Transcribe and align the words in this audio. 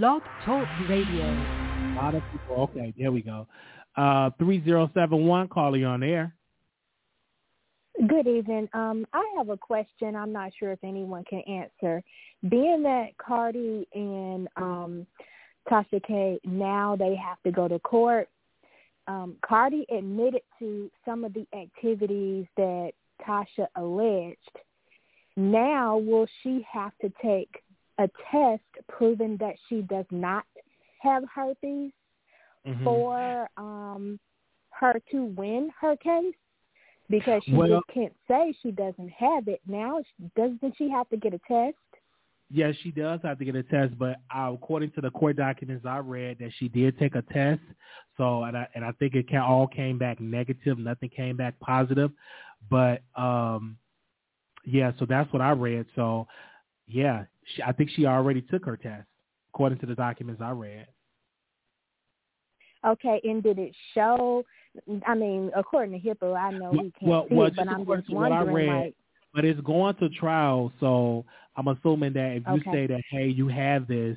Blog 0.00 0.22
Talk 0.46 0.66
Radio. 0.88 1.22
A 1.22 1.92
lot 1.96 2.14
of 2.14 2.22
people. 2.32 2.56
Okay, 2.62 2.94
there 2.98 3.12
we 3.12 3.20
go. 3.20 3.46
Uh, 3.94 4.30
3071, 4.38 5.48
call 5.48 5.76
you 5.76 5.84
on 5.84 6.02
air. 6.02 6.34
Good 8.08 8.26
evening. 8.26 8.70
Um, 8.72 9.06
I 9.12 9.22
have 9.36 9.50
a 9.50 9.56
question. 9.58 10.16
I'm 10.16 10.32
not 10.32 10.52
sure 10.58 10.72
if 10.72 10.78
anyone 10.82 11.24
can 11.24 11.40
answer. 11.40 12.02
Being 12.48 12.82
that 12.84 13.08
Cardi 13.18 13.86
and 13.92 14.48
um, 14.56 15.06
Tasha 15.70 16.02
K 16.06 16.40
now 16.42 16.96
they 16.96 17.14
have 17.14 17.42
to 17.42 17.50
go 17.52 17.68
to 17.68 17.78
court. 17.80 18.30
Um, 19.08 19.36
Cardi 19.44 19.84
admitted 19.94 20.42
to 20.58 20.90
some 21.04 21.22
of 21.22 21.34
the 21.34 21.46
activities 21.54 22.46
that 22.56 22.92
Tasha 23.28 23.66
alleged. 23.76 24.38
Now, 25.36 25.98
will 25.98 26.26
she 26.42 26.66
have 26.72 26.92
to 27.02 27.12
take 27.22 27.62
a 28.02 28.08
test 28.30 28.62
proving 28.88 29.36
that 29.38 29.54
she 29.68 29.82
does 29.82 30.06
not 30.10 30.44
have 31.00 31.22
herpes 31.34 31.92
Mhm. 32.66 32.84
for 32.84 33.48
um, 33.56 34.18
her 34.70 34.94
to 35.10 35.24
win 35.24 35.70
her 35.80 35.96
case? 35.96 36.34
Because 37.08 37.42
she 37.44 37.54
Well- 37.54 37.68
just 37.80 37.86
can't 37.88 38.14
say 38.28 38.52
she 38.62 38.70
doesn't 38.70 39.10
have 39.10 39.48
it. 39.48 39.60
Now, 39.66 40.02
doesn't 40.36 40.76
she 40.76 40.88
have 40.88 41.08
to 41.10 41.16
get 41.16 41.34
a 41.34 41.40
test? 41.40 41.76
Yes, 42.50 42.76
she 42.76 42.90
does 42.90 43.20
have 43.22 43.38
to 43.38 43.44
get 43.46 43.56
a 43.56 43.62
test, 43.62 43.98
but 43.98 44.20
uh, 44.30 44.52
according 44.52 44.90
to 44.92 45.00
the 45.00 45.10
court 45.10 45.36
documents 45.36 45.86
I 45.86 45.98
read, 45.98 46.38
that 46.38 46.52
she 46.58 46.68
did 46.68 46.98
take 46.98 47.14
a 47.14 47.22
test. 47.22 47.62
So, 48.18 48.44
and 48.44 48.56
I 48.56 48.68
and 48.74 48.84
I 48.84 48.92
think 48.92 49.14
it 49.14 49.26
can, 49.26 49.40
all 49.40 49.66
came 49.66 49.96
back 49.96 50.20
negative. 50.20 50.78
Nothing 50.78 51.08
came 51.08 51.36
back 51.36 51.58
positive. 51.60 52.12
But 52.70 53.02
um, 53.16 53.78
yeah, 54.66 54.92
so 54.98 55.06
that's 55.06 55.32
what 55.32 55.40
I 55.40 55.52
read. 55.52 55.86
So, 55.96 56.28
yeah, 56.86 57.24
she, 57.54 57.62
I 57.62 57.72
think 57.72 57.90
she 57.90 58.06
already 58.06 58.42
took 58.42 58.64
her 58.64 58.76
test, 58.76 59.06
according 59.52 59.78
to 59.78 59.86
the 59.86 59.94
documents 59.94 60.42
I 60.42 60.50
read. 60.50 60.86
Okay, 62.84 63.20
and 63.24 63.42
did 63.42 63.58
it 63.58 63.74
show? 63.94 64.44
I 65.06 65.14
mean, 65.14 65.50
according 65.54 66.00
to 66.00 66.08
HIPAA, 66.08 66.36
I 66.36 66.50
know 66.50 66.70
we 66.72 66.92
can't 66.98 67.02
well, 67.02 67.26
see 67.28 67.34
well, 67.34 67.46
it, 67.46 67.56
but 67.56 67.68
I'm 67.68 67.86
just 67.86 68.06
to 68.08 68.14
what 68.14 68.32
I 68.32 68.42
wondering, 68.42 68.68
read, 68.68 68.84
like, 68.84 68.94
but 69.34 69.44
it's 69.44 69.60
going 69.60 69.94
to 69.96 70.08
trial. 70.08 70.72
So 70.80 71.24
I'm 71.56 71.68
assuming 71.68 72.12
that 72.14 72.36
if 72.36 72.42
you 72.46 72.54
Okay. 72.54 72.70
say 72.72 72.86
that, 72.88 73.02
hey, 73.10 73.26
you 73.28 73.48
have 73.48 73.86
this, 73.86 74.16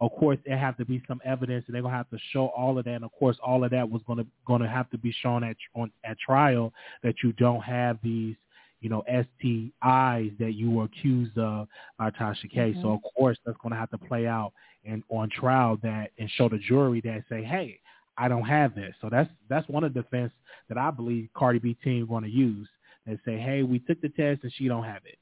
of 0.00 0.10
course 0.12 0.38
there 0.44 0.58
have 0.58 0.76
to 0.76 0.84
be 0.84 1.02
some 1.08 1.20
evidence, 1.24 1.64
and 1.66 1.74
they're 1.74 1.82
gonna 1.82 1.96
have 1.96 2.10
to 2.10 2.18
show 2.32 2.46
all 2.48 2.78
of 2.78 2.84
that. 2.84 2.94
And 2.94 3.04
of 3.04 3.12
course, 3.12 3.36
all 3.44 3.64
of 3.64 3.70
that 3.70 3.88
was 3.88 4.02
gonna 4.06 4.26
gonna 4.46 4.68
have 4.68 4.90
to 4.90 4.98
be 4.98 5.12
shown 5.22 5.42
at 5.42 5.56
on 5.74 5.90
at 6.04 6.18
trial 6.18 6.72
that 7.02 7.14
you 7.22 7.32
don't 7.32 7.62
have 7.62 7.98
these, 8.02 8.36
you 8.84 8.90
know, 8.90 9.02
STIs 9.08 10.36
that 10.38 10.52
you 10.52 10.70
were 10.70 10.84
accused 10.84 11.38
of 11.38 11.66
by 11.98 12.10
Tasha 12.10 12.50
K. 12.50 12.74
So 12.82 12.88
Mhm. 12.88 12.94
of 12.96 13.00
course 13.16 13.38
that's 13.44 13.56
gonna 13.62 13.76
have 13.76 13.90
to 13.90 13.98
play 13.98 14.26
out 14.26 14.52
and 14.84 15.02
on 15.08 15.30
trial 15.30 15.78
that 15.78 16.10
and 16.18 16.30
show 16.32 16.50
the 16.50 16.58
jury 16.58 17.00
that 17.00 17.24
say, 17.30 17.42
hey, 17.42 17.80
I 18.18 18.28
don't 18.28 18.44
have 18.44 18.74
this. 18.74 18.94
So 19.00 19.08
that's 19.08 19.30
that's 19.48 19.66
one 19.70 19.84
of 19.84 19.94
the 19.94 20.02
defense 20.02 20.34
that 20.68 20.76
I 20.76 20.90
believe 20.90 21.30
Cardi 21.32 21.58
B 21.58 21.74
team 21.82 22.06
going 22.06 22.24
to 22.24 22.30
use. 22.30 22.68
and 23.06 23.18
say, 23.24 23.38
hey, 23.38 23.62
we 23.62 23.78
took 23.80 24.00
the 24.00 24.08
test 24.10 24.42
and 24.44 24.52
she 24.52 24.68
don't 24.68 24.84
have 24.84 25.04
it. 25.04 25.18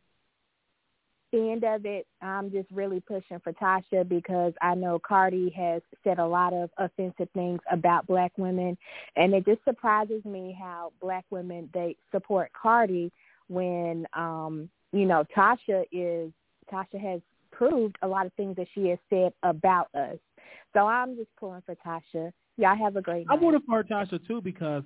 the 1.33 1.51
end 1.51 1.65
of 1.65 1.87
it, 1.87 2.07
I'm 2.21 2.51
just 2.51 2.71
really 2.71 3.01
pushing 3.01 3.41
for 3.41 3.53
Tasha 3.55 4.07
because 4.09 4.53
I 4.61 4.75
know 4.75 4.99
Cardi 4.99 5.51
has 5.51 5.83
said 6.05 6.19
a 6.19 6.27
lot 6.27 6.53
of 6.53 6.71
offensive 6.77 7.29
things 7.33 7.61
about 7.71 8.07
black 8.07 8.33
women, 8.37 8.77
and 9.17 9.35
it 9.35 9.45
just 9.47 9.65
surprises 9.65 10.25
me 10.25 10.57
how 10.61 10.93
black 11.01 11.25
women 11.31 11.71
they 11.73 11.97
support 12.13 12.53
Cardi 12.53 13.11
when 13.53 14.06
um, 14.14 14.69
you 14.92 15.06
know 15.06 15.25
Tasha 15.36 15.84
is 15.92 16.33
Tasha 16.72 17.00
has 17.00 17.20
proved 17.50 17.97
a 18.03 18.09
lot 18.09 18.27
of 18.27 18.33
things 18.34 18.56
that 18.56 18.67
she 18.75 18.89
has 18.89 18.98
said 19.11 19.33
about 19.42 19.89
us. 19.94 20.19
So 20.72 20.81
I'm 20.86 21.17
just 21.17 21.28
pulling 21.39 21.62
for 21.64 21.77
Tasha. 21.86 22.33
Y'all 22.56 22.77
have 22.77 22.97
a 22.97 23.03
great 23.03 23.27
I 23.28 23.34
night. 23.34 23.42
voted 23.42 23.62
for 23.67 23.83
Tasha 23.84 24.27
too 24.27 24.41
because, 24.41 24.83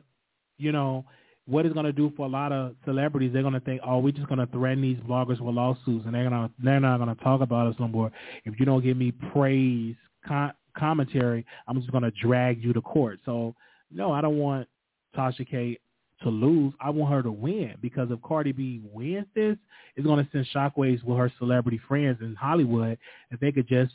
you 0.59 0.73
know, 0.73 1.05
what 1.47 1.65
it's 1.65 1.75
going 1.75 1.87
to 1.87 1.93
do 1.93 2.13
for 2.17 2.27
a 2.27 2.29
lot 2.29 2.53
of 2.53 2.75
celebrities, 2.85 3.33
they're 3.33 3.43
going 3.43 3.55
to 3.55 3.61
think, 3.61 3.81
oh, 3.87 3.99
we're 3.99 4.13
just 4.13 4.27
going 4.27 4.41
to 4.41 4.47
threaten 4.47 4.83
these 4.83 4.99
bloggers 4.99 5.41
with 5.41 5.55
lawsuits, 5.55 6.05
and 6.05 6.15
they're 6.15 6.29
going 6.29 6.49
to 6.49 6.51
they're 6.63 6.81
not 6.81 6.99
going 6.99 7.15
to 7.15 7.23
talk 7.23 7.41
about 7.41 7.69
us 7.69 7.77
no 7.79 7.87
more. 7.87 8.11
If 8.45 8.59
you 8.59 8.67
don't 8.67 8.83
give 8.83 8.97
me 8.97 9.13
praise 9.33 9.95
con- 10.27 10.53
commentary, 10.77 11.47
I'm 11.69 11.79
just 11.81 11.93
going 11.93 12.05
to 12.05 12.11
drag 12.11 12.63
you 12.63 12.73
to 12.73 12.81
court. 12.81 13.21
So 13.25 13.55
no, 13.93 14.13
I 14.13 14.21
don't 14.21 14.39
want 14.39 14.69
Tasha 15.17 15.49
K 15.49 15.79
to 16.23 16.29
lose. 16.29 16.73
I 16.81 16.91
want 16.91 17.13
her 17.13 17.23
to 17.23 17.31
win 17.31 17.75
because 17.81 18.09
if 18.11 18.21
Cardi 18.23 18.53
B 18.53 18.81
wins 18.93 19.27
this, 19.35 19.57
it's 19.97 20.07
going 20.07 20.25
to 20.25 20.31
send 20.31 20.47
shockwaves 20.55 21.03
with 21.05 21.19
her 21.19 21.33
celebrity 21.39 21.81
friends 21.87 22.19
in 22.21 22.35
Hollywood 22.35 22.99
if 23.31 23.41
they 23.41 23.53
could 23.53 23.69
just 23.69 23.93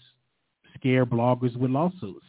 scare 0.75 1.05
bloggers 1.05 1.55
with 1.55 1.71
lawsuits. 1.71 2.25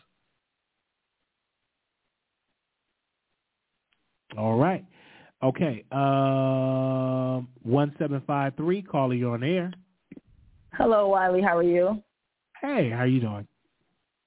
All 4.37 4.57
right. 4.57 4.85
Okay. 5.43 5.85
Um, 5.93 7.49
one 7.63 7.95
seven 7.99 8.23
five 8.27 8.55
three. 8.57 8.81
Caller, 8.81 9.15
you 9.15 9.31
on 9.31 9.43
air. 9.43 9.73
Hello, 10.75 11.09
Wiley. 11.09 11.43
How 11.43 11.59
are 11.59 11.63
you? 11.63 12.03
Hey, 12.61 12.91
how 12.91 13.05
you 13.05 13.21
doing? 13.21 13.47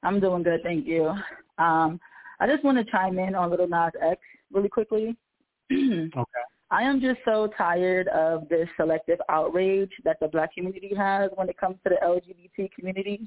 I'm 0.04 0.20
doing 0.20 0.44
good, 0.44 0.62
thank 0.62 0.86
you. 0.86 1.14
Um, 1.58 2.00
I 2.40 2.48
just 2.48 2.64
want 2.64 2.78
to 2.78 2.92
chime 2.92 3.18
in 3.18 3.34
on 3.34 3.50
Little 3.50 3.68
Nas 3.68 3.94
X 4.02 4.22
really 4.52 4.70
quickly. 4.70 5.16
Mm-hmm. 5.72 6.20
Okay. 6.20 6.32
I 6.72 6.82
am 6.84 7.00
just 7.00 7.20
so 7.24 7.50
tired 7.58 8.08
of 8.10 8.50
this 8.50 8.68
selective 8.76 9.20
outrage 9.30 9.92
that 10.04 10.18
the 10.20 10.28
black 10.28 10.54
community 10.54 10.94
has 10.96 11.30
when 11.36 11.48
it 11.48 11.58
comes 11.58 11.78
to 11.84 11.90
the 11.90 11.98
LGBT 12.04 12.72
community. 12.72 13.22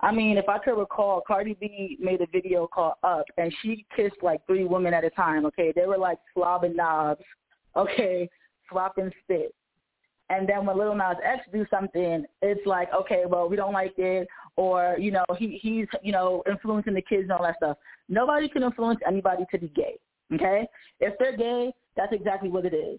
I 0.00 0.12
mean, 0.12 0.36
if 0.36 0.48
I 0.48 0.58
could 0.58 0.78
recall, 0.78 1.22
Cardi 1.26 1.56
B 1.60 1.96
made 2.00 2.20
a 2.20 2.26
video 2.26 2.66
called 2.66 2.94
Up, 3.02 3.24
and 3.38 3.52
she 3.62 3.86
kissed 3.96 4.16
like 4.22 4.44
three 4.46 4.64
women 4.64 4.94
at 4.94 5.04
a 5.04 5.10
time, 5.10 5.46
okay? 5.46 5.72
They 5.74 5.86
were 5.86 5.98
like 5.98 6.18
slobbing 6.36 6.76
knobs, 6.76 7.22
okay, 7.76 8.28
swapping 8.68 9.10
spit. 9.22 9.54
And 10.30 10.48
then 10.48 10.64
when 10.64 10.78
Little 10.78 10.94
Nas 10.94 11.16
X 11.24 11.42
do 11.52 11.66
something, 11.70 12.24
it's 12.40 12.66
like, 12.66 12.88
okay, 12.94 13.24
well, 13.26 13.48
we 13.48 13.56
don't 13.56 13.72
like 13.72 13.94
it, 13.98 14.26
or 14.56 14.96
you 14.98 15.10
know, 15.10 15.24
he 15.38 15.58
he's 15.60 15.86
you 16.02 16.12
know 16.12 16.42
influencing 16.48 16.94
the 16.94 17.02
kids 17.02 17.24
and 17.24 17.32
all 17.32 17.42
that 17.42 17.56
stuff. 17.56 17.76
Nobody 18.08 18.48
can 18.48 18.62
influence 18.62 19.00
anybody 19.06 19.44
to 19.50 19.58
be 19.58 19.68
gay, 19.68 19.98
okay? 20.32 20.66
If 21.00 21.14
they're 21.18 21.36
gay, 21.36 21.72
that's 21.96 22.12
exactly 22.12 22.48
what 22.48 22.64
it 22.64 22.74
is. 22.74 22.98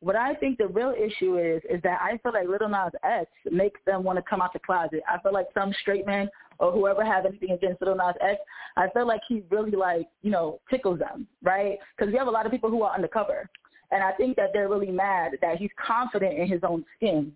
What 0.00 0.14
I 0.16 0.34
think 0.34 0.58
the 0.58 0.68
real 0.68 0.94
issue 0.96 1.38
is 1.38 1.62
is 1.70 1.80
that 1.82 2.00
I 2.02 2.18
feel 2.18 2.32
like 2.32 2.48
Little 2.48 2.68
Nas 2.68 2.92
X 3.02 3.30
makes 3.50 3.80
them 3.86 4.04
want 4.04 4.18
to 4.18 4.22
come 4.22 4.42
out 4.42 4.52
the 4.52 4.58
closet. 4.58 5.02
I 5.08 5.18
feel 5.20 5.32
like 5.32 5.46
some 5.54 5.72
straight 5.80 6.06
man 6.06 6.28
or 6.58 6.72
whoever 6.72 7.04
has 7.04 7.24
anything 7.26 7.52
against 7.52 7.80
Little 7.80 7.96
Nas 7.96 8.14
X, 8.20 8.40
I 8.76 8.88
feel 8.90 9.06
like 9.06 9.20
he 9.28 9.42
really 9.50 9.72
like 9.72 10.06
you 10.22 10.30
know 10.30 10.60
tickles 10.70 10.98
them, 10.98 11.26
right? 11.42 11.78
Because 11.96 12.12
we 12.12 12.18
have 12.18 12.28
a 12.28 12.30
lot 12.30 12.46
of 12.46 12.52
people 12.52 12.70
who 12.70 12.82
are 12.82 12.94
undercover, 12.94 13.48
and 13.90 14.02
I 14.02 14.12
think 14.12 14.36
that 14.36 14.50
they're 14.52 14.68
really 14.68 14.90
mad 14.90 15.32
that 15.40 15.56
he's 15.56 15.70
confident 15.84 16.38
in 16.38 16.48
his 16.48 16.60
own 16.62 16.84
skin. 16.96 17.32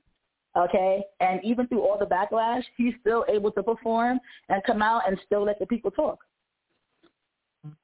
Okay, 0.56 1.02
and 1.20 1.40
even 1.44 1.68
through 1.68 1.82
all 1.82 1.96
the 1.96 2.06
backlash, 2.06 2.64
he's 2.76 2.94
still 3.00 3.24
able 3.28 3.52
to 3.52 3.62
perform 3.62 4.18
and 4.48 4.62
come 4.64 4.82
out 4.82 5.02
and 5.06 5.16
still 5.24 5.44
let 5.44 5.60
the 5.60 5.66
people 5.66 5.92
talk. 5.92 6.18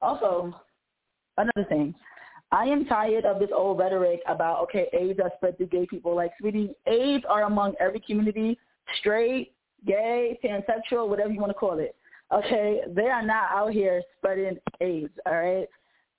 Also, 0.01 0.53
another 1.37 1.67
thing, 1.69 1.93
I 2.51 2.65
am 2.65 2.85
tired 2.85 3.25
of 3.25 3.39
this 3.39 3.49
old 3.55 3.79
rhetoric 3.79 4.21
about 4.27 4.61
okay, 4.63 4.87
AIDS 4.93 5.19
are 5.23 5.31
spread 5.35 5.57
through 5.57 5.67
gay 5.67 5.85
people. 5.85 6.15
Like, 6.15 6.31
sweetie, 6.39 6.73
AIDS 6.85 7.25
are 7.29 7.43
among 7.43 7.73
every 7.79 7.99
community, 7.99 8.57
straight, 8.99 9.53
gay, 9.85 10.39
pansexual, 10.43 11.07
whatever 11.09 11.31
you 11.31 11.39
want 11.39 11.51
to 11.51 11.55
call 11.55 11.79
it. 11.79 11.95
Okay, 12.31 12.81
they 12.89 13.07
are 13.07 13.25
not 13.25 13.51
out 13.51 13.71
here 13.71 14.01
spreading 14.17 14.57
AIDS. 14.81 15.13
All 15.25 15.33
right, 15.33 15.67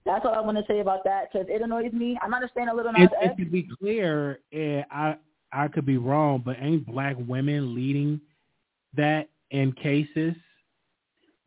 that's 0.05 0.25
all 0.25 0.35
I 0.35 0.41
want 0.41 0.59
to 0.59 0.65
say 0.67 0.81
about 0.81 1.05
that 1.05 1.33
because 1.33 1.47
it 1.51 1.63
annoys 1.63 1.93
me. 1.93 2.19
I'm 2.23 2.31
not 2.31 2.45
a 2.45 2.49
fan 2.49 2.69
of 2.69 2.77
Little 2.77 2.93
Nas 2.93 3.09
It, 3.21 3.31
X. 3.31 3.37
to 3.39 3.45
be 3.45 3.69
clear, 3.79 4.41
I 4.91 5.17
I 5.53 5.69
could 5.69 5.87
be 5.87 5.97
wrong, 5.97 6.43
but 6.45 6.57
ain't 6.61 6.87
black 6.87 7.17
women 7.19 7.75
leading 7.75 8.21
that 8.97 9.29
in 9.51 9.73
cases? 9.73 10.35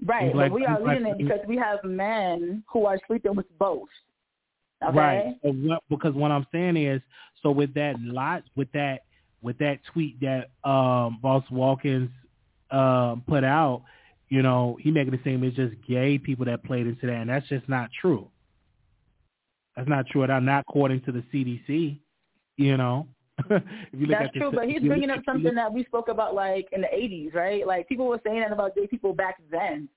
Right, 0.03 0.33
Black- 0.33 0.49
but 0.49 0.55
we 0.55 0.65
are 0.65 0.81
leading 0.81 1.07
it 1.07 1.17
because 1.17 1.39
we 1.47 1.57
have 1.57 1.83
men 1.83 2.63
who 2.71 2.85
are 2.85 2.97
sleeping 3.07 3.35
with 3.35 3.45
both. 3.59 3.89
Okay? 4.83 4.97
Right. 4.97 5.35
So 5.43 5.51
what, 5.51 5.83
because 5.89 6.15
what 6.15 6.31
I'm 6.31 6.47
saying 6.51 6.77
is, 6.77 7.01
so 7.43 7.51
with 7.51 7.73
that 7.75 7.99
lot, 8.01 8.43
with 8.55 8.71
that, 8.73 9.01
with 9.41 9.57
that 9.59 9.79
tweet 9.93 10.19
that 10.21 10.49
um, 10.67 11.19
Boyce 11.21 11.43
Watkins 11.51 12.09
um, 12.71 13.23
put 13.27 13.43
out, 13.43 13.83
you 14.29 14.41
know, 14.41 14.77
he 14.81 14.91
making 14.91 15.13
it 15.13 15.19
seem 15.23 15.43
it's 15.43 15.55
just 15.55 15.73
gay 15.87 16.17
people 16.17 16.45
that 16.45 16.63
played 16.63 16.87
into 16.87 17.05
that, 17.05 17.17
and 17.17 17.29
that's 17.29 17.47
just 17.47 17.67
not 17.67 17.89
true. 17.99 18.27
That's 19.75 19.89
not 19.89 20.07
true 20.07 20.23
I'm 20.23 20.45
Not 20.45 20.65
according 20.67 21.01
to 21.01 21.11
the 21.11 21.23
CDC. 21.33 21.99
You 22.57 22.77
know, 22.77 23.07
if 23.49 23.63
you 23.93 24.07
look 24.07 24.17
That's 24.17 24.27
at 24.27 24.33
the, 24.33 24.39
true, 24.39 24.51
but 24.53 24.67
he's 24.67 24.81
bringing 24.81 25.09
up 25.09 25.21
something 25.25 25.55
that 25.55 25.71
we 25.71 25.83
spoke 25.85 26.07
about 26.07 26.33
like 26.35 26.67
in 26.71 26.81
the 26.81 26.87
80s, 26.87 27.33
right? 27.33 27.65
Like 27.65 27.87
people 27.87 28.07
were 28.07 28.19
saying 28.25 28.41
that 28.41 28.51
about 28.51 28.75
gay 28.75 28.87
people 28.87 29.13
back 29.13 29.37
then, 29.49 29.89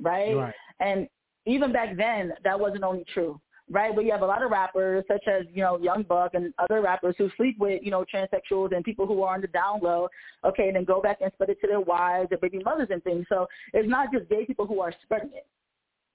right? 0.00 0.34
Right. 0.34 0.54
And 0.80 1.08
even 1.46 1.72
back 1.72 1.96
then, 1.96 2.32
that 2.44 2.58
wasn't 2.58 2.84
only 2.84 3.04
true. 3.12 3.40
right? 3.70 3.94
But 3.94 4.04
you 4.04 4.12
have 4.12 4.22
a 4.22 4.26
lot 4.26 4.42
of 4.42 4.50
rappers 4.50 5.04
such 5.08 5.26
as, 5.26 5.44
you 5.52 5.62
know, 5.62 5.78
Young 5.78 6.02
Buck 6.02 6.34
and 6.34 6.52
other 6.58 6.80
rappers 6.80 7.14
who 7.18 7.30
sleep 7.36 7.58
with, 7.58 7.82
you 7.82 7.90
know, 7.90 8.04
transsexuals 8.12 8.74
and 8.74 8.84
people 8.84 9.06
who 9.06 9.22
are 9.22 9.34
on 9.34 9.40
the 9.40 9.46
down 9.48 9.80
low, 9.82 10.08
okay, 10.44 10.68
and 10.68 10.76
then 10.76 10.84
go 10.84 11.00
back 11.00 11.18
and 11.20 11.32
spread 11.34 11.50
it 11.50 11.60
to 11.62 11.66
their 11.66 11.80
wives 11.80 12.28
their 12.28 12.38
baby 12.38 12.60
mothers 12.64 12.88
and 12.90 13.02
things. 13.02 13.26
So 13.28 13.46
it's 13.72 13.88
not 13.88 14.12
just 14.12 14.28
gay 14.28 14.44
people 14.44 14.66
who 14.66 14.80
are 14.80 14.92
spreading 15.02 15.30
it. 15.34 15.46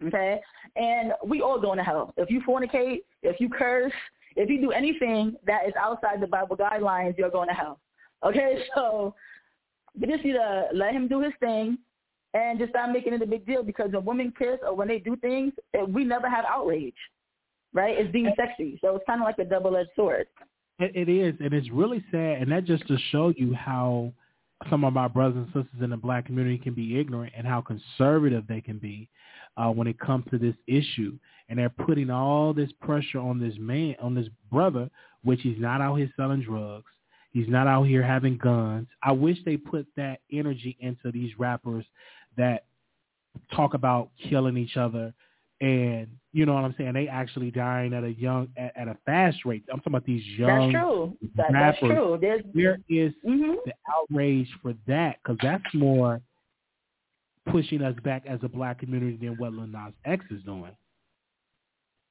Okay? 0.05 0.39
And 0.75 1.13
we 1.25 1.41
all 1.41 1.59
going 1.59 1.77
to 1.77 1.83
hell. 1.83 2.13
If 2.17 2.29
you 2.29 2.41
fornicate, 2.41 2.99
if 3.23 3.39
you 3.39 3.49
curse, 3.49 3.93
if 4.35 4.49
you 4.49 4.61
do 4.61 4.71
anything 4.71 5.35
that 5.45 5.67
is 5.67 5.73
outside 5.79 6.21
the 6.21 6.27
Bible 6.27 6.57
guidelines, 6.57 7.17
you're 7.17 7.31
going 7.31 7.47
to 7.47 7.53
hell. 7.53 7.79
Okay? 8.23 8.63
So 8.75 9.15
we 9.99 10.07
just 10.07 10.23
need 10.23 10.33
to 10.33 10.67
let 10.73 10.93
him 10.93 11.07
do 11.07 11.21
his 11.21 11.33
thing 11.39 11.79
and 12.35 12.59
just 12.59 12.69
stop 12.69 12.91
making 12.91 13.13
it 13.13 13.21
a 13.21 13.25
big 13.25 13.47
deal 13.47 13.63
because 13.63 13.91
when 13.91 14.05
women 14.05 14.33
kiss 14.37 14.59
or 14.63 14.75
when 14.75 14.87
they 14.87 14.99
do 14.99 15.15
things, 15.15 15.53
we 15.87 16.03
never 16.03 16.29
have 16.29 16.45
outrage 16.45 16.93
right? 17.73 17.97
It's 17.97 18.11
being 18.11 18.33
sexy. 18.35 18.79
So 18.81 18.95
it's 18.95 19.05
kind 19.05 19.21
of 19.21 19.25
like 19.25 19.39
a 19.39 19.45
double-edged 19.45 19.91
sword. 19.95 20.27
It, 20.79 21.09
is, 21.09 21.35
and 21.39 21.53
it's 21.53 21.69
really 21.71 22.03
sad. 22.11 22.41
And 22.41 22.51
that 22.51 22.65
just 22.65 22.87
to 22.87 22.97
show 23.11 23.33
you 23.35 23.53
how 23.53 24.13
some 24.69 24.83
of 24.83 24.97
our 24.97 25.09
brothers 25.09 25.37
and 25.37 25.47
sisters 25.47 25.81
in 25.81 25.89
the 25.91 25.97
black 25.97 26.25
community 26.25 26.57
can 26.57 26.73
be 26.73 26.99
ignorant 26.99 27.33
and 27.35 27.47
how 27.47 27.61
conservative 27.61 28.45
they 28.47 28.61
can 28.61 28.77
be 28.77 29.09
uh, 29.55 29.69
when 29.69 29.87
it 29.87 29.99
comes 29.99 30.25
to 30.31 30.37
this 30.37 30.55
issue. 30.67 31.17
And 31.49 31.59
they're 31.59 31.69
putting 31.69 32.09
all 32.09 32.53
this 32.53 32.71
pressure 32.81 33.19
on 33.19 33.39
this 33.39 33.55
man, 33.57 33.95
on 34.01 34.13
this 34.13 34.27
brother, 34.51 34.89
which 35.23 35.41
he's 35.41 35.59
not 35.59 35.81
out 35.81 35.95
here 35.95 36.11
selling 36.15 36.41
drugs. 36.41 36.91
He's 37.31 37.47
not 37.47 37.67
out 37.67 37.83
here 37.83 38.03
having 38.03 38.37
guns. 38.37 38.87
I 39.03 39.11
wish 39.11 39.37
they 39.45 39.57
put 39.57 39.87
that 39.95 40.19
energy 40.31 40.77
into 40.79 41.11
these 41.11 41.37
rappers 41.37 41.85
that 42.35 42.65
talk 43.55 43.73
about 43.73 44.09
killing 44.29 44.57
each 44.57 44.77
other 44.77 45.13
and 45.59 46.07
you 46.33 46.45
know 46.45 46.53
what 46.53 46.65
I'm 46.65 46.75
saying? 46.77 46.93
They 46.93 47.07
actually 47.07 47.49
dying 47.49 47.93
at 47.93 48.03
a 48.03 48.11
young 48.11 48.49
at, 48.57 48.77
at 48.77 48.87
a 48.87 48.97
fast 49.05 49.43
rate. 49.43 49.63
I'm 49.71 49.79
talking 49.79 49.93
about 49.93 50.05
these 50.05 50.23
young. 50.37 50.71
That's 50.71 50.83
true. 50.83 51.17
That, 51.35 51.47
that's 51.51 51.79
true. 51.79 52.17
There's, 52.21 52.43
there 52.53 52.79
is 52.89 53.11
mm-hmm. 53.25 53.55
the 53.65 53.73
outrage 53.95 54.47
for 54.61 54.75
that 54.87 55.17
because 55.23 55.37
that's 55.41 55.73
more 55.73 56.21
pushing 57.51 57.81
us 57.81 57.95
back 58.03 58.23
as 58.27 58.39
a 58.43 58.49
black 58.49 58.79
community 58.79 59.17
than 59.17 59.35
what 59.37 59.53
Lil 59.53 59.65
Nas 59.67 59.93
X 60.05 60.23
is 60.29 60.43
doing. 60.43 60.75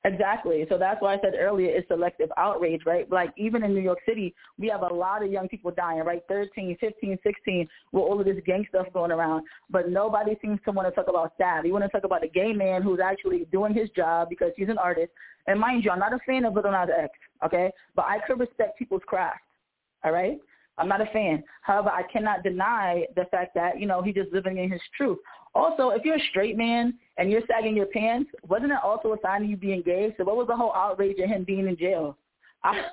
Exactly. 0.06 0.64
So 0.68 0.78
that's 0.78 1.02
why 1.02 1.14
I 1.14 1.18
said 1.20 1.32
earlier 1.36 1.68
it's 1.68 1.88
selective 1.88 2.30
outrage, 2.36 2.82
right? 2.86 3.10
Like 3.10 3.30
even 3.36 3.64
in 3.64 3.74
New 3.74 3.80
York 3.80 3.98
City, 4.08 4.32
we 4.56 4.68
have 4.68 4.82
a 4.82 4.94
lot 4.94 5.24
of 5.24 5.32
young 5.32 5.48
people 5.48 5.72
dying, 5.72 5.98
right? 5.98 6.22
13, 6.28 6.76
15, 6.78 7.18
16, 7.24 7.68
with 7.90 8.02
all 8.02 8.20
of 8.20 8.24
this 8.24 8.36
gang 8.46 8.64
stuff 8.68 8.86
going 8.94 9.10
around. 9.10 9.44
But 9.68 9.90
nobody 9.90 10.38
seems 10.40 10.60
to 10.64 10.70
want 10.70 10.86
to 10.86 10.94
talk 10.94 11.08
about 11.08 11.36
that. 11.40 11.64
We 11.64 11.72
want 11.72 11.82
to 11.84 11.88
talk 11.88 12.04
about 12.04 12.20
the 12.20 12.28
gay 12.28 12.52
man 12.52 12.82
who's 12.82 13.00
actually 13.04 13.48
doing 13.50 13.74
his 13.74 13.90
job 13.96 14.28
because 14.30 14.52
he's 14.56 14.68
an 14.68 14.78
artist. 14.78 15.10
And 15.48 15.58
mind 15.58 15.84
you, 15.84 15.90
I'm 15.90 15.98
not 15.98 16.12
a 16.12 16.20
fan 16.24 16.44
of 16.44 16.54
Little 16.54 16.70
Nas 16.70 16.88
X, 16.96 17.10
okay? 17.44 17.72
But 17.96 18.04
I 18.04 18.18
could 18.28 18.38
respect 18.38 18.78
people's 18.78 19.02
craft, 19.06 19.40
all 20.04 20.12
right? 20.12 20.38
I'm 20.78 20.88
not 20.88 21.00
a 21.00 21.06
fan. 21.06 21.42
However, 21.62 21.90
I 21.90 22.02
cannot 22.12 22.42
deny 22.42 23.06
the 23.16 23.24
fact 23.30 23.54
that, 23.54 23.80
you 23.80 23.86
know, 23.86 24.02
he's 24.02 24.14
just 24.14 24.32
living 24.32 24.58
in 24.58 24.70
his 24.70 24.80
truth. 24.96 25.18
Also, 25.54 25.90
if 25.90 26.04
you're 26.04 26.16
a 26.16 26.28
straight 26.30 26.56
man 26.56 26.94
and 27.16 27.30
you're 27.30 27.42
sagging 27.48 27.74
your 27.74 27.86
pants, 27.86 28.30
wasn't 28.46 28.72
it 28.72 28.78
also 28.84 29.14
a 29.14 29.16
sign 29.22 29.44
of 29.44 29.50
you 29.50 29.56
being 29.56 29.82
gay? 29.82 30.14
So 30.18 30.24
what 30.24 30.36
was 30.36 30.46
the 30.48 30.56
whole 30.56 30.72
outrage 30.74 31.18
of 31.18 31.30
him 31.30 31.44
being 31.44 31.66
in 31.66 31.76
jail? 31.76 32.18
I, 32.62 32.84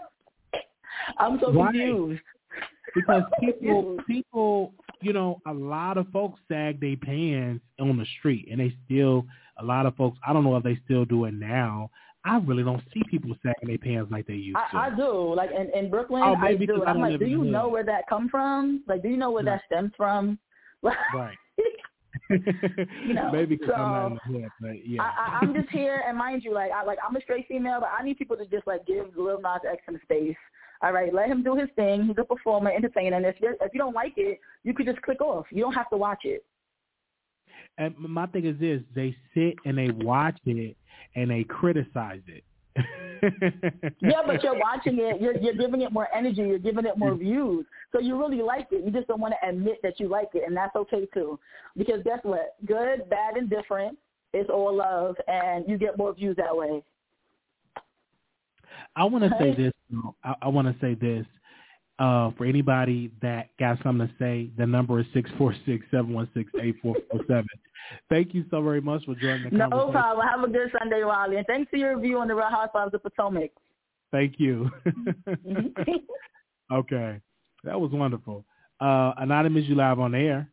I'm 1.17 1.39
so 1.41 1.51
confused. 1.51 2.21
Because 2.95 3.23
people, 3.39 3.97
people, 4.07 4.73
you 5.01 5.11
know, 5.11 5.41
a 5.45 5.53
lot 5.53 5.97
of 5.97 6.07
folks 6.09 6.39
sag 6.47 6.79
their 6.79 6.95
pants 6.95 7.63
on 7.79 7.97
the 7.97 8.05
street, 8.19 8.47
and 8.49 8.59
they 8.59 8.73
still, 8.85 9.25
a 9.57 9.65
lot 9.65 9.85
of 9.85 9.95
folks, 9.95 10.17
I 10.25 10.31
don't 10.31 10.43
know 10.43 10.55
if 10.55 10.63
they 10.63 10.79
still 10.85 11.03
do 11.03 11.25
it 11.25 11.33
now. 11.33 11.89
I 12.25 12.37
really 12.37 12.63
don't 12.63 12.81
see 12.93 13.01
people 13.09 13.35
sagging 13.43 13.67
their 13.67 13.77
pants 13.77 14.11
like 14.11 14.27
they 14.27 14.33
used 14.33 14.57
to. 14.71 14.77
I, 14.77 14.87
I 14.87 14.95
do. 14.95 15.33
Like 15.35 15.49
in, 15.51 15.69
in 15.77 15.89
Brooklyn, 15.89 16.23
oh, 16.23 16.35
I 16.35 16.55
do. 16.55 16.83
I'm 16.85 16.99
like, 16.99 17.19
do 17.19 17.25
you 17.25 17.43
know 17.43 17.67
where 17.67 17.83
that 17.83 18.07
come 18.07 18.29
from? 18.29 18.83
Like, 18.87 19.01
do 19.01 19.09
you 19.09 19.17
know 19.17 19.31
where 19.31 19.43
that 19.43 19.63
stems 19.65 19.91
from? 19.97 20.39
right. 20.83 21.37
you 22.29 23.13
know, 23.13 23.31
maybe 23.31 23.59
so 23.65 23.73
I'm 23.73 24.13
not 24.13 24.25
in 24.27 24.33
the 24.33 24.39
head, 24.39 24.49
but 24.61 24.87
yeah. 24.87 25.01
I, 25.01 25.05
I, 25.05 25.39
I'm 25.41 25.53
just 25.53 25.69
here, 25.69 26.03
and 26.07 26.17
mind 26.17 26.43
you, 26.43 26.53
like, 26.53 26.71
I 26.71 26.83
like 26.83 26.97
I'm 27.05 27.15
a 27.15 27.21
straight 27.21 27.47
female, 27.47 27.79
but 27.81 27.89
I 27.97 28.03
need 28.03 28.17
people 28.17 28.37
to 28.37 28.45
just 28.45 28.67
like 28.67 28.85
give 28.85 29.07
Lil 29.15 29.41
Nas 29.41 29.61
X 29.69 29.81
some 29.85 29.99
space. 30.03 30.35
All 30.81 30.91
right, 30.91 31.13
let 31.13 31.27
him 31.27 31.43
do 31.43 31.55
his 31.55 31.69
thing. 31.75 32.05
He's 32.05 32.15
a 32.17 32.23
performer, 32.23 32.71
entertainer, 32.71 33.17
and 33.17 33.25
if 33.25 33.35
you 33.41 33.55
if 33.61 33.73
you 33.73 33.79
don't 33.79 33.95
like 33.95 34.13
it, 34.17 34.39
you 34.63 34.73
could 34.73 34.85
just 34.85 35.01
click 35.01 35.21
off. 35.21 35.45
You 35.49 35.63
don't 35.63 35.73
have 35.73 35.89
to 35.89 35.97
watch 35.97 36.21
it. 36.23 36.45
And 37.77 37.97
my 37.97 38.27
thing 38.27 38.45
is 38.45 38.59
this: 38.59 38.81
they 38.95 39.15
sit 39.33 39.55
and 39.65 39.77
they 39.77 39.89
watch 39.89 40.37
it 40.45 40.77
and 41.15 41.29
they 41.29 41.43
criticize 41.43 42.21
it. 42.27 42.43
yeah, 44.01 44.21
but 44.25 44.43
you're 44.43 44.59
watching 44.59 44.97
it. 44.99 45.21
You're 45.21 45.37
you're 45.37 45.53
giving 45.53 45.81
it 45.81 45.91
more 45.91 46.07
energy. 46.15 46.41
You're 46.41 46.59
giving 46.59 46.85
it 46.85 46.97
more 46.97 47.15
views. 47.15 47.65
So 47.91 47.99
you 47.99 48.17
really 48.19 48.41
like 48.41 48.67
it. 48.71 48.83
You 48.83 48.91
just 48.91 49.07
don't 49.07 49.19
want 49.19 49.33
to 49.39 49.49
admit 49.49 49.79
that 49.83 49.99
you 49.99 50.07
like 50.07 50.29
it, 50.33 50.43
and 50.45 50.57
that's 50.57 50.75
okay 50.75 51.07
too. 51.13 51.39
Because 51.77 52.01
guess 52.03 52.19
what? 52.23 52.55
Good, 52.65 53.09
bad, 53.09 53.37
and 53.37 53.49
different. 53.49 53.97
is 54.33 54.47
all 54.51 54.75
love, 54.75 55.15
and 55.27 55.65
you 55.67 55.77
get 55.77 55.97
more 55.97 56.13
views 56.13 56.35
that 56.37 56.55
way. 56.55 56.83
I 58.95 59.03
want 59.05 59.23
to 59.23 59.31
say 59.39 59.53
this. 59.55 59.73
I, 60.23 60.35
I 60.43 60.47
want 60.47 60.67
to 60.67 60.75
say 60.81 60.95
this. 60.95 61.25
Uh, 61.99 62.31
for 62.37 62.45
anybody 62.45 63.11
that 63.21 63.49
got 63.59 63.77
something 63.83 64.07
to 64.07 64.13
say, 64.17 64.49
the 64.57 64.65
number 64.65 64.99
is 64.99 65.05
six 65.13 65.29
four 65.37 65.53
six 65.65 65.85
seven 65.91 66.11
one 66.13 66.27
six 66.33 66.51
eight 66.61 66.75
four 66.81 66.95
four 67.11 67.21
seven. 67.27 67.47
Thank 68.09 68.33
you 68.33 68.45
so 68.49 68.61
very 68.61 68.81
much 68.81 69.05
for 69.05 69.13
joining 69.15 69.43
the 69.43 69.57
no 69.57 69.69
conversation. 69.69 69.87
No 69.87 69.91
problem. 69.91 70.27
Have 70.27 70.43
a 70.43 70.47
good 70.47 70.71
Sunday, 70.79 71.03
Wiley. 71.03 71.37
And 71.37 71.45
thanks 71.45 71.69
for 71.69 71.77
your 71.77 71.95
review 71.95 72.19
on 72.19 72.27
the 72.27 72.35
Real 72.35 72.49
Housewives 72.49 72.93
of 72.93 73.03
Potomac. 73.03 73.51
Thank 74.11 74.35
you. 74.39 74.71
Mm-hmm. 75.27 75.91
okay. 76.73 77.21
That 77.63 77.79
was 77.79 77.91
wonderful. 77.91 78.43
Uh, 78.79 79.13
Anonymous, 79.17 79.65
you 79.65 79.75
live 79.75 79.99
on 79.99 80.15
air. 80.15 80.49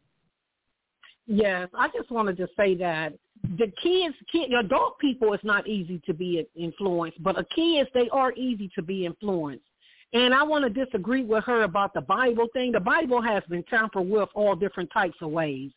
Yes, 1.26 1.68
I 1.74 1.88
just 1.88 2.10
wanted 2.10 2.36
to 2.38 2.48
say 2.56 2.74
that 2.76 3.12
the 3.56 3.72
kids, 3.82 4.14
kid, 4.32 4.52
adult 4.52 4.98
people, 4.98 5.32
it's 5.32 5.44
not 5.44 5.66
easy 5.68 6.00
to 6.06 6.14
be 6.14 6.46
influenced, 6.56 7.22
but 7.22 7.36
the 7.36 7.44
kids, 7.54 7.88
they 7.94 8.08
are 8.10 8.32
easy 8.32 8.70
to 8.74 8.82
be 8.82 9.06
influenced. 9.06 9.64
And 10.12 10.34
I 10.34 10.42
want 10.42 10.64
to 10.64 10.84
disagree 10.84 11.22
with 11.22 11.44
her 11.44 11.62
about 11.62 11.94
the 11.94 12.00
Bible 12.00 12.48
thing. 12.52 12.72
The 12.72 12.80
Bible 12.80 13.22
has 13.22 13.42
been 13.48 13.62
tampered 13.64 14.08
with 14.08 14.28
all 14.34 14.56
different 14.56 14.90
types 14.92 15.16
of 15.20 15.30
ways, 15.30 15.70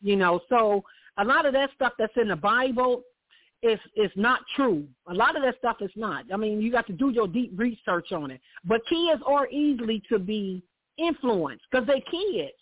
you 0.00 0.16
know. 0.16 0.40
So 0.48 0.82
a 1.18 1.24
lot 1.24 1.44
of 1.44 1.52
that 1.52 1.70
stuff 1.74 1.92
that's 1.98 2.16
in 2.16 2.28
the 2.28 2.36
Bible 2.36 3.02
is 3.62 3.78
is 3.94 4.10
not 4.16 4.40
true. 4.56 4.86
A 5.08 5.14
lot 5.14 5.36
of 5.36 5.42
that 5.42 5.56
stuff 5.58 5.76
is 5.80 5.90
not. 5.96 6.24
I 6.32 6.36
mean, 6.36 6.60
you 6.60 6.72
got 6.72 6.86
to 6.86 6.92
do 6.92 7.10
your 7.10 7.28
deep 7.28 7.52
research 7.56 8.12
on 8.12 8.30
it. 8.30 8.40
But 8.64 8.86
kids 8.88 9.22
are 9.26 9.48
easily 9.48 10.02
to 10.08 10.18
be 10.18 10.62
influenced 10.96 11.64
because 11.70 11.86
they 11.86 12.02
kids. 12.10 12.52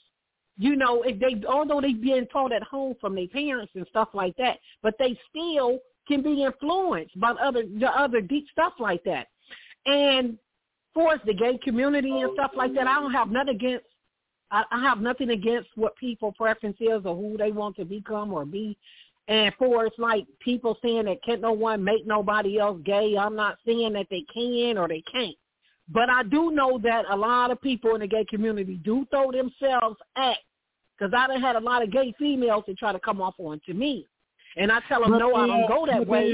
You 0.59 0.77
know, 0.77 1.03
if 1.03 1.19
they 1.19 1.47
although 1.47 1.81
they 1.81 1.93
being 1.93 2.27
taught 2.27 2.53
at 2.53 2.63
home 2.63 2.95
from 3.01 3.15
their 3.15 3.29
parents 3.29 3.73
and 3.75 3.87
stuff 3.91 4.09
like 4.13 4.37
that, 4.37 4.59
but 4.83 4.95
they 4.99 5.19
still 5.31 5.79
can 6.07 6.23
be 6.23 6.43
influenced 6.43 7.19
by 7.19 7.31
other 7.31 7.63
the 7.63 7.89
other 7.89 8.21
deep 8.21 8.47
stuff 8.51 8.75
like 8.79 9.03
that. 9.05 9.29
And 9.87 10.39
for 10.95 11.15
the 11.25 11.35
gay 11.35 11.59
community 11.63 12.11
and 12.11 12.31
oh, 12.31 12.35
stuff 12.35 12.53
like 12.57 12.75
that, 12.75 12.87
I 12.87 13.01
don't 13.01 13.13
have 13.13 13.31
nothing 13.31 13.55
against. 13.55 13.87
I, 14.51 14.65
I 14.71 14.81
have 14.83 15.01
nothing 15.01 15.31
against 15.31 15.71
what 15.77 15.97
people 15.97 16.33
preference 16.33 16.77
is 16.81 17.03
or 17.05 17.17
who 17.17 17.37
they 17.39 17.53
want 17.53 17.77
to 17.77 17.85
become 17.85 18.33
or 18.33 18.45
be. 18.45 18.77
And 19.29 19.55
for 19.59 19.87
it's 19.87 19.99
like 19.99 20.27
people 20.41 20.77
saying 20.83 21.05
that 21.07 21.23
can't 21.25 21.41
no 21.41 21.53
one 21.53 21.83
make 21.83 22.07
nobody 22.07 22.59
else 22.59 22.81
gay. 22.85 23.17
I'm 23.19 23.37
not 23.37 23.57
saying 23.65 23.93
that 23.95 24.09
they 24.11 24.25
can 24.33 24.77
or 24.77 24.89
they 24.89 25.03
can't. 25.11 25.37
But 25.89 26.11
I 26.11 26.23
do 26.23 26.51
know 26.51 26.79
that 26.83 27.05
a 27.11 27.17
lot 27.17 27.51
of 27.51 27.61
people 27.61 27.95
in 27.95 28.01
the 28.01 28.07
gay 28.07 28.25
community 28.25 28.81
do 28.85 29.07
throw 29.11 29.31
themselves 29.31 29.97
at, 30.17 30.39
because 30.99 31.13
I 31.17 31.27
done 31.27 31.41
had 31.41 31.57
a 31.57 31.61
lot 31.61 31.83
of 31.83 31.91
gay 31.91 32.15
females 32.19 32.65
that 32.67 32.79
try 32.79 32.93
to 32.93 33.01
come 33.01 33.21
off 33.21 33.35
on 33.39 33.61
to 33.67 33.75
me. 33.75 34.07
And 34.57 34.71
I 34.71 34.81
tell 34.89 35.01
them, 35.01 35.13
but, 35.13 35.19
no, 35.19 35.35
I 35.35 35.47
don't 35.47 35.67
go 35.67 35.87
that 35.87 36.07
way. 36.07 36.33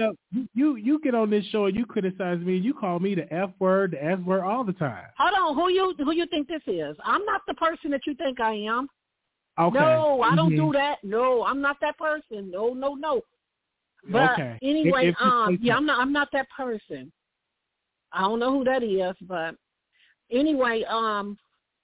you 0.55 0.77
you 0.77 1.01
get 1.01 1.15
on 1.15 1.31
this 1.31 1.45
show 1.47 1.67
and 1.67 1.77
you 1.77 1.87
criticize 1.87 2.41
me 2.41 2.57
and 2.57 2.65
you 2.65 2.75
call 2.75 2.99
me 2.99 3.15
the 3.15 3.33
F 3.33 3.51
word, 3.61 3.93
the 3.93 4.05
S 4.05 4.19
word 4.27 4.43
all 4.43 4.65
the 4.65 4.73
time. 4.73 5.05
Hold 5.17 5.35
on, 5.35 5.55
who 5.55 5.71
you 5.71 5.95
who 5.99 6.13
you 6.13 6.27
think 6.27 6.49
this 6.49 6.63
is? 6.67 6.97
I'm 7.05 7.25
not 7.25 7.43
the 7.47 7.55
person 7.55 7.91
that 7.93 8.01
you 8.07 8.15
think 8.15 8.41
I 8.41 8.55
am. 8.55 8.89
Okay. 9.59 9.79
No, 9.79 10.23
I 10.23 10.35
don't 10.35 10.53
mm-hmm. 10.53 10.67
do 10.67 10.73
that. 10.73 10.99
No, 11.03 11.45
I'm 11.45 11.61
not 11.61 11.77
that 11.81 11.99
person. 11.99 12.51
No, 12.51 12.75
no, 12.75 12.95
no. 12.95 13.23
But 14.11 14.33
okay. 14.33 14.59
anyway, 14.63 15.09
if, 15.09 15.17
if, 15.17 15.21
um, 15.21 15.59
yeah, 15.61 15.77
I'm 15.77 15.87
not. 15.87 16.01
I'm 16.01 16.13
not 16.13 16.29
that 16.33 16.49
person. 16.57 17.13
I 18.13 18.23
don't 18.23 18.39
know 18.41 18.53
who 18.53 18.65
that 18.65 18.83
is, 18.83 19.15
but 19.23 19.55
anyway, 20.31 20.83
um, 20.89 21.37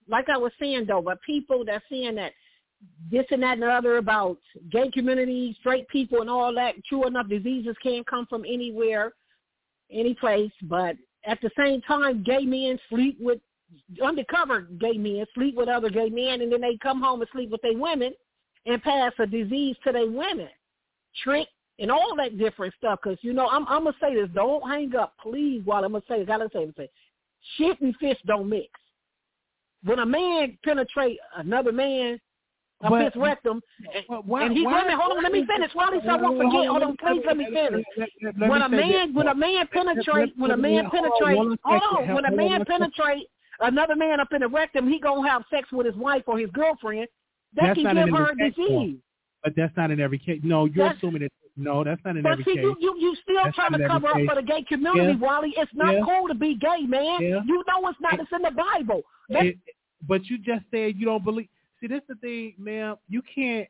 like 0.09 0.29
I 0.29 0.37
was 0.37 0.53
saying 0.59 0.87
though, 0.87 1.03
but 1.03 1.21
people 1.23 1.65
that 1.67 1.83
saying 1.91 2.15
that 2.17 2.33
this 3.11 3.27
and 3.31 3.43
that 3.43 3.55
and 3.55 3.63
the 3.63 3.69
other 3.69 3.99
about 3.99 4.39
gay 4.71 4.91
community, 4.91 5.57
straight 5.61 5.89
people 5.89 6.21
and 6.21 6.31
all 6.31 6.55
that. 6.55 6.75
True 6.87 7.07
enough, 7.07 7.29
diseases 7.29 7.77
can't 7.83 8.07
come 8.07 8.27
from 8.27 8.45
anywhere, 8.45 9.13
any 9.91 10.15
place. 10.15 10.53
But 10.63 10.97
at 11.25 11.41
the 11.41 11.51
same 11.57 11.81
time, 11.83 12.23
gay 12.23 12.45
men 12.45 12.79
sleep 12.89 13.19
with 13.21 13.41
undercover 14.03 14.63
gay 14.81 14.93
men, 14.93 15.25
sleep 15.35 15.57
with 15.57 15.69
other 15.69 15.91
gay 15.91 16.09
men, 16.09 16.41
and 16.41 16.53
then 16.53 16.61
they 16.61 16.77
come 16.83 17.01
home 17.03 17.21
and 17.21 17.31
sleep 17.33 17.51
with 17.51 17.63
their 17.63 17.77
women 17.77 18.13
and 18.67 18.83
pass 18.83 19.13
a 19.19 19.27
disease 19.27 19.77
to 19.85 19.93
their 19.93 20.11
women. 20.11 20.49
Trick 21.23 21.49
and 21.79 21.91
all 21.91 22.15
that 22.17 22.39
different 22.39 22.75
stuff. 22.79 23.01
Because 23.03 23.19
you 23.23 23.33
know, 23.33 23.49
I'm 23.49 23.67
I'm 23.69 23.85
gonna 23.85 23.97
say 24.01 24.15
this. 24.15 24.29
Don't 24.35 24.69
hang 24.69 24.95
up, 24.97 25.15
please. 25.23 25.63
While 25.65 25.85
I'm 25.85 25.93
gonna 25.93 26.05
say, 26.09 26.19
this, 26.19 26.27
gotta 26.27 26.49
say, 26.53 26.73
say, 26.77 26.91
shit 27.57 27.81
and 27.81 27.95
fish 27.97 28.19
don't 28.27 28.49
mix. 28.49 28.69
When 29.85 29.99
a 29.99 30.07
man 30.07 30.57
penetrate 30.65 31.19
another 31.37 31.73
man, 31.73 32.19
a 32.83 32.91
but, 32.91 33.05
fifth 33.05 33.17
rectum, 33.17 33.63
and, 33.95 34.27
why, 34.27 34.45
and 34.45 34.57
he 34.57 34.65
why, 34.65 34.87
me, 34.87 34.95
hold 34.99 35.17
on, 35.17 35.23
let 35.23 35.33
me 35.33 35.47
finish. 35.47 35.71
While 35.75 35.93
he 35.93 36.07
I 36.07 36.17
won't 36.17 36.37
forget. 36.37 36.67
Hold 36.67 36.83
on, 36.83 36.97
please 36.97 37.23
let 37.27 37.37
me 37.37 37.47
finish. 37.47 37.85
When 38.37 38.63
a 38.63 38.69
man, 38.69 39.15
when 39.15 39.29
a 39.29 39.35
man 39.35 39.67
penetrate, 39.73 40.33
when 40.37 40.51
a 40.51 40.57
man 40.57 40.91
penetrate, 40.91 41.37
hold 41.37 41.59
on, 41.65 42.11
oh, 42.11 42.15
when 42.15 42.25
a 42.25 42.35
man 42.35 42.65
penetrate 42.65 43.27
another 43.61 43.97
man 43.97 44.21
up 44.21 44.33
in 44.33 44.41
the 44.41 44.49
rectum, 44.49 44.89
he 44.89 44.99
gonna 44.99 45.29
have 45.29 45.45
sex 45.51 45.69
with 45.73 45.87
his 45.87 45.97
wife 45.97 46.25
or 46.27 46.39
his 46.39 46.51
girlfriend. 46.51 47.07
That 47.55 47.77
can 47.77 47.95
give 47.95 48.15
her 48.15 48.33
a 48.33 48.51
disease. 48.51 48.99
But 49.43 49.55
that's 49.57 49.77
not 49.77 49.91
in 49.91 50.01
every 50.01 50.19
case. 50.19 50.41
No, 50.43 50.65
you're 50.65 50.87
that's, 50.89 50.99
assuming 50.99 51.23
it. 51.23 51.33
No, 51.57 51.85
that's 51.85 52.01
not 52.05 52.17
in 52.17 52.27
every 52.27 52.43
see, 52.45 52.55
case. 52.55 52.63
You, 52.63 52.77
you, 52.81 52.97
you 52.99 53.17
still 53.23 53.45
that's 53.45 53.55
trying 53.55 53.73
to 53.73 53.87
cover 53.87 54.09
up 54.09 54.17
for 54.27 54.35
the 54.35 54.43
gay 54.43 54.63
community, 54.63 55.13
yeah. 55.13 55.17
Wally. 55.17 55.55
It's 55.57 55.71
not 55.75 55.95
yeah. 55.95 56.01
cool 56.05 56.27
to 56.29 56.35
be 56.35 56.57
gay, 56.57 56.87
man. 56.87 57.23
Yeah. 57.23 57.41
You 57.47 57.63
know 57.69 57.89
it's 57.89 58.01
not. 58.01 58.19
It's 58.19 58.33
in 58.33 58.43
the 58.43 58.51
Bible. 58.51 59.03
It, 59.29 59.57
but 60.07 60.25
you 60.27 60.39
just 60.39 60.65
said 60.71 60.95
you 60.97 61.05
don't 61.07 61.23
believe. 61.23 61.49
See, 61.85 61.89
this 61.89 62.01
is 62.09 62.09
the 62.09 62.15
thing, 62.27 62.55
ma'am. 62.59 62.97
You 63.11 63.21
can't 63.35 63.69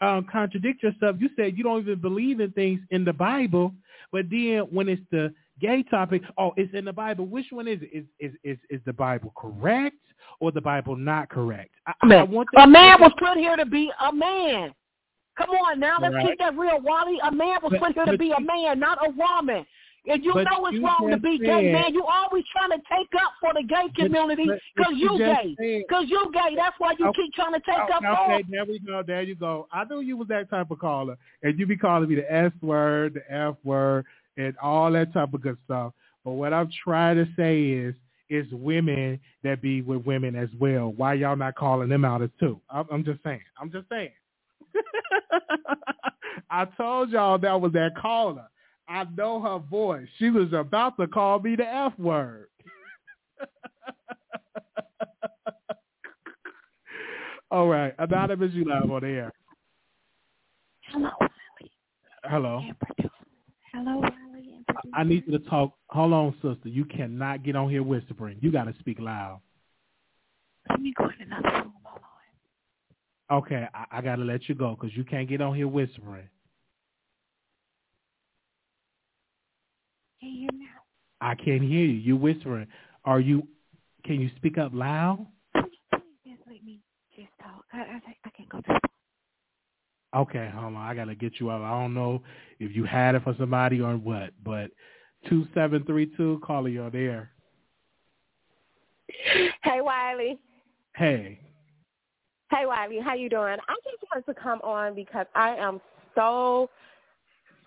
um, 0.00 0.26
contradict 0.30 0.82
yourself. 0.82 1.16
You 1.20 1.30
said 1.36 1.56
you 1.56 1.62
don't 1.62 1.82
even 1.82 2.00
believe 2.00 2.40
in 2.40 2.50
things 2.52 2.80
in 2.90 3.04
the 3.04 3.12
Bible, 3.12 3.72
but 4.10 4.24
then 4.30 4.62
when 4.72 4.88
it's 4.88 5.02
the 5.12 5.32
gay 5.60 5.84
topic, 5.84 6.22
oh, 6.38 6.52
it's 6.56 6.74
in 6.74 6.84
the 6.84 6.92
Bible. 6.92 7.26
Which 7.26 7.46
one 7.50 7.68
is 7.68 7.78
it? 7.80 7.90
Is 7.92 8.04
is 8.18 8.32
is, 8.42 8.58
is 8.68 8.80
the 8.84 8.92
Bible 8.92 9.32
correct 9.36 9.94
or 10.40 10.50
the 10.50 10.60
Bible 10.60 10.96
not 10.96 11.28
correct? 11.28 11.70
I, 11.86 11.92
I 12.02 12.22
want 12.24 12.48
a 12.56 12.66
man 12.66 13.00
was 13.00 13.12
put 13.16 13.38
here 13.38 13.54
to 13.54 13.66
be 13.66 13.92
a 14.08 14.12
man. 14.12 14.74
Come 15.38 15.50
on 15.50 15.78
now, 15.78 15.98
let's 16.00 16.14
right. 16.14 16.26
keep 16.26 16.38
that 16.40 16.58
real, 16.58 16.80
Wally. 16.80 17.18
A 17.22 17.30
man 17.30 17.58
was 17.62 17.72
but, 17.72 17.80
put 17.80 17.94
here 17.94 18.06
to 18.06 18.18
be 18.18 18.32
a 18.32 18.40
man, 18.40 18.80
not 18.80 18.98
a 19.06 19.10
woman. 19.10 19.64
And 20.04 20.24
you 20.24 20.34
know 20.34 20.66
it's 20.66 20.82
wrong 20.82 21.08
to 21.10 21.16
be 21.16 21.38
said, 21.38 21.46
gay, 21.46 21.72
man. 21.72 21.94
You 21.94 22.04
always 22.04 22.42
trying 22.52 22.70
to 22.70 22.84
take 22.90 23.08
up 23.14 23.34
for 23.40 23.52
the 23.54 23.62
gay 23.62 23.86
community 23.94 24.48
because 24.74 24.94
you 24.96 25.16
gay. 25.16 25.54
Because 25.86 26.06
you 26.08 26.28
gay. 26.32 26.56
That's 26.56 26.74
why 26.78 26.94
you 26.98 27.06
okay, 27.08 27.22
keep 27.22 27.34
trying 27.34 27.52
to 27.52 27.60
take 27.60 27.76
oh, 27.78 27.84
okay, 27.84 27.92
up 27.94 28.02
for 28.02 28.34
Okay, 28.34 28.44
there 28.50 28.64
we 28.64 28.80
go. 28.80 29.02
There 29.06 29.22
you 29.22 29.36
go. 29.36 29.68
I 29.72 29.84
knew 29.84 30.00
you 30.00 30.16
was 30.16 30.26
that 30.28 30.50
type 30.50 30.72
of 30.72 30.80
caller. 30.80 31.16
And 31.42 31.56
you 31.58 31.66
be 31.66 31.76
calling 31.76 32.08
me 32.08 32.16
the 32.16 32.32
S 32.32 32.52
word, 32.60 33.14
the 33.14 33.32
F 33.32 33.54
word, 33.62 34.04
and 34.36 34.56
all 34.60 34.90
that 34.90 35.12
type 35.12 35.34
of 35.34 35.40
good 35.40 35.58
stuff. 35.66 35.92
But 36.24 36.32
what 36.32 36.52
I'm 36.52 36.70
trying 36.84 37.16
to 37.16 37.28
say 37.36 37.62
is, 37.62 37.94
it's 38.28 38.50
women 38.50 39.20
that 39.44 39.60
be 39.60 39.82
with 39.82 40.06
women 40.06 40.34
as 40.34 40.48
well. 40.58 40.92
Why 40.96 41.14
y'all 41.14 41.36
not 41.36 41.54
calling 41.54 41.90
them 41.90 42.02
out 42.04 42.22
as 42.22 42.30
too? 42.40 42.58
I'm, 42.70 42.86
I'm 42.90 43.04
just 43.04 43.22
saying. 43.22 43.42
I'm 43.60 43.70
just 43.70 43.86
saying. 43.90 44.12
I 46.50 46.64
told 46.64 47.10
y'all 47.10 47.36
that 47.38 47.60
was 47.60 47.72
that 47.72 47.90
caller. 48.00 48.48
I 48.88 49.04
know 49.16 49.40
her 49.40 49.58
voice. 49.58 50.08
She 50.18 50.30
was 50.30 50.52
about 50.52 50.96
to 50.98 51.06
call 51.06 51.38
me 51.40 51.56
the 51.56 51.66
F 51.66 51.98
word. 51.98 52.48
All 57.50 57.68
right. 57.68 57.94
Anonymous, 57.98 58.52
you 58.52 58.64
live 58.64 58.90
on 58.90 59.04
air. 59.04 59.32
Hello, 60.90 61.10
Wiley. 61.20 61.70
Hello. 62.24 62.62
Hello, 63.72 63.98
Wiley. 64.00 64.64
I 64.94 65.04
need 65.04 65.24
you 65.26 65.38
to 65.38 65.44
talk. 65.48 65.74
Hold 65.88 66.12
on, 66.12 66.34
sister. 66.42 66.68
You 66.68 66.84
cannot 66.84 67.42
get 67.44 67.56
on 67.56 67.70
here 67.70 67.82
whispering. 67.82 68.38
You 68.40 68.52
got 68.52 68.64
to 68.64 68.74
speak 68.78 68.98
loud. 69.00 69.40
Let 70.68 70.80
me 70.80 70.92
go 70.96 71.04
in 71.04 71.32
another 71.32 71.48
room. 71.58 71.72
Hold 71.84 72.02
on. 73.30 73.38
Okay, 73.38 73.66
I, 73.74 73.84
I 73.90 74.02
got 74.02 74.16
to 74.16 74.24
let 74.24 74.48
you 74.48 74.54
go 74.54 74.76
because 74.78 74.96
you 74.96 75.04
can't 75.04 75.28
get 75.28 75.40
on 75.40 75.54
here 75.54 75.68
whispering. 75.68 76.28
Can 80.22 80.30
you 80.30 80.40
hear 80.42 80.50
now? 80.52 80.66
I 81.20 81.34
can't 81.34 81.62
hear 81.62 81.84
you. 81.84 81.98
You're 81.98 82.16
whispering. 82.16 82.68
Are 83.04 83.18
you? 83.18 83.46
Can 84.04 84.20
you 84.20 84.30
speak 84.36 84.56
up 84.56 84.70
loud? 84.72 85.26
Please, 85.52 85.64
please 85.90 86.02
just 86.24 86.42
let 86.46 86.62
me 86.64 86.78
just 87.16 87.30
talk. 87.42 87.64
I, 87.72 87.78
I, 87.78 88.00
I 88.24 88.30
can't 88.30 88.48
go 88.48 88.60
to. 88.60 88.78
Okay, 90.14 90.48
hold 90.54 90.66
on. 90.66 90.76
I 90.76 90.94
gotta 90.94 91.16
get 91.16 91.40
you 91.40 91.50
up. 91.50 91.60
I 91.60 91.70
don't 91.70 91.92
know 91.92 92.22
if 92.60 92.76
you 92.76 92.84
had 92.84 93.16
it 93.16 93.24
for 93.24 93.34
somebody 93.36 93.80
or 93.80 93.94
what, 93.94 94.30
but 94.44 94.70
two 95.28 95.44
seven 95.54 95.84
three 95.84 96.06
two, 96.16 96.40
caller, 96.44 96.68
you're 96.68 96.90
there. 96.90 97.32
Hey, 99.64 99.80
Wiley. 99.80 100.38
Hey. 100.94 101.40
Hey, 102.52 102.66
Wiley. 102.66 103.00
How 103.00 103.14
you 103.14 103.28
doing? 103.28 103.56
I 103.68 103.74
just 103.82 104.04
wanted 104.12 104.32
to 104.32 104.40
come 104.40 104.60
on 104.60 104.94
because 104.94 105.26
I 105.34 105.56
am 105.56 105.80
so 106.14 106.70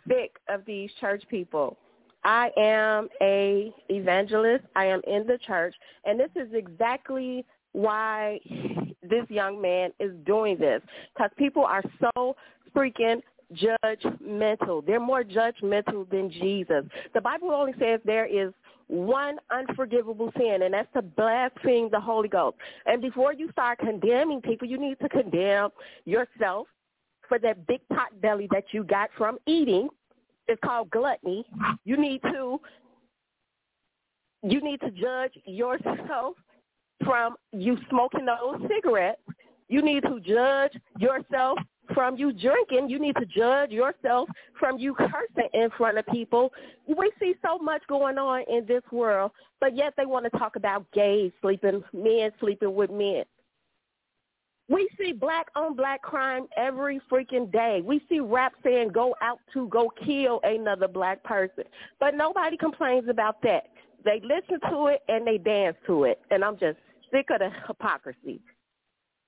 sick 0.07 0.37
of 0.47 0.61
these 0.65 0.89
church 1.01 1.23
people. 1.29 1.77
I 2.25 2.49
am 2.57 3.07
a 3.21 3.71
evangelist. 3.89 4.65
I 4.75 4.85
am 4.85 5.01
in 5.07 5.27
the 5.27 5.37
church, 5.45 5.75
and 6.05 6.19
this 6.19 6.31
is 6.35 6.51
exactly 6.53 7.45
why 7.71 8.39
this 9.03 9.29
young 9.29 9.61
man 9.61 9.91
is 9.99 10.11
doing 10.25 10.57
this 10.57 10.81
because 11.13 11.29
people 11.37 11.63
are 11.63 11.83
so 11.99 12.35
freaking 12.75 13.21
judgmental. 13.53 14.83
They're 14.85 14.99
more 14.99 15.23
judgmental 15.23 16.09
than 16.09 16.31
Jesus. 16.31 16.83
The 17.13 17.21
Bible 17.21 17.51
only 17.51 17.73
says 17.79 17.99
there 18.05 18.25
is 18.25 18.51
one 18.87 19.37
unforgivable 19.51 20.31
sin, 20.35 20.63
and 20.63 20.73
that's 20.73 20.91
to 20.93 21.03
blaspheme 21.03 21.89
the 21.91 21.99
Holy 21.99 22.27
Ghost. 22.27 22.57
And 22.87 23.03
before 23.03 23.33
you 23.33 23.51
start 23.51 23.77
condemning 23.79 24.41
people, 24.41 24.67
you 24.67 24.79
need 24.79 24.99
to 24.99 25.09
condemn 25.09 25.69
yourself 26.05 26.67
for 27.27 27.37
that 27.39 27.67
big 27.67 27.81
pot 27.89 28.19
belly 28.21 28.47
that 28.51 28.65
you 28.71 28.83
got 28.83 29.09
from 29.15 29.37
eating 29.45 29.89
it's 30.47 30.59
called 30.63 30.89
gluttony. 30.89 31.45
You 31.83 31.97
need 31.97 32.21
to 32.23 32.59
you 34.43 34.61
need 34.61 34.79
to 34.81 34.91
judge 34.91 35.31
yourself 35.45 36.35
from 37.03 37.35
you 37.51 37.77
smoking 37.89 38.25
those 38.25 38.61
cigarettes. 38.69 39.21
You 39.67 39.81
need 39.81 40.03
to 40.03 40.19
judge 40.19 40.79
yourself 40.99 41.57
from 41.93 42.17
you 42.17 42.31
drinking. 42.31 42.89
You 42.89 42.99
need 42.99 43.15
to 43.15 43.25
judge 43.25 43.71
yourself 43.71 44.29
from 44.59 44.77
you 44.77 44.93
cursing 44.93 45.49
in 45.53 45.69
front 45.77 45.97
of 45.97 46.05
people. 46.07 46.51
We 46.87 47.11
see 47.19 47.33
so 47.43 47.57
much 47.57 47.81
going 47.87 48.17
on 48.17 48.43
in 48.47 48.65
this 48.67 48.83
world, 48.91 49.31
but 49.59 49.75
yet 49.75 49.93
they 49.97 50.05
want 50.05 50.31
to 50.31 50.37
talk 50.37 50.55
about 50.55 50.85
gays 50.91 51.31
sleeping, 51.41 51.83
men 51.93 52.31
sleeping 52.39 52.75
with 52.75 52.91
men. 52.91 53.23
We 54.67 54.89
see 54.99 55.13
black 55.13 55.47
on 55.55 55.75
black 55.75 56.01
crime 56.01 56.47
every 56.57 56.99
freaking 57.11 57.51
day. 57.51 57.81
We 57.83 58.01
see 58.09 58.19
rap 58.19 58.53
saying 58.63 58.89
go 58.89 59.15
out 59.21 59.39
to 59.53 59.67
go 59.69 59.91
kill 60.05 60.39
another 60.43 60.87
black 60.87 61.23
person. 61.23 61.65
But 61.99 62.15
nobody 62.15 62.57
complains 62.57 63.07
about 63.07 63.41
that. 63.43 63.69
They 64.03 64.21
listen 64.23 64.59
to 64.71 64.87
it 64.87 65.01
and 65.07 65.25
they 65.27 65.37
dance 65.37 65.77
to 65.87 66.05
it. 66.05 66.19
And 66.31 66.43
I'm 66.43 66.57
just 66.57 66.77
sick 67.11 67.27
of 67.31 67.39
the 67.39 67.49
hypocrisy. 67.67 68.41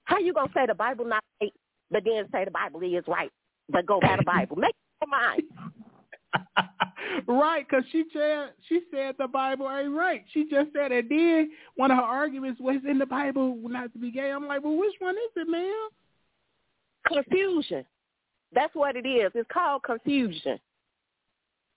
How 0.05 0.17
you 0.19 0.33
gonna 0.33 0.51
say 0.55 0.65
the 0.65 0.73
Bible 0.75 1.05
not 1.05 1.23
right, 1.41 1.53
but 1.91 2.03
then 2.05 2.25
say 2.31 2.45
the 2.45 2.51
Bible 2.51 2.81
is 2.81 3.03
right, 3.07 3.31
but 3.69 3.85
go 3.85 3.99
by 4.01 4.17
the 4.17 4.23
Bible? 4.23 4.55
Make 4.55 4.75
your 5.01 5.09
mind. 5.09 5.43
right, 7.27 7.65
because 7.67 7.83
she 7.91 8.03
said 8.13 8.51
she 8.67 8.81
said 8.91 9.15
the 9.17 9.27
Bible 9.27 9.69
ain't 9.69 9.95
right. 9.95 10.23
She 10.33 10.49
just 10.49 10.69
said 10.73 10.91
it. 10.91 11.09
did. 11.09 11.49
one 11.75 11.91
of 11.91 11.97
her 11.97 12.03
arguments 12.03 12.59
was 12.61 12.81
in 12.87 12.97
the 12.97 13.05
Bible 13.05 13.57
not 13.63 13.91
to 13.93 13.99
be 13.99 14.11
gay. 14.11 14.31
I'm 14.31 14.47
like, 14.47 14.63
well, 14.63 14.77
which 14.77 14.95
one 14.99 15.15
is 15.15 15.31
it, 15.35 15.47
ma'am? 15.49 15.89
Confusion. 17.05 17.85
That's 18.53 18.73
what 18.75 18.95
it 18.95 19.07
is. 19.07 19.31
It's 19.35 19.49
called 19.51 19.83
confusion. 19.83 20.59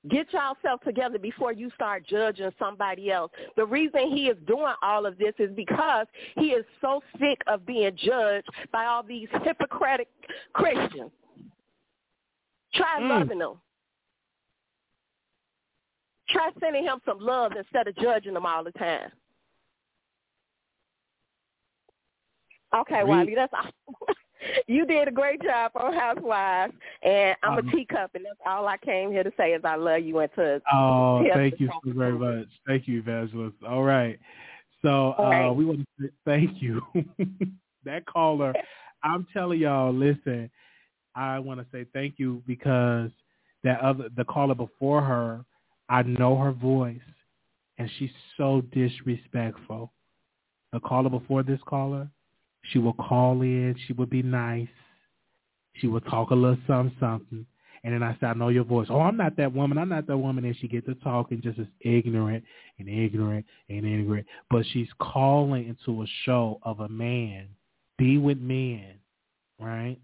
Get 0.08 0.32
yourself 0.32 0.80
together 0.82 1.18
before 1.18 1.52
you 1.52 1.70
start 1.75 2.06
judging 2.06 2.50
somebody 2.58 3.10
else. 3.10 3.30
The 3.56 3.66
reason 3.66 4.08
he 4.08 4.28
is 4.28 4.37
doing 4.46 4.72
all 4.82 5.04
of 5.04 5.18
this 5.18 5.34
is 5.38 5.50
because 5.54 6.06
he 6.37 6.52
is 6.52 6.64
so 6.80 7.02
sick 7.18 7.42
of 7.46 7.66
being 7.66 7.94
judged 7.96 8.49
by 8.72 8.87
all 8.87 9.02
these 9.02 9.28
hypocritic 9.44 10.08
Christians. 10.54 11.10
Try 12.72 13.00
mm. 13.00 13.08
loving 13.10 13.40
them. 13.40 13.60
Try 16.32 16.50
sending 16.60 16.84
him 16.84 17.00
some 17.04 17.18
love 17.18 17.52
instead 17.56 17.88
of 17.88 17.96
judging 17.96 18.37
him 18.37 18.46
all 18.46 18.64
the 18.64 18.72
time. 18.72 19.10
Okay, 22.75 23.02
Wiley, 23.02 23.34
that's 23.34 23.52
all. 23.52 23.70
you 24.66 24.87
did 24.87 25.08
a 25.08 25.10
great 25.10 25.42
job 25.42 25.72
on 25.75 25.92
Housewives, 25.92 26.72
and 27.02 27.37
I'm 27.42 27.58
um, 27.58 27.68
a 27.68 27.72
teacup, 27.72 28.12
and 28.14 28.25
that's 28.25 28.38
all 28.46 28.66
I 28.66 28.76
came 28.78 29.10
here 29.10 29.25
to 29.25 29.32
say 29.37 29.52
is 29.52 29.62
I 29.64 29.75
love 29.75 30.02
you 30.02 30.18
and 30.20 30.30
to. 30.37 30.62
Oh, 30.72 31.25
thank 31.34 31.58
you 31.58 31.68
so 31.68 31.92
very 31.92 32.12
much. 32.12 32.46
Thank 32.66 32.87
you, 32.87 33.00
Evangelist. 33.00 33.56
All 33.68 33.82
right, 33.82 34.18
so 34.82 35.12
uh, 35.12 35.52
we 35.52 35.64
want 35.64 35.80
to 35.80 35.87
say 36.00 36.10
thank 36.25 36.62
you. 36.62 36.80
that 37.84 38.06
caller, 38.06 38.54
I'm 39.02 39.26
telling 39.32 39.60
y'all, 39.60 39.92
listen, 39.92 40.49
I 41.14 41.40
want 41.40 41.60
to 41.60 41.66
say 41.72 41.87
thank 41.92 42.14
you 42.18 42.42
because 42.46 43.10
that 43.64 43.80
other 43.80 44.08
the 44.16 44.25
caller 44.25 44.54
before 44.54 45.02
her 45.02 45.44
I 45.90 46.02
know 46.02 46.37
her 46.37 46.52
voice, 46.52 47.00
and 47.76 47.90
she's 47.99 48.12
so 48.37 48.62
disrespectful. 48.73 49.92
The 50.73 50.78
caller 50.78 51.11
before 51.11 51.42
this 51.42 51.59
caller, 51.66 52.09
she 52.70 52.78
will 52.78 52.92
call 52.92 53.42
in. 53.42 53.75
She 53.87 53.92
would 53.94 54.09
be 54.09 54.23
nice. 54.23 54.68
She 55.75 55.88
would 55.88 56.04
talk 56.06 56.30
a 56.30 56.35
little 56.35 56.59
something, 56.68 56.97
something. 57.00 57.44
And 57.82 57.94
then 57.94 58.04
I 58.04 58.12
said, 58.20 58.26
I 58.26 58.35
know 58.35 58.50
your 58.50 58.64
voice. 58.64 58.87
Oh, 58.88 59.00
I'm 59.00 59.16
not 59.16 59.37
that 59.37 59.52
woman. 59.52 59.78
I'm 59.78 59.88
not 59.88 60.06
that 60.06 60.16
woman. 60.16 60.44
And 60.44 60.56
she 60.59 60.68
gets 60.68 60.87
to 60.87 60.94
talking 60.97 61.40
just 61.42 61.59
as 61.59 61.66
ignorant 61.80 62.44
and 62.78 62.88
ignorant 62.88 63.47
and 63.68 63.78
ignorant. 63.78 64.26
But 64.49 64.66
she's 64.73 64.88
calling 65.00 65.66
into 65.66 66.02
a 66.02 66.06
show 66.25 66.61
of 66.62 66.80
a 66.80 66.88
man, 66.88 67.49
be 67.99 68.16
with 68.16 68.38
men, 68.38 68.94
right? 69.59 69.99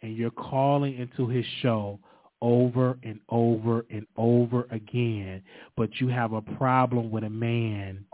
And 0.00 0.16
you're 0.16 0.30
calling 0.30 0.96
into 0.96 1.28
his 1.28 1.44
show 1.60 1.98
over 2.44 2.98
and 3.02 3.18
over 3.30 3.86
and 3.90 4.06
over 4.18 4.66
again. 4.70 5.42
But 5.78 5.88
you 5.98 6.08
have 6.08 6.34
a 6.34 6.42
problem 6.42 7.10
with 7.10 7.24
a 7.24 7.30
man 7.30 8.04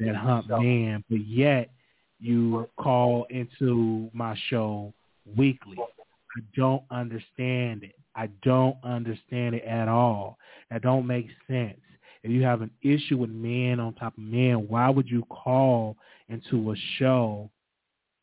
that 0.00 0.16
hump 0.16 0.48
man, 0.48 1.04
but 1.08 1.24
yet 1.26 1.70
you 2.18 2.68
call 2.76 3.26
into 3.30 4.10
my 4.12 4.36
show 4.48 4.92
weekly. 5.36 5.76
I 5.78 6.40
don't 6.56 6.82
understand 6.90 7.84
it. 7.84 7.94
I 8.16 8.28
don't 8.42 8.76
understand 8.82 9.54
it 9.54 9.64
at 9.64 9.86
all. 9.86 10.38
That 10.70 10.82
don't 10.82 11.06
make 11.06 11.28
sense. 11.46 11.78
If 12.24 12.32
you 12.32 12.42
have 12.42 12.62
an 12.62 12.72
issue 12.82 13.16
with 13.16 13.30
men 13.30 13.78
on 13.78 13.94
top 13.94 14.14
of 14.18 14.24
men, 14.24 14.66
why 14.68 14.90
would 14.90 15.08
you 15.08 15.24
call 15.30 15.96
into 16.28 16.72
a 16.72 16.76
show 16.98 17.48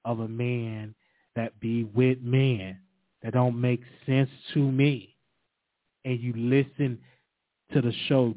of 0.03 0.19
a 0.19 0.27
man 0.27 0.93
that 1.38 1.57
be 1.62 1.85
with 1.85 2.21
men? 2.21 2.77
That 3.24 3.33
don't 3.33 3.59
make 3.59 3.81
sense 4.05 4.29
to 4.53 4.59
me. 4.59 5.14
And 6.05 6.19
you 6.19 6.33
listen 6.38 7.00
to 7.74 7.81
the 7.81 7.91
show 8.07 8.35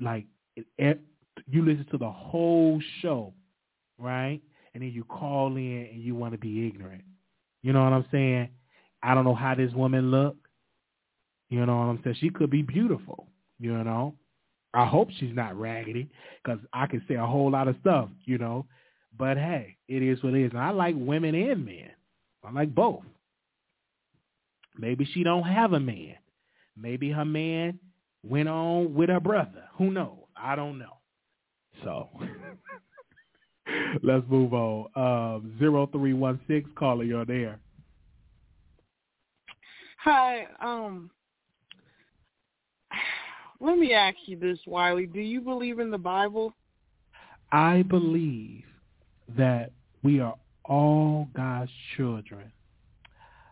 like 0.00 0.26
you 0.56 1.64
listen 1.64 1.86
to 1.90 1.98
the 1.98 2.10
whole 2.10 2.80
show, 3.00 3.32
right? 3.98 4.40
And 4.74 4.82
then 4.82 4.90
you 4.90 5.04
call 5.04 5.56
in 5.56 5.88
and 5.92 6.02
you 6.02 6.14
want 6.14 6.32
to 6.32 6.38
be 6.38 6.66
ignorant. 6.66 7.02
You 7.62 7.72
know 7.72 7.82
what 7.82 7.92
I'm 7.92 8.06
saying? 8.12 8.48
I 9.02 9.14
don't 9.14 9.24
know 9.24 9.34
how 9.34 9.54
this 9.54 9.72
woman 9.72 10.10
look. 10.10 10.36
You 11.48 11.64
know 11.66 11.76
what 11.76 11.84
I'm 11.84 12.00
saying? 12.04 12.16
She 12.20 12.30
could 12.30 12.50
be 12.50 12.62
beautiful. 12.62 13.26
You 13.58 13.72
know, 13.72 14.14
I 14.72 14.86
hope 14.86 15.08
she's 15.18 15.34
not 15.34 15.58
raggedy 15.58 16.08
because 16.42 16.60
I 16.72 16.86
can 16.86 17.02
say 17.08 17.14
a 17.14 17.26
whole 17.26 17.50
lot 17.50 17.68
of 17.68 17.76
stuff. 17.80 18.08
You 18.24 18.38
know, 18.38 18.66
but 19.18 19.36
hey, 19.36 19.76
it 19.88 20.02
is 20.02 20.22
what 20.22 20.34
it 20.34 20.44
is. 20.44 20.52
And 20.52 20.60
I 20.60 20.70
like 20.70 20.94
women 20.96 21.34
and 21.34 21.64
men. 21.64 21.90
I 22.44 22.52
like 22.52 22.74
both. 22.74 23.02
Maybe 24.78 25.04
she 25.04 25.22
don't 25.22 25.42
have 25.42 25.72
a 25.72 25.80
man. 25.80 26.14
Maybe 26.80 27.10
her 27.10 27.24
man 27.24 27.78
went 28.26 28.48
on 28.48 28.94
with 28.94 29.08
her 29.08 29.20
brother. 29.20 29.64
Who 29.76 29.90
knows? 29.90 30.18
I 30.36 30.56
don't 30.56 30.78
know. 30.78 30.96
So 31.84 32.08
let's 34.02 34.24
move 34.28 34.54
on. 34.54 34.86
Um, 34.94 35.54
zero 35.58 35.86
three 35.86 36.14
one 36.14 36.40
six 36.48 36.68
caller, 36.76 37.04
you're 37.04 37.24
there. 37.24 37.58
Hi. 39.98 40.46
Um, 40.60 41.10
let 43.60 43.78
me 43.78 43.92
ask 43.92 44.16
you 44.26 44.38
this, 44.38 44.58
Wiley. 44.66 45.06
Do 45.06 45.20
you 45.20 45.40
believe 45.40 45.78
in 45.78 45.90
the 45.90 45.98
Bible? 45.98 46.54
I 47.52 47.82
believe 47.82 48.64
that 49.36 49.72
we 50.02 50.20
are 50.20 50.36
all 50.64 51.28
God's 51.34 51.70
children. 51.96 52.50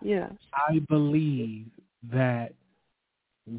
Yes. 0.01 0.33
I 0.55 0.79
believe 0.89 1.67
that 2.11 2.55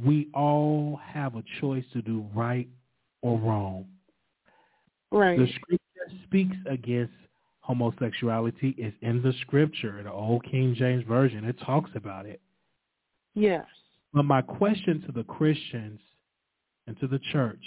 we 0.04 0.30
all 0.34 1.00
have 1.04 1.36
a 1.36 1.44
choice 1.60 1.84
to 1.94 2.02
do 2.02 2.26
right 2.36 2.68
or 3.22 3.38
wrong. 3.38 3.86
Right. 5.12 5.38
The 5.38 5.48
scripture 5.56 6.24
speaks 6.26 6.56
against 6.70 7.14
homosexuality. 7.62 8.76
is 8.78 8.94
in 9.02 9.22
the 9.22 9.34
scripture, 9.42 10.02
the 10.04 10.12
old 10.12 10.44
King 10.50 10.76
James 10.78 11.04
Version. 11.08 11.46
It 11.46 11.58
talks 11.66 11.92
about 11.96 12.26
it. 12.26 12.42
Yes. 13.36 13.66
But 14.14 14.24
my 14.24 14.42
question 14.42 15.04
to 15.06 15.12
the 15.12 15.24
Christians 15.24 16.00
and 16.88 17.00
to 17.00 17.08
the 17.08 17.20
church, 17.32 17.64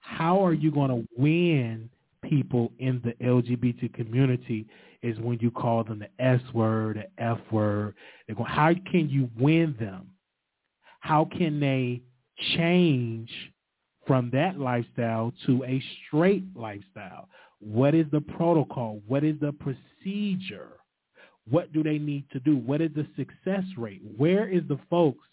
how 0.00 0.44
are 0.44 0.54
you 0.54 0.70
going 0.70 0.90
to 0.90 1.06
win 1.18 1.90
people 2.22 2.72
in 2.78 3.00
the 3.04 3.12
LGBT 3.24 3.92
community 3.94 4.66
is 5.02 5.18
when 5.18 5.38
you 5.40 5.50
call 5.50 5.84
them 5.84 5.98
the 5.98 6.22
S 6.22 6.40
word, 6.52 6.96
the 6.96 7.22
F 7.22 7.38
word. 7.50 7.94
They're 8.26 8.36
going, 8.36 8.50
how 8.50 8.72
can 8.90 9.08
you 9.08 9.30
win 9.38 9.74
them? 9.78 10.08
How 11.00 11.24
can 11.24 11.60
they 11.60 12.02
change 12.56 13.30
from 14.06 14.30
that 14.32 14.58
lifestyle 14.58 15.32
to 15.46 15.64
a 15.64 15.82
straight 16.06 16.44
lifestyle? 16.54 17.28
What 17.60 17.94
is 17.94 18.06
the 18.10 18.20
protocol? 18.20 19.00
What 19.06 19.24
is 19.24 19.36
the 19.40 19.52
procedure? 19.52 20.72
What 21.48 21.72
do 21.72 21.82
they 21.82 21.98
need 21.98 22.24
to 22.32 22.40
do? 22.40 22.56
What 22.56 22.80
is 22.80 22.90
the 22.94 23.06
success 23.16 23.64
rate? 23.76 24.02
Where 24.16 24.48
is 24.48 24.62
the 24.68 24.78
folks 24.88 25.26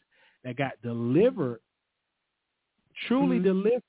that 0.43 0.57
got 0.57 0.73
delivered, 0.81 1.59
truly 3.07 3.37
mm-hmm. 3.37 3.45
delivered, 3.45 3.81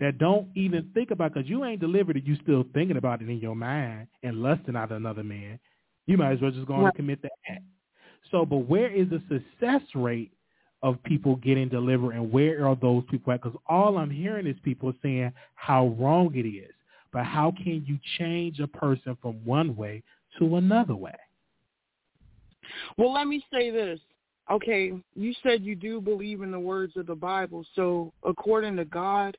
that 0.00 0.18
don't 0.18 0.48
even 0.56 0.90
think 0.92 1.10
about 1.10 1.32
because 1.32 1.48
you 1.48 1.64
ain't 1.64 1.80
delivered 1.80 2.16
it, 2.16 2.24
you 2.24 2.36
still 2.42 2.64
thinking 2.74 2.96
about 2.96 3.22
it 3.22 3.28
in 3.28 3.38
your 3.38 3.54
mind 3.54 4.08
and 4.22 4.42
lusting 4.42 4.76
out 4.76 4.90
another 4.90 5.22
man. 5.22 5.58
You 6.06 6.18
might 6.18 6.32
as 6.32 6.40
well 6.40 6.50
just 6.50 6.66
go 6.66 6.74
on 6.74 6.86
and 6.86 6.94
commit 6.94 7.22
the 7.22 7.30
act. 7.48 7.62
So, 8.30 8.44
but 8.44 8.68
where 8.68 8.92
is 8.92 9.08
the 9.10 9.22
success 9.28 9.82
rate 9.94 10.32
of 10.84 11.02
people 11.02 11.36
getting 11.36 11.66
delivered 11.70 12.12
and 12.12 12.30
where 12.30 12.68
are 12.68 12.76
those 12.76 13.02
people 13.10 13.32
at? 13.32 13.42
Because 13.42 13.58
all 13.66 13.96
I'm 13.96 14.10
hearing 14.10 14.46
is 14.46 14.54
people 14.62 14.92
saying 15.02 15.32
how 15.54 15.96
wrong 15.98 16.30
it 16.34 16.46
is. 16.46 16.70
But 17.10 17.24
how 17.24 17.52
can 17.56 17.82
you 17.86 17.98
change 18.18 18.60
a 18.60 18.66
person 18.66 19.16
from 19.22 19.42
one 19.46 19.74
way 19.76 20.02
to 20.38 20.56
another 20.56 20.94
way? 20.94 21.16
Well, 22.98 23.14
let 23.14 23.26
me 23.26 23.42
say 23.50 23.70
this. 23.70 23.98
Okay, 24.50 24.92
you 25.14 25.32
said 25.42 25.64
you 25.64 25.74
do 25.74 26.02
believe 26.02 26.42
in 26.42 26.50
the 26.50 26.60
words 26.60 26.98
of 26.98 27.06
the 27.06 27.14
Bible. 27.14 27.64
So 27.74 28.12
according 28.22 28.76
to 28.76 28.84
God, 28.84 29.38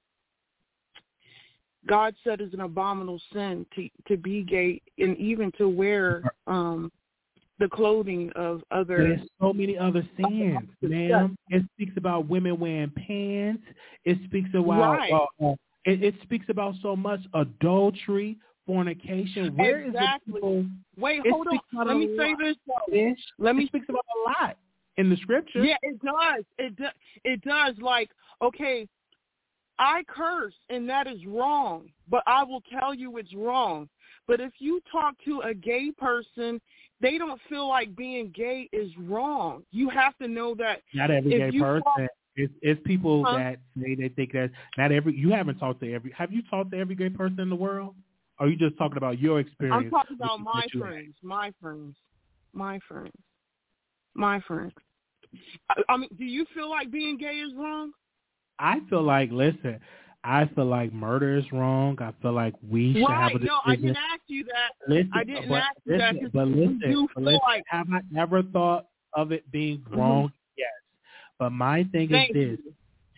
God 1.86 2.16
said 2.24 2.42
it's 2.42 2.56
an 2.56 2.62
abominable 2.62 3.22
sin 3.32 3.68
to 3.76 3.88
to 4.08 4.18
be 4.18 4.42
gay 4.42 4.82
and 4.98 5.16
even 5.18 5.52
to 5.60 5.70
wear 5.70 6.24
um 6.48 6.92
the 7.60 7.68
clothing 7.70 8.32
of 8.36 8.64
other. 8.72 8.98
There's 8.98 9.30
so 9.40 9.54
many 9.54 9.78
other 9.78 10.08
sins, 10.18 10.68
ma'am. 10.82 11.38
It 11.50 11.64
speaks 11.74 11.94
about 11.98 12.28
women 12.28 12.60
wearing 12.60 12.92
pants. 12.92 13.64
It 14.04 14.18
speaks 14.26 14.50
about 14.54 14.98
right. 14.98 15.12
uh, 15.12 15.46
uh, 15.46 15.56
it, 15.86 16.04
it, 16.04 16.16
speaks 16.24 16.48
about 16.50 16.76
so 16.82 16.96
much 16.96 17.22
adultery, 17.34 18.38
fornication. 18.66 19.56
Where 19.56 19.84
exactly. 19.84 20.34
is 20.34 20.36
people? 20.36 20.66
Wait, 20.98 21.22
hold 21.30 21.48
on. 21.48 21.88
Let 21.88 21.98
me 21.98 22.16
say 22.18 22.36
this. 22.40 22.56
Though. 22.68 23.14
Let 23.38 23.56
me 23.56 23.68
speaks 23.68 23.86
about 23.88 24.04
a 24.26 24.44
lot 24.44 24.58
in 24.98 25.10
the 25.10 25.18
scripture. 25.18 25.64
Yeah, 25.64 25.78
it 25.82 26.00
does. 26.02 26.44
It 26.58 26.76
do, 26.76 26.86
it 27.24 27.42
does. 27.44 27.76
Like, 27.80 28.10
okay, 28.42 28.88
I 29.78 30.04
curse 30.08 30.54
and 30.70 30.88
that 30.90 31.08
is 31.08 31.26
wrong, 31.26 31.90
but 32.10 32.24
I 32.28 32.44
will 32.44 32.62
tell 32.80 32.94
you 32.94 33.18
it's 33.18 33.34
wrong. 33.36 33.90
But 34.28 34.40
if 34.40 34.54
you 34.60 34.82
talk 34.92 35.16
to 35.26 35.42
a 35.42 35.54
gay 35.54 35.92
person, 35.98 36.60
they 37.02 37.18
don't 37.18 37.40
feel 37.50 37.68
like 37.68 37.96
being 37.96 38.32
gay 38.34 38.70
is 38.72 38.90
wrong. 38.98 39.64
You 39.72 39.90
have 39.90 40.18
to 40.18 40.28
know 40.28 40.56
that. 40.56 40.82
Not 40.94 41.12
every 41.12 41.32
gay 41.32 41.60
person. 41.60 41.84
Talk, 41.84 42.10
it's, 42.36 42.54
it's 42.62 42.82
people 42.86 43.24
huh? 43.26 43.38
that 43.38 43.58
say 43.82 43.96
they 43.96 44.10
think 44.10 44.34
that 44.34 44.52
not 44.78 44.92
every. 44.92 45.16
You 45.16 45.32
haven't 45.32 45.58
talked 45.58 45.82
to 45.82 45.94
every. 45.94 46.12
Have 46.18 46.32
you 46.32 46.42
talked 46.50 46.72
to 46.72 46.78
every 46.78 46.96
gay 46.96 47.10
person 47.10 47.40
in 47.40 47.50
the 47.50 47.56
world? 47.56 47.96
Or 48.40 48.46
are 48.46 48.50
you 48.50 48.58
just 48.58 48.78
talking 48.78 48.98
about 48.98 49.20
your 49.20 49.40
experience? 49.40 49.86
I'm 49.86 49.90
talking 49.90 50.18
about 50.20 50.40
my 50.42 50.66
friends, 50.78 51.16
my 51.22 51.54
friends, 51.62 51.96
my 52.54 52.80
friends, 52.88 53.14
my 54.14 54.42
friends. 54.42 54.74
I, 55.70 55.82
I 55.90 55.98
mean, 55.98 56.10
do 56.18 56.26
you 56.26 56.46
feel 56.54 56.70
like 56.70 56.92
being 56.92 57.18
gay 57.18 57.38
is 57.38 57.54
wrong? 57.56 57.92
I 58.60 58.80
feel 58.90 59.04
like, 59.04 59.32
listen, 59.32 59.80
I 60.26 60.50
feel 60.56 60.66
like 60.66 60.92
murder 60.92 61.38
is 61.38 61.46
wrong. 61.52 61.98
I 62.02 62.12
feel 62.22 62.34
like 62.34 62.56
we 62.68 62.94
should 62.94 63.04
right. 63.04 63.32
have 63.32 63.32
a 63.32 63.40
decision. 63.40 63.48
No, 63.48 63.72
I 63.72 63.76
didn't 63.76 63.98
ask 63.98 64.22
you 64.28 64.44
that. 64.46 64.72
Listen, 64.88 65.12
I 65.14 65.24
didn't 65.24 65.50
but, 65.50 65.56
ask 65.56 65.78
you 65.86 65.94
listen, 65.94 66.20
that. 66.24 66.34
But 66.34 66.48
listen, 66.48 66.82
you 66.90 67.10
but 67.14 67.24
listen 67.24 67.40
like, 67.46 67.64
have 67.68 67.88
I 67.94 68.20
ever 68.20 68.42
thought 68.42 68.88
of 69.14 69.32
it 69.32 69.50
being 69.52 69.80
mm-hmm. 69.80 70.00
wrong? 70.00 70.32
Yes. 70.58 70.68
But 71.38 71.52
my 71.52 71.84
thing 71.92 72.10
Thank 72.10 72.36
is 72.36 72.58
this. 72.58 72.74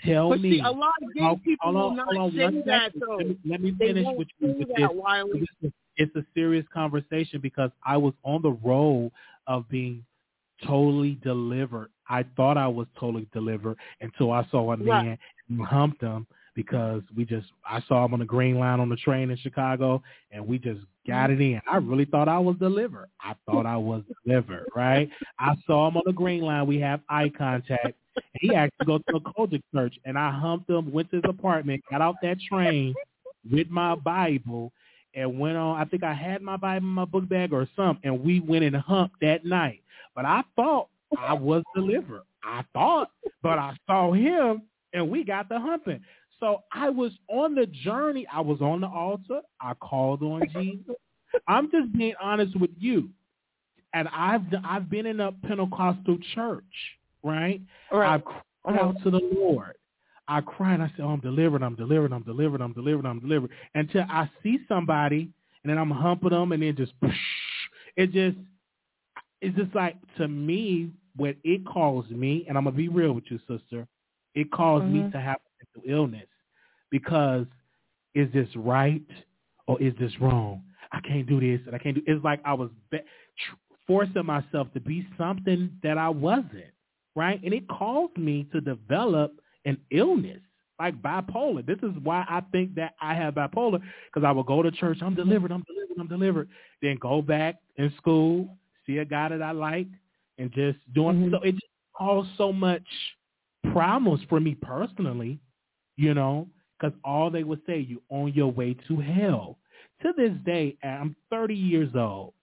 Tell 0.05 0.29
but 0.29 0.41
me. 0.41 0.57
See, 0.57 0.59
a 0.59 0.69
lot 0.69 0.93
of 1.01 1.13
gay 1.13 1.21
how, 1.21 1.39
people 1.43 1.73
will 1.73 1.95
not 1.95 2.07
hold 2.13 2.17
on 2.17 2.31
say 2.31 2.61
that, 2.65 2.91
second. 2.93 3.01
though. 3.01 3.15
Let 3.15 3.27
me, 3.27 3.37
let 3.45 3.61
me 3.61 3.75
finish 3.79 4.05
with 4.17 4.27
you 4.39 4.55
with 4.59 4.67
that, 4.67 4.89
this. 4.89 4.89
Wiley. 4.93 5.47
It's 5.95 6.15
a 6.15 6.25
serious 6.35 6.65
conversation 6.73 7.39
because 7.41 7.71
I 7.85 7.97
was 7.97 8.13
on 8.23 8.41
the 8.41 8.51
road 8.51 9.11
of 9.47 9.67
being 9.69 10.03
totally 10.65 11.17
delivered. 11.23 11.89
I 12.09 12.25
thought 12.35 12.57
I 12.57 12.67
was 12.67 12.87
totally 12.99 13.27
delivered 13.33 13.77
until 14.01 14.31
I 14.31 14.45
saw 14.51 14.73
a 14.73 14.77
man 14.77 14.87
right. 14.87 15.19
and 15.49 15.61
humped 15.65 16.01
him 16.01 16.27
because 16.57 17.03
we 17.15 17.23
just 17.23 17.45
I 17.69 17.81
saw 17.87 18.03
him 18.03 18.13
on 18.15 18.19
the 18.19 18.25
green 18.25 18.57
line 18.57 18.79
on 18.79 18.89
the 18.89 18.95
train 18.95 19.29
in 19.29 19.37
Chicago 19.37 20.01
and 20.31 20.45
we 20.45 20.57
just 20.57 20.81
got 21.05 21.29
it 21.29 21.39
in. 21.39 21.61
I 21.71 21.77
really 21.77 22.05
thought 22.05 22.27
I 22.27 22.39
was 22.39 22.55
delivered. 22.57 23.09
I 23.21 23.35
thought 23.45 23.67
I 23.67 23.77
was 23.77 24.01
delivered, 24.25 24.65
right? 24.75 25.07
I 25.37 25.53
saw 25.67 25.87
him 25.87 25.97
on 25.97 26.03
the 26.07 26.11
green 26.11 26.41
line. 26.41 26.65
We 26.65 26.79
have 26.79 27.01
eye 27.09 27.31
contact. 27.37 27.93
He 28.41 28.55
asked 28.55 28.73
to 28.79 28.85
go 28.85 28.97
to 28.97 29.17
a 29.17 29.19
COGIC 29.19 29.61
church 29.71 29.99
and 30.03 30.17
I 30.17 30.31
humped 30.31 30.67
him, 30.67 30.91
went 30.91 31.11
to 31.11 31.17
his 31.17 31.25
apartment, 31.29 31.83
got 31.91 32.01
off 32.01 32.15
that 32.23 32.39
train 32.41 32.95
with 33.49 33.69
my 33.69 33.93
Bible 33.93 34.73
and 35.13 35.39
went 35.39 35.57
on 35.57 35.79
I 35.79 35.85
think 35.85 36.03
I 36.03 36.15
had 36.15 36.41
my 36.41 36.57
Bible 36.57 36.87
in 36.87 36.93
my 36.93 37.05
book 37.05 37.29
bag 37.29 37.53
or 37.53 37.69
something 37.75 38.01
and 38.03 38.23
we 38.23 38.39
went 38.39 38.65
and 38.65 38.75
humped 38.75 39.21
that 39.21 39.45
night. 39.45 39.83
But 40.15 40.25
I 40.25 40.41
thought 40.55 40.87
I 41.19 41.33
was 41.33 41.61
delivered. 41.75 42.23
I 42.43 42.63
thought, 42.73 43.11
but 43.43 43.59
I 43.59 43.77
saw 43.85 44.11
him 44.11 44.63
and 44.93 45.07
we 45.07 45.23
got 45.23 45.49
the 45.49 45.59
humping. 45.59 46.01
So 46.39 46.63
I 46.71 46.89
was 46.89 47.11
on 47.29 47.55
the 47.55 47.65
journey. 47.65 48.27
I 48.31 48.41
was 48.41 48.61
on 48.61 48.81
the 48.81 48.87
altar. 48.87 49.41
I 49.61 49.73
called 49.75 50.21
on 50.23 50.47
Jesus. 50.53 50.95
I'm 51.47 51.69
just 51.71 51.91
being 51.97 52.13
honest 52.21 52.59
with 52.59 52.71
you. 52.77 53.09
And 53.93 54.07
I've 54.09 54.41
I've 54.65 54.89
been 54.89 55.05
in 55.05 55.19
a 55.19 55.31
Pentecostal 55.31 56.17
church, 56.35 56.63
right? 57.23 57.61
Right. 57.91 58.13
I've 58.13 58.23
cried 58.25 58.79
out 58.79 58.95
to 59.03 59.11
the 59.11 59.21
Lord. 59.35 59.73
I 60.27 60.41
cried 60.41 60.75
and 60.75 60.83
I 60.83 60.87
said, 60.95 61.05
oh, 61.05 61.09
I'm 61.09 61.21
delivered, 61.21 61.63
I'm 61.63 61.75
delivered, 61.75 62.11
I'm 62.11 62.23
delivered, 62.23 62.61
I'm 62.61 62.73
delivered, 62.73 63.05
I'm 63.05 63.19
delivered. 63.21 63.49
Until 63.75 64.03
I 64.09 64.29
see 64.43 64.59
somebody 64.67 65.29
and 65.63 65.71
then 65.71 65.77
I'm 65.77 65.89
humping 65.89 66.31
them 66.31 66.51
and 66.51 66.61
then 66.61 66.75
just, 66.75 66.91
it 67.95 68.11
just, 68.11 68.37
it's 69.41 69.55
just 69.55 69.73
like, 69.73 69.95
to 70.17 70.27
me, 70.27 70.91
what 71.15 71.37
it 71.45 71.65
calls 71.65 72.09
me, 72.09 72.45
and 72.47 72.57
I'm 72.57 72.65
going 72.65 72.75
to 72.75 72.77
be 72.77 72.89
real 72.89 73.13
with 73.13 73.23
you, 73.29 73.39
sister, 73.47 73.87
it 74.35 74.51
calls 74.51 74.83
Mm-hmm. 74.83 75.05
me 75.05 75.09
to 75.11 75.19
have 75.21 75.37
mental 75.59 75.91
illness 75.91 76.27
because 76.91 77.45
is 78.15 78.31
this 78.33 78.47
right 78.55 79.01
or 79.67 79.81
is 79.81 79.93
this 79.99 80.11
wrong? 80.19 80.63
I 80.91 80.99
can't 81.01 81.27
do 81.27 81.39
this 81.39 81.59
and 81.65 81.75
I 81.75 81.79
can't 81.79 81.95
do. 81.95 82.01
It's 82.07 82.23
like 82.23 82.39
I 82.45 82.53
was 82.53 82.69
be- 82.91 82.99
forcing 83.85 84.25
myself 84.25 84.67
to 84.73 84.79
be 84.79 85.07
something 85.17 85.71
that 85.83 85.97
I 85.97 86.09
wasn't, 86.09 86.73
right? 87.15 87.41
And 87.43 87.53
it 87.53 87.67
caused 87.67 88.17
me 88.17 88.47
to 88.51 88.61
develop 88.61 89.33
an 89.65 89.77
illness 89.91 90.39
like 90.79 91.01
bipolar. 91.01 91.65
This 91.65 91.79
is 91.81 91.95
why 92.03 92.25
I 92.29 92.41
think 92.51 92.75
that 92.75 92.93
I 93.01 93.13
have 93.15 93.33
bipolar 93.35 93.81
because 94.13 94.25
I 94.25 94.31
will 94.31 94.43
go 94.43 94.61
to 94.61 94.71
church, 94.71 94.99
I'm 95.01 95.15
delivered, 95.15 95.51
I'm 95.51 95.63
delivered, 95.63 95.99
I'm 95.99 96.07
delivered, 96.07 96.49
then 96.81 96.97
go 97.01 97.21
back 97.21 97.55
in 97.77 97.91
school, 97.97 98.49
see 98.85 98.97
a 98.97 99.05
guy 99.05 99.29
that 99.29 99.41
I 99.41 99.51
like, 99.51 99.87
and 100.37 100.51
just 100.51 100.77
doing. 100.93 101.15
Mm-hmm. 101.17 101.33
So 101.33 101.41
it 101.41 101.53
just 101.53 101.65
caused 101.97 102.29
so 102.37 102.53
much 102.53 102.83
problems 103.71 104.21
for 104.29 104.39
me 104.39 104.55
personally, 104.55 105.39
you 105.97 106.13
know, 106.13 106.47
because 106.79 106.97
all 107.03 107.29
they 107.29 107.43
would 107.43 107.61
say, 107.67 107.79
you 107.79 108.01
on 108.09 108.31
your 108.33 108.51
way 108.51 108.75
to 108.87 108.97
hell. 108.99 109.57
To 110.03 110.13
this 110.15 110.31
day, 110.45 110.77
I'm 110.83 111.15
30 111.31 111.55
years 111.55 111.89
old, 111.95 112.33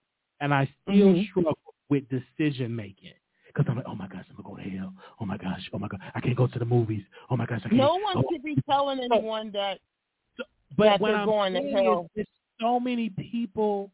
and 0.41 0.53
I 0.53 0.69
still 0.83 1.13
Mhm. 1.13 1.25
struggle 1.29 1.57
with 1.89 2.03
decision 2.09 2.75
making. 2.75 3.13
Because 3.47 3.65
I'm 3.69 3.77
like, 3.77 3.85
oh 3.87 3.95
my 3.95 4.07
gosh, 4.07 4.25
I'm 4.29 4.35
going 4.43 4.57
to 4.57 4.63
go 4.63 4.69
to 4.69 4.77
hell. 4.77 4.93
Oh 5.21 5.25
my 5.25 5.37
gosh, 5.37 5.69
oh 5.71 5.79
my 5.79 5.87
God, 5.87 6.01
I 6.13 6.19
can't 6.19 6.35
go 6.35 6.47
to 6.47 6.59
the 6.59 6.65
movies. 6.65 7.03
Oh 7.29 7.37
my 7.37 7.45
gosh, 7.45 7.61
I 7.63 7.69
can't. 7.69 7.75
No 7.75 7.93
one 7.95 8.17
oh. 8.17 8.23
should 8.29 8.43
be 8.43 8.57
telling 8.69 8.99
anyone 8.99 9.51
that 9.51 9.79
But 10.77 10.83
that 10.85 10.99
what 10.99 11.07
they're 11.09 11.17
I'm 11.17 11.25
going 11.25 11.53
to 11.53 11.61
hell. 11.71 12.09
there's 12.15 12.27
so 12.59 12.79
many 12.81 13.09
people 13.11 13.91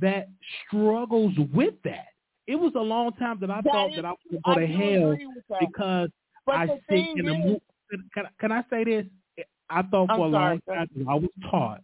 that 0.00 0.28
struggles 0.66 1.32
with 1.52 1.74
that. 1.84 2.08
It 2.48 2.56
was 2.56 2.72
a 2.74 2.80
long 2.80 3.12
time 3.12 3.38
that 3.40 3.50
I 3.52 3.60
That 3.60 3.72
thought 3.72 3.90
is- 3.90 3.96
that 3.96 4.04
I 4.04 4.10
was 4.10 4.18
going 4.28 4.42
to 4.42 4.54
go 4.54 4.60
to 4.60 4.66
hell 4.66 5.12
agree 5.12 5.26
with 5.26 5.44
that. 5.48 5.60
because 5.60 6.10
But 6.44 6.56
I 6.56 6.66
sit 6.66 7.16
in 7.16 7.24
the. 7.24 7.60
Can, 7.90 8.26
can 8.40 8.52
I 8.52 8.62
say 8.70 8.84
this? 8.84 9.06
I 9.70 9.82
thought 9.82 10.10
I'm 10.10 10.16
for 10.18 10.26
a 10.28 10.30
sorry, 10.30 10.32
long 10.32 10.60
time 10.66 10.88
I 11.08 11.14
was 11.14 11.30
taught 11.50 11.82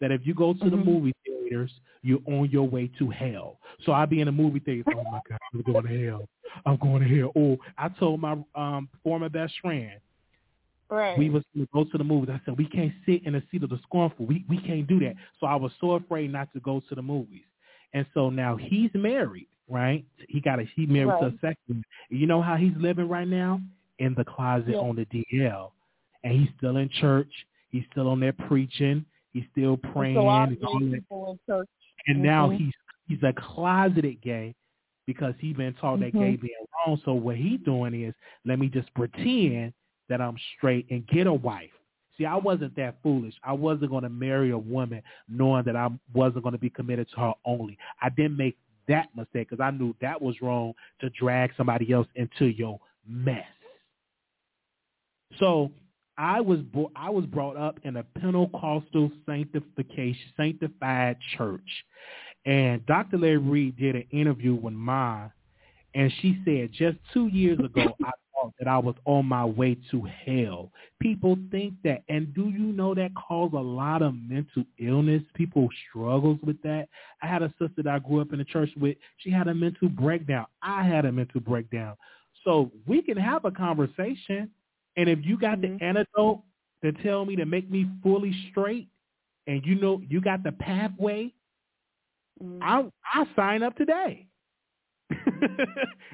that 0.00 0.10
if 0.10 0.26
you 0.26 0.34
go 0.34 0.54
to 0.54 0.70
the 0.70 0.76
Mhm. 0.76 0.84
movie 0.86 1.12
theaters, 1.26 1.70
you're 2.02 2.20
on 2.26 2.48
your 2.50 2.68
way 2.68 2.88
to 2.98 3.10
hell. 3.10 3.58
So 3.84 3.92
I'd 3.92 4.10
be 4.10 4.20
in 4.20 4.26
the 4.26 4.32
movie 4.32 4.60
theater. 4.60 4.84
Oh 4.96 5.04
my 5.10 5.20
God, 5.28 5.38
I'm 5.52 5.62
going 5.62 5.86
to 5.86 6.06
hell. 6.06 6.28
I'm 6.64 6.76
going 6.76 7.02
to 7.02 7.16
hell. 7.18 7.32
Oh, 7.36 7.58
I 7.76 7.88
told 7.90 8.20
my 8.20 8.36
um 8.54 8.88
former 9.02 9.28
best 9.28 9.54
friend 9.60 10.00
right. 10.90 11.18
we 11.18 11.28
was 11.30 11.42
going 11.54 11.66
to 11.66 11.70
go 11.72 11.84
to 11.84 11.98
the 11.98 12.04
movies. 12.04 12.30
I 12.32 12.40
said 12.44 12.56
we 12.56 12.66
can't 12.66 12.92
sit 13.04 13.24
in 13.26 13.34
the 13.34 13.42
seat 13.50 13.62
of 13.62 13.70
the 13.70 13.78
scornful. 13.82 14.26
We 14.26 14.44
we 14.48 14.58
can't 14.58 14.86
do 14.86 14.98
that. 15.00 15.14
So 15.40 15.46
I 15.46 15.56
was 15.56 15.72
so 15.80 15.92
afraid 15.92 16.32
not 16.32 16.52
to 16.54 16.60
go 16.60 16.80
to 16.88 16.94
the 16.94 17.02
movies. 17.02 17.44
And 17.92 18.06
so 18.14 18.30
now 18.30 18.56
he's 18.56 18.90
married, 18.94 19.48
right? 19.68 20.04
He 20.28 20.40
got 20.40 20.60
a 20.60 20.64
he 20.76 20.86
married 20.86 21.18
to 21.20 21.26
a 21.26 21.32
second. 21.40 21.84
You 22.10 22.26
know 22.26 22.42
how 22.42 22.56
he's 22.56 22.74
living 22.76 23.08
right 23.08 23.28
now 23.28 23.60
in 23.98 24.14
the 24.14 24.24
closet 24.24 24.70
Yeah. 24.72 24.78
on 24.78 24.96
the 24.96 25.06
DL, 25.06 25.72
and 26.24 26.32
he's 26.32 26.48
still 26.56 26.76
in 26.76 26.88
church. 26.88 27.32
He's 27.70 27.84
still 27.90 28.08
on 28.08 28.20
there 28.20 28.32
preaching. 28.32 29.04
He's 29.32 29.44
still 29.52 29.76
praying. 29.76 30.16
It's 30.16 30.16
a 30.16 30.20
and 30.20 30.64
all 30.64 30.78
gay 30.80 30.90
people 30.96 31.30
in 31.32 31.38
church. 31.46 31.68
And 32.06 32.22
now 32.22 32.48
Mhm. 32.48 32.56
he's 32.58 32.74
he's 33.08 33.22
a 33.22 33.32
closeted 33.32 34.20
gay 34.20 34.54
because 35.06 35.34
he's 35.38 35.56
been 35.56 35.72
taught 35.74 36.00
that 36.00 36.12
Mhm. 36.12 36.20
gay 36.20 36.36
being 36.36 36.54
wrong. 36.86 36.98
So 37.04 37.14
what 37.14 37.36
he's 37.36 37.60
doing 37.60 37.94
is 37.94 38.14
let 38.44 38.58
me 38.58 38.68
just 38.68 38.92
pretend 38.94 39.72
that 40.08 40.20
I'm 40.20 40.36
straight 40.56 40.86
and 40.90 41.06
get 41.06 41.26
a 41.26 41.32
wife. 41.32 41.70
See, 42.18 42.26
I 42.26 42.36
wasn't 42.36 42.74
that 42.76 43.00
foolish. 43.02 43.34
I 43.42 43.52
wasn't 43.52 43.90
going 43.90 44.02
to 44.02 44.08
marry 44.10 44.50
a 44.50 44.58
woman 44.58 45.02
knowing 45.28 45.62
that 45.64 45.76
I 45.76 45.88
wasn't 46.12 46.42
going 46.42 46.52
to 46.52 46.58
be 46.58 46.68
committed 46.70 47.08
to 47.10 47.20
her 47.20 47.34
only. 47.44 47.78
I 48.02 48.08
didn't 48.10 48.36
make 48.36 48.58
that 48.88 49.14
mistake 49.16 49.48
because 49.48 49.60
I 49.60 49.70
knew 49.70 49.94
that 50.00 50.20
was 50.20 50.40
wrong 50.42 50.74
to 51.00 51.08
drag 51.10 51.54
somebody 51.54 51.92
else 51.92 52.08
into 52.14 52.46
your 52.46 52.78
mess. 53.06 53.46
So 55.38 55.70
I 56.16 56.40
was 56.40 56.60
bo- 56.60 56.90
I 56.96 57.10
was 57.10 57.26
brought 57.26 57.56
up 57.56 57.78
in 57.84 57.96
a 57.96 58.02
Pentecostal 58.02 59.10
sanctification 59.24 60.32
sanctified 60.36 61.16
church, 61.36 61.84
and 62.44 62.84
Dr. 62.86 63.18
Larry 63.18 63.38
Reed 63.38 63.76
did 63.76 63.94
an 63.94 64.04
interview 64.10 64.54
with 64.54 64.74
Ma, 64.74 65.28
and 65.94 66.12
she 66.20 66.38
said 66.44 66.70
just 66.72 66.98
two 67.12 67.28
years 67.28 67.58
ago 67.58 67.94
I 68.04 68.10
thought 68.34 68.52
that 68.58 68.68
I 68.68 68.78
was 68.78 68.96
on 69.04 69.26
my 69.26 69.44
way 69.44 69.76
to 69.90 70.08
hell. 70.24 70.72
People 71.00 71.36
think 71.52 71.74
that, 71.84 72.02
and 72.08 72.34
do 72.34 72.48
you 72.48 72.72
know 72.72 72.94
that 72.94 73.14
causes 73.14 73.54
a 73.56 73.62
lot 73.62 74.02
of 74.02 74.14
mental 74.14 74.64
illness? 74.78 75.22
People 75.34 75.68
struggles 75.88 76.38
with 76.42 76.60
that. 76.62 76.88
I 77.22 77.26
had 77.28 77.42
a 77.42 77.52
sister 77.60 77.82
that 77.82 77.88
I 77.88 77.98
grew 78.00 78.20
up 78.20 78.32
in 78.32 78.38
the 78.38 78.44
church 78.44 78.70
with. 78.76 78.96
She 79.18 79.30
had 79.30 79.46
a 79.46 79.54
mental 79.54 79.88
breakdown. 79.88 80.46
I 80.62 80.82
had 80.82 81.04
a 81.04 81.12
mental 81.12 81.40
breakdown. 81.40 81.96
So 82.44 82.70
we 82.86 83.02
can 83.02 83.16
have 83.16 83.44
a 83.44 83.50
conversation 83.50 84.50
and 84.98 85.08
if 85.08 85.20
you 85.24 85.38
got 85.38 85.58
Mhm. 85.58 85.78
the 85.78 85.84
antidote 85.84 86.42
to 86.84 86.92
tell 87.02 87.24
me 87.24 87.36
to 87.36 87.46
make 87.46 87.70
me 87.70 87.86
fully 88.02 88.32
straight, 88.50 88.88
and 89.46 89.64
you 89.64 89.76
know 89.76 90.02
you 90.08 90.20
got 90.20 90.42
the 90.42 90.52
pathway, 90.52 91.32
Mhm. 92.42 92.58
I 92.62 92.92
I 93.14 93.26
sign 93.34 93.62
up 93.62 93.76
today. 93.76 94.26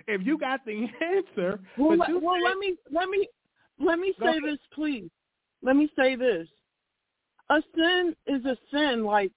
if 0.06 0.24
you 0.24 0.38
got 0.38 0.64
the 0.64 0.88
answer, 1.00 1.60
Well, 1.76 1.96
let, 1.98 2.22
well, 2.22 2.36
said- 2.36 2.44
let 2.44 2.58
me 2.58 2.76
let 2.92 3.08
me 3.08 3.28
let 3.78 3.98
me 3.98 4.14
say 4.22 4.38
this, 4.40 4.58
please. 4.72 5.10
Let 5.62 5.76
me 5.76 5.90
say 5.96 6.14
this. 6.14 6.48
A 7.50 7.62
sin 7.74 8.14
is 8.26 8.44
a 8.44 8.56
sin. 8.70 9.04
Like 9.04 9.32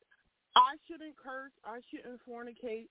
I 0.55 0.75
shouldn't 0.87 1.15
curse. 1.17 1.51
I 1.65 1.79
shouldn't 1.89 2.19
fornicate. 2.27 2.87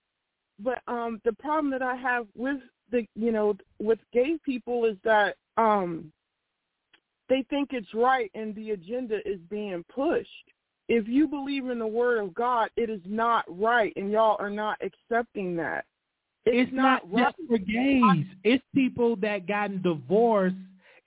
But 0.59 0.81
um, 0.89 1.21
the 1.25 1.33
problem 1.35 1.71
that 1.71 1.83
I 1.83 1.97
have 1.97 2.27
with 2.35 2.61
the 2.91 3.07
you 3.15 3.31
know 3.33 3.57
with 3.79 3.99
gay 4.13 4.39
people 4.45 4.85
is 4.87 4.97
that 5.05 5.37
um, 5.57 6.13
they 7.29 7.45
think 7.51 7.71
it's 7.73 7.93
right 7.95 8.31
and 8.35 8.55
the 8.55 8.71
agenda 8.71 9.19
is 9.25 9.41
being 9.51 9.85
pushed. 9.95 10.29
If 10.89 11.09
you 11.09 11.27
believe 11.27 11.69
in 11.69 11.79
the 11.79 11.87
word 11.87 12.19
of 12.19 12.33
God, 12.35 12.71
it 12.77 12.89
is 12.89 13.01
not 13.05 13.45
right, 13.49 13.93
and 13.97 14.11
y'all 14.11 14.37
are 14.39 14.51
not 14.51 14.79
accepting 14.81 15.57
that. 15.57 15.85
it's, 16.45 16.73
not, 16.73 17.03
right. 17.11 17.25
just 17.27 17.49
for 17.49 17.59
gays. 17.59 18.25
It's 18.45 18.65
people 18.73 19.17
that 19.17 19.49
gotten 19.49 19.83
divorced 19.83 20.55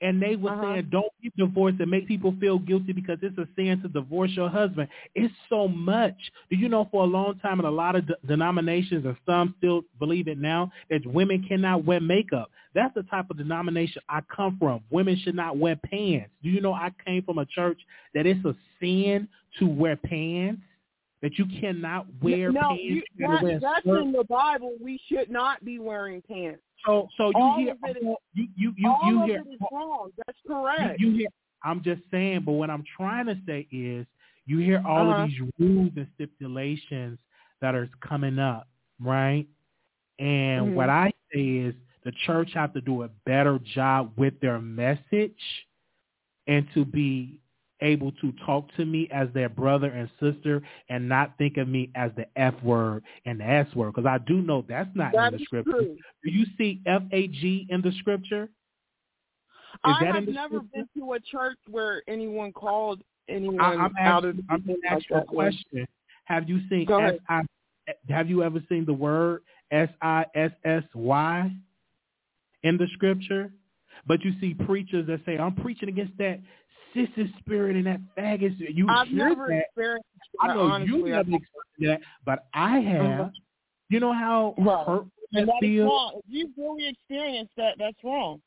and 0.02 0.22
they 0.22 0.36
were 0.36 0.52
Uh-huh. 0.52 0.74
saying 0.76 0.88
don't 0.92 1.12
get 1.22 1.36
divorced 1.36 1.80
and 1.80 1.92
make 1.92 2.08
people 2.08 2.34
feel 2.40 2.58
guilty 2.60 2.94
because 2.94 3.18
it's 3.22 3.38
a 3.38 3.48
sin 3.56 3.82
to 3.82 3.88
divorce 3.90 4.32
your 4.32 4.50
husband. 4.50 4.88
It's 5.16 5.34
so 5.50 5.68
much. 5.68 6.16
Do 6.50 6.56
you 6.56 6.70
know 6.70 6.88
for 6.92 7.04
a 7.04 7.08
long 7.08 7.38
time 7.40 7.60
in 7.60 7.66
a 7.66 7.72
lot 7.72 7.96
of 7.96 8.08
de- 8.08 8.16
denominations 8.26 9.06
and 9.06 9.16
some 9.26 9.56
still 9.58 9.84
believe 10.00 10.28
it 10.28 10.38
now 10.38 10.72
that 10.90 11.06
women 11.06 11.44
cannot 11.48 11.84
wear 11.86 12.00
makeup. 12.00 12.50
That's 12.76 12.94
the 12.94 13.04
type 13.04 13.30
of 13.30 13.38
denomination 13.38 14.02
I 14.08 14.22
come 14.34 14.58
from. 14.60 14.82
Women 14.90 15.18
should 15.24 15.36
not 15.36 15.58
wear 15.58 15.76
pants. 15.76 16.30
Do 16.44 16.50
you 16.50 16.62
know 16.62 16.74
I 16.74 16.92
came 17.06 17.24
from 17.24 17.40
a 17.40 17.46
church 17.46 17.80
that 18.14 18.26
it's 18.26 18.44
a 18.46 18.56
sin 18.80 19.28
to 19.58 19.66
wear 19.68 19.96
pants? 19.96 20.62
That 21.22 21.38
you 21.38 21.46
cannot 21.60 22.06
wear 22.22 22.50
no, 22.50 22.62
pants. 22.70 22.82
you, 22.84 23.02
that, 23.20 23.44
wear 23.44 23.60
that's 23.60 23.86
in 23.86 24.14
the 24.14 24.24
Bible. 24.24 24.76
We 24.82 24.98
should 25.10 25.30
not 25.30 25.66
be 25.66 25.78
wearing 25.78 26.22
pants. 26.22 26.62
So 26.86 27.08
so 27.18 27.30
you 27.30 27.36
All 27.36 27.60
hear 27.60 27.72
of 27.72 27.78
it 27.84 27.98
is- 27.98 28.04
you 28.34 28.48
you 28.56 28.74
you, 28.78 28.90
All 28.90 29.00
you 29.12 29.20
of 29.22 29.26
hear 29.28 29.42
it 29.46 29.54
is 29.54 29.60
wrong. 29.72 30.10
That's 30.26 30.38
correct. 30.48 31.00
you 31.00 31.12
hear 31.12 31.28
I'm 31.64 31.84
just 31.84 32.02
saying, 32.10 32.42
but 32.46 32.54
what 32.54 32.70
I'm 32.70 32.84
trying 32.96 33.26
to 33.26 33.38
say 33.46 33.68
is 33.72 34.06
you 34.46 34.60
hear 34.60 34.82
all 34.86 35.10
Uh-huh. 35.10 35.24
of 35.24 35.30
these 35.30 35.40
rules 35.60 35.92
and 35.98 36.08
stipulations 36.16 37.20
that 37.62 37.76
are 37.76 37.90
coming 38.00 38.40
up, 38.40 38.70
right? 39.02 39.46
And 40.20 40.68
Mhm. 40.68 40.74
what 40.76 40.90
I 40.90 41.12
say 41.34 41.58
is 41.58 41.76
the 42.04 42.12
church 42.26 42.54
have 42.54 42.72
to 42.74 42.82
do 42.82 43.04
a 43.04 43.10
better 43.26 43.60
job 43.60 44.14
with 44.18 44.40
their 44.40 44.60
message 44.60 45.68
and 46.48 46.66
to 46.74 46.86
be 46.86 47.40
able 47.82 48.12
to 48.14 48.34
talk 48.46 48.66
to 48.76 48.86
me 48.86 49.08
as 49.12 49.28
their 49.34 49.50
brother 49.50 49.88
and 49.88 50.10
sister 50.20 50.62
and 50.90 51.08
not 51.08 51.38
think 51.38 51.58
of 51.58 51.68
me 51.68 51.92
as 51.96 52.12
the 52.16 52.26
F 52.36 52.54
word 52.64 53.04
and 53.26 53.40
the 53.40 53.46
S 53.46 53.68
word 53.76 53.94
because 53.94 54.08
I 54.08 54.18
do 54.20 54.42
know 54.42 54.66
that's 54.68 54.90
not 54.96 55.14
That 55.14 55.34
in 55.34 55.40
the 55.40 55.46
scripture. 55.46 55.72
true. 55.72 55.98
Do 56.24 56.32
you 56.32 56.46
see 56.58 56.82
F 56.86 57.04
A 57.12 57.28
G 57.28 57.68
in 57.70 57.82
the 57.82 57.92
scripture? 58.00 58.44
Is 58.44 58.50
I 59.84 60.06
have 60.06 60.28
never 60.28 60.60
scripture? 60.60 60.68
been 60.74 60.90
to 60.98 61.14
a 61.14 61.20
church 61.20 61.58
where 61.70 62.04
anyone 62.08 62.52
called 62.52 63.02
anyone 63.28 63.60
I, 63.60 63.74
I'm 63.76 63.94
out 64.00 64.26
of 64.26 64.38
the 64.38 64.44
I'm 64.50 64.62
asking 64.62 64.78
like 64.90 65.04
you 65.10 65.16
a 65.16 65.20
that 65.20 65.34
way. 65.34 65.46
question. 65.46 65.88
Have 66.26 66.50
you 66.50 66.60
seen 66.70 66.86
Go 66.88 67.00
S 67.00 67.00
ahead. 67.00 67.20
I? 67.30 67.42
Have 68.10 68.30
you 68.30 68.44
ever 68.44 68.62
seen 68.70 68.86
the 68.86 68.94
word 68.94 69.42
S 69.72 69.90
I 70.02 70.26
S 70.36 70.52
S 70.66 70.84
Y? 70.94 71.52
in 72.64 72.78
the 72.78 72.88
scripture. 72.94 73.52
But 74.08 74.24
you 74.24 74.32
see 74.40 74.54
preachers 74.54 75.08
that 75.08 75.22
say, 75.26 75.38
I'm 75.38 75.56
preaching 75.56 75.90
against 75.90 76.18
that 76.18 76.40
sissy 76.96 77.38
spirit 77.40 77.76
and 77.76 77.86
that 77.88 78.00
faggot. 78.18 78.56
You 78.58 78.88
I've 78.90 79.08
hear 79.08 79.30
never 79.30 79.48
that. 79.48 79.64
experienced 79.68 80.08
I 80.40 80.48
that, 80.48 80.56
know 80.56 80.62
honestly. 80.64 80.98
you 80.98 81.06
never 81.06 81.20
experienced 81.20 81.50
that, 81.82 82.02
but 82.26 82.48
I 82.54 82.80
uh-huh. 82.80 83.04
have. 83.18 83.32
You 83.90 84.00
know 84.00 84.14
how 84.14 84.54
Right. 84.58 84.86
hurtful 84.86 85.12
that 85.32 85.46
that 85.48 85.56
feels? 85.62 86.14
If 86.18 86.26
you've 86.28 86.52
really 86.58 86.88
experienced 86.90 87.54
that, 87.58 87.76
that's 87.80 87.98
wrong. 88.04 88.42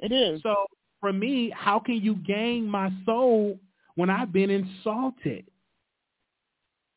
It 0.00 0.12
is. 0.12 0.42
So 0.42 0.66
for 1.00 1.12
me, 1.12 1.50
how 1.50 1.78
can 1.78 1.96
you 1.96 2.16
gain 2.16 2.66
my 2.68 2.92
soul 3.06 3.58
when 3.94 4.10
I've 4.10 4.32
been 4.32 4.50
insulted? 4.50 5.46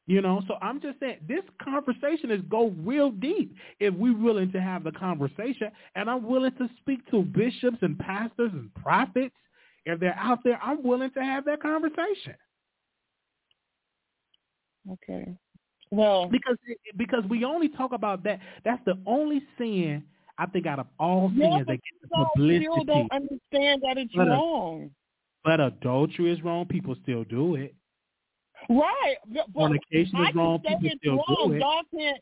You 0.07 0.21
know, 0.21 0.41
so 0.47 0.55
I'm 0.61 0.81
just 0.81 0.99
saying 0.99 1.19
this 1.27 1.43
conversation 1.63 2.31
is 2.31 2.41
go 2.49 2.73
real 2.83 3.11
deep 3.11 3.55
if 3.79 3.93
we're 3.93 4.17
willing 4.17 4.51
to 4.51 4.59
have 4.61 4.83
the 4.83 4.91
conversation. 4.91 5.71
And 5.95 6.09
I'm 6.09 6.27
willing 6.27 6.51
to 6.57 6.69
speak 6.79 7.09
to 7.11 7.21
bishops 7.21 7.77
and 7.81 7.97
pastors 7.97 8.51
and 8.51 8.73
prophets. 8.73 9.33
If 9.86 10.00
they're 10.00 10.15
out 10.17 10.39
there, 10.44 10.60
I'm 10.63 10.84
willing 10.84 11.12
to 11.12 11.24
have 11.24 11.46
that 11.46 11.62
conversation. 11.62 12.36
Okay. 14.91 15.36
Well, 15.91 16.28
Because 16.30 16.58
because 16.98 17.24
we 17.30 17.44
only 17.44 17.67
talk 17.70 17.91
about 17.91 18.24
that. 18.24 18.39
That's 18.63 18.82
the 18.86 18.98
only 19.06 19.41
sin 19.58 20.04
I 20.38 20.46
think 20.48 20.65
out 20.65 20.80
of 20.80 20.88
all 21.00 21.30
sins 21.30 21.39
but 21.41 21.67
that 21.67 21.74
get 21.74 21.82
the 22.02 22.08
some 22.15 22.26
publicity. 22.34 22.65
still 22.72 22.84
don't 22.86 23.12
understand 23.12 23.82
that 23.84 23.98
it's 23.98 24.13
But, 24.15 24.28
wrong. 24.28 24.91
But 25.44 25.60
adultery 25.60 26.32
is 26.32 26.41
wrong. 26.44 26.65
People 26.65 26.96
still 27.04 27.24
do 27.26 27.56
it. 27.56 27.76
Right. 28.70 29.15
But, 29.28 29.46
Fornication 29.54 30.22
is 30.26 30.36
wrong. 30.36 30.60
People 30.62 30.89
still 30.98 31.15
wrong. 31.15 31.48
do 31.50 31.54
it. 31.54 31.60
Y'all 31.60 31.82
can't. 31.94 32.17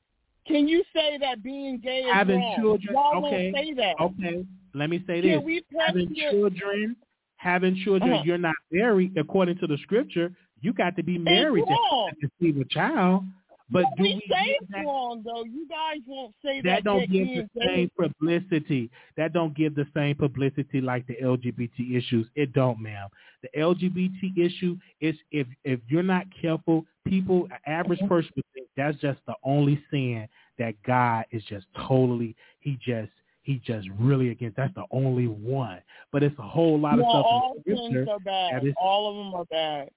Can 0.47 0.67
you 0.67 0.83
say 0.95 1.17
that 1.19 1.43
being 1.43 1.77
gay 1.79 1.99
is 1.99 2.11
Having 2.13 2.39
wrong? 2.39 2.55
children. 2.59 2.93
Y'all 2.93 3.25
okay. 3.25 3.51
won't 3.51 3.55
say 3.55 3.73
that. 3.73 3.95
Okay. 4.01 4.45
Let 4.73 4.89
me 4.89 5.03
say 5.05 5.21
Can 5.21 5.45
this. 5.45 5.61
Having 5.85 6.15
children. 6.15 6.95
Having 7.39 7.81
children. 7.83 8.11
Uh-huh. 8.11 8.23
You're 8.25 8.37
not 8.37 8.55
married 8.71 9.17
according 9.17 9.57
to 9.59 9.67
the 9.67 9.77
scripture. 9.83 10.31
You 10.61 10.73
got 10.73 10.95
to 10.97 11.03
be 11.03 11.17
married 11.17 11.63
to 11.65 12.27
conceive 12.39 12.59
a 12.59 12.65
child. 12.65 13.23
But 13.71 13.85
do 13.97 14.03
we, 14.03 14.15
we 14.15 14.21
say 14.29 14.57
it's 14.59 14.71
that, 14.71 14.83
wrong 14.85 15.21
though. 15.23 15.43
You 15.45 15.67
guys 15.69 16.01
won't 16.07 16.33
say 16.43 16.61
that 16.61 16.83
don't 16.83 17.09
give 17.09 17.27
the 17.27 17.47
same 17.65 17.91
publicity. 17.97 18.89
That 19.15 19.31
don't 19.31 19.55
give 19.55 19.75
the 19.75 19.85
same 19.95 20.15
publicity 20.15 20.81
like 20.81 21.05
the 21.07 21.15
LGBT 21.23 21.95
issues. 21.95 22.27
It 22.35 22.51
don't, 22.53 22.81
ma'am. 22.81 23.09
The 23.43 23.49
LGBT 23.57 24.37
issue 24.37 24.75
is 25.01 25.15
if 25.31 25.47
if 25.63 25.79
you're 25.87 26.03
not 26.03 26.25
careful, 26.41 26.85
people, 27.05 27.47
average 27.65 27.99
Mhm. 27.99 28.09
person 28.09 28.31
would 28.35 28.45
think 28.53 28.67
that's 28.75 28.97
just 28.99 29.19
the 29.27 29.35
only 29.43 29.81
sin 29.91 30.27
that 30.57 30.73
God 30.83 31.25
is 31.31 31.43
just 31.45 31.67
totally. 31.87 32.35
He 32.59 32.77
just 32.83 33.11
he 33.49 33.59
just 33.65 33.87
really 33.97 34.29
against. 34.29 34.57
That's 34.57 34.73
the 34.75 34.85
only 34.91 35.25
one. 35.25 35.79
But 36.11 36.21
it's 36.21 36.37
a 36.37 36.43
whole 36.43 36.79
lot 36.79 36.99
of 36.99 36.99
stuff 36.99 37.25
all 37.25 37.55
in 37.65 37.93
the 37.95 38.11
are 38.11 38.19
bad. 38.19 38.61
all 38.77 39.09
of 39.09 39.15
them 39.25 39.33
are 39.33 39.45
bad. 39.45 39.89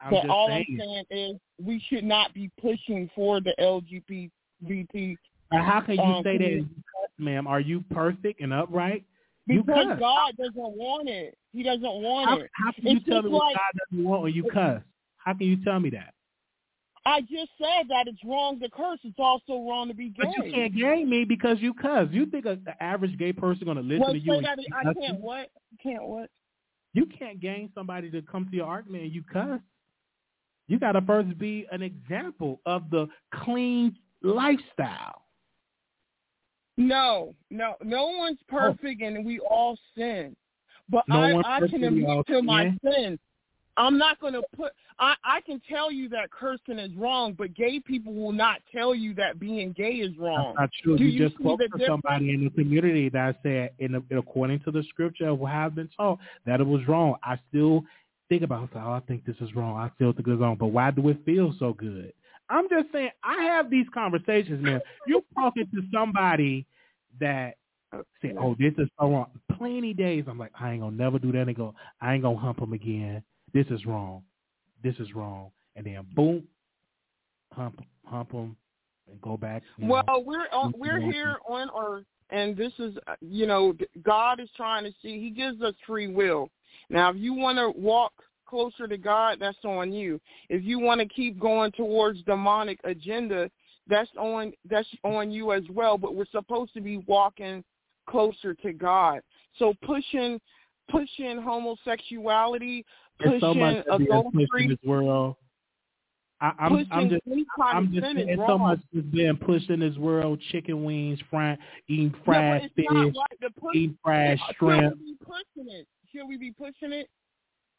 I'm 0.00 0.10
but 0.12 0.30
all 0.30 0.46
saying. 0.46 0.66
I'm 0.80 1.04
saying 1.10 1.34
is 1.34 1.40
we 1.60 1.82
should 1.88 2.04
not 2.04 2.32
be 2.34 2.52
pushing 2.60 3.10
for 3.16 3.40
the 3.40 3.52
LGBT 3.58 4.30
Now, 5.50 5.64
how 5.64 5.80
can 5.80 5.96
you 5.96 6.02
um, 6.02 6.22
say 6.22 6.38
that, 6.38 6.68
ma'am? 7.18 7.48
Are 7.48 7.58
you 7.58 7.82
perfect 7.90 8.40
and 8.40 8.52
upright? 8.52 9.04
You 9.46 9.64
because 9.64 9.86
cuss. 9.88 9.98
God 9.98 10.36
doesn't 10.36 10.54
want 10.54 11.08
it. 11.08 11.36
He 11.52 11.64
doesn't 11.64 11.82
want 11.82 12.28
How, 12.28 12.38
it. 12.38 12.50
how 12.52 12.70
can 12.72 12.86
you 12.86 12.96
It's 12.98 13.06
tell 13.06 13.22
me 13.22 13.30
what 13.30 13.46
like- 13.46 13.56
God 13.56 13.80
doesn't 13.90 14.04
want 14.04 14.22
when 14.22 14.34
you 14.34 14.44
cuss? 14.52 14.82
How 15.16 15.34
can 15.34 15.48
you 15.48 15.56
tell 15.64 15.80
me 15.80 15.90
that? 15.90 16.14
I 17.06 17.20
just 17.22 17.50
said 17.58 17.88
that 17.88 18.06
it's 18.06 18.22
wrong 18.24 18.60
to 18.60 18.68
curse. 18.70 18.98
It's 19.02 19.18
also 19.18 19.66
wrong 19.68 19.88
to 19.88 19.94
be 19.94 20.10
gay. 20.10 20.22
But 20.24 20.44
you 20.44 20.52
can't 20.52 20.76
game 20.76 21.08
me 21.08 21.24
because 21.24 21.58
you 21.60 21.74
cuss. 21.74 22.08
You 22.10 22.26
think 22.26 22.44
a, 22.44 22.58
the 22.64 22.80
average 22.82 23.18
gay 23.18 23.32
person 23.32 23.64
going 23.64 23.76
to 23.76 23.82
listen 23.82 24.00
well, 24.00 24.12
to 24.12 24.18
you? 24.18 24.40
that 24.42 24.58
you 24.58 24.66
I 24.74 24.84
can't 24.84 25.18
you? 25.18 25.24
what? 25.24 25.50
Can't 25.82 26.04
what? 26.04 26.30
You 26.94 27.06
can't 27.06 27.40
gain 27.40 27.70
somebody 27.74 28.10
to 28.10 28.22
come 28.22 28.48
to 28.50 28.56
your 28.56 28.66
argument 28.66 29.04
and 29.04 29.12
you 29.12 29.22
cuss. 29.22 29.60
You 30.66 30.78
got 30.78 30.92
to 30.92 31.02
first 31.02 31.38
be 31.38 31.66
an 31.72 31.82
example 31.82 32.60
of 32.66 32.90
the 32.90 33.06
clean 33.32 33.96
lifestyle. 34.22 35.22
No, 36.76 37.34
no, 37.50 37.74
no 37.82 38.06
one's 38.10 38.38
oh. 38.52 38.56
perfect, 38.56 39.02
and 39.02 39.24
we 39.24 39.40
all 39.40 39.76
sin. 39.96 40.36
But 40.88 41.04
Oh. 41.10 41.28
No 41.28 41.42
I, 41.42 41.56
I 41.56 41.60
can 41.68 41.84
admit 41.84 42.26
to 42.28 42.42
my 42.42 42.76
sin. 42.82 43.18
I'm 43.78 43.96
not 43.96 44.20
going 44.20 44.34
to 44.34 44.42
put. 44.56 44.72
I 44.98 45.14
I 45.24 45.40
can 45.42 45.62
tell 45.68 45.90
you 45.90 46.08
that 46.10 46.30
cursing 46.30 46.78
is 46.78 46.92
wrong, 46.96 47.34
but 47.38 47.54
gay 47.54 47.78
people 47.80 48.12
will 48.12 48.32
not 48.32 48.60
tell 48.72 48.94
you 48.94 49.14
that 49.14 49.38
being 49.38 49.72
gay 49.72 49.92
is 49.92 50.16
wrong. 50.18 50.54
That's 50.56 50.58
not 50.58 50.70
true. 50.82 50.98
Do 50.98 51.04
you, 51.04 51.10
you 51.10 51.28
just 51.28 51.38
spoke 51.38 51.60
to 51.60 51.86
somebody 51.86 52.34
in 52.34 52.44
the 52.44 52.50
community 52.50 53.08
that 53.10 53.36
said, 53.42 53.70
in 53.78 53.92
the, 53.92 54.18
according 54.18 54.60
to 54.60 54.72
the 54.72 54.82
scripture 54.88 55.32
what 55.32 55.52
have 55.52 55.76
been 55.76 55.88
taught, 55.96 56.18
that 56.44 56.60
it 56.60 56.66
was 56.66 56.86
wrong. 56.88 57.14
I 57.22 57.38
still 57.48 57.84
think 58.28 58.42
about, 58.42 58.70
oh, 58.74 58.78
I 58.78 59.00
think 59.06 59.24
this 59.24 59.36
is 59.40 59.54
wrong. 59.54 59.78
I 59.78 59.90
still 59.94 60.12
think 60.12 60.26
it's 60.26 60.40
wrong. 60.40 60.56
But 60.58 60.66
why 60.66 60.90
do 60.90 61.08
it 61.08 61.24
feel 61.24 61.54
so 61.58 61.72
good? 61.72 62.12
I'm 62.50 62.68
just 62.68 62.86
saying, 62.92 63.10
I 63.22 63.42
have 63.44 63.70
these 63.70 63.86
conversations, 63.94 64.62
man. 64.62 64.80
You're 65.06 65.22
talking 65.34 65.68
to 65.74 65.82
somebody 65.92 66.66
that 67.20 67.56
uh, 67.92 67.98
say, 68.20 68.34
oh, 68.38 68.56
this 68.58 68.72
is 68.78 68.88
so 68.98 69.10
wrong. 69.10 69.26
Plenty 69.56 69.94
days, 69.94 70.24
I'm 70.26 70.38
like, 70.38 70.52
I 70.58 70.72
ain't 70.72 70.80
gonna 70.80 70.96
never 70.96 71.18
do 71.18 71.30
that. 71.32 71.46
And 71.46 71.56
go, 71.56 71.74
I 72.00 72.14
ain't 72.14 72.22
gonna 72.22 72.38
hump 72.38 72.60
him 72.60 72.72
again. 72.72 73.22
This 73.52 73.66
is 73.68 73.84
wrong. 73.86 74.22
This 74.82 74.94
is 74.96 75.14
wrong. 75.14 75.50
And 75.76 75.86
then 75.86 76.06
boom, 76.14 76.44
hump, 77.52 77.82
hump 78.04 78.32
him, 78.32 78.56
and 79.10 79.20
go 79.20 79.36
back. 79.36 79.62
you 79.76 79.86
know. 79.86 80.02
Well, 80.06 80.24
we're 80.24 80.48
on, 80.52 80.74
we're 80.76 81.00
here 81.00 81.36
on 81.48 81.68
earth, 81.78 82.04
and 82.30 82.56
this 82.56 82.72
is 82.78 82.96
uh, 83.06 83.14
you 83.20 83.46
know 83.46 83.74
God 84.02 84.40
is 84.40 84.48
trying 84.56 84.84
to 84.84 84.90
see. 85.02 85.20
He 85.20 85.30
gives 85.30 85.62
us 85.62 85.74
free 85.86 86.08
will. 86.08 86.48
Now, 86.90 87.10
if 87.10 87.16
you 87.16 87.34
want 87.34 87.58
to 87.58 87.78
walk 87.78 88.12
closer 88.46 88.88
to 88.88 88.96
God, 88.96 89.38
that's 89.40 89.58
on 89.64 89.92
you. 89.92 90.20
If 90.48 90.64
you 90.64 90.78
want 90.78 91.00
to 91.00 91.06
keep 91.06 91.38
going 91.38 91.70
towards 91.72 92.22
demonic 92.22 92.80
agenda, 92.84 93.50
that's 93.88 94.10
on 94.18 94.52
that's 94.68 94.88
on 95.04 95.30
you 95.30 95.52
as 95.52 95.62
well. 95.70 95.98
But 95.98 96.14
we're 96.14 96.26
supposed 96.32 96.74
to 96.74 96.80
be 96.80 96.98
walking 97.06 97.62
closer 98.08 98.54
to 98.54 98.72
God. 98.72 99.20
So 99.58 99.74
pushing 99.84 100.40
pushing 100.90 101.40
homosexuality, 101.40 102.84
There's 103.20 103.40
so 103.40 103.54
much 103.54 103.84
pushing 103.86 104.06
to 104.06 104.30
being 104.32 104.32
pushed 104.32 104.62
in 104.62 104.68
this 104.68 104.78
world. 104.84 105.36
I, 106.40 106.52
I'm, 106.60 106.70
pushing 106.70 106.88
I'm 106.92 107.08
just, 107.08 107.22
I'm 107.60 107.86
of 107.86 107.92
just 107.92 108.06
saying, 108.16 108.44
so 108.46 108.58
much 108.58 108.78
is 108.94 109.04
being 109.04 109.36
pushed 109.36 109.70
in 109.70 109.80
this 109.80 109.96
world. 109.96 110.40
Chicken 110.52 110.84
wings, 110.84 111.18
fried, 111.30 111.58
eating 111.88 112.14
fried 112.24 112.62
but 112.62 112.70
fish, 112.76 112.86
not 112.90 113.06
right 113.06 113.40
to 113.42 113.50
push 113.60 113.74
eating 113.74 113.98
fried 114.04 114.38
Should 114.46 114.56
shrimp. 114.56 114.98
we 114.98 115.12
be 115.12 115.18
pushing 115.24 115.72
it? 115.72 115.86
Should 116.12 116.28
we 116.28 116.36
be 116.36 116.52
pushing 116.52 116.92
it? 116.92 117.08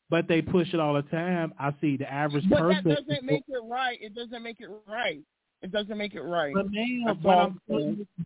But 0.10 0.28
they 0.28 0.42
push 0.42 0.74
it 0.74 0.80
all 0.80 0.96
the 0.96 1.04
time. 1.04 1.54
I 1.60 1.74
see 1.80 1.96
the 1.96 2.12
average 2.12 2.50
But 2.50 2.60
person. 2.60 2.84
that 2.86 3.08
doesn't 3.08 3.26
make 3.26 3.44
it 3.48 3.62
right. 3.64 3.98
It 4.02 4.16
doesn't 4.16 4.44
make 4.44 4.60
it 4.60 4.70
right. 4.88 5.22
It 5.62 5.72
doesn't 5.72 5.98
make 5.98 6.16
it 6.16 6.22
right. 6.22 6.54
But 6.54 6.72
man, 6.72 7.20
but 7.22 7.38
I'm 7.38 7.62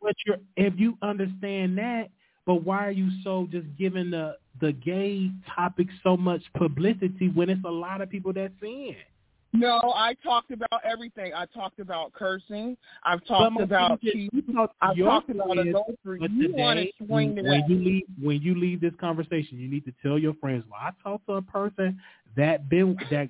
but 0.01 0.15
you're 0.25 0.37
if 0.55 0.73
you 0.77 0.97
understand 1.01 1.77
that, 1.77 2.09
but 2.45 2.63
why 2.63 2.85
are 2.85 2.91
you 2.91 3.09
so 3.23 3.47
just 3.51 3.67
giving 3.77 4.11
the 4.11 4.37
the 4.61 4.71
gay 4.71 5.31
topic 5.55 5.87
so 6.03 6.15
much 6.15 6.41
publicity 6.57 7.29
when 7.29 7.49
it's 7.49 7.63
a 7.65 7.71
lot 7.71 8.01
of 8.01 8.09
people 8.09 8.33
that 8.33 8.51
sin? 8.61 8.95
No, 9.55 9.93
I 9.95 10.15
talked 10.23 10.49
about 10.49 10.81
everything. 10.83 11.31
I 11.35 11.45
talked 11.45 11.79
about 11.79 12.11
cursing. 12.13 12.75
I've 13.03 13.23
talked 13.25 13.61
about 13.61 13.99
you 14.01 14.27
I've 14.81 14.97
talked 14.97 15.29
about 15.29 15.59
adultery. 15.59 16.19
But 16.19 16.31
You 16.31 16.47
today, 16.47 16.91
to 16.99 17.05
swing 17.05 17.35
to 17.35 17.43
when 17.43 17.61
that. 17.61 17.69
you 17.69 17.77
leave 17.77 18.03
when 18.19 18.41
you 18.41 18.55
leave 18.55 18.81
this 18.81 18.93
conversation, 18.99 19.59
you 19.59 19.69
need 19.69 19.85
to 19.85 19.93
tell 20.01 20.17
your 20.17 20.33
friends. 20.35 20.63
Well, 20.69 20.79
I 20.81 20.89
talked 21.03 21.27
to 21.27 21.33
a 21.33 21.41
person 21.41 22.01
that 22.35 22.67
been 22.67 22.97
that 23.11 23.29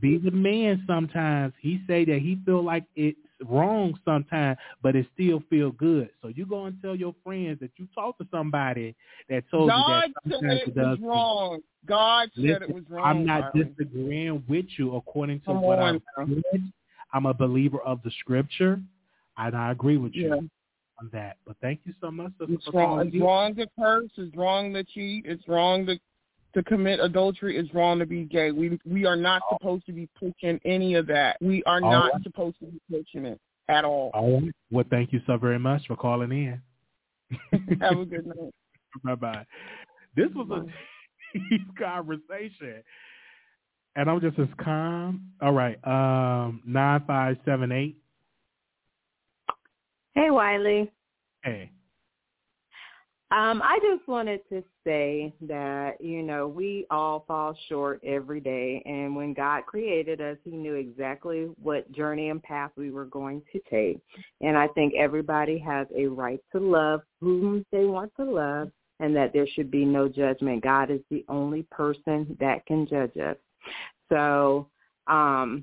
be 0.00 0.18
the 0.18 0.30
man. 0.30 0.84
Sometimes 0.86 1.52
he 1.60 1.80
say 1.86 2.04
that 2.04 2.20
he 2.20 2.38
feel 2.44 2.62
like 2.62 2.84
it's 2.94 3.18
wrong 3.48 3.98
sometimes, 4.04 4.58
but 4.82 4.94
it 4.94 5.06
still 5.14 5.42
feel 5.50 5.70
good. 5.72 6.10
So 6.22 6.28
you 6.28 6.46
go 6.46 6.66
and 6.66 6.76
tell 6.82 6.94
your 6.94 7.14
friends 7.24 7.58
that 7.60 7.70
you 7.76 7.88
talk 7.94 8.18
to 8.18 8.26
somebody 8.30 8.94
that 9.28 9.44
told 9.50 9.68
God 9.68 10.04
you 10.24 10.32
said 10.32 10.32
that 10.32 10.40
sometimes 10.40 10.60
it 10.66 10.68
it 10.68 10.76
was 10.76 10.98
wrong. 11.02 11.60
God 11.86 12.28
said 12.34 12.44
Listen, 12.44 12.62
it 12.62 12.74
was 12.74 12.84
wrong. 12.88 13.06
I'm 13.06 13.26
not 13.26 13.52
disagreeing 13.54 14.44
with 14.48 14.66
you 14.76 14.96
according 14.96 15.40
to 15.40 15.46
Come 15.46 15.62
what 15.62 15.78
now. 15.78 16.00
read. 16.26 16.72
I'm 17.12 17.26
a 17.26 17.34
believer 17.34 17.80
of 17.80 18.02
the 18.04 18.10
scripture, 18.20 18.80
and 19.36 19.56
I 19.56 19.72
agree 19.72 19.96
with 19.96 20.14
you 20.14 20.28
Yeah. 20.28 20.34
on 21.00 21.10
that. 21.12 21.38
But 21.46 21.56
thank 21.60 21.80
you 21.84 21.94
so 22.00 22.10
much 22.10 22.30
sister, 22.38 22.54
It's 22.54 22.64
for 22.66 22.72
wrong. 22.72 23.06
It's 23.06 23.16
wrong 23.20 23.54
to 23.56 23.66
curse. 23.78 24.10
It's 24.16 24.36
wrong 24.36 24.72
to 24.74 24.84
cheat. 24.84 25.24
It's 25.26 25.48
wrong 25.48 25.86
to 25.86 25.98
to 26.54 26.62
commit 26.64 27.00
adultery. 27.00 27.56
is 27.56 27.72
wrong 27.74 27.98
to 27.98 28.06
be 28.06 28.24
gay. 28.24 28.50
We 28.50 28.78
we 28.84 29.06
are 29.06 29.16
not 29.16 29.42
supposed 29.52 29.86
to 29.86 29.92
be 29.92 30.08
pushing 30.18 30.60
any 30.64 30.94
of 30.94 31.06
that. 31.08 31.36
We 31.40 31.62
are 31.64 31.82
All 31.82 31.90
not 31.90 32.12
right. 32.12 32.22
supposed 32.22 32.58
to 32.60 32.66
be 32.66 32.80
pushing 32.90 33.26
it 33.26 33.40
at 33.68 33.84
all. 33.84 34.10
All 34.14 34.40
right. 34.40 34.52
Well, 34.70 34.84
thank 34.90 35.12
you 35.12 35.20
so 35.26 35.36
very 35.36 35.58
much 35.58 35.86
for 35.86 35.96
calling 35.96 36.32
in. 36.32 36.60
Have 37.80 37.98
a 37.98 38.04
good 38.04 38.26
night. 38.26 38.54
bye 39.04 39.14
bye. 39.14 39.46
This 40.16 40.28
was 40.34 40.48
a 40.50 41.38
deep 41.38 41.76
conversation, 41.78 42.82
and 43.96 44.10
I'm 44.10 44.20
just 44.20 44.38
as 44.38 44.48
calm. 44.62 45.30
All 45.40 45.52
right. 45.52 45.78
Um, 45.86 46.62
nine 46.66 47.02
five 47.06 47.36
seven 47.44 47.70
eight. 47.70 47.96
Hey, 50.14 50.30
Wiley. 50.30 50.90
Hey. 51.44 51.70
Um, 53.32 53.62
I 53.62 53.78
just 53.80 54.08
wanted 54.08 54.40
to 54.48 54.64
say 54.84 55.32
that, 55.42 56.00
you 56.00 56.20
know, 56.20 56.48
we 56.48 56.84
all 56.90 57.24
fall 57.28 57.56
short 57.68 58.00
every 58.04 58.40
day. 58.40 58.82
And 58.84 59.14
when 59.14 59.34
God 59.34 59.66
created 59.66 60.20
us, 60.20 60.36
he 60.42 60.50
knew 60.50 60.74
exactly 60.74 61.48
what 61.62 61.90
journey 61.92 62.30
and 62.30 62.42
path 62.42 62.72
we 62.76 62.90
were 62.90 63.04
going 63.04 63.42
to 63.52 63.60
take. 63.70 64.00
And 64.40 64.58
I 64.58 64.66
think 64.68 64.94
everybody 64.98 65.58
has 65.58 65.86
a 65.96 66.06
right 66.06 66.40
to 66.50 66.58
love 66.58 67.02
whom 67.20 67.64
they 67.70 67.84
want 67.84 68.10
to 68.16 68.24
love 68.24 68.72
and 68.98 69.14
that 69.14 69.32
there 69.32 69.46
should 69.54 69.70
be 69.70 69.84
no 69.84 70.08
judgment. 70.08 70.64
God 70.64 70.90
is 70.90 71.00
the 71.08 71.24
only 71.28 71.62
person 71.70 72.36
that 72.40 72.66
can 72.66 72.84
judge 72.84 73.16
us. 73.16 73.36
So 74.08 74.68
um, 75.06 75.62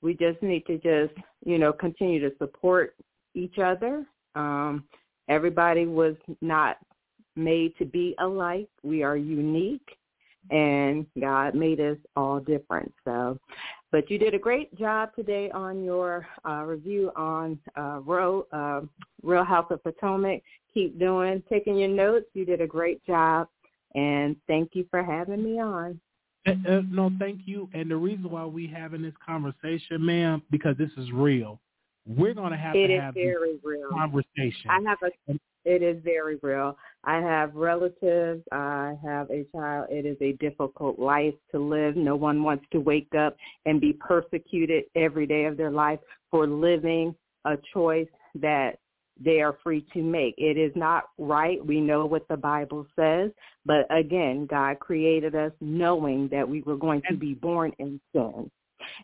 we 0.00 0.14
just 0.14 0.42
need 0.42 0.64
to 0.66 0.78
just, 0.78 1.14
you 1.44 1.58
know, 1.58 1.74
continue 1.74 2.20
to 2.20 2.34
support 2.38 2.96
each 3.34 3.58
other. 3.58 4.06
Um, 4.34 4.84
Everybody 5.28 5.86
was 5.86 6.16
not 6.40 6.78
made 7.36 7.76
to 7.78 7.84
be 7.84 8.14
alike. 8.18 8.68
We 8.82 9.02
are 9.02 9.16
unique 9.16 9.96
and 10.50 11.06
God 11.20 11.54
made 11.54 11.80
us 11.80 11.96
all 12.16 12.40
different. 12.40 12.92
So, 13.04 13.38
but 13.90 14.10
you 14.10 14.18
did 14.18 14.34
a 14.34 14.38
great 14.38 14.76
job 14.78 15.10
today 15.14 15.50
on 15.50 15.84
your 15.84 16.26
uh, 16.46 16.64
review 16.64 17.10
on 17.16 17.58
uh, 17.76 18.00
Real, 18.04 18.46
uh, 18.52 18.82
Real 19.22 19.44
Housewives 19.44 19.82
of 19.84 19.94
Potomac. 19.94 20.42
Keep 20.72 20.98
doing, 20.98 21.42
taking 21.48 21.76
your 21.76 21.88
notes. 21.88 22.26
You 22.34 22.44
did 22.44 22.60
a 22.60 22.66
great 22.66 23.04
job, 23.06 23.48
and 23.94 24.36
thank 24.48 24.70
you 24.74 24.86
for 24.90 25.02
having 25.02 25.42
me 25.42 25.60
on. 25.60 26.00
Uh, 26.46 26.52
uh, 26.68 26.82
no, 26.90 27.10
thank 27.18 27.42
you. 27.46 27.70
And 27.72 27.90
the 27.90 27.96
reason 27.96 28.28
why 28.30 28.44
we 28.44 28.66
having 28.66 29.00
this 29.00 29.14
conversation, 29.24 30.04
ma'am, 30.04 30.42
because 30.50 30.76
this 30.76 30.90
is 30.98 31.10
real. 31.12 31.60
We're 32.06 32.34
going 32.34 32.52
to 32.52 32.56
have 32.58 32.74
it 32.76 32.88
to 32.88 33.00
have 33.00 33.14
very 33.14 33.58
real. 33.62 33.88
conversation. 33.90 34.70
I 34.70 34.80
have 34.86 34.98
a. 35.02 35.38
It 35.64 35.82
is 35.82 35.96
very 36.04 36.38
real. 36.42 36.76
I 37.04 37.16
have 37.16 37.54
relatives. 37.54 38.42
I 38.52 38.96
have 39.02 39.30
a 39.30 39.46
child. 39.50 39.86
It 39.90 40.04
is 40.04 40.18
a 40.20 40.32
difficult 40.32 40.98
life 40.98 41.32
to 41.52 41.58
live. 41.58 41.96
No 41.96 42.16
one 42.16 42.42
wants 42.42 42.66
to 42.72 42.80
wake 42.80 43.14
up 43.18 43.34
and 43.64 43.80
be 43.80 43.94
persecuted 43.94 44.84
every 44.94 45.26
day 45.26 45.46
of 45.46 45.56
their 45.56 45.70
life 45.70 46.00
for 46.30 46.46
living 46.46 47.14
a 47.46 47.56
choice 47.72 48.08
that 48.34 48.78
they 49.22 49.40
are 49.40 49.56
free 49.62 49.86
to 49.92 50.02
make. 50.02 50.34
It 50.36 50.58
is 50.58 50.72
not 50.74 51.04
right. 51.18 51.64
We 51.64 51.80
know 51.80 52.04
what 52.04 52.26
the 52.28 52.36
Bible 52.36 52.86
says. 52.96 53.30
But 53.64 53.86
again, 53.90 54.46
God 54.46 54.80
created 54.80 55.34
us 55.34 55.52
knowing 55.60 56.28
that 56.28 56.46
we 56.46 56.62
were 56.62 56.76
going 56.76 57.02
to 57.08 57.16
be 57.16 57.34
born 57.34 57.72
in 57.78 58.00
sin. 58.12 58.50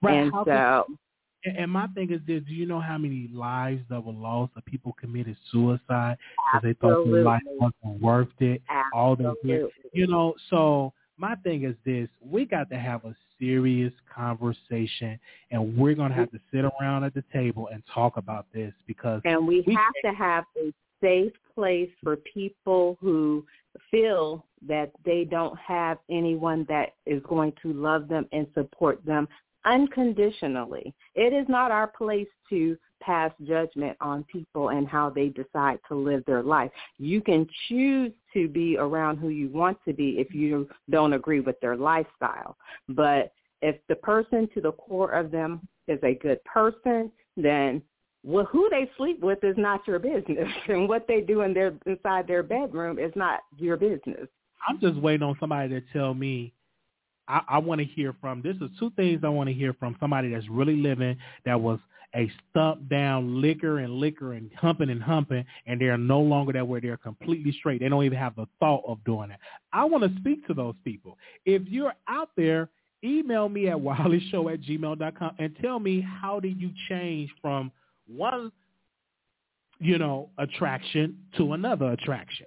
Right. 0.03 0.17
And 0.17 0.33
How 0.33 0.45
so 0.45 0.85
And, 0.89 0.99
and 1.45 1.71
my 1.71 1.87
thing 1.89 2.13
is 2.13 2.21
this: 2.27 2.43
Do 2.47 2.55
you 2.55 2.67
know 2.67 2.81
how 2.81 2.99
many 2.99 3.29
lives 3.33 3.83
that 3.89 4.05
were 4.05 4.13
lost 4.13 4.53
of 4.57 4.65
people 4.65 4.95
committed 5.01 5.37
suicide 5.51 6.17
because 6.53 6.63
they 6.63 6.75
thought 6.75 7.11
their 7.11 7.23
life 7.23 7.43
wasn't 7.47 8.01
worth 8.01 8.29
it? 8.41 8.63
Absolutely. 8.69 8.95
All 8.95 9.17
did, 9.45 9.71
you 9.93 10.07
know. 10.07 10.35
So 10.51 10.93
my 11.17 11.35
thing 11.37 11.65
is 11.65 11.75
this: 11.85 12.09
We 12.21 12.45
got 12.45 12.69
to 12.71 12.79
have 12.79 13.05
a 13.05 13.15
serious 13.39 13.93
conversation, 14.15 15.19
and 15.51 15.77
we're 15.77 15.95
gonna 15.95 16.15
have 16.15 16.31
to 16.33 16.41
sit 16.53 16.65
around 16.65 17.05
at 17.05 17.15
the 17.15 17.25
table 17.33 17.69
and 17.73 17.83
talk 17.93 18.17
about 18.17 18.47
this 18.53 18.73
because 18.87 19.23
And 19.25 19.47
we, 19.47 19.65
we 19.67 19.75
have 19.75 19.95
to 20.05 20.17
have 20.17 20.45
a 20.59 20.73
safe 21.01 21.33
place 21.55 21.91
for 22.03 22.17
people 22.17 22.99
who 23.01 23.45
feel 23.91 24.45
that 24.67 24.91
they 25.05 25.25
don't 25.25 25.57
have 25.59 25.99
anyone 26.11 26.67
that 26.69 26.95
is 27.07 27.23
going 27.27 27.53
to 27.63 27.73
love 27.73 28.09
them 28.09 28.27
and 28.33 28.47
support 28.55 29.05
them 29.07 29.27
unconditionally. 29.65 30.95
It 31.15 31.33
is 31.33 31.49
not 31.49 31.71
our 31.71 31.87
place 31.87 32.29
to 32.51 32.77
pass 33.01 33.33
judgment 33.47 33.97
on 34.01 34.25
people 34.25 34.71
and 34.71 34.87
how 34.87 35.11
they 35.11 35.29
decide 35.29 35.79
to 35.89 35.95
live 35.95 36.23
their 36.27 36.43
life. 36.43 36.71
You 36.99 37.21
can 37.21 37.47
choose 37.69 38.13
to 38.35 38.49
be 38.49 38.77
around 38.79 39.19
who 39.19 39.29
you 39.29 39.49
want 39.49 39.79
to 39.87 39.93
be 39.93 40.19
if 40.19 40.35
you 40.35 40.69
don't 40.91 41.15
agree 41.15 41.41
with 41.41 41.59
their 41.61 41.77
lifestyle. 41.77 42.57
But 42.89 43.33
if 43.63 43.77
the 43.89 43.97
person 43.97 44.49
to 44.55 44.61
the 44.61 44.73
core 44.73 45.13
of 45.13 45.31
them 45.31 45.67
is 45.89 45.99
a 46.03 46.15
good 46.15 46.43
person, 46.45 47.11
then 47.37 47.83
well, 48.23 48.45
who 48.45 48.69
they 48.71 48.91
sleep 48.99 49.21
with 49.21 49.43
is 49.43 49.57
not 49.57 49.87
your 49.87 49.99
business, 49.99 50.49
and 50.69 50.89
what 50.89 51.07
they 51.09 51.23
do 51.23 51.41
in 51.41 51.55
their 51.55 51.73
inside 51.87 52.27
their 52.27 52.43
bedroom 52.43 52.99
is 52.99 53.13
not 53.17 53.41
your 53.57 53.77
business. 53.77 54.29
I'm 54.69 54.79
just 54.79 54.97
waiting 54.97 55.23
on 55.23 55.37
somebody 55.41 55.69
to 55.71 55.81
tell 55.93 56.13
me. 56.13 56.53
I, 57.31 57.43
I 57.49 57.59
want 57.59 57.81
to 57.81 57.85
hear 57.85 58.15
from. 58.21 58.43
This 58.43 58.57
is 58.57 58.71
two 58.79 58.91
things 58.97 59.21
I 59.23 59.29
want 59.29 59.49
to 59.49 59.55
hear 59.55 59.73
from 59.75 59.97
somebody 60.01 60.33
that's 60.33 60.49
really 60.49 60.77
living 60.77 61.17
that 61.45 61.61
was 61.61 61.79
a 62.15 62.31
stump 62.51 62.89
down 62.89 63.41
liquor 63.41 63.79
and 63.79 63.95
liquor 63.95 64.33
and 64.33 64.51
humping 64.57 64.91
and 64.91 65.03
humping, 65.03 65.45
and 65.67 65.81
they're 65.81 65.97
no 65.97 66.21
longer 66.21 66.53
that 66.53 66.67
way. 66.67 66.81
They're 66.81 66.97
completely 66.97 67.53
straight. 67.53 67.81
They 67.81 67.89
don't 67.89 68.05
even 68.05 68.19
have 68.19 68.35
the 68.35 68.47
thought 68.59 68.83
of 68.87 69.03
doing 69.05 69.31
it. 69.31 69.39
I 69.73 69.85
want 69.85 70.03
to 70.03 70.21
speak 70.21 70.45
to 70.49 70.55
those 70.55 70.75
people. 70.85 71.17
If 71.45 71.63
you're 71.69 71.95
out 72.09 72.31
there, 72.37 72.69
email 73.05 73.49
me 73.49 73.69
at 73.69 73.77
wileyshow 73.79 74.53
at 74.53 74.63
gmail.com 74.63 75.37
and 75.39 75.57
tell 75.63 75.79
me 75.79 76.01
how 76.01 76.41
did 76.41 76.61
you 76.61 76.71
change 76.89 77.31
from 77.41 77.71
one, 78.09 78.51
you 79.79 79.99
know, 79.99 80.31
attraction 80.39 81.17
to 81.37 81.53
another 81.53 81.93
attraction. 81.93 82.47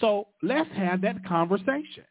So 0.00 0.28
let's 0.42 0.70
have 0.72 1.02
that 1.02 1.24
conversation. 1.24 2.04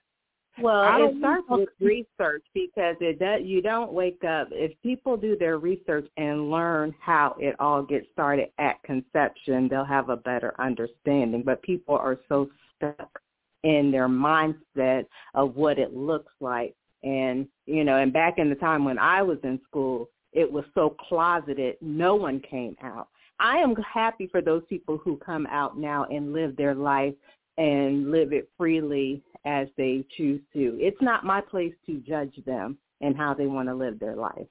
Well, 0.62 0.82
I 0.82 1.02
it 1.02 1.16
starts 1.18 1.46
with 1.50 1.70
research 1.80 2.44
because 2.54 2.96
it 3.00 3.20
does, 3.20 3.42
you 3.44 3.62
don't 3.62 3.92
wake 3.92 4.24
up. 4.24 4.50
If 4.52 4.80
people 4.84 5.18
do 5.18 5.36
their 5.36 5.58
research 5.58 6.08
and 6.18 6.52
learn 6.52 6.94
how 7.00 7.36
it 7.40 7.56
all 7.60 7.82
gets 7.82 8.06
started 8.14 8.50
at 8.60 8.82
conception, 8.84 9.68
they'll 9.68 9.84
have 9.84 10.10
a 10.10 10.18
better 10.18 10.54
understanding. 10.60 11.42
But 11.44 11.64
people 11.64 11.96
are 11.96 12.20
so 12.30 12.50
stuck 12.78 13.20
in 13.64 13.92
their 13.92 14.08
mindset 14.08 15.06
of 15.34 15.56
what 15.56 15.80
it 15.80 15.96
looks 15.96 16.34
like. 16.40 16.76
And, 17.02 17.48
you 17.66 17.84
know, 17.84 17.98
and 17.98 18.14
back 18.14 18.36
in 18.38 18.50
the 18.50 18.56
time 18.56 18.86
when 18.86 19.00
I 19.00 19.22
was 19.24 19.40
in 19.44 19.60
school, 19.68 20.10
it 20.34 20.52
was 20.52 20.66
so 20.76 20.96
closeted, 21.08 21.78
no 21.82 22.16
one 22.16 22.40
came 22.40 22.76
out. 22.84 23.08
I 23.40 23.58
am 23.58 23.76
happy 23.76 24.28
for 24.28 24.42
those 24.42 24.64
people 24.70 24.98
who 24.98 25.18
come 25.18 25.48
out 25.48 25.78
now 25.78 26.06
and 26.06 26.32
live 26.34 26.56
their 26.56 26.76
life 26.76 27.14
and 27.58 28.12
live 28.12 28.34
it 28.34 28.50
freely 28.58 29.22
as 29.46 29.68
they 29.78 30.06
choose 30.18 30.42
to. 30.54 30.78
It's 30.80 31.02
not 31.02 31.26
my 31.26 31.42
place 31.42 31.74
to 31.86 32.00
judge 32.00 32.34
them 32.46 32.78
and 33.02 33.16
how 33.16 33.34
they 33.34 33.46
want 33.46 33.68
to 33.70 33.76
live 33.76 34.00
their 34.00 34.16
life. 34.16 34.48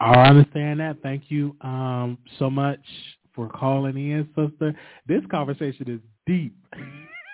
I 0.00 0.28
understand 0.28 0.80
that. 0.80 0.96
Thank 1.02 1.24
you 1.28 1.56
um, 1.60 2.18
so 2.38 2.48
much 2.48 2.80
for 3.34 3.48
calling 3.48 3.96
in, 3.96 4.28
sister. 4.34 4.74
This 5.06 5.22
conversation 5.30 5.90
is 5.90 6.00
deep. 6.26 6.54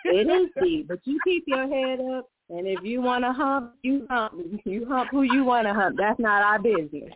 It 0.05 0.29
is 0.29 0.51
deep, 0.63 0.89
but 0.89 1.01
you 1.05 1.21
keep 1.25 1.45
your 1.47 1.69
head 1.69 2.01
up. 2.01 2.29
And 2.49 2.67
if 2.67 2.85
you 2.85 3.03
want 3.03 3.25
to 3.25 3.33
hump, 3.33 3.75
you 3.83 4.07
hump. 4.09 4.35
You 4.65 4.87
hump 4.87 5.11
who 5.11 5.23
you 5.23 5.45
want 5.45 5.67
to 5.67 5.75
hump. 5.75 5.97
That's 5.99 6.19
not 6.21 6.43
our 6.43 6.61
business. 6.61 7.13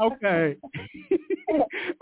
okay. 0.00 0.56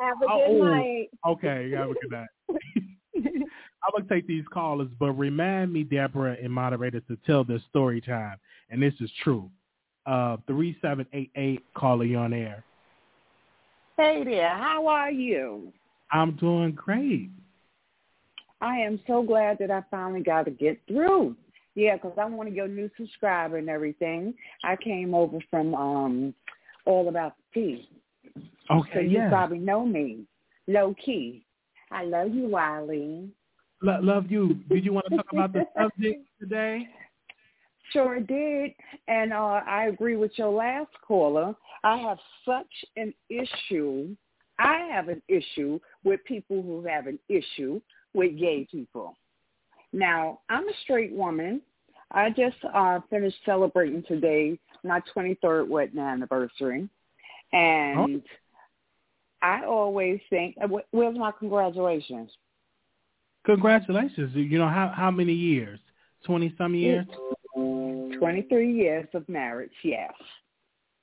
Have 0.01 0.17
a 0.23 0.27
good 0.27 0.51
Oh, 0.51 0.65
night. 0.65 1.09
Okay, 1.27 1.71
have 1.73 1.91
a 1.91 1.95
good 1.95 2.11
night. 2.11 2.29
I'm 3.25 3.93
gonna 3.93 4.09
take 4.09 4.27
these 4.27 4.45
callers, 4.53 4.89
but 4.99 5.13
remind 5.13 5.73
me, 5.73 5.83
Deborah 5.85 6.37
and 6.43 6.53
moderator, 6.53 7.01
to 7.01 7.17
tell 7.27 7.45
this 7.45 7.63
story 7.71 8.01
time, 8.01 8.39
and 8.71 8.83
this 8.83 8.95
is 9.01 9.11
true. 9.23 9.51
Uh, 10.05 10.37
three 10.47 10.77
seven 10.83 11.07
eight 11.13 11.31
eight 11.37 11.63
caller, 11.75 12.05
you 12.05 12.19
on 12.19 12.33
air. 12.33 12.65
Hey 13.97 14.25
there, 14.25 14.51
how 14.51 14.87
are 14.87 15.11
you? 15.11 15.73
I'm 16.11 16.37
doing 16.37 16.73
great. 16.73 17.31
I 18.61 18.77
am 18.79 19.01
so 19.07 19.23
glad 19.23 19.59
that 19.59 19.71
I 19.71 19.83
finally 19.91 20.23
got 20.23 20.45
to 20.45 20.51
get 20.51 20.81
through. 20.89 21.37
Yeah, 21.75 21.99
'cause 21.99 22.15
I'm 22.19 22.37
one 22.37 22.47
of 22.47 22.55
your 22.55 22.69
new 22.69 22.91
subscriber 22.97 23.59
and 23.59 23.69
everything. 23.69 24.35
I 24.65 24.77
came 24.77 25.15
over 25.15 25.39
from 25.51 25.75
um 25.75 26.35
All 26.85 27.09
About 27.09 27.37
the 27.55 27.61
Tea. 27.61 27.89
Okay, 28.71 28.91
so 28.95 29.01
you 29.01 29.19
yes. 29.19 29.31
probably 29.31 29.59
know 29.59 29.87
me. 29.87 30.27
Low 30.67 30.95
key. 30.95 31.46
I 31.91 32.05
love 32.05 32.35
you, 32.35 32.49
Wiley. 32.49 33.29
Lo- 33.83 34.01
love 34.03 34.31
you. 34.31 34.55
Did 34.69 34.85
you 34.85 34.93
want 34.93 35.07
to 35.11 35.17
talk 35.17 35.33
about 35.33 35.53
the 35.53 35.67
subject 35.81 36.27
today? 36.41 36.89
Sure 37.93 38.21
did. 38.21 38.73
And 39.09 39.33
uh, 39.33 39.61
I 39.67 39.87
agree 39.87 40.17
with 40.17 40.33
your 40.37 40.51
last 40.51 40.91
caller. 41.07 41.55
I 41.85 41.97
have 41.99 42.19
such 42.45 42.67
an 42.97 43.15
issue. 43.29 44.17
I 44.59 44.89
have 44.91 45.09
an 45.09 45.23
issue 45.29 45.79
with 46.03 46.25
people 46.25 46.63
who 46.63 46.85
have 46.87 47.07
an 47.07 47.19
issue 47.29 47.81
with 48.15 48.39
gay 48.39 48.67
people. 48.71 49.15
Now, 49.93 50.41
I'm 50.49 50.69
a 50.69 50.73
straight 50.83 51.13
woman. 51.13 51.61
I 52.11 52.31
just 52.31 52.57
uh, 52.75 53.01
finished 53.11 53.37
celebrating 53.45 54.03
today 54.09 54.59
my 54.83 55.01
23rd 55.15 55.69
wedding 55.69 55.99
anniversary. 55.99 56.89
And 57.53 58.23
I 59.43 59.65
always 59.65 60.21
think, 60.31 60.57
uh, 60.63 60.69
where's 60.91 61.19
my 61.19 61.33
congratulations? 61.39 62.31
Congratulations. 63.45 64.35
You 64.35 64.59
know 64.59 64.69
how 64.69 64.93
how 64.95 65.11
many 65.11 65.33
years? 65.33 65.79
Twenty 66.25 66.55
some 66.59 66.75
years. 66.75 67.07
23 68.19 68.73
years 68.73 69.07
of 69.15 69.29
marriage, 69.29 69.73
yes. 69.83 70.13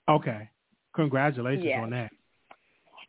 Okay. 0.09 0.49
Congratulations 0.95 1.65
Yes. 1.65 1.79
on 1.79 1.91
that. 1.91 2.11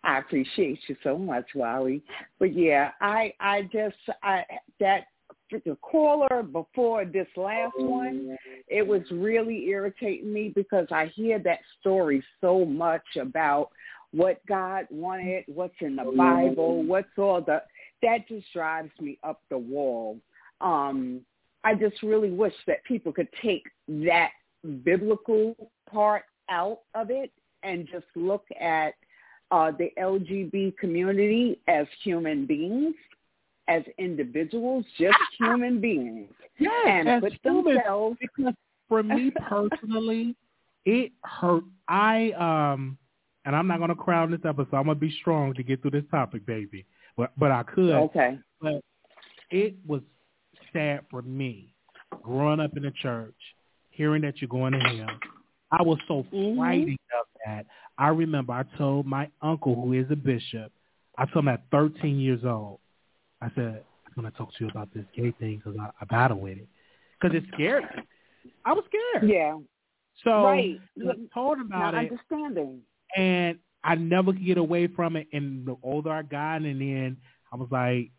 I 0.03 0.19
appreciate 0.19 0.79
you 0.87 0.97
so 1.03 1.17
much, 1.17 1.47
Wally. 1.55 2.03
But 2.39 2.53
yeah, 2.53 2.93
I 3.01 3.33
I 3.41 3.63
just 3.73 3.97
I 4.23 4.45
that 4.79 5.07
the 5.51 5.77
caller 5.77 6.43
before 6.43 7.05
this 7.05 7.29
last 7.37 7.79
one, 7.79 8.37
it 8.69 8.87
was 8.87 9.03
really 9.11 9.67
irritating 9.69 10.33
me 10.33 10.51
because 10.55 10.87
I 10.91 11.07
hear 11.07 11.39
that 11.41 11.61
story 11.81 12.23
so 12.41 12.65
much 12.65 13.05
about 13.19 13.71
what 14.15 14.45
God 14.47 14.87
wanted, 14.91 15.45
what's 15.49 15.75
in 15.81 15.97
the 15.97 16.05
Bible, 16.17 16.83
what's 16.85 17.09
all 17.19 17.41
the 17.41 17.63
that 18.03 18.29
just 18.29 18.47
drives 18.53 18.91
me 19.01 19.19
up 19.25 19.41
the 19.51 19.59
wall. 19.59 20.19
Um, 20.61 21.21
I 21.65 21.75
just 21.75 22.03
really 22.03 22.31
wish 22.31 22.53
that 22.67 22.85
people 22.85 23.13
could 23.13 23.29
take 23.43 23.65
that 23.89 24.31
biblical 24.85 25.57
part 25.91 26.25
out 26.49 26.81
of 26.95 27.11
it 27.11 27.33
and 27.63 27.89
just 27.91 28.05
look 28.15 28.45
at 28.61 28.95
uh, 29.51 29.73
the 29.79 29.91
LGB 29.99 30.77
community 30.77 31.59
as 31.67 31.87
human 32.03 32.47
beings, 32.47 32.95
as 33.69 33.83
individuals, 33.99 34.85
just 34.99 35.17
human 35.39 35.81
beings, 35.81 36.29
Yes, 36.59 36.87
and 36.87 37.23
put 37.23 37.33
themselves. 37.43 38.17
because 38.21 38.55
for 38.89 39.03
me 39.03 39.33
personally, 39.49 40.37
it 40.85 41.13
hurt. 41.23 41.65
I 41.89 42.33
um, 42.33 42.99
and 43.45 43.55
I'm 43.55 43.67
not 43.67 43.81
gonna 43.81 43.95
crowd 43.95 44.33
this 44.33 44.41
episode. 44.45 44.77
I'm 44.77 44.85
gonna 44.87 44.95
be 44.95 45.15
strong 45.21 45.55
to 45.55 45.63
get 45.63 45.83
through 45.83 45.93
this 45.93 46.05
topic, 46.11 46.47
baby. 46.47 46.85
But 47.17 47.33
but 47.39 47.51
I 47.51 47.63
could. 47.63 47.95
Okay. 47.95 48.39
But 48.61 48.81
it 49.51 49.75
was 49.87 50.01
sad 50.73 51.01
for 51.11 51.23
me 51.23 51.75
growing 52.23 52.61
up 52.61 52.77
in 52.77 52.83
the 52.83 52.93
church, 53.03 53.35
hearing 53.91 54.23
that 54.23 54.41
you're 54.41 54.49
going 54.49 54.73
to 54.73 54.79
hell. 54.79 55.19
I 55.71 55.83
was 55.83 55.99
so 56.07 56.25
Mm-hmm. 56.33 56.59
frightened 56.59 56.99
of 57.21 57.27
that. 57.47 57.67
I 57.99 58.09
remember 58.09 58.53
I 58.53 58.65
told 58.77 59.07
my 59.07 59.29
uncle, 59.43 59.75
who 59.75 59.93
is 59.93 60.07
a 60.11 60.17
bishop, 60.17 60.73
I 61.19 61.27
told 61.27 61.45
him 61.45 61.49
at 61.49 61.63
13 61.71 62.19
years 62.19 62.45
old, 62.45 62.79
I 63.41 63.51
said, 63.55 63.83
I'm 64.07 64.23
going 64.23 64.31
to 64.31 64.37
talk 64.39 64.51
to 64.57 64.65
you 64.65 64.71
about 64.71 64.93
this 64.95 65.05
gay 65.17 65.33
thing 65.39 65.63
because 65.65 65.79
I, 65.81 65.91
I 66.01 66.05
battle 66.07 66.41
with 66.41 66.59
it. 66.59 66.69
Because 67.21 67.37
it 67.37 67.45
scared 67.55 67.85
me. 67.85 68.03
I 68.65 68.73
was 68.73 68.85
scared. 68.89 69.29
Yeah. 69.31 69.59
So 70.23 70.45
right. 70.45 70.79
I 71.01 71.13
told 71.33 71.59
him 71.59 71.67
about 71.67 71.95
Not 71.95 72.05
it, 72.05 72.11
understanding. 72.11 72.81
And 73.17 73.59
I 73.83 73.95
never 73.97 74.33
could 74.33 74.45
get 74.45 74.59
away 74.59 74.87
from 74.87 75.17
it. 75.17 75.29
And 75.33 75.67
the 75.67 75.77
older 75.83 76.11
I 76.11 76.23
got, 76.23 76.63
and 76.63 76.81
then 76.81 77.17
I 77.53 77.57
was 77.57 77.69
like, 77.71 78.11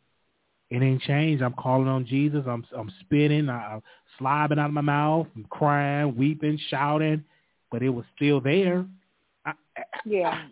it 0.70 0.82
ain't 0.82 1.02
changed. 1.04 1.44
I'm 1.44 1.54
calling 1.54 1.88
on 1.88 2.06
Jesus. 2.06 2.44
I'm 2.48 2.66
I'm 2.76 2.92
spitting, 3.02 3.50
I'm 3.50 3.82
slobbing 4.20 4.60
out 4.60 4.68
of 4.68 4.74
my 4.74 4.82
mouth, 4.82 5.28
I'm 5.36 5.46
crying, 5.50 6.16
weeping, 6.16 6.60
shouting, 6.70 7.24
but 7.72 7.84
it 7.84 7.90
was 7.90 8.06
still 8.16 8.42
there. 8.42 8.86
I, 9.46 9.54
Yeah. 10.06 10.48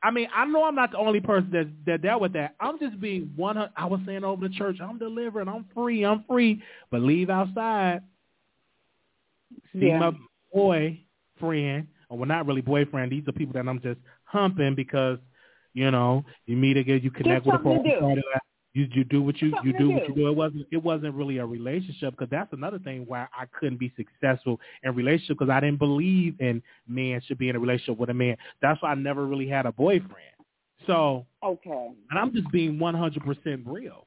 I 0.00 0.12
mean, 0.12 0.28
I 0.32 0.44
know 0.44 0.62
I'm 0.62 0.76
not 0.76 0.92
the 0.92 0.98
only 0.98 1.20
person 1.20 1.50
that 1.50 1.68
that 1.86 2.02
dealt 2.02 2.20
with 2.20 2.32
that. 2.34 2.54
I'm 2.60 2.78
just 2.78 3.00
being 3.00 3.32
one. 3.34 3.58
I 3.76 3.84
was 3.86 4.00
saying 4.06 4.22
over 4.22 4.46
the 4.46 4.54
church, 4.54 4.78
I'm 4.80 4.98
delivered, 4.98 5.48
I'm 5.48 5.66
free, 5.74 6.04
I'm 6.04 6.22
free. 6.28 6.62
But 6.90 7.00
leave 7.00 7.30
outside, 7.30 8.02
see 9.72 9.88
Yeah. 9.88 9.98
my 9.98 10.12
boyfriend, 10.54 11.88
or 12.08 12.18
well, 12.18 12.28
not 12.28 12.46
really 12.46 12.60
boyfriend. 12.60 13.12
These 13.12 13.26
are 13.28 13.32
people 13.32 13.52
that 13.54 13.68
I'm 13.68 13.80
just 13.80 13.98
humping 14.24 14.74
because, 14.74 15.18
you 15.74 15.90
know, 15.90 16.24
you 16.46 16.56
meet 16.56 16.76
again, 16.76 17.00
you 17.02 17.10
connect 17.10 17.46
with 17.46 17.56
a 17.56 17.58
person. 17.58 18.22
You 18.74 18.86
you 18.92 19.02
do 19.04 19.22
what 19.22 19.40
you 19.40 19.54
you 19.64 19.72
do 19.78 19.90
what 19.90 20.08
you 20.08 20.14
do. 20.14 20.28
It 20.28 20.36
wasn't 20.36 20.66
it 20.70 20.82
wasn't 20.82 21.14
really 21.14 21.38
a 21.38 21.46
relationship 21.46 22.12
because 22.12 22.30
that's 22.30 22.52
another 22.52 22.78
thing 22.78 23.04
why 23.06 23.26
I 23.36 23.46
couldn't 23.58 23.78
be 23.78 23.92
successful 23.96 24.60
in 24.82 24.94
relationship 24.94 25.38
because 25.38 25.50
I 25.50 25.60
didn't 25.60 25.78
believe 25.78 26.38
in 26.38 26.62
men 26.86 27.20
should 27.26 27.38
be 27.38 27.48
in 27.48 27.56
a 27.56 27.58
relationship 27.58 27.98
with 27.98 28.10
a 28.10 28.14
man. 28.14 28.36
That's 28.60 28.80
why 28.82 28.90
I 28.90 28.94
never 28.94 29.26
really 29.26 29.48
had 29.48 29.66
a 29.66 29.72
boyfriend. 29.72 30.12
So 30.86 31.26
Okay. 31.42 31.90
and 32.10 32.18
I'm 32.18 32.32
just 32.32 32.50
being 32.50 32.78
100% 32.78 33.62
real. 33.66 34.06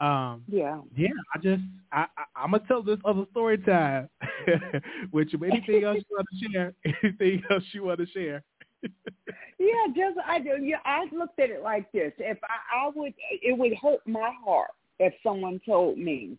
Um, 0.00 0.42
Yeah. 0.48 0.80
yeah, 0.96 1.08
I 1.34 1.38
just 1.38 1.62
I, 1.92 2.06
I 2.18 2.24
I'm 2.36 2.50
gonna 2.50 2.64
tell 2.66 2.82
this 2.82 2.98
other 3.04 3.24
story 3.30 3.58
time. 3.58 4.08
Which 5.10 5.32
anything 5.34 5.84
else 5.84 5.98
you 5.98 6.16
want 6.16 6.26
to 6.30 6.48
share? 6.52 6.74
Anything 7.02 7.42
else 7.50 7.64
you 7.72 7.84
want 7.84 8.00
to 8.00 8.06
share? 8.06 8.42
Yeah, 9.58 9.86
just 9.96 10.18
I 10.26 10.40
do. 10.40 10.62
Yeah, 10.62 10.78
I 10.84 11.04
looked 11.12 11.38
at 11.38 11.48
it 11.48 11.62
like 11.62 11.90
this. 11.92 12.12
If 12.18 12.38
I, 12.42 12.86
I 12.86 12.90
would, 12.94 13.14
it 13.30 13.56
would 13.56 13.72
hurt 13.80 14.00
my 14.06 14.32
heart 14.44 14.70
if 14.98 15.12
someone 15.22 15.60
told 15.66 15.98
me, 15.98 16.38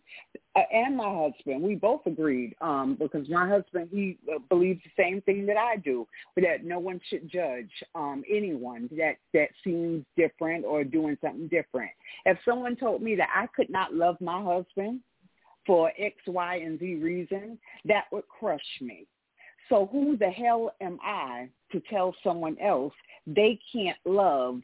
uh, 0.54 0.60
and 0.72 0.96
my 0.96 1.12
husband, 1.12 1.62
we 1.62 1.74
both 1.74 2.00
agreed, 2.06 2.54
um, 2.60 2.96
because 2.98 3.28
my 3.28 3.48
husband 3.48 3.88
he 3.92 4.18
uh, 4.34 4.38
believes 4.48 4.80
the 4.84 5.02
same 5.02 5.20
thing 5.22 5.44
that 5.46 5.56
I 5.56 5.76
do, 5.76 6.06
that 6.36 6.64
no 6.64 6.78
one 6.78 7.00
should 7.08 7.30
judge 7.30 7.70
um, 7.94 8.22
anyone 8.30 8.88
that 8.96 9.16
that 9.34 9.48
seems 9.62 10.04
different 10.16 10.64
or 10.64 10.84
doing 10.84 11.18
something 11.20 11.48
different. 11.48 11.90
If 12.24 12.38
someone 12.44 12.76
told 12.76 13.02
me 13.02 13.14
that 13.16 13.28
I 13.34 13.46
could 13.54 13.68
not 13.68 13.94
love 13.94 14.16
my 14.20 14.42
husband 14.42 15.00
for 15.66 15.92
X, 15.98 16.16
Y, 16.26 16.56
and 16.56 16.78
Z 16.78 16.94
reason, 16.96 17.58
that 17.84 18.04
would 18.12 18.26
crush 18.28 18.60
me. 18.80 19.06
So 19.68 19.88
who 19.90 20.16
the 20.16 20.30
hell 20.30 20.72
am 20.80 20.98
I 21.02 21.48
to 21.72 21.82
tell 21.90 22.14
someone 22.22 22.56
else 22.60 22.94
they 23.26 23.58
can't 23.72 23.98
love 24.04 24.60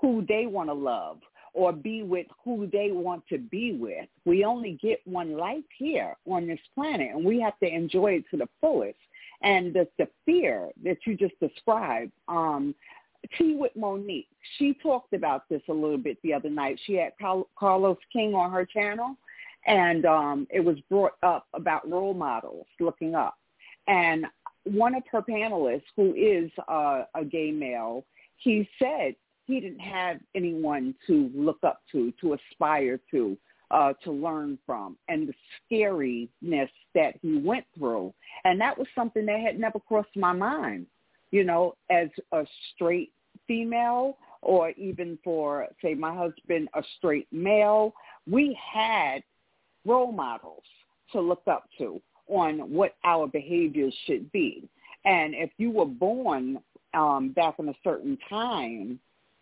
who 0.00 0.24
they 0.28 0.46
want 0.46 0.68
to 0.68 0.74
love 0.74 1.18
or 1.58 1.72
be 1.72 2.04
with 2.04 2.26
who 2.44 2.68
they 2.72 2.92
want 2.92 3.26
to 3.28 3.36
be 3.36 3.72
with? 3.72 4.06
We 4.24 4.44
only 4.44 4.78
get 4.80 5.00
one 5.04 5.36
life 5.36 5.64
here 5.76 6.14
on 6.30 6.46
this 6.46 6.60
planet 6.72 7.10
and 7.14 7.24
we 7.24 7.40
have 7.40 7.58
to 7.58 7.66
enjoy 7.66 8.12
it 8.12 8.24
to 8.30 8.36
the 8.36 8.48
fullest. 8.60 8.98
And 9.42 9.74
the, 9.74 9.88
the 9.98 10.08
fear 10.24 10.70
that 10.84 10.98
you 11.04 11.16
just 11.16 11.38
described, 11.40 12.12
um, 12.28 12.74
Tea 13.36 13.56
with 13.56 13.72
Monique, 13.74 14.28
she 14.56 14.74
talked 14.80 15.12
about 15.12 15.48
this 15.48 15.62
a 15.68 15.72
little 15.72 15.98
bit 15.98 16.16
the 16.22 16.32
other 16.32 16.48
night. 16.48 16.78
She 16.86 16.94
had 16.94 17.12
Carl- 17.20 17.48
Carlos 17.58 17.98
King 18.12 18.34
on 18.34 18.52
her 18.52 18.64
channel 18.64 19.16
and 19.66 20.06
um, 20.06 20.46
it 20.50 20.60
was 20.60 20.76
brought 20.88 21.16
up 21.24 21.48
about 21.54 21.88
role 21.90 22.14
models 22.14 22.66
looking 22.78 23.16
up. 23.16 23.36
And 23.88 24.26
one 24.62 24.94
of 24.94 25.02
her 25.10 25.22
panelists, 25.22 25.82
who 25.96 26.14
is 26.14 26.50
uh, 26.68 27.02
a 27.16 27.24
gay 27.24 27.50
male, 27.50 28.04
he 28.36 28.68
said 28.78 29.16
he 29.48 29.60
didn't 29.60 29.80
have 29.80 30.18
anyone 30.34 30.94
to 31.06 31.30
look 31.34 31.58
up 31.64 31.80
to, 31.90 32.12
to 32.20 32.34
aspire 32.34 33.00
to, 33.10 33.36
uh, 33.70 33.94
to 34.04 34.12
learn 34.12 34.58
from, 34.66 34.96
and 35.08 35.26
the 35.26 35.34
scariness 35.74 36.68
that 36.94 37.14
he 37.22 37.38
went 37.38 37.64
through. 37.76 38.12
And 38.44 38.60
that 38.60 38.76
was 38.78 38.86
something 38.94 39.24
that 39.26 39.40
had 39.40 39.58
never 39.58 39.80
crossed 39.80 40.14
my 40.14 40.34
mind, 40.34 40.86
you 41.30 41.44
know, 41.44 41.74
as 41.90 42.08
a 42.32 42.44
straight 42.74 43.10
female 43.46 44.18
or 44.42 44.70
even 44.72 45.18
for, 45.24 45.66
say, 45.82 45.94
my 45.94 46.14
husband, 46.14 46.68
a 46.74 46.82
straight 46.98 47.26
male. 47.32 47.94
We 48.30 48.56
had 48.72 49.22
role 49.86 50.12
models 50.12 50.62
to 51.12 51.20
look 51.20 51.42
up 51.50 51.64
to 51.78 52.00
on 52.28 52.70
what 52.70 52.96
our 53.04 53.26
behaviors 53.26 53.94
should 54.04 54.30
be. 54.30 54.68
And 55.06 55.34
if 55.34 55.50
you 55.56 55.70
were 55.70 55.86
born 55.86 56.58
um, 56.92 57.30
back 57.30 57.54
in 57.58 57.70
a 57.70 57.74
certain 57.82 58.18
time, 58.28 59.00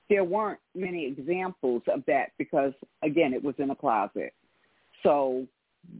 there 0.08 0.24
weren't 0.24 0.60
many 0.74 1.06
examples 1.06 1.82
of 1.88 2.04
that 2.06 2.30
because, 2.38 2.72
again, 3.02 3.32
it 3.34 3.42
was 3.42 3.54
in 3.58 3.70
a 3.70 3.76
closet. 3.76 4.32
So 5.02 5.46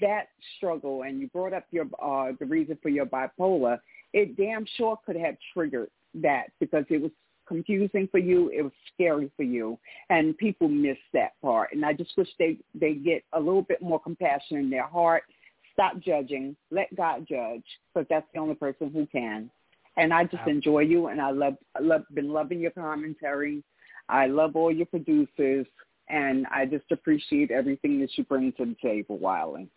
that 0.01 0.29
struggle, 0.57 1.03
and 1.03 1.21
you 1.21 1.29
brought 1.29 1.53
up 1.53 1.65
your 1.71 1.87
uh, 2.03 2.33
the 2.39 2.47
reason 2.47 2.79
for 2.83 2.89
your 2.89 3.07
bipolar, 3.07 3.79
it 4.13 4.37
damn 4.37 4.67
sure 4.77 4.99
could 5.05 5.17
have 5.17 5.37
triggered 5.53 5.91
that 6.15 6.47
because 6.61 6.85
it 6.89 7.01
was 7.01 7.11
confusing 7.47 8.09
for 8.11 8.19
you, 8.19 8.51
it 8.51 8.63
was 8.63 8.73
scary 8.93 9.31
for 9.37 9.45
you, 9.45 9.79
and 10.11 10.37
people 10.39 10.69
miss 10.69 10.97
that 11.13 11.33
part. 11.43 11.71
And 11.73 11.85
I 11.85 11.93
just 11.93 12.17
wish 12.17 12.29
they 12.39 12.59
they 12.75 12.95
get 12.95 13.23
a 13.33 13.39
little 13.39 13.63
bit 13.63 13.81
more 13.83 14.01
compassion 14.01 14.57
in 14.59 14.71
their 14.71 14.87
heart. 14.87 15.25
Stop 15.73 16.01
judging. 16.01 16.57
Let 16.71 16.95
God 16.97 17.27
judge, 17.29 17.65
because 17.95 18.07
that's 18.09 18.27
the 18.33 18.41
only 18.41 18.55
person 18.55 18.91
who 18.91 19.07
can. 19.07 19.51
And 19.99 20.13
I 20.13 20.25
just 20.25 20.47
enjoy 20.47 20.81
you, 20.81 21.07
and 21.07 21.21
I 21.21 21.31
love, 21.31 21.57
I 21.75 21.81
love, 21.81 22.03
been 22.13 22.31
loving 22.31 22.61
your 22.61 22.71
commentary. 22.71 23.63
I 24.09 24.27
love 24.27 24.57
all 24.57 24.73
your 24.73 24.87
producers, 24.87 25.67
and 26.09 26.47
I 26.55 26.67
just 26.67 26.91
appreciate 26.91 27.51
everything 27.51 28.01
that 28.01 28.11
you 28.17 28.25
bring 28.25 28.53
to 28.53 28.65
the 28.65 28.77
table, 28.83 29.19
Wiley. 29.19 29.69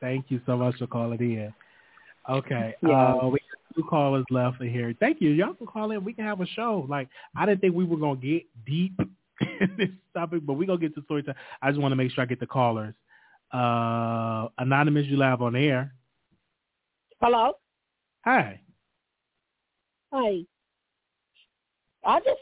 Thank 0.00 0.26
you 0.28 0.40
so 0.46 0.56
much 0.56 0.76
for 0.76 0.86
calling 0.86 1.20
in. 1.20 1.52
Okay. 2.28 2.74
Yeah. 2.82 3.14
Uh, 3.14 3.28
we 3.28 3.38
have 3.50 3.74
two 3.74 3.82
callers 3.88 4.24
left 4.30 4.60
in 4.60 4.70
here. 4.70 4.94
Thank 5.00 5.20
you. 5.20 5.30
Y'all 5.30 5.54
can 5.54 5.66
call 5.66 5.90
in. 5.90 6.04
We 6.04 6.12
can 6.12 6.24
have 6.24 6.40
a 6.40 6.46
show. 6.46 6.86
Like 6.88 7.08
I 7.36 7.46
didn't 7.46 7.60
think 7.60 7.74
we 7.74 7.84
were 7.84 7.96
gonna 7.96 8.20
get 8.20 8.42
deep 8.66 8.98
in 9.40 9.74
this 9.76 9.88
topic, 10.14 10.44
but 10.44 10.54
we're 10.54 10.66
gonna 10.66 10.78
get 10.78 10.94
to 10.94 11.02
story 11.02 11.22
time. 11.22 11.34
I 11.62 11.70
just 11.70 11.80
want 11.80 11.92
to 11.92 11.96
make 11.96 12.12
sure 12.12 12.22
I 12.22 12.26
get 12.26 12.40
the 12.40 12.46
callers. 12.46 12.94
Uh, 13.52 14.48
Anonymous, 14.58 15.06
you 15.06 15.16
live 15.16 15.40
on 15.40 15.56
air. 15.56 15.94
Hello. 17.20 17.54
Hi. 18.24 18.60
Hi. 20.12 20.44
I 22.04 22.20
just 22.20 22.40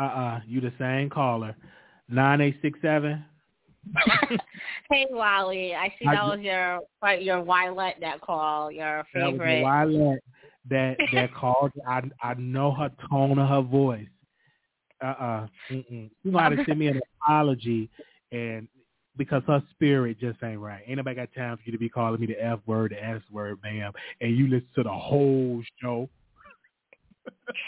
Uh 0.00 0.04
uh 0.04 0.40
you 0.46 0.60
the 0.60 0.72
same 0.78 1.10
caller. 1.10 1.54
Nine 2.08 2.40
eight 2.40 2.56
six 2.62 2.78
seven. 2.80 3.24
hey 4.90 5.06
Wally, 5.10 5.74
I 5.74 5.92
see 5.98 6.06
I 6.06 6.14
that 6.14 6.24
was 6.24 6.40
your 6.40 6.80
uh, 7.02 7.12
your 7.12 7.42
Violet 7.44 7.96
that 8.00 8.20
call, 8.20 8.70
your 8.70 9.04
favorite. 9.12 9.38
That 9.38 9.62
was. 9.62 9.62
Violet 9.62 10.24
that 10.68 10.96
that 11.12 11.34
called. 11.34 11.72
I 11.86 12.02
I 12.22 12.34
know 12.34 12.72
her 12.72 12.90
tone 13.08 13.38
of 13.38 13.48
her 13.48 13.62
voice. 13.62 14.08
uh-uh. 15.02 15.46
Mm-mm. 15.70 16.10
You 16.22 16.32
gonna 16.32 16.56
have 16.56 16.58
to 16.58 16.64
send 16.64 16.78
me 16.78 16.88
an 16.88 17.00
apology, 17.22 17.88
and 18.32 18.68
because 19.16 19.42
her 19.46 19.62
spirit 19.70 20.18
just 20.20 20.42
ain't 20.42 20.60
right. 20.60 20.82
Ain't 20.86 20.98
nobody 20.98 21.16
got 21.16 21.28
time 21.34 21.56
for 21.56 21.62
you 21.64 21.72
to 21.72 21.78
be 21.78 21.88
calling 21.88 22.20
me 22.20 22.26
the 22.26 22.42
F 22.42 22.60
word, 22.66 22.92
the 22.92 23.02
S 23.02 23.22
word, 23.30 23.58
ma'am, 23.62 23.92
and 24.20 24.36
you 24.36 24.48
listen 24.48 24.68
to 24.76 24.82
the 24.82 24.90
whole 24.90 25.62
show. 25.80 26.08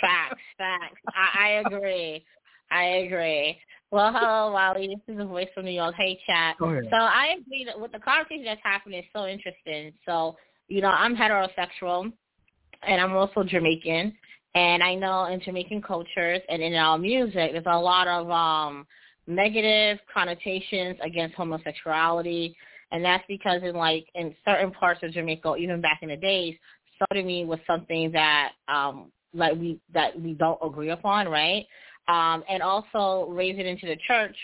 Facts, 0.01 0.41
facts. 0.59 1.01
I, 1.09 1.47
I 1.47 1.49
agree. 1.67 2.25
I 2.71 2.85
agree. 2.85 3.59
Well, 3.91 4.11
hello, 4.13 4.53
Wally. 4.53 4.89
This 4.89 5.15
is 5.15 5.21
a 5.21 5.27
voice 5.27 5.49
from 5.55 5.67
New 5.67 5.73
York. 5.73 5.95
Hey, 5.97 6.19
chat. 6.27 6.57
So 6.91 6.97
I 6.97 7.37
agree 7.39 7.65
that 7.67 7.79
with 7.79 7.93
the 7.93 7.99
conversation 7.99 8.45
that's 8.45 8.61
happening 8.65 9.01
is 9.01 9.05
so 9.13 9.27
interesting. 9.27 9.93
So, 10.07 10.37
you 10.69 10.81
know, 10.81 10.89
I'm 10.89 11.15
heterosexual, 11.15 12.11
and 12.83 13.01
I'm 13.01 13.13
also 13.13 13.43
Jamaican. 13.43 14.15
And 14.55 14.83
I 14.83 14.95
know 14.95 15.27
in 15.27 15.41
Jamaican 15.41 15.83
cultures 15.83 16.41
and 16.49 16.63
in 16.63 16.75
our 16.75 16.99
music, 16.99 17.53
there's 17.53 17.65
a 17.67 17.79
lot 17.79 18.07
of 18.09 18.31
um 18.31 18.87
negative 19.27 19.99
connotations 20.13 20.97
against 21.03 21.35
homosexuality. 21.37 22.57
And 22.91 23.05
that's 23.05 23.25
because 23.29 23.63
in 23.63 23.75
like 23.75 24.07
in 24.15 24.35
certain 24.45 24.71
parts 24.73 25.01
of 25.03 25.13
Jamaica, 25.13 25.55
even 25.59 25.81
back 25.81 26.01
in 26.03 26.09
the 26.09 26.17
days, 26.17 26.57
sodomy 26.99 27.45
was 27.45 27.59
something 27.67 28.13
that 28.13 28.53
um 28.69 29.11
like 29.35 29.55
we 29.59 29.79
that 29.93 30.21
we 30.21 30.35
don't 30.35 30.59
agree 30.63 30.91
upon, 30.91 31.29
right? 31.29 31.67
Um 32.09 32.45
and 32.49 32.63
also 32.63 33.27
raise 33.31 33.59
it 33.59 33.67
into 33.67 33.87
the 33.87 33.97
church. 34.07 34.37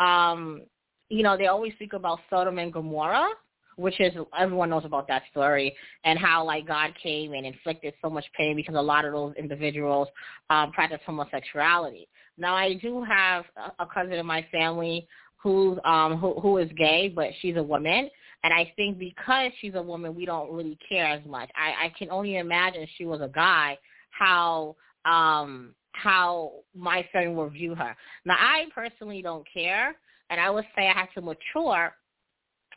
Um, 0.00 0.62
you 1.08 1.22
know, 1.22 1.36
they 1.36 1.46
always 1.46 1.72
speak 1.74 1.92
about 1.92 2.20
Sodom 2.30 2.58
and 2.58 2.72
Gomorrah, 2.72 3.30
which 3.76 3.98
is 4.00 4.12
everyone 4.38 4.70
knows 4.70 4.84
about 4.84 5.08
that 5.08 5.22
story 5.30 5.74
and 6.04 6.18
how 6.18 6.44
like 6.44 6.66
God 6.66 6.92
came 7.02 7.32
and 7.32 7.46
inflicted 7.46 7.94
so 8.02 8.10
much 8.10 8.24
pain 8.36 8.56
because 8.56 8.74
a 8.74 8.80
lot 8.80 9.04
of 9.04 9.12
those 9.12 9.34
individuals 9.36 10.08
um 10.50 10.72
practice 10.72 11.00
homosexuality. 11.06 12.08
Now 12.36 12.54
I 12.54 12.74
do 12.74 13.02
have 13.02 13.44
a, 13.78 13.86
cousin 13.86 14.12
in 14.12 14.26
my 14.26 14.46
family 14.52 15.06
who's 15.36 15.78
um 15.84 16.18
who 16.18 16.38
who 16.40 16.58
is 16.58 16.70
gay, 16.76 17.08
but 17.08 17.28
she's 17.40 17.56
a 17.56 17.62
woman. 17.62 18.10
And 18.44 18.54
I 18.54 18.72
think 18.76 18.98
because 18.98 19.50
she's 19.60 19.74
a 19.74 19.82
woman, 19.82 20.14
we 20.14 20.24
don't 20.24 20.52
really 20.52 20.78
care 20.88 21.06
as 21.06 21.24
much. 21.26 21.50
I, 21.56 21.86
I 21.86 21.92
can 21.98 22.08
only 22.10 22.36
imagine 22.36 22.86
she 22.96 23.04
was 23.04 23.20
a 23.20 23.28
guy 23.28 23.76
how 24.18 24.76
um 25.04 25.74
how 25.92 26.52
my 26.74 27.04
family 27.12 27.34
will 27.34 27.48
view 27.48 27.74
her. 27.74 27.96
Now 28.24 28.36
I 28.38 28.66
personally 28.74 29.22
don't 29.22 29.46
care 29.52 29.96
and 30.30 30.40
I 30.40 30.50
would 30.50 30.66
say 30.76 30.88
I 30.88 30.98
have 30.98 31.12
to 31.14 31.20
mature 31.20 31.94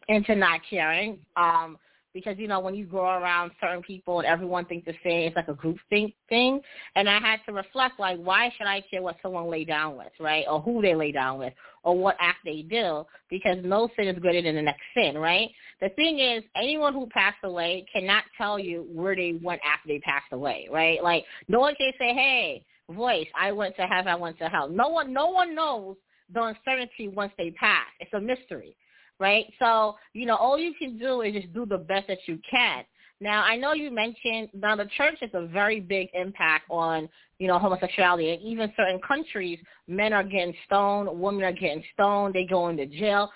into 0.08 0.36
not 0.36 0.62
caring. 0.70 1.20
Um 1.36 1.78
because 2.14 2.38
you 2.38 2.48
know 2.48 2.60
when 2.60 2.76
you 2.76 2.86
grow 2.86 3.06
around 3.06 3.52
certain 3.62 3.82
people 3.82 4.20
and 4.20 4.28
everyone 4.28 4.66
thinks 4.66 4.86
the 4.86 4.94
same, 5.04 5.28
it's 5.28 5.36
like 5.36 5.48
a 5.48 5.54
group 5.54 5.78
think 5.90 6.14
thing. 6.30 6.62
And 6.96 7.10
I 7.10 7.20
had 7.20 7.40
to 7.46 7.54
reflect 7.54 8.00
like, 8.00 8.20
why 8.20 8.52
should 8.58 8.68
I 8.68 8.84
care 8.90 9.02
what 9.02 9.18
someone 9.22 9.50
lay 9.50 9.64
down 9.64 9.98
with, 9.98 10.12
right, 10.20 10.46
or 10.50 10.62
who 10.62 10.82
they 10.82 10.96
lay 10.96 11.12
down 11.12 11.40
with, 11.40 11.54
or 11.84 11.98
what 11.98 12.18
act 12.20 12.40
they 12.46 12.64
do? 12.64 13.06
Because 13.30 13.58
no 13.64 13.90
sin 13.96 14.08
is 14.08 14.20
greater 14.20 14.42
than 14.42 14.56
the 14.56 14.62
next 14.62 14.82
sin, 14.96 15.18
right? 15.18 15.50
The 15.80 15.90
thing 15.90 16.20
is, 16.20 16.44
anyone 16.56 16.94
who 16.94 17.08
passed 17.08 17.44
away 17.44 17.86
cannot 17.92 18.24
tell 18.38 18.60
you 18.60 18.88
where 18.94 19.16
they 19.16 19.40
went 19.42 19.62
after 19.66 19.88
they 19.88 20.00
passed 20.00 20.32
away, 20.32 20.68
right? 20.72 21.02
Like 21.02 21.26
no 21.48 21.60
one 21.60 21.76
can 21.76 21.92
say, 21.98 22.14
hey, 22.14 22.66
voice, 22.90 23.28
I 23.40 23.52
went 23.52 23.76
to 23.78 23.84
heaven, 23.84 24.12
I 24.12 24.16
went 24.16 24.38
to 24.40 24.50
hell. 24.50 24.68
No 24.70 24.90
one, 24.90 25.14
no 25.14 25.30
one 25.30 25.56
knows 25.56 25.96
the 26.34 26.44
uncertainty 26.44 27.08
once 27.08 27.32
they 27.38 27.52
pass. 27.52 27.88
It's 28.00 28.14
a 28.14 28.20
mystery 28.20 28.76
right? 29.22 29.46
So, 29.60 29.96
you 30.14 30.26
know, 30.26 30.36
all 30.36 30.58
you 30.58 30.74
can 30.74 30.98
do 30.98 31.22
is 31.22 31.34
just 31.34 31.54
do 31.54 31.66
the 31.66 31.78
best 31.78 32.08
that 32.08 32.18
you 32.26 32.40
can. 32.50 32.84
Now, 33.22 33.44
I 33.44 33.56
know 33.56 33.74
you 33.74 33.92
mentioned 33.92 34.50
now 34.52 34.76
the 34.76 34.90
church 34.98 35.18
has 35.22 35.30
a 35.34 35.46
very 35.46 35.80
big 35.80 36.08
impact 36.16 36.66
on, 36.72 37.08
you 37.38 37.48
know, 37.48 37.60
homosexuality. 37.60 38.32
And 38.34 38.42
even 38.42 38.74
certain 38.76 39.00
countries, 39.08 39.60
men 39.88 40.12
are 40.12 40.24
getting 40.24 40.56
stoned, 40.66 41.08
women 41.08 41.44
are 41.44 41.52
getting 41.52 41.84
stoned, 41.94 42.34
they 42.34 42.46
go 42.46 42.70
into 42.70 42.88
jail. 42.88 43.30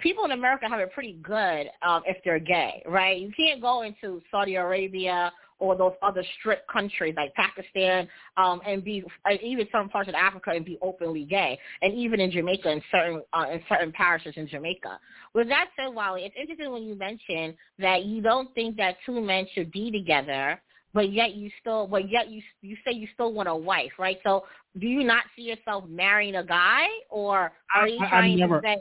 People 0.00 0.26
in 0.26 0.32
America 0.32 0.66
have 0.68 0.80
it 0.80 0.92
pretty 0.92 1.18
good 1.22 1.66
um, 1.80 2.02
if 2.06 2.18
they're 2.24 2.38
gay, 2.38 2.82
right? 2.86 3.18
You 3.18 3.32
can't 3.34 3.60
go 3.62 3.82
into 3.82 4.20
Saudi 4.30 4.56
Arabia 4.56 5.32
or 5.62 5.76
those 5.76 5.92
other 6.02 6.24
strict 6.40 6.68
countries 6.68 7.14
like 7.16 7.32
Pakistan 7.34 8.08
um, 8.36 8.60
and 8.66 8.82
be 8.82 9.04
uh, 9.24 9.34
even 9.40 9.64
certain 9.70 9.88
parts 9.88 10.08
of 10.08 10.14
Africa 10.16 10.50
and 10.50 10.64
be 10.64 10.76
openly 10.82 11.24
gay, 11.24 11.56
and 11.82 11.94
even 11.94 12.18
in 12.18 12.32
Jamaica 12.32 12.68
in 12.68 12.82
certain 12.90 13.22
uh, 13.32 13.46
in 13.50 13.62
certain 13.68 13.92
parishes 13.92 14.34
in 14.36 14.48
Jamaica. 14.48 14.98
With 15.34 15.48
that 15.48 15.68
said, 15.76 15.94
Wally, 15.94 16.24
it's 16.24 16.34
interesting 16.38 16.72
when 16.72 16.82
you 16.82 16.96
mention 16.96 17.56
that 17.78 18.04
you 18.04 18.20
don't 18.20 18.52
think 18.56 18.76
that 18.78 18.96
two 19.06 19.20
men 19.20 19.46
should 19.54 19.70
be 19.70 19.92
together, 19.92 20.60
but 20.92 21.12
yet 21.12 21.36
you 21.36 21.48
still, 21.60 21.86
but 21.86 22.10
yet 22.10 22.28
you 22.28 22.42
you 22.60 22.76
say 22.84 22.92
you 22.92 23.06
still 23.14 23.32
want 23.32 23.48
a 23.48 23.54
wife, 23.54 23.92
right? 24.00 24.18
So 24.24 24.44
do 24.80 24.88
you 24.88 25.04
not 25.04 25.22
see 25.36 25.42
yourself 25.42 25.84
marrying 25.88 26.34
a 26.34 26.44
guy, 26.44 26.86
or 27.08 27.52
are 27.72 27.86
you 27.86 28.04
I, 28.04 28.08
trying 28.08 28.38
never, 28.40 28.60
to 28.60 28.66
say? 28.66 28.80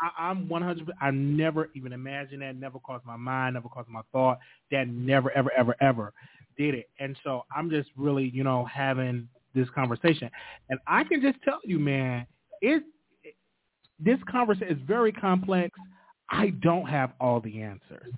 I, 0.00 0.28
I'm 0.30 0.48
100. 0.48 0.90
I 1.00 1.10
never 1.10 1.70
even 1.74 1.92
imagined 1.92 2.42
that. 2.42 2.56
Never 2.56 2.78
crossed 2.78 3.06
my 3.06 3.16
mind. 3.16 3.54
Never 3.54 3.68
crossed 3.68 3.88
my 3.88 4.02
thought. 4.12 4.38
That 4.70 4.88
never, 4.88 5.30
ever, 5.32 5.50
ever, 5.56 5.74
ever 5.80 6.12
did 6.56 6.74
it. 6.74 6.88
And 6.98 7.16
so 7.24 7.44
I'm 7.54 7.70
just 7.70 7.90
really, 7.96 8.30
you 8.34 8.44
know, 8.44 8.64
having 8.66 9.28
this 9.54 9.68
conversation, 9.74 10.30
and 10.68 10.78
I 10.86 11.04
can 11.04 11.22
just 11.22 11.42
tell 11.42 11.60
you, 11.64 11.78
man, 11.78 12.26
it. 12.60 12.82
This 14.00 14.18
conversation 14.30 14.68
is 14.68 14.82
very 14.86 15.10
complex. 15.10 15.76
I 16.30 16.50
don't 16.62 16.86
have 16.86 17.12
all 17.20 17.40
the 17.40 17.62
answers. 17.62 18.12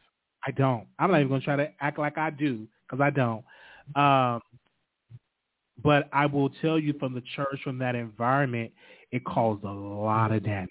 I 0.47 0.51
don't. 0.51 0.87
I'm 0.99 1.11
not 1.11 1.19
even 1.19 1.29
going 1.29 1.41
to 1.41 1.45
try 1.45 1.57
to 1.57 1.71
act 1.81 1.99
like 1.99 2.19
I 2.19 2.31
do 2.31 2.67
because 2.87 3.03
I 3.03 3.09
don't. 3.11 3.45
Um, 3.97 4.43
but 5.83 6.09
I 6.13 6.27
will 6.27 6.51
tell 6.61 6.79
you 6.79 6.93
from 6.99 7.15
the 7.15 7.23
church, 7.35 7.61
from 7.65 7.79
that 7.79 7.95
environment, 7.95 8.73
it 9.11 9.25
caused 9.25 9.65
a 9.65 9.73
lot 9.73 10.33
of 10.33 10.45
damage 10.45 10.69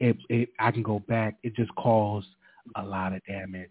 it, 0.00 0.16
it 0.28 0.50
I 0.58 0.70
can 0.70 0.82
go 0.82 1.00
back. 1.00 1.36
It 1.42 1.54
just 1.54 1.74
caused 1.74 2.28
a 2.76 2.82
lot 2.82 3.12
of 3.12 3.24
damage. 3.26 3.70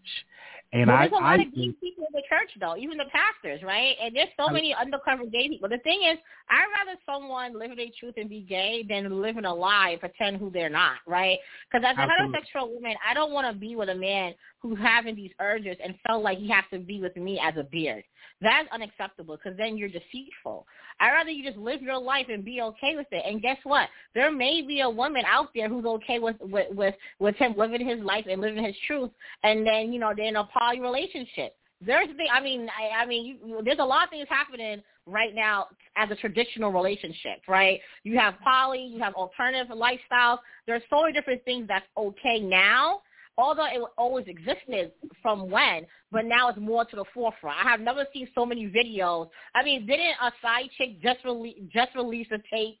And 0.72 0.88
well, 0.88 0.96
I, 0.96 1.00
there's 1.08 1.12
a 1.12 1.14
lot 1.14 1.40
I 1.40 1.42
of 1.42 1.54
gay 1.54 1.72
people 1.80 2.04
in 2.04 2.12
the 2.12 2.22
church, 2.28 2.50
though, 2.60 2.76
even 2.76 2.98
the 2.98 3.06
pastors, 3.10 3.62
right? 3.62 3.96
And 4.02 4.14
there's 4.14 4.28
so 4.38 4.52
many 4.52 4.74
undercover 4.74 5.24
gay 5.24 5.48
people. 5.48 5.68
The 5.68 5.78
thing 5.78 6.00
is, 6.10 6.18
I'd 6.50 6.66
rather 6.76 6.98
someone 7.06 7.58
live 7.58 7.74
their 7.76 7.86
truth 7.98 8.14
and 8.18 8.28
be 8.28 8.40
gay 8.40 8.84
than 8.86 9.22
live 9.22 9.38
in 9.38 9.46
a 9.46 9.54
lie 9.54 9.90
and 9.90 10.00
pretend 10.00 10.36
who 10.36 10.50
they're 10.50 10.68
not, 10.68 10.96
right? 11.06 11.38
Because 11.70 11.86
as 11.88 11.96
a 11.96 12.00
heterosexual 12.00 12.74
woman, 12.74 12.94
I 13.08 13.14
don't 13.14 13.32
want 13.32 13.52
to 13.52 13.58
be 13.58 13.76
with 13.76 13.88
a 13.88 13.94
man 13.94 14.34
who's 14.60 14.78
having 14.78 15.16
these 15.16 15.30
urges 15.40 15.76
and 15.82 15.94
felt 16.06 16.22
like 16.22 16.38
he 16.38 16.50
has 16.50 16.64
to 16.72 16.78
be 16.78 17.00
with 17.00 17.16
me 17.16 17.40
as 17.42 17.54
a 17.56 17.64
beard. 17.64 18.04
That's 18.40 18.68
unacceptable 18.70 19.36
because 19.36 19.56
then 19.56 19.76
you're 19.76 19.88
deceitful. 19.88 20.66
I'd 21.00 21.10
rather 21.10 21.30
you 21.30 21.44
just 21.44 21.58
live 21.58 21.82
your 21.82 21.98
life 21.98 22.26
and 22.28 22.44
be 22.44 22.60
okay 22.60 22.94
with 22.94 23.06
it. 23.10 23.24
And 23.26 23.42
guess 23.42 23.58
what? 23.64 23.88
There 24.14 24.30
may 24.30 24.62
be 24.62 24.80
a 24.80 24.90
woman 24.90 25.22
out 25.26 25.48
there 25.54 25.68
who's 25.68 25.84
okay 25.84 26.18
with 26.18 26.36
with 26.40 26.68
with, 26.70 26.94
with 27.18 27.36
him 27.36 27.54
living 27.56 27.86
his 27.86 28.00
life 28.00 28.26
and 28.30 28.40
living 28.40 28.64
his 28.64 28.76
truth, 28.88 29.10
and 29.44 29.64
then 29.64 29.92
you 29.92 30.00
know 30.00 30.12
they're 30.16 30.26
in 30.26 30.36
a 30.36 30.44
poly 30.44 30.80
relationship. 30.80 31.54
There's 31.80 32.08
the, 32.08 32.24
I 32.32 32.42
mean, 32.42 32.68
I, 32.68 33.02
I 33.02 33.06
mean, 33.06 33.38
you, 33.44 33.62
there's 33.64 33.78
a 33.78 33.84
lot 33.84 34.02
of 34.02 34.10
things 34.10 34.26
happening 34.28 34.82
right 35.06 35.32
now 35.32 35.66
as 35.96 36.10
a 36.10 36.16
traditional 36.16 36.72
relationship, 36.72 37.38
right? 37.46 37.78
You 38.02 38.18
have 38.18 38.34
poly, 38.42 38.82
you 38.82 39.00
have 39.00 39.14
alternative 39.14 39.68
lifestyles. 39.76 40.38
There's 40.66 40.82
so 40.90 41.02
many 41.02 41.12
different 41.12 41.44
things 41.44 41.68
that's 41.68 41.86
okay 41.96 42.40
now 42.40 43.02
although 43.38 43.66
it 43.66 43.80
always 43.96 44.26
existed 44.26 44.90
from 45.22 45.48
when, 45.48 45.86
but 46.10 46.26
now 46.26 46.48
it's 46.48 46.58
more 46.58 46.84
to 46.84 46.96
the 46.96 47.04
forefront. 47.14 47.56
I 47.64 47.70
have 47.70 47.80
never 47.80 48.04
seen 48.12 48.28
so 48.34 48.44
many 48.44 48.66
videos. 48.66 49.30
I 49.54 49.62
mean, 49.62 49.86
didn't 49.86 50.16
a 50.20 50.32
side 50.42 50.68
chick 50.76 51.00
just 51.00 51.24
release 51.24 51.56
just 51.72 51.94
release 51.94 52.26
a 52.32 52.38
tape 52.54 52.78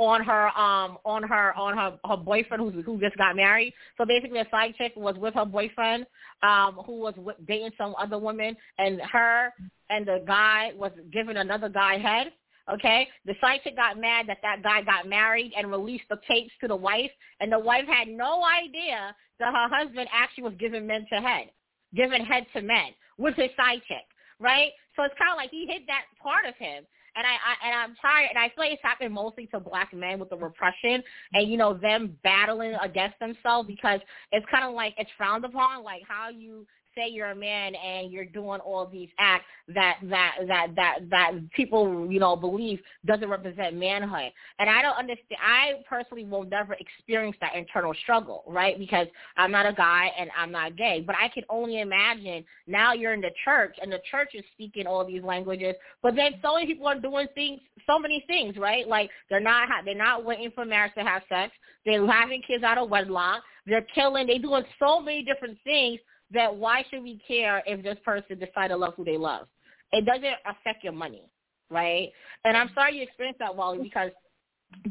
on 0.00 0.24
her 0.24 0.46
um 0.58 0.96
on 1.04 1.22
her 1.22 1.54
on 1.54 1.76
her 1.76 1.98
her 2.08 2.16
boyfriend 2.16 2.62
who 2.62 2.82
who 2.82 2.98
just 2.98 3.16
got 3.18 3.36
married. 3.36 3.74
So 3.98 4.06
basically, 4.06 4.40
a 4.40 4.48
side 4.50 4.74
chick 4.76 4.94
was 4.96 5.14
with 5.16 5.34
her 5.34 5.44
boyfriend 5.44 6.06
um 6.42 6.80
who 6.86 7.00
was 7.00 7.14
with, 7.18 7.36
dating 7.46 7.72
some 7.76 7.94
other 8.00 8.18
woman, 8.18 8.56
and 8.78 9.00
her 9.02 9.52
and 9.90 10.06
the 10.06 10.24
guy 10.26 10.72
was 10.74 10.92
giving 11.12 11.36
another 11.36 11.68
guy 11.68 11.98
head. 11.98 12.32
Okay, 12.72 13.08
the 13.26 13.34
side 13.42 13.60
chick 13.62 13.76
got 13.76 14.00
mad 14.00 14.26
that 14.28 14.38
that 14.42 14.62
guy 14.62 14.80
got 14.82 15.06
married 15.06 15.52
and 15.56 15.70
released 15.70 16.04
the 16.08 16.18
tapes 16.26 16.52
to 16.62 16.68
the 16.68 16.76
wife, 16.76 17.10
and 17.40 17.52
the 17.52 17.58
wife 17.58 17.84
had 17.86 18.08
no 18.08 18.42
idea 18.44 19.14
that 19.38 19.52
her 19.52 19.68
husband 19.68 20.08
actually 20.12 20.44
was 20.44 20.54
giving 20.58 20.86
men 20.86 21.04
to 21.12 21.20
head, 21.20 21.50
giving 21.94 22.24
head 22.24 22.46
to 22.54 22.62
men 22.62 22.94
with 23.18 23.34
his 23.34 23.50
side 23.54 23.82
chick, 23.86 24.06
right? 24.38 24.70
So 24.96 25.02
it's 25.02 25.14
kind 25.18 25.30
of 25.30 25.36
like 25.36 25.50
he 25.50 25.66
hid 25.66 25.82
that 25.88 26.04
part 26.22 26.46
of 26.46 26.54
him. 26.56 26.84
And 27.16 27.26
I, 27.26 27.30
I 27.30 27.68
and 27.68 27.80
I'm 27.80 27.96
tired, 27.96 28.28
and 28.30 28.38
I 28.38 28.48
feel 28.48 28.64
like 28.64 28.72
it's 28.72 28.82
happened 28.82 29.12
mostly 29.12 29.46
to 29.46 29.60
black 29.60 29.92
men 29.92 30.18
with 30.18 30.30
the 30.30 30.36
repression, 30.36 31.02
and 31.32 31.50
you 31.50 31.56
know 31.56 31.74
them 31.74 32.16
battling 32.22 32.74
against 32.82 33.18
themselves 33.18 33.66
because 33.66 34.00
it's 34.32 34.46
kind 34.50 34.64
of 34.64 34.74
like 34.74 34.94
it's 34.96 35.10
frowned 35.16 35.44
upon, 35.44 35.82
like 35.82 36.02
how 36.06 36.28
you 36.28 36.66
say 36.94 37.08
you're 37.08 37.30
a 37.30 37.34
man 37.34 37.74
and 37.74 38.12
you're 38.12 38.24
doing 38.24 38.60
all 38.60 38.86
these 38.86 39.08
acts 39.18 39.44
that 39.68 39.98
that 40.04 40.36
that 40.46 40.68
that 40.76 40.98
that 41.10 41.32
people 41.54 42.06
you 42.10 42.20
know 42.20 42.36
believe 42.36 42.80
doesn't 43.06 43.28
represent 43.28 43.76
manhood. 43.76 44.32
And 44.58 44.70
i 44.70 44.82
don't 44.82 44.96
understand 44.96 45.40
i 45.42 45.72
personally 45.88 46.24
will 46.24 46.44
never 46.44 46.74
experience 46.74 47.36
that 47.40 47.54
internal 47.54 47.94
struggle 48.02 48.44
right? 48.46 48.78
Because 48.78 49.06
i'm 49.36 49.50
not 49.50 49.66
a 49.66 49.72
guy 49.72 50.10
and 50.18 50.30
i'm 50.36 50.52
not 50.52 50.76
gay. 50.76 51.02
But 51.06 51.16
i 51.16 51.28
can 51.28 51.44
only 51.48 51.80
imagine 51.80 52.44
now 52.66 52.92
you're 52.92 53.14
in 53.14 53.20
the 53.20 53.32
church 53.44 53.76
and 53.80 53.90
the 53.90 54.00
church 54.10 54.30
is 54.34 54.44
speaking 54.52 54.86
all 54.86 55.04
these 55.04 55.22
languages 55.22 55.74
but 56.02 56.14
then 56.14 56.34
so 56.42 56.54
many 56.54 56.66
people 56.66 56.86
are 56.86 56.98
doing 56.98 57.26
things 57.34 57.60
so 57.86 57.98
many 57.98 58.24
things 58.26 58.56
right? 58.56 58.86
Like 58.86 59.10
they're 59.28 59.40
not 59.40 59.68
they're 59.84 59.94
not 59.94 60.24
waiting 60.24 60.50
for 60.54 60.64
marriage 60.64 60.92
to 60.96 61.04
have 61.04 61.22
sex. 61.28 61.52
They're 61.84 62.06
having 62.06 62.42
kids 62.46 62.62
out 62.62 62.78
of 62.78 62.90
wedlock. 62.90 63.42
They're 63.66 63.86
killing. 63.94 64.26
They're 64.26 64.38
doing 64.38 64.64
so 64.78 65.00
many 65.00 65.24
different 65.24 65.58
things 65.64 66.00
that 66.32 66.54
why 66.54 66.84
should 66.90 67.02
we 67.02 67.20
care 67.26 67.62
if 67.66 67.82
this 67.82 67.98
person 68.04 68.38
decide 68.38 68.68
to 68.68 68.76
love 68.76 68.94
who 68.96 69.04
they 69.04 69.16
love? 69.16 69.46
It 69.92 70.06
doesn't 70.06 70.24
affect 70.46 70.84
your 70.84 70.92
money, 70.92 71.24
right? 71.70 72.10
And 72.44 72.56
I'm 72.56 72.70
sorry 72.74 72.96
you 72.96 73.02
experienced 73.02 73.40
that, 73.40 73.54
Wally, 73.54 73.82
because 73.82 74.10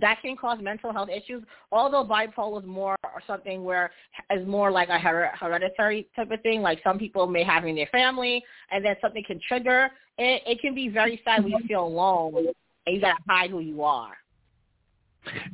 that 0.02 0.22
can 0.22 0.36
cause 0.36 0.60
mental 0.62 0.92
health 0.92 1.10
issues. 1.10 1.44
Although 1.72 2.04
bipolar 2.04 2.62
is 2.62 2.68
more 2.68 2.98
or 3.04 3.22
something 3.26 3.64
where 3.64 3.92
is 4.30 4.46
more 4.46 4.72
like 4.72 4.90
a 4.90 5.00
hereditary 5.00 6.08
type 6.16 6.32
of 6.32 6.42
thing. 6.42 6.62
Like 6.62 6.80
some 6.84 7.00
people 7.00 7.28
may 7.28 7.44
have 7.44 7.66
in 7.66 7.76
their 7.76 7.88
family, 7.88 8.44
and 8.72 8.84
then 8.84 8.96
something 9.02 9.24
can 9.26 9.40
trigger. 9.48 9.90
It, 10.18 10.44
it 10.46 10.62
can 10.62 10.76
be 10.76 10.90
very 10.90 11.22
sad 11.24 11.44
when 11.44 11.52
you 11.52 11.58
mm-hmm. 11.60 11.68
feel 11.68 11.86
alone 11.86 12.48
and 12.86 12.96
you 12.96 13.02
gotta 13.02 13.18
hide 13.28 13.52
who 13.52 13.60
you 13.60 13.84
are. 13.84 14.18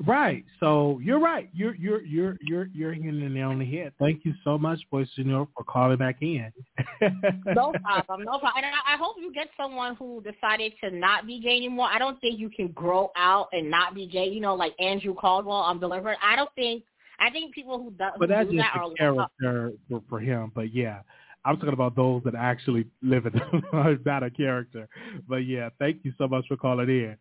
Right. 0.05 0.45
So 0.59 0.99
you're 1.03 1.19
right. 1.19 1.49
You're 1.53 1.75
you're 1.75 2.01
you're 2.01 2.37
you're 2.41 2.67
you're 2.73 2.93
hitting 2.93 3.19
the 3.19 3.29
nail 3.29 3.49
on 3.49 3.59
the 3.59 3.65
head. 3.65 3.93
Thank 3.99 4.23
you 4.23 4.33
so 4.43 4.57
much, 4.57 4.79
Boy 4.91 5.05
Senor, 5.15 5.47
for 5.55 5.63
calling 5.63 5.97
back 5.97 6.17
in. 6.21 6.51
no 7.01 7.73
problem. 7.83 8.23
No 8.23 8.39
problem. 8.39 8.53
And 8.57 8.65
I, 8.65 8.93
I 8.93 8.97
hope 8.97 9.15
you 9.19 9.33
get 9.33 9.47
someone 9.57 9.95
who 9.95 10.21
decided 10.21 10.73
to 10.83 10.91
not 10.91 11.25
be 11.25 11.39
gay 11.39 11.57
anymore. 11.57 11.87
I 11.91 11.99
don't 11.99 12.19
think 12.21 12.39
you 12.39 12.49
can 12.49 12.69
grow 12.69 13.11
out 13.15 13.49
and 13.51 13.69
not 13.69 13.95
be 13.95 14.07
gay. 14.07 14.27
You 14.27 14.39
know, 14.39 14.55
like 14.55 14.73
Andrew 14.79 15.13
Caldwell 15.13 15.57
on 15.57 15.79
Delivered. 15.79 16.17
I 16.23 16.35
don't 16.35 16.53
think. 16.55 16.83
I 17.17 17.29
think 17.29 17.55
people 17.55 17.77
who, 17.77 17.91
do, 17.91 18.03
who 18.13 18.19
but 18.19 18.27
that's 18.27 18.49
do 18.49 18.57
just 18.57 18.67
that 18.73 18.77
a 18.77 18.83
are 18.83 18.93
character 18.97 19.71
for, 19.89 20.03
for 20.09 20.19
him. 20.19 20.51
But 20.53 20.73
yeah, 20.73 20.99
I'm 21.45 21.55
talking 21.55 21.73
about 21.73 21.95
those 21.95 22.23
that 22.23 22.35
actually 22.35 22.87
live 23.01 23.25
in 23.25 23.39
not 24.05 24.23
a 24.23 24.29
character. 24.29 24.89
But 25.27 25.45
yeah, 25.45 25.69
thank 25.79 26.03
you 26.03 26.11
so 26.17 26.27
much 26.27 26.45
for 26.47 26.57
calling 26.57 26.89
in. 26.89 27.15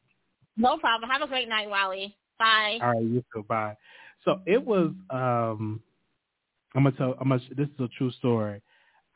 No 0.57 0.79
problem. 0.79 1.11
Have 1.11 1.23
a 1.23 1.29
great 1.29 1.49
night, 1.49 1.69
Wally. 1.69 2.17
Bye. 2.39 2.79
All 2.83 2.91
right, 2.91 3.03
you 3.03 3.25
too. 3.33 3.45
Bye. 3.49 3.77
So 4.25 4.41
it 4.47 4.65
was. 4.65 4.93
um 5.11 5.81
I'm 6.75 6.85
gonna 6.85 6.97
tell. 6.97 7.15
I'm 7.21 7.29
gonna. 7.29 7.41
This 7.57 7.69
is 7.69 7.81
a 7.81 7.89
true 7.97 8.11
story. 8.13 8.61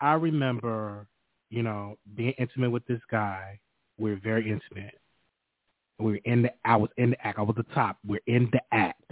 I 0.01 0.13
remember, 0.13 1.07
you 1.51 1.63
know, 1.63 1.97
being 2.15 2.35
intimate 2.39 2.71
with 2.71 2.87
this 2.87 3.01
guy. 3.11 3.59
We 3.99 4.13
are 4.13 4.21
very 4.23 4.45
intimate. 4.45 4.95
We 5.99 6.13
were 6.13 6.21
in 6.25 6.43
the. 6.43 6.51
I 6.65 6.77
was 6.77 6.91
in 6.97 7.11
the 7.11 7.27
act. 7.27 7.39
I 7.39 7.43
was 7.43 7.57
the 7.57 7.75
top. 7.75 7.99
We're 8.07 8.21
in 8.27 8.49
the 8.53 8.61
act. 8.73 9.11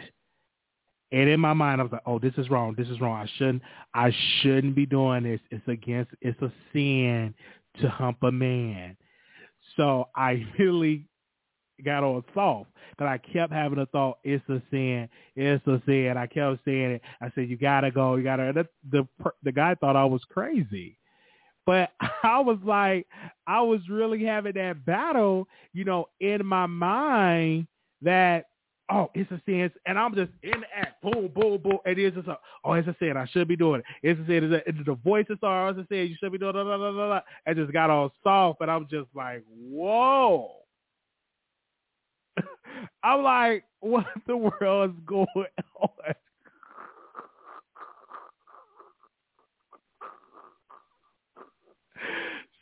And 1.12 1.28
in 1.28 1.40
my 1.40 1.52
mind, 1.54 1.80
I 1.80 1.84
was 1.84 1.92
like, 1.92 2.02
"Oh, 2.07 2.18
this 2.18 2.34
is 2.36 2.50
wrong. 2.50 2.74
This 2.76 2.88
is 2.88 3.00
wrong. 3.00 3.20
I 3.20 3.28
shouldn't. 3.36 3.62
I 3.94 4.12
shouldn't 4.40 4.76
be 4.76 4.86
doing 4.86 5.24
this. 5.24 5.40
It's 5.50 5.66
against. 5.66 6.12
It's 6.20 6.40
a 6.42 6.52
sin 6.72 7.34
to 7.80 7.88
hump 7.88 8.18
a 8.22 8.30
man." 8.30 8.96
So 9.76 10.09
I 10.14 10.44
really 10.59 11.07
got 11.85 12.05
on 12.05 12.24
soft. 12.35 12.70
But 12.99 13.09
I 13.09 13.18
kept 13.18 13.53
having 13.53 13.79
a 13.79 13.87
thought, 13.87 14.18
it's 14.24 14.47
a 14.49 14.62
sin, 14.70 15.09
it's 15.35 15.66
a 15.66 15.83
sin. 15.87 16.14
I 16.16 16.27
kept 16.27 16.64
saying 16.64 16.93
it. 16.93 17.03
I 17.20 17.31
said, 17.35 17.49
you 17.49 17.57
gotta 17.57 17.91
go, 17.91 18.16
you 18.16 18.24
gotta. 18.24 18.53
The 18.53 18.66
the, 18.91 19.31
the 19.43 19.53
guy 19.53 19.74
thought 19.74 19.97
I 19.97 20.05
was 20.05 20.22
crazy, 20.29 20.99
but 21.64 21.91
I 22.22 22.41
was 22.41 22.59
like, 22.64 23.07
I 23.47 23.61
was 23.62 23.81
really 23.91 24.24
having 24.24 24.55
that 24.55 24.85
battle, 24.85 25.49
you 25.72 25.85
know, 25.85 26.09
in 26.20 26.45
my 26.47 26.66
mind 26.66 27.66
that 28.03 28.47
oh, 28.91 29.11
it's 29.14 29.31
a 29.31 29.41
sin, 29.47 29.70
and 29.87 29.99
I'm 29.99 30.14
just 30.14 30.31
in 30.43 30.61
the 30.61 30.66
act, 30.74 31.03
boom, 31.03 31.29
boom, 31.35 31.61
boom, 31.62 31.79
and 31.85 31.99
it's 31.99 32.16
just 32.16 32.29
a, 32.29 32.39
oh, 32.64 32.72
it's 32.74 32.89
a 32.89 32.95
sin, 32.99 33.16
I 33.16 33.27
should 33.27 33.49
be 33.49 33.57
doing 33.57 33.81
it. 33.81 33.87
It's 34.03 34.20
a 34.20 34.27
sin, 34.27 34.53
it's, 34.53 34.81
a, 34.81 34.85
the 34.85 34.95
voices 34.95 35.39
are, 35.43 35.68
oh, 35.68 35.70
it's 35.70 35.81
a 35.81 35.87
sin, 35.93 36.09
you 36.09 36.16
should 36.20 36.33
be 36.33 36.39
doing, 36.39 36.53
blah. 36.53 37.20
I 37.47 37.55
just 37.55 37.72
got 37.72 37.91
all 37.91 38.12
soft, 38.22 38.61
and 38.61 38.70
I'm 38.70 38.87
just 38.89 39.09
like, 39.14 39.43
whoa. 39.49 40.51
I'm 43.03 43.22
like, 43.22 43.64
what 43.80 44.07
the 44.26 44.37
world 44.37 44.91
is 44.91 44.97
going 45.07 45.26
on? 45.80 45.89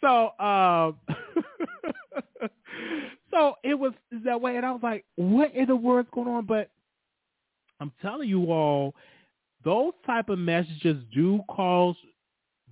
So, 0.01 0.39
um, 0.39 0.97
so 3.31 3.55
it 3.64 3.72
was 3.72 3.95
that 4.25 4.39
way, 4.39 4.57
and 4.57 4.66
I 4.66 4.70
was 4.70 4.83
like, 4.83 5.07
what 5.16 5.55
in 5.55 5.66
the 5.66 5.77
world's 5.77 6.11
going 6.12 6.29
on? 6.29 6.45
But 6.45 6.70
I'm 7.81 7.91
telling 8.03 8.29
you 8.29 8.53
all, 8.53 8.95
those 9.64 9.95
type 10.05 10.29
of 10.29 10.39
messages 10.39 11.03
do 11.14 11.41
cause 11.49 11.97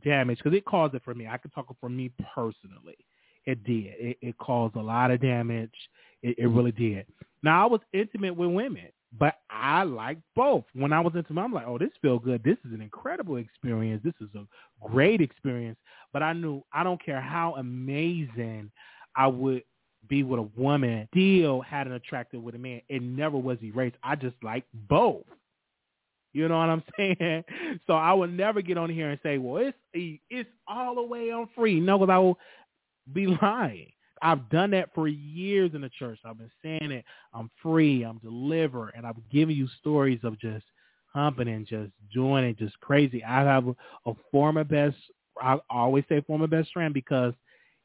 damage 0.05 0.39
because 0.39 0.57
it 0.57 0.67
caused 0.67 0.95
it 0.95 1.03
for 1.05 1.15
me. 1.15 1.27
I 1.27 1.39
can 1.39 1.51
talk 1.51 1.75
for 1.81 1.89
me 1.89 2.11
personally. 2.35 2.99
It 3.47 3.65
did. 3.65 3.95
It, 3.99 4.19
it 4.21 4.39
caused 4.39 4.77
a 4.77 4.83
lot 4.83 5.11
of 5.11 5.21
damage. 5.21 5.75
It, 6.23 6.39
it 6.39 6.47
really 6.47 6.73
did. 6.73 7.07
Now 7.43 7.65
I 7.65 7.69
was 7.69 7.81
intimate 7.93 8.37
with 8.37 8.51
women, 8.51 8.89
but 9.19 9.37
I 9.51 9.83
liked 9.83 10.23
both. 10.37 10.65
When 10.75 10.93
I 10.93 11.01
was 11.01 11.13
intimate, 11.17 11.43
I'm 11.43 11.53
like, 11.53 11.67
oh, 11.67 11.79
this 11.79 11.91
feels 12.01 12.23
good. 12.25 12.43
This 12.45 12.59
is 12.65 12.73
an 12.73 12.81
incredible 12.81 13.37
experience. 13.37 14.03
This 14.05 14.15
is 14.21 14.29
a 14.35 14.47
great 14.89 15.21
experience. 15.21 15.79
But 16.13 16.23
I 16.23 16.33
knew 16.33 16.63
I 16.73 16.85
don't 16.85 17.05
care 17.05 17.21
how 17.21 17.55
amazing 17.57 18.71
I 19.17 19.27
would 19.27 19.63
be 20.09 20.23
with 20.23 20.41
a 20.41 20.61
woman, 20.61 21.09
still 21.13 21.61
had 21.61 21.87
an 21.87 21.93
attractive 21.95 22.43
with 22.43 22.55
a 22.55 22.59
man. 22.59 22.81
It 22.89 23.03
never 23.03 23.37
was 23.37 23.59
erased. 23.63 23.97
I 24.03 24.17
just 24.17 24.37
like 24.43 24.65
both. 24.89 25.25
You 26.33 26.49
know 26.49 26.59
what 26.59 26.71
I'm 26.71 26.83
saying? 26.97 27.45
So 27.87 27.95
I 27.95 28.13
would 28.13 28.33
never 28.33 28.63
get 28.63 28.79
on 28.79 28.91
here 28.91 29.11
and 29.11 29.21
say, 29.23 29.39
well, 29.39 29.59
it's 29.59 29.77
it's 30.31 30.49
all 30.67 30.95
the 30.95 31.03
way 31.03 31.31
on 31.31 31.49
free. 31.55 31.79
No, 31.79 31.99
because 31.99 32.13
I 32.13 32.19
will 32.19 32.39
be 33.13 33.27
lying. 33.43 33.93
I've 34.21 34.49
done 34.51 34.71
that 34.71 34.95
for 34.95 35.09
years 35.09 35.73
in 35.75 35.81
the 35.81 35.89
church. 35.89 36.19
I've 36.25 36.39
been 36.39 36.51
saying 36.63 36.93
it. 36.93 37.05
I'm 37.35 37.51
free. 37.61 38.05
I'm 38.05 38.19
delivered. 38.19 38.93
And 38.97 39.05
I've 39.05 39.17
given 39.31 39.57
you 39.57 39.67
stories 39.81 40.21
of 40.23 40.39
just 40.39 40.65
humping 41.13 41.49
and 41.49 41.67
just 41.67 41.91
doing 42.15 42.45
it 42.45 42.59
just 42.59 42.79
crazy. 42.81 43.23
I 43.25 43.43
have 43.43 43.67
a, 43.67 43.75
a 44.07 44.13
former 44.31 44.65
best, 44.65 44.97
I 45.41 45.59
always 45.69 46.05
say 46.09 46.21
former 46.21 46.47
best 46.47 46.73
friend 46.73 46.95
because 46.95 47.35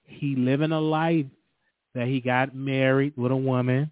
he 0.04 0.36
living 0.36 0.72
a 0.72 0.80
life 0.80 1.26
that 1.96 2.08
he 2.08 2.22
got 2.22 2.56
married 2.56 3.14
with 3.18 3.32
a 3.32 3.36
woman, 3.36 3.92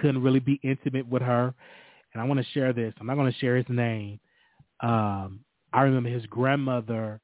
couldn't 0.00 0.22
really 0.22 0.40
be 0.40 0.60
intimate 0.62 1.08
with 1.08 1.22
her. 1.22 1.54
And 2.12 2.22
I 2.22 2.26
want 2.26 2.38
to 2.38 2.52
share 2.52 2.72
this. 2.72 2.92
I'm 3.00 3.06
not 3.06 3.16
going 3.16 3.32
to 3.32 3.38
share 3.38 3.56
his 3.56 3.66
name. 3.68 4.20
Um, 4.80 5.40
I 5.72 5.82
remember 5.82 6.10
his 6.10 6.26
grandmother 6.26 7.20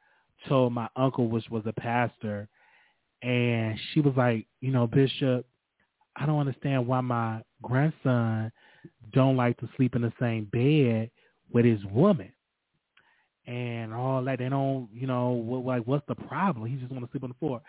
told 0.49 0.73
my 0.73 0.89
uncle, 0.97 1.29
which 1.29 1.49
was 1.51 1.63
a 1.67 1.73
pastor, 1.73 2.49
and 3.23 3.79
she 3.93 4.01
was 4.01 4.15
like, 4.17 4.47
you 4.61 4.71
know, 4.71 4.87
Bishop, 4.87 5.47
I 6.17 6.27
don't 6.27 6.41
understand 6.41 6.87
why 6.87 7.01
my 7.01 7.43
grandson 7.63 8.51
don't 9.13 9.37
like 9.37 9.59
to 9.59 9.69
sleep 9.77 9.95
in 9.95 10.03
the 10.03 10.13
same 10.21 10.45
bed 10.47 11.11
with 11.53 11.65
his 11.65 11.85
woman 11.87 12.33
and 13.47 13.93
all 13.93 14.23
that. 14.25 14.39
They 14.39 14.49
don't, 14.49 14.89
you 14.93 15.07
know, 15.07 15.31
what, 15.31 15.65
like 15.65 15.87
what's 15.87 16.07
the 16.09 16.15
problem? 16.15 16.67
He 16.67 16.77
just 16.77 16.93
want 16.93 17.05
to 17.05 17.11
sleep 17.11 17.25
on 17.25 17.31
the 17.31 17.47
floor, 17.47 17.61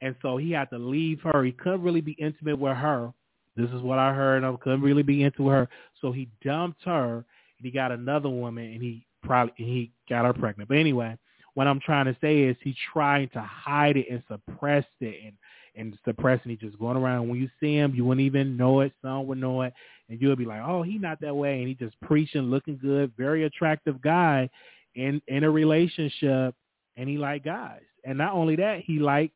and 0.00 0.14
so 0.22 0.36
he 0.36 0.52
had 0.52 0.70
to 0.70 0.78
leave 0.78 1.20
her. 1.22 1.44
He 1.44 1.52
couldn't 1.52 1.82
really 1.82 2.00
be 2.00 2.12
intimate 2.12 2.58
with 2.58 2.76
her. 2.76 3.12
This 3.56 3.70
is 3.70 3.82
what 3.82 3.98
I 3.98 4.14
heard. 4.14 4.44
I 4.44 4.54
couldn't 4.60 4.82
really 4.82 5.02
be 5.02 5.24
into 5.24 5.48
her, 5.48 5.68
so 6.00 6.12
he 6.12 6.28
dumped 6.44 6.84
her 6.84 7.24
and 7.58 7.66
he 7.66 7.70
got 7.70 7.92
another 7.92 8.28
woman, 8.28 8.72
and 8.72 8.82
he 8.82 9.04
probably 9.22 9.52
and 9.58 9.68
he 9.68 9.92
got 10.08 10.24
her 10.24 10.32
pregnant. 10.32 10.68
But 10.68 10.78
anyway, 10.78 11.16
what 11.58 11.66
I'm 11.66 11.80
trying 11.80 12.04
to 12.04 12.16
say 12.20 12.42
is 12.42 12.56
he's 12.62 12.76
trying 12.92 13.30
to 13.30 13.40
hide 13.40 13.96
it 13.96 14.06
and 14.08 14.22
suppress 14.28 14.84
it 15.00 15.16
and 15.24 15.32
and 15.74 15.98
suppressing 16.04 16.52
it, 16.52 16.60
just 16.60 16.78
going 16.78 16.96
around. 16.96 17.28
When 17.28 17.40
you 17.40 17.48
see 17.58 17.74
him, 17.74 17.96
you 17.96 18.04
wouldn't 18.04 18.24
even 18.24 18.56
know 18.56 18.78
it. 18.82 18.92
Some 19.02 19.26
would 19.26 19.38
know 19.38 19.62
it, 19.62 19.72
and 20.08 20.20
you'll 20.20 20.36
be 20.36 20.44
like, 20.44 20.62
"Oh, 20.64 20.84
he's 20.84 21.00
not 21.00 21.20
that 21.20 21.34
way," 21.34 21.58
and 21.58 21.66
he 21.66 21.74
just 21.74 22.00
preaching, 22.00 22.42
looking 22.42 22.78
good, 22.80 23.12
very 23.16 23.42
attractive 23.42 24.00
guy 24.00 24.48
in 24.94 25.20
in 25.26 25.42
a 25.42 25.50
relationship, 25.50 26.54
and 26.96 27.08
he 27.08 27.18
like 27.18 27.42
guys. 27.42 27.82
And 28.04 28.16
not 28.18 28.34
only 28.34 28.54
that, 28.54 28.82
he 28.86 29.00
like, 29.00 29.32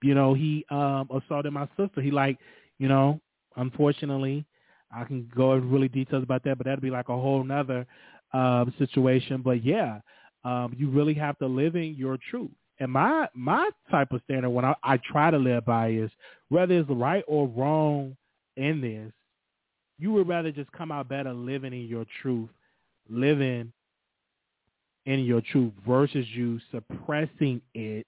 you 0.00 0.14
know, 0.14 0.32
he 0.32 0.64
um 0.70 1.08
assaulted 1.10 1.52
my 1.52 1.66
sister. 1.76 2.00
He 2.00 2.12
like, 2.12 2.38
you 2.78 2.86
know, 2.86 3.20
unfortunately, 3.56 4.46
I 4.92 5.02
can 5.02 5.28
go 5.34 5.54
into 5.54 5.66
really 5.66 5.88
details 5.88 6.22
about 6.22 6.44
that, 6.44 6.56
but 6.56 6.66
that'd 6.66 6.80
be 6.80 6.90
like 6.90 7.08
a 7.08 7.20
whole 7.20 7.42
nother 7.42 7.84
uh, 8.32 8.66
situation. 8.78 9.42
But 9.42 9.64
yeah, 9.64 10.02
um, 10.44 10.74
you 10.76 10.88
really 10.88 11.14
have 11.14 11.38
to 11.38 11.46
live 11.46 11.76
in 11.76 11.94
your 11.94 12.18
truth. 12.30 12.50
And 12.80 12.92
my 12.92 13.28
my 13.34 13.70
type 13.90 14.12
of 14.12 14.20
standard 14.24 14.50
when 14.50 14.64
I, 14.64 14.74
I 14.82 14.98
try 14.98 15.30
to 15.30 15.38
live 15.38 15.64
by 15.64 15.90
is 15.90 16.10
whether 16.48 16.74
it's 16.74 16.88
right 16.88 17.24
or 17.26 17.48
wrong 17.48 18.16
in 18.56 18.80
this, 18.80 19.12
you 19.98 20.12
would 20.12 20.28
rather 20.28 20.52
just 20.52 20.70
come 20.72 20.92
out 20.92 21.08
better 21.08 21.32
living 21.32 21.72
in 21.72 21.86
your 21.86 22.06
truth, 22.22 22.50
living 23.08 23.72
in 25.06 25.20
your 25.20 25.40
truth 25.40 25.72
versus 25.86 26.26
you 26.34 26.60
suppressing 26.70 27.60
it 27.74 28.06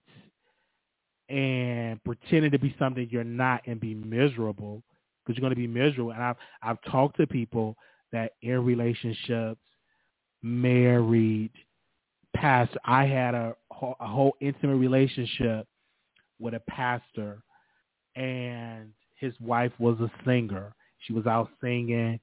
and 1.28 2.03
pretending 2.05 2.51
to 2.51 2.59
be 2.59 2.74
something 2.78 3.09
you're 3.11 3.24
not 3.24 3.62
and 3.66 3.81
be 3.81 3.95
miserable 3.95 4.83
because 5.24 5.37
you're 5.37 5.43
going 5.43 5.51
to 5.51 5.57
be 5.57 5.66
miserable. 5.66 6.12
And 6.12 6.22
I've 6.22 6.37
I've 6.62 6.83
talked 6.91 7.16
to 7.16 7.26
people 7.26 7.76
that 8.12 8.33
in 8.43 8.64
relationships, 8.64 9.61
married, 10.43 11.53
pastor. 12.41 12.78
I 12.84 13.07
had 13.07 13.34
a, 13.34 13.55
a 14.01 14.07
whole 14.07 14.36
intimate 14.41 14.76
relationship 14.76 15.66
with 16.38 16.55
a 16.55 16.61
pastor, 16.68 17.43
and 18.16 18.91
his 19.18 19.34
wife 19.41 19.72
was 19.78 19.99
a 20.01 20.11
singer. 20.24 20.74
She 21.07 21.12
was 21.12 21.26
out 21.26 21.49
singing, 21.62 22.20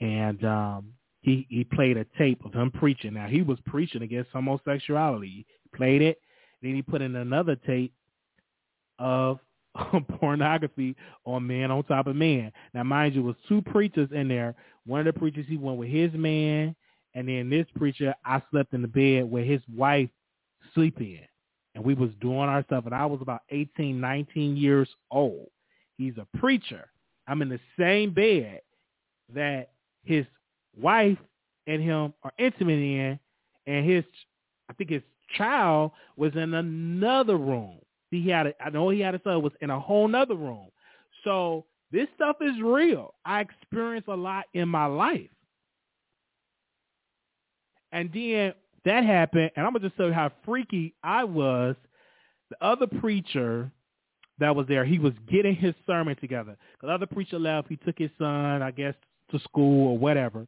and 0.00 0.44
um, 0.44 0.92
he 1.20 1.46
he 1.48 1.64
played 1.64 1.96
a 1.96 2.06
tape 2.18 2.44
of 2.44 2.52
him 2.52 2.70
preaching. 2.70 3.14
Now 3.14 3.26
he 3.28 3.42
was 3.42 3.58
preaching 3.66 4.02
against 4.02 4.30
homosexuality. 4.30 5.46
He 5.62 5.76
played 5.76 6.02
it, 6.02 6.18
then 6.62 6.74
he 6.74 6.82
put 6.82 7.02
in 7.02 7.16
another 7.16 7.56
tape 7.56 7.92
of 8.98 9.38
pornography 10.20 10.96
on 11.24 11.46
man 11.46 11.70
on 11.70 11.82
top 11.84 12.06
of 12.06 12.16
man. 12.16 12.52
Now, 12.74 12.82
mind 12.84 13.14
you, 13.14 13.22
it 13.22 13.24
was 13.24 13.36
two 13.48 13.62
preachers 13.62 14.08
in 14.12 14.28
there. 14.28 14.54
One 14.86 15.06
of 15.06 15.12
the 15.12 15.18
preachers 15.18 15.46
he 15.48 15.56
went 15.56 15.78
with 15.78 15.88
his 15.88 16.12
man, 16.12 16.74
and 17.14 17.28
then 17.28 17.50
this 17.50 17.66
preacher 17.76 18.14
I 18.24 18.42
slept 18.50 18.72
in 18.74 18.82
the 18.82 18.88
bed 18.88 19.30
where 19.30 19.44
his 19.44 19.60
wife 19.74 20.08
sleep 20.74 21.00
in, 21.00 21.20
and 21.74 21.84
we 21.84 21.94
was 21.94 22.10
doing 22.20 22.38
our 22.38 22.64
stuff. 22.64 22.86
And 22.86 22.94
I 22.94 23.06
was 23.06 23.20
about 23.20 23.42
18, 23.50 24.00
19 24.00 24.56
years 24.56 24.88
old. 25.10 25.48
He's 25.98 26.14
a 26.18 26.38
preacher. 26.38 26.88
I'm 27.26 27.42
in 27.42 27.48
the 27.48 27.60
same 27.78 28.12
bed 28.12 28.60
that 29.34 29.70
his 30.04 30.26
wife 30.80 31.18
and 31.66 31.82
him 31.82 32.12
are 32.22 32.32
intimate 32.38 32.78
in, 32.78 33.18
and 33.66 33.88
his 33.88 34.04
I 34.68 34.72
think 34.74 34.90
his 34.90 35.02
child 35.36 35.92
was 36.16 36.32
in 36.34 36.54
another 36.54 37.36
room. 37.36 37.78
He 38.10 38.28
had 38.28 38.48
a, 38.48 38.62
I 38.62 38.70
know 38.70 38.90
he 38.90 39.00
had 39.00 39.14
a 39.14 39.20
son 39.24 39.42
was 39.42 39.52
in 39.60 39.70
a 39.70 39.80
whole 39.80 40.08
nother 40.08 40.34
room. 40.34 40.68
So 41.24 41.64
this 41.90 42.08
stuff 42.14 42.36
is 42.40 42.60
real. 42.62 43.14
I 43.24 43.40
experienced 43.40 44.08
a 44.08 44.14
lot 44.14 44.46
in 44.54 44.68
my 44.68 44.86
life. 44.86 45.30
And 47.92 48.10
then 48.12 48.54
that 48.84 49.04
happened, 49.04 49.50
and 49.54 49.66
I'm 49.66 49.72
gonna 49.72 49.86
just 49.86 49.96
tell 49.96 50.06
you 50.06 50.12
how 50.12 50.32
freaky 50.44 50.94
I 51.04 51.24
was. 51.24 51.76
The 52.50 52.64
other 52.64 52.86
preacher 52.86 53.70
that 54.38 54.54
was 54.56 54.66
there, 54.66 54.84
he 54.84 54.98
was 54.98 55.12
getting 55.30 55.54
his 55.54 55.74
sermon 55.86 56.16
together. 56.16 56.56
The 56.82 56.88
other 56.88 57.06
preacher 57.06 57.38
left. 57.38 57.68
He 57.68 57.76
took 57.76 57.98
his 57.98 58.10
son, 58.18 58.62
I 58.62 58.70
guess, 58.70 58.94
to 59.30 59.38
school 59.40 59.92
or 59.92 59.98
whatever. 59.98 60.46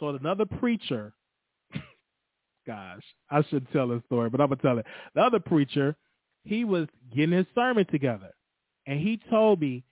So 0.00 0.08
another 0.08 0.44
preacher, 0.44 1.12
gosh, 2.66 3.02
I 3.30 3.42
shouldn't 3.42 3.72
tell 3.72 3.88
this 3.88 4.02
story, 4.06 4.30
but 4.30 4.40
I'm 4.40 4.48
gonna 4.48 4.60
tell 4.62 4.78
it. 4.78 4.86
The 5.14 5.20
other 5.20 5.40
preacher 5.40 5.96
he 6.44 6.64
was 6.64 6.88
getting 7.14 7.36
his 7.36 7.46
sermon 7.54 7.86
together, 7.86 8.32
and 8.86 9.00
he 9.00 9.20
told 9.30 9.60
me, 9.60 9.84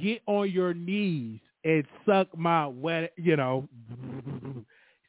"Get 0.00 0.22
on 0.26 0.50
your 0.50 0.74
knees 0.74 1.40
and 1.64 1.86
suck 2.06 2.36
my 2.36 2.66
wet," 2.66 3.12
you 3.16 3.36
know. 3.36 3.68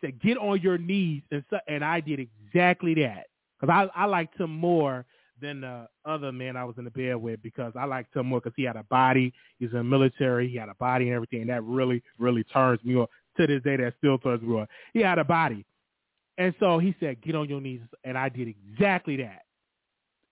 Said, 0.04 0.22
"Get 0.22 0.38
on 0.38 0.62
your 0.62 0.78
knees 0.78 1.24
and 1.32 1.44
suck," 1.50 1.62
and 1.68 1.84
I 1.84 2.00
did 2.00 2.20
exactly 2.20 2.94
that 2.96 3.28
because 3.60 3.74
I 3.96 4.02
I 4.02 4.06
liked 4.06 4.40
him 4.40 4.52
more 4.52 5.06
than 5.42 5.62
the 5.62 5.88
other 6.06 6.32
man 6.32 6.56
I 6.56 6.64
was 6.64 6.76
in 6.78 6.86
the 6.86 6.92
bed 6.92 7.16
with 7.16 7.42
because 7.42 7.74
I 7.76 7.86
liked 7.86 8.16
him 8.16 8.28
more 8.28 8.40
because 8.40 8.54
he 8.56 8.64
had 8.64 8.76
a 8.76 8.84
body. 8.84 9.34
He's 9.60 9.72
in 9.72 9.78
the 9.78 9.84
military. 9.84 10.48
He 10.48 10.58
had 10.58 10.70
a 10.70 10.76
body 10.76 11.06
and 11.06 11.16
everything. 11.16 11.42
And 11.42 11.50
that 11.50 11.64
really, 11.64 12.02
really 12.18 12.44
turns 12.46 12.84
me 12.84 12.96
on. 12.96 13.08
To 13.38 13.48
this 13.48 13.64
day, 13.64 13.78
that 13.78 13.96
still 13.98 14.20
turns 14.20 14.44
me 14.44 14.60
on. 14.60 14.68
He 14.94 15.00
had 15.00 15.18
a 15.18 15.24
body. 15.24 15.66
And 16.38 16.54
so 16.60 16.78
he 16.78 16.96
said, 17.00 17.20
get 17.22 17.34
on 17.34 17.50
your 17.50 17.60
knees. 17.60 17.82
And 18.04 18.16
I 18.16 18.30
did 18.30 18.48
exactly 18.48 19.18
that 19.18 19.42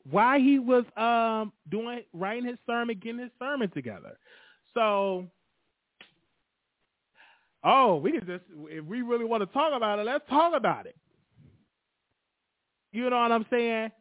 why 0.10 0.40
he 0.40 0.60
was 0.60 0.84
um 0.98 1.54
doing 1.70 2.02
writing 2.14 2.46
his 2.46 2.58
sermon, 2.66 3.00
getting 3.02 3.20
his 3.20 3.32
sermon 3.40 3.70
together. 3.72 4.18
So 4.74 5.28
oh, 7.64 7.98
we 7.98 8.12
can 8.12 8.26
just 8.26 8.44
if 8.70 8.86
we 8.86 9.02
really 9.02 9.26
want 9.26 9.42
to 9.42 9.48
talk 9.48 9.74
about 9.74 10.00
it, 10.00 10.06
let's 10.06 10.28
talk 10.30 10.54
about 10.56 10.86
it. 10.86 10.96
You 12.92 13.10
know 13.10 13.20
what 13.20 13.32
I'm 13.32 13.46
saying? 13.50 13.92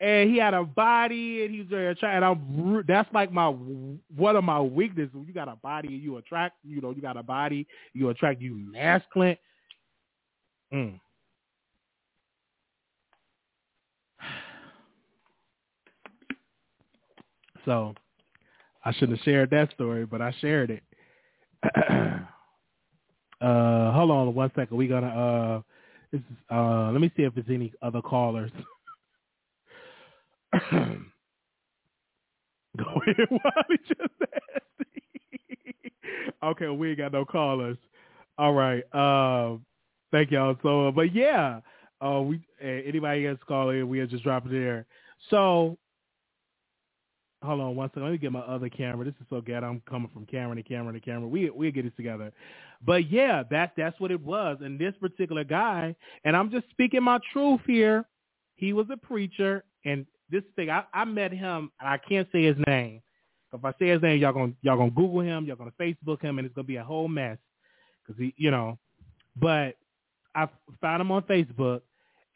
And 0.00 0.30
he 0.30 0.36
had 0.36 0.54
a 0.54 0.62
body, 0.62 1.44
and 1.44 1.52
he's 1.52 1.66
very 1.66 1.88
attractive. 1.88 2.22
And 2.22 2.24
I'm, 2.24 2.84
that's 2.86 3.12
like 3.12 3.32
my 3.32 3.48
one 3.48 4.36
of 4.36 4.44
my 4.44 4.60
weaknesses. 4.60 5.12
You 5.26 5.32
got 5.32 5.48
a 5.48 5.56
body, 5.56 5.88
and 5.88 6.02
you 6.02 6.18
attract. 6.18 6.56
You 6.62 6.80
know, 6.80 6.90
you 6.90 7.02
got 7.02 7.16
a 7.16 7.22
body, 7.22 7.66
you 7.94 8.08
attract. 8.10 8.40
You 8.40 8.54
masculine. 8.54 9.36
Mm. 10.72 11.00
So 17.64 17.94
I 18.82 18.92
shouldn't 18.92 19.18
have 19.18 19.24
shared 19.26 19.50
that 19.50 19.70
story, 19.72 20.06
but 20.06 20.22
I 20.22 20.34
shared 20.40 20.70
it. 20.70 20.82
uh, 23.40 23.92
hold 23.92 24.10
on 24.10 24.34
one 24.34 24.50
second. 24.54 24.76
We're 24.76 24.88
gonna 24.88 25.08
uh, 25.08 25.62
uh, 26.54 26.92
let 26.92 27.00
me 27.00 27.10
see 27.16 27.22
if 27.22 27.34
there's 27.34 27.46
any 27.48 27.72
other 27.82 28.02
callers. 28.02 28.50
Go 30.70 30.78
ahead, 32.84 33.16
Wally 33.30 33.78
just 33.86 34.00
okay, 36.42 36.68
we 36.68 36.90
ain't 36.90 36.98
got 36.98 37.12
no 37.12 37.24
callers. 37.24 37.76
All 38.38 38.52
right. 38.52 38.82
Uh, 38.92 39.58
thank 40.12 40.30
y'all. 40.30 40.56
So, 40.62 40.92
but 40.94 41.14
yeah, 41.14 41.60
uh, 42.00 42.20
we 42.20 42.40
anybody 42.60 43.26
else 43.26 43.38
call 43.46 43.70
in, 43.70 43.88
we 43.88 44.00
are 44.00 44.06
just 44.06 44.24
dropping 44.24 44.52
there. 44.52 44.86
So 45.30 45.78
hold 47.42 47.60
on 47.60 47.76
one 47.76 47.88
second. 47.90 48.04
Let 48.04 48.12
me 48.12 48.18
get 48.18 48.32
my 48.32 48.40
other 48.40 48.68
camera. 48.68 49.04
This 49.04 49.14
is 49.20 49.26
so 49.30 49.40
good. 49.40 49.62
I'm 49.62 49.82
coming 49.88 50.10
from 50.12 50.26
camera 50.26 50.56
to 50.56 50.62
camera 50.62 50.92
to 50.92 51.00
camera. 51.00 51.28
We 51.28 51.50
we'll 51.50 51.70
get 51.70 51.86
it 51.86 51.96
together. 51.96 52.32
But 52.84 53.10
yeah, 53.10 53.42
that 53.50 53.72
that's 53.76 53.98
what 54.00 54.10
it 54.10 54.20
was. 54.20 54.58
And 54.60 54.78
this 54.78 54.94
particular 55.00 55.44
guy, 55.44 55.94
and 56.24 56.36
I'm 56.36 56.50
just 56.50 56.68
speaking 56.70 57.02
my 57.02 57.18
truth 57.32 57.60
here. 57.66 58.04
He 58.56 58.72
was 58.72 58.86
a 58.90 58.96
preacher, 58.96 59.64
and 59.84 60.04
this 60.30 60.42
thing 60.56 60.70
I, 60.70 60.84
I 60.92 61.04
met 61.04 61.32
him, 61.32 61.70
and 61.80 61.88
I 61.88 61.98
can't 61.98 62.28
say 62.32 62.44
his 62.44 62.56
name. 62.66 63.02
If 63.52 63.64
I 63.64 63.72
say 63.78 63.88
his 63.88 64.02
name, 64.02 64.20
y'all 64.20 64.32
gonna 64.32 64.52
y'all 64.62 64.76
gonna 64.76 64.90
Google 64.90 65.20
him, 65.20 65.46
y'all 65.46 65.56
gonna 65.56 65.72
Facebook 65.80 66.20
him, 66.20 66.38
and 66.38 66.46
it's 66.46 66.54
gonna 66.54 66.66
be 66.66 66.76
a 66.76 66.84
whole 66.84 67.08
mess. 67.08 67.38
Cause 68.06 68.16
he, 68.18 68.34
you 68.36 68.50
know, 68.50 68.78
but 69.36 69.76
I 70.34 70.48
found 70.80 71.00
him 71.00 71.12
on 71.12 71.22
Facebook, 71.22 71.82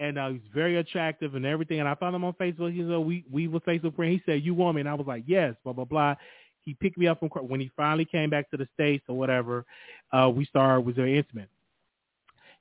and 0.03 0.18
uh, 0.18 0.30
he's 0.30 0.40
very 0.53 0.78
attractive 0.78 1.36
and 1.36 1.46
everything. 1.46 1.78
And 1.78 1.88
I 1.88 1.94
found 1.94 2.16
him 2.16 2.24
on 2.24 2.32
Facebook. 2.32 2.72
He 2.72 2.80
said, 2.80 2.98
we, 2.98 3.24
we 3.30 3.46
were 3.46 3.61
Facebook 3.61 3.94
friends. 3.94 4.20
He 4.24 4.32
said, 4.32 4.42
you 4.42 4.53
want 4.53 4.74
me? 4.74 4.80
And 4.80 4.88
I 4.88 4.94
was 4.94 5.07
like, 5.07 5.22
yes, 5.26 5.55
blah, 5.62 5.72
blah, 5.72 5.84
blah. 5.84 6.16
He 6.62 6.74
picked 6.74 6.98
me 6.98 7.07
up 7.07 7.20
from 7.20 7.28
when 7.28 7.61
he 7.61 7.70
finally 7.76 8.05
came 8.05 8.28
back 8.28 8.50
to 8.50 8.57
the 8.57 8.66
States 8.74 9.05
or 9.09 9.16
whatever. 9.16 9.64
Uh, 10.12 10.28
we 10.34 10.44
started, 10.44 10.80
was 10.84 10.96
very 10.96 11.16
intimate. 11.16 11.48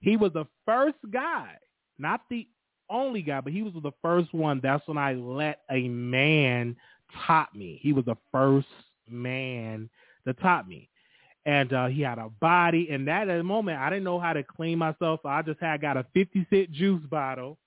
He 0.02 0.18
was 0.18 0.34
the 0.34 0.46
first 0.66 0.98
guy, 1.12 1.56
not 1.98 2.22
the 2.30 2.48
only 2.90 3.24
guy, 3.24 3.42
but 3.42 3.54
he 3.54 3.64
was 3.64 3.74
the 3.82 3.92
first 4.04 4.34
one. 4.34 4.60
That's 4.62 4.88
when 4.88 5.00
I 5.00 5.14
let 5.14 5.62
a 5.72 5.88
man 5.88 6.76
top 7.26 7.56
me. 7.56 7.80
He 7.82 7.92
was 7.92 8.06
the 8.06 8.18
first 8.32 8.68
man 9.10 9.90
to 10.28 10.34
top 10.34 10.68
me 10.68 10.90
and 11.46 11.74
uh, 11.74 11.88
he 11.88 12.02
had 12.02 12.18
a 12.18 12.30
body. 12.40 12.90
And 12.92 13.08
that 13.08 13.30
at 13.30 13.38
the 13.38 13.44
moment, 13.44 13.80
I 13.80 13.90
didn't 13.90 14.04
know 14.04 14.20
how 14.20 14.34
to 14.34 14.44
clean 14.44 14.78
myself, 14.78 15.22
so 15.24 15.30
I 15.30 15.42
just 15.42 15.60
had 15.60 15.82
got 15.82 15.98
a 15.98 16.06
fifty 16.14 16.46
cent 16.50 16.72
juice 16.72 17.04
bottle. 17.10 17.58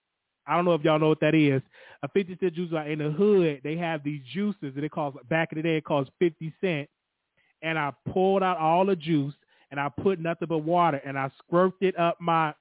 I 0.46 0.54
don't 0.54 0.64
know 0.64 0.74
if 0.74 0.82
y'all 0.82 0.98
know 0.98 1.08
what 1.08 1.20
that 1.20 1.34
is. 1.34 1.62
A 2.02 2.08
fifty 2.08 2.36
cent 2.40 2.54
juice 2.54 2.70
bottle 2.70 2.92
in 2.92 2.98
the 2.98 3.10
hood. 3.10 3.60
They 3.64 3.76
have 3.76 4.04
these 4.04 4.20
juices, 4.32 4.72
and 4.76 4.84
it 4.84 4.90
costs 4.90 5.18
back 5.28 5.52
in 5.52 5.56
the 5.56 5.62
day 5.62 5.76
it 5.76 5.84
cost 5.84 6.10
fifty 6.18 6.54
cent. 6.60 6.88
And 7.62 7.78
I 7.78 7.92
pulled 8.12 8.42
out 8.42 8.58
all 8.58 8.84
the 8.84 8.96
juice, 8.96 9.34
and 9.70 9.80
I 9.80 9.88
put 9.88 10.20
nothing 10.20 10.48
but 10.48 10.58
water, 10.58 11.00
and 11.04 11.18
I 11.18 11.30
squirted 11.38 11.74
it 11.80 11.98
up 11.98 12.20
my 12.20 12.54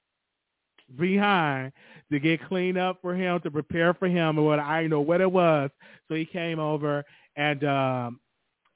behind 0.98 1.72
to 2.12 2.20
get 2.20 2.46
cleaned 2.48 2.78
up 2.78 3.00
for 3.02 3.16
him 3.16 3.40
to 3.42 3.52
prepare 3.52 3.94
for 3.94 4.08
him 4.08 4.38
or 4.38 4.46
what 4.46 4.60
I 4.60 4.82
didn't 4.82 4.92
know 4.92 5.02
what 5.02 5.22
it 5.22 5.32
was. 5.32 5.70
So 6.08 6.16
he 6.16 6.26
came 6.26 6.60
over 6.60 7.04
and 7.36 7.64
um 7.64 8.20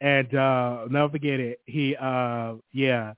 and 0.02 0.34
uh 0.36 0.86
never 0.90 1.10
forget 1.10 1.40
it. 1.40 1.60
He 1.66 1.96
uh 1.96 2.56
yeah. 2.72 3.14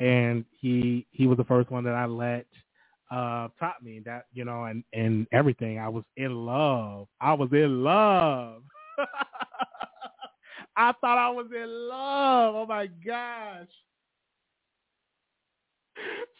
And 0.00 0.44
he 0.60 1.06
he 1.10 1.26
was 1.26 1.38
the 1.38 1.44
first 1.44 1.70
one 1.70 1.84
that 1.84 1.94
I 1.94 2.06
let 2.06 2.46
uh 3.10 3.48
taught 3.60 3.82
me 3.82 4.00
that, 4.04 4.26
you 4.32 4.44
know, 4.44 4.64
and 4.64 4.82
and 4.92 5.26
everything. 5.32 5.78
I 5.78 5.88
was 5.88 6.04
in 6.16 6.34
love. 6.34 7.08
I 7.20 7.34
was 7.34 7.50
in 7.52 7.82
love. 7.84 8.62
I 10.76 10.92
thought 11.00 11.18
I 11.18 11.30
was 11.30 11.46
in 11.54 11.88
love. 11.88 12.54
Oh 12.56 12.66
my 12.68 12.86
gosh. 12.86 13.68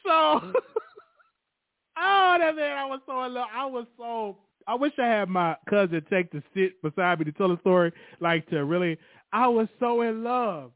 So 0.05 0.53
Oh 1.97 2.37
that 2.39 2.57
man, 2.57 2.77
I 2.77 2.85
was 2.87 3.01
so 3.07 3.23
in 3.25 3.35
love. 3.35 3.49
I 3.55 3.67
was 3.67 3.87
so 3.97 4.37
I 4.67 4.75
wish 4.75 4.93
I 4.99 5.07
had 5.07 5.29
my 5.29 5.57
cousin 5.69 6.03
take 6.11 6.31
to 6.33 6.43
sit 6.55 6.81
beside 6.83 7.19
me 7.19 7.27
to 7.27 7.33
tell 7.33 7.53
a 7.53 7.61
story, 7.61 7.93
like 8.21 8.49
to 8.49 8.65
really 8.65 8.99
I 9.35 9.49
was 9.49 9.69
so 9.81 10.01
in 10.03 10.25
love. 10.25 10.73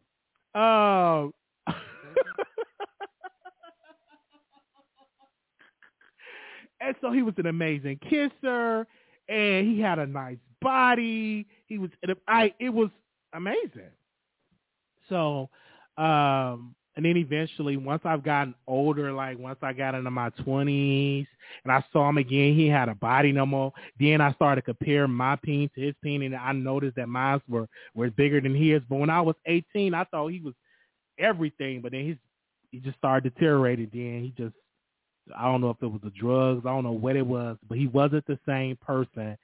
Um, 0.55 1.33
And 6.81 6.95
so 7.01 7.13
he 7.13 7.23
was 7.23 7.35
an 7.39 7.47
amazing 7.47 7.99
kisser, 8.09 8.87
and 9.29 9.67
he 9.67 9.81
had 9.81 9.99
a 9.99 10.07
nice 10.07 10.39
body. 10.61 11.47
He 11.67 11.79
was, 11.79 11.91
I, 12.29 12.53
it 12.61 12.71
was 12.71 12.91
amazing. 13.35 13.91
So, 15.09 15.49
um, 15.97 16.75
and 16.99 17.05
then 17.05 17.17
eventually, 17.17 17.77
once 17.77 18.03
I've 18.05 18.25
gotten 18.25 18.57
older, 18.67 19.13
like 19.13 19.39
once 19.39 19.61
I 19.63 19.73
got 19.73 19.95
into 19.95 20.11
my 20.11 20.31
twenties, 20.31 21.29
and 21.63 21.73
I 21.73 21.85
saw 21.93 22.09
him 22.09 22.19
again, 22.19 22.57
he 22.57 22.67
had 22.67 22.89
a 22.89 22.95
body 22.97 23.31
no 23.31 23.47
more. 23.47 23.73
Then 24.01 24.21
I 24.21 24.33
started 24.33 24.63
compare 24.63 25.07
my 25.07 25.37
peen 25.37 25.71
to 25.77 25.81
his 25.81 25.95
peen, 26.03 26.23
and 26.23 26.35
I 26.35 26.51
noticed 26.51 26.97
that 26.97 27.09
mine 27.09 27.41
were 27.49 27.69
were 27.95 28.11
bigger 28.11 28.41
than 28.41 28.53
his. 28.53 28.83
But 28.89 28.97
when 28.97 29.11
I 29.11 29.21
was 29.21 29.37
eighteen, 29.47 29.95
I 29.95 30.03
thought 30.07 30.33
he 30.33 30.41
was 30.41 30.55
everything, 31.21 31.83
but 31.83 31.93
then 31.93 32.19
he 32.73 32.81
just 32.81 32.99
started 32.99 33.33
deteriorating. 33.33 33.91
Then 33.93 34.25
he 34.25 34.35
just 34.37 34.57
I 35.39 35.45
don't 35.45 35.61
know 35.61 35.71
if 35.71 35.81
it 35.81 35.87
was 35.87 36.01
the 36.03 36.11
drugs, 36.11 36.67
I 36.67 36.71
don't 36.71 36.83
know 36.83 36.91
what 36.91 37.15
it 37.15 37.25
was, 37.25 37.59
but 37.69 37.79
he 37.79 37.87
wasn't 37.87 38.27
the 38.27 38.41
same 38.45 38.75
person 38.75 39.39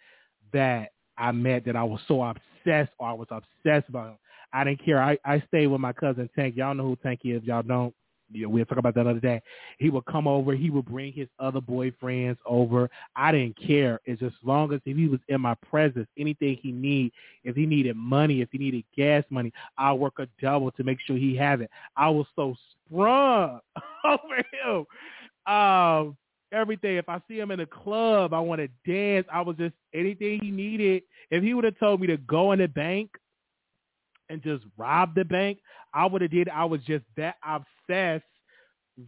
that 0.53 0.89
I 1.17 1.31
met 1.31 1.67
that 1.67 1.77
I 1.77 1.85
was 1.85 2.01
so 2.09 2.21
obsessed 2.21 2.91
or 2.99 3.09
I 3.09 3.13
was 3.13 3.29
obsessed 3.31 3.89
about 3.89 4.19
I 4.55 4.63
didn't 4.63 4.85
care. 4.85 5.03
I, 5.03 5.19
I 5.25 5.43
stayed 5.49 5.67
with 5.67 5.81
my 5.81 5.93
cousin 5.93 6.31
Tank. 6.37 6.57
Y'all 6.57 6.75
know 6.75 6.85
who 6.85 6.97
Tank 7.03 7.21
is. 7.25 7.43
Y'all 7.43 7.63
don't. 7.63 7.93
Yeah, 8.33 8.47
we'll 8.47 8.65
talk 8.65 8.79
about 8.79 8.95
that 8.95 9.07
other 9.07 9.21
day. 9.21 9.43
He 9.79 9.91
would 9.91 10.07
come 10.07 10.27
over. 10.27 10.55
He 10.55 10.71
would 10.71 10.87
bring 10.87 11.13
his 11.13 11.29
other 11.39 11.61
boyfriends 11.61 12.39
over. 12.47 12.89
I 13.15 13.33
didn't 13.33 13.59
care. 13.61 14.01
It's 14.07 14.23
as 14.23 14.33
long 14.43 14.73
as 14.73 14.81
if 14.87 14.97
he 14.97 15.09
was 15.09 15.21
in 15.29 15.41
my 15.41 15.55
presence, 15.55 16.09
anything 16.17 16.57
he 16.63 16.73
need, 16.73 17.13
if 17.43 17.55
he 17.55 17.67
needed 17.67 17.97
money, 17.97 18.41
if 18.41 18.49
he 18.51 18.59
needed 18.59 18.85
gas 18.97 19.25
money, 19.29 19.53
I'll 19.77 19.99
work 19.99 20.15
a 20.21 20.29
double 20.41 20.71
to 20.73 20.85
make 20.85 20.99
sure 21.05 21.17
he 21.17 21.37
have 21.37 21.61
it. 21.61 21.71
I 21.97 22.09
was 22.09 22.27
so 22.35 22.55
sprung 22.87 23.61
over 24.05 24.37
him. 24.63 25.53
Um, 25.53 26.17
everything. 26.53 26.97
If 26.97 27.09
I 27.09 27.21
see 27.29 27.41
him 27.41 27.51
in 27.51 27.61
a 27.61 27.67
club, 27.67 28.33
I 28.33 28.41
want 28.41 28.61
to 28.61 28.69
dance. 28.91 29.27
I 29.33 29.43
was 29.43 29.57
just 29.57 29.75
anything 29.93 30.41
he 30.41 30.51
needed. 30.51 31.03
If 31.31 31.43
he 31.43 31.55
would 31.55 31.65
have 31.65 31.79
told 31.79 32.01
me 32.01 32.07
to 32.07 32.17
go 32.17 32.53
in 32.53 32.61
the 32.61 32.69
bank 32.69 33.11
and 34.35 34.43
just 34.43 34.65
rob 34.77 35.15
the 35.15 35.25
bank, 35.25 35.59
I 35.95 36.07
would 36.07 36.23
have 36.23 36.31
did. 36.31 36.49
I 36.49 36.65
was 36.65 36.81
just 36.87 37.05
that 37.17 37.37
obsessed 37.47 38.25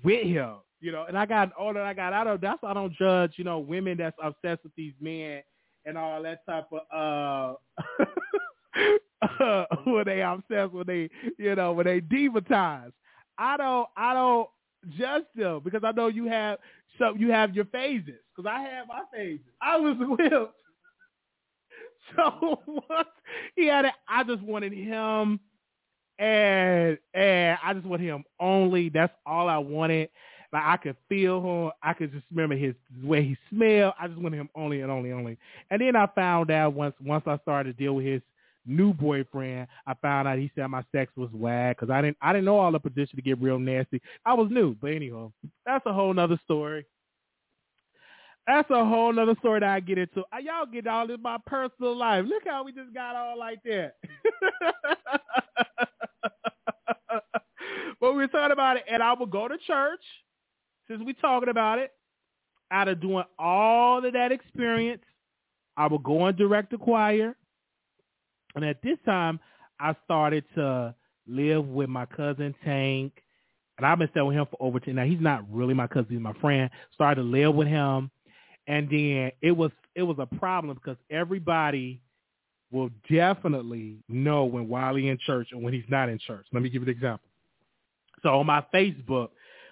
with 0.02 0.26
him, 0.26 0.54
you 0.80 0.92
know. 0.92 1.04
And 1.06 1.18
I 1.18 1.26
got 1.26 1.48
an 1.48 1.54
older. 1.58 1.82
I 1.82 1.92
got 1.92 2.12
out 2.14 2.26
of. 2.26 2.40
That's 2.40 2.62
why 2.62 2.70
I 2.70 2.74
don't 2.74 2.94
judge, 2.94 3.32
you 3.36 3.44
know, 3.44 3.58
women 3.58 3.98
that's 3.98 4.16
obsessed 4.22 4.62
with 4.64 4.74
these 4.76 4.94
men 5.00 5.42
and 5.84 5.98
all 5.98 6.22
that 6.22 6.46
type 6.46 6.66
of. 6.72 7.58
uh 7.70 8.02
uh, 9.40 9.64
when 9.84 10.04
they 10.06 10.22
obsessed 10.22 10.72
when 10.72 10.86
they 10.86 11.08
you 11.38 11.54
know 11.54 11.72
when 11.72 11.86
they 11.86 12.00
demonize. 12.00 12.92
I 13.38 13.56
don't 13.56 13.88
I 13.96 14.14
don't 14.14 14.48
judge 14.98 15.24
them 15.34 15.60
because 15.64 15.82
I 15.84 15.92
know 15.92 16.08
you 16.08 16.26
have 16.28 16.58
some 16.98 17.18
you 17.18 17.30
have 17.30 17.54
your 17.54 17.66
phases 17.66 18.20
because 18.34 18.50
I 18.50 18.60
have 18.62 18.88
my 18.88 19.02
phases. 19.12 19.46
I 19.60 19.76
was 19.76 19.96
with 20.00 20.48
So 22.16 22.60
once 22.66 23.08
he 23.56 23.66
had 23.66 23.84
it, 23.86 23.92
I 24.08 24.24
just 24.24 24.42
wanted 24.42 24.72
him, 24.72 25.40
and 26.18 26.98
and 27.14 27.58
I 27.62 27.74
just 27.74 27.86
want 27.86 28.02
him 28.02 28.24
only. 28.40 28.88
That's 28.88 29.12
all 29.26 29.48
I 29.48 29.58
wanted. 29.58 30.08
Like 30.52 30.62
I 30.64 30.76
could 30.76 30.96
feel 31.08 31.40
him. 31.40 31.72
I 31.82 31.92
could 31.94 32.12
just 32.12 32.24
remember 32.30 32.56
his 32.56 32.74
way 33.02 33.22
he 33.24 33.36
smelled. 33.50 33.94
I 34.00 34.08
just 34.08 34.20
wanted 34.20 34.38
him 34.38 34.50
only 34.54 34.80
and 34.80 34.90
only 34.90 35.12
only. 35.12 35.38
And 35.70 35.80
then 35.80 35.96
I 35.96 36.06
found 36.14 36.50
out 36.50 36.74
once 36.74 36.94
once 37.04 37.24
I 37.26 37.38
started 37.38 37.76
to 37.76 37.84
deal 37.84 37.94
with 37.96 38.06
his 38.06 38.22
new 38.64 38.92
boyfriend, 38.94 39.68
I 39.86 39.94
found 39.94 40.28
out 40.28 40.38
he 40.38 40.50
said 40.54 40.66
my 40.68 40.84
sex 40.92 41.12
was 41.16 41.30
whack 41.32 41.76
because 41.78 41.92
I 41.92 42.02
didn't 42.02 42.16
I 42.22 42.32
didn't 42.32 42.46
know 42.46 42.58
all 42.58 42.72
the 42.72 42.80
position 42.80 43.16
to 43.16 43.22
get 43.22 43.40
real 43.40 43.58
nasty. 43.58 44.00
I 44.24 44.34
was 44.34 44.48
new, 44.50 44.74
but 44.80 44.92
anyhow, 44.92 45.32
that's 45.64 45.86
a 45.86 45.92
whole 45.92 46.14
nother 46.14 46.40
story. 46.44 46.86
That's 48.46 48.70
a 48.70 48.84
whole 48.84 49.12
nother 49.12 49.34
story 49.40 49.60
that 49.60 49.68
I 49.68 49.80
get 49.80 49.98
into. 49.98 50.20
Uh, 50.32 50.38
y'all 50.40 50.66
get 50.66 50.86
all 50.86 51.10
in 51.10 51.20
my 51.20 51.36
personal 51.46 51.96
life. 51.96 52.24
Look 52.26 52.44
how 52.46 52.62
we 52.62 52.70
just 52.72 52.94
got 52.94 53.16
all 53.16 53.36
like 53.36 53.58
that. 53.64 53.94
but 58.00 58.12
we 58.12 58.22
are 58.22 58.28
talking 58.28 58.52
about 58.52 58.76
it, 58.76 58.84
and 58.88 59.02
I 59.02 59.14
will 59.14 59.26
go 59.26 59.48
to 59.48 59.58
church 59.66 60.02
since 60.88 61.02
we 61.04 61.12
talking 61.14 61.48
about 61.48 61.80
it. 61.80 61.90
Out 62.70 62.88
of 62.88 63.00
doing 63.00 63.24
all 63.38 64.04
of 64.04 64.12
that 64.12 64.32
experience, 64.32 65.02
I 65.76 65.86
will 65.86 65.98
go 65.98 66.26
and 66.26 66.36
direct 66.36 66.70
the 66.70 66.78
choir. 66.78 67.36
And 68.56 68.64
at 68.64 68.82
this 68.82 68.98
time, 69.04 69.38
I 69.78 69.94
started 70.04 70.44
to 70.56 70.94
live 71.28 71.66
with 71.66 71.88
my 71.88 72.06
cousin 72.06 72.54
Tank. 72.64 73.12
And 73.78 73.86
I've 73.86 73.98
been 73.98 74.08
staying 74.10 74.26
with 74.26 74.36
him 74.36 74.46
for 74.50 74.56
over 74.60 74.80
10. 74.80 74.94
Now, 74.96 75.04
he's 75.04 75.20
not 75.20 75.44
really 75.52 75.74
my 75.74 75.86
cousin. 75.86 76.06
He's 76.10 76.20
my 76.20 76.32
friend. 76.34 76.70
Started 76.94 77.22
to 77.22 77.28
live 77.28 77.54
with 77.54 77.68
him 77.68 78.10
and 78.66 78.88
then 78.90 79.32
it 79.40 79.52
was 79.52 79.70
it 79.94 80.02
was 80.02 80.16
a 80.18 80.26
problem 80.36 80.74
because 80.74 80.96
everybody 81.10 82.00
will 82.70 82.90
definitely 83.10 83.96
know 84.08 84.44
when 84.44 84.68
Wiley 84.68 85.08
in 85.08 85.18
church 85.24 85.48
and 85.52 85.62
when 85.62 85.72
he's 85.72 85.84
not 85.88 86.08
in 86.08 86.18
church. 86.18 86.46
Let 86.52 86.62
me 86.62 86.68
give 86.68 86.82
you 86.82 86.88
an 86.88 86.94
example. 86.94 87.28
So 88.22 88.30
on 88.30 88.46
my 88.46 88.64
Facebook, 88.74 89.28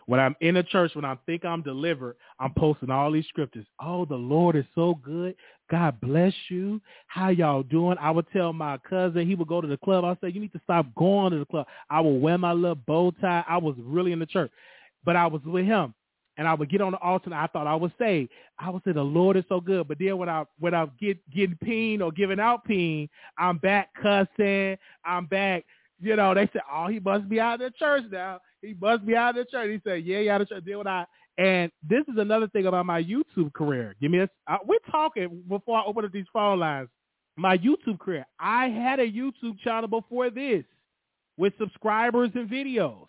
when 0.07 0.21
I'm 0.21 0.37
in 0.41 0.57
a 0.57 0.63
church, 0.63 0.95
when 0.95 1.05
I 1.05 1.17
think 1.27 1.45
I'm 1.45 1.63
delivered, 1.63 2.17
I'm 2.39 2.53
posting 2.55 2.91
all 2.91 3.11
these 3.11 3.27
scriptures. 3.27 3.67
Oh, 3.81 4.05
the 4.05 4.15
Lord 4.15 4.55
is 4.55 4.65
so 4.75 4.95
good. 5.03 5.35
God 5.71 5.99
bless 6.01 6.35
you. 6.51 6.81
How 7.07 7.31
y'all 7.31 7.63
doing? 7.63 7.97
I 8.01 8.11
would 8.11 8.27
tell 8.33 8.53
my 8.53 8.79
cousin, 8.79 9.27
he 9.27 9.35
would 9.35 9.49
go 9.49 9.61
to 9.61 9.67
the 9.67 9.79
club. 9.79 10.05
I 10.05 10.17
say, 10.21 10.31
you 10.33 10.41
need 10.41 10.53
to 10.53 10.61
stop 10.63 10.87
going 10.95 11.33
to 11.33 11.39
the 11.39 11.47
club. 11.47 11.67
I 11.89 12.01
would 12.01 12.21
wear 12.21 12.37
my 12.37 12.53
little 12.53 12.75
bow 12.75 13.13
tie. 13.21 13.45
I 13.49 13.57
was 13.57 13.75
really 13.79 14.13
in 14.13 14.19
the 14.19 14.27
church, 14.27 14.51
but 15.05 15.17
I 15.17 15.27
was 15.27 15.41
with 15.45 15.65
him 15.65 15.95
and 16.37 16.49
I 16.49 16.55
would 16.55 16.71
get 16.71 16.81
on 16.81 16.93
the 16.93 16.99
altar 16.99 17.27
and 17.27 17.35
I 17.35 17.47
thought 17.47 17.67
I 17.67 17.75
would 17.75 17.93
say, 17.99 18.29
I 18.59 18.71
would 18.71 18.83
say 18.85 18.93
the 18.93 19.03
Lord 19.03 19.37
is 19.37 19.45
so 19.49 19.61
good. 19.61 19.87
But 19.89 19.99
then 19.99 20.19
when 20.19 20.29
I 20.29 20.45
when 20.59 20.75
I 20.75 20.87
get 21.01 21.19
getting 21.31 21.59
peen 21.63 22.03
or 22.03 22.11
giving 22.13 22.41
out 22.41 22.65
peen, 22.65 23.09
I'm 23.39 23.59
back 23.59 23.91
cussing. 24.01 24.77
I'm 25.05 25.27
back, 25.27 25.65
you 26.01 26.17
know, 26.17 26.35
they 26.35 26.49
said, 26.53 26.63
Oh, 26.71 26.87
he 26.89 27.01
must 27.01 27.29
be 27.29 27.41
out 27.41 27.55
of 27.55 27.61
the 27.61 27.79
church 27.79 28.05
now. 28.11 28.41
He 28.63 28.75
must 28.81 29.07
be 29.07 29.17
out 29.17 29.37
of 29.39 29.47
the 29.47 29.51
church. 29.51 29.71
He 29.71 29.81
said, 29.89 30.05
Yeah, 30.05 30.21
he 30.21 30.31
out 30.31 30.41
of 30.41 30.49
the 30.49 30.55
church. 30.57 30.65
Then 30.67 30.79
when 30.79 30.87
I 30.87 31.07
and 31.37 31.73
this 31.89 32.03
is 32.03 32.17
another 32.17 32.47
thing 32.49 32.67
about 32.67 32.87
my 32.87 33.03
YouTube 33.03 33.53
career. 33.55 33.97
Give 34.01 34.11
me 34.11 34.21
a 34.21 34.29
uh, 34.47 34.59
we're 34.67 34.79
talking 34.91 35.43
before 35.49 35.79
I 35.79 35.85
open 35.85 36.05
up 36.05 36.13
these 36.13 36.27
phone 36.33 36.61
lines. 36.61 36.89
My 37.37 37.59
YouTube 37.59 37.99
career. 37.99 38.27
I 38.39 38.69
had 38.69 39.01
a 39.01 39.11
YouTube 39.11 39.59
channel 39.63 39.89
before 39.89 40.31
this 40.31 40.65
with 41.37 41.53
subscribers 41.59 42.31
and 42.35 42.49
videos. 42.49 43.07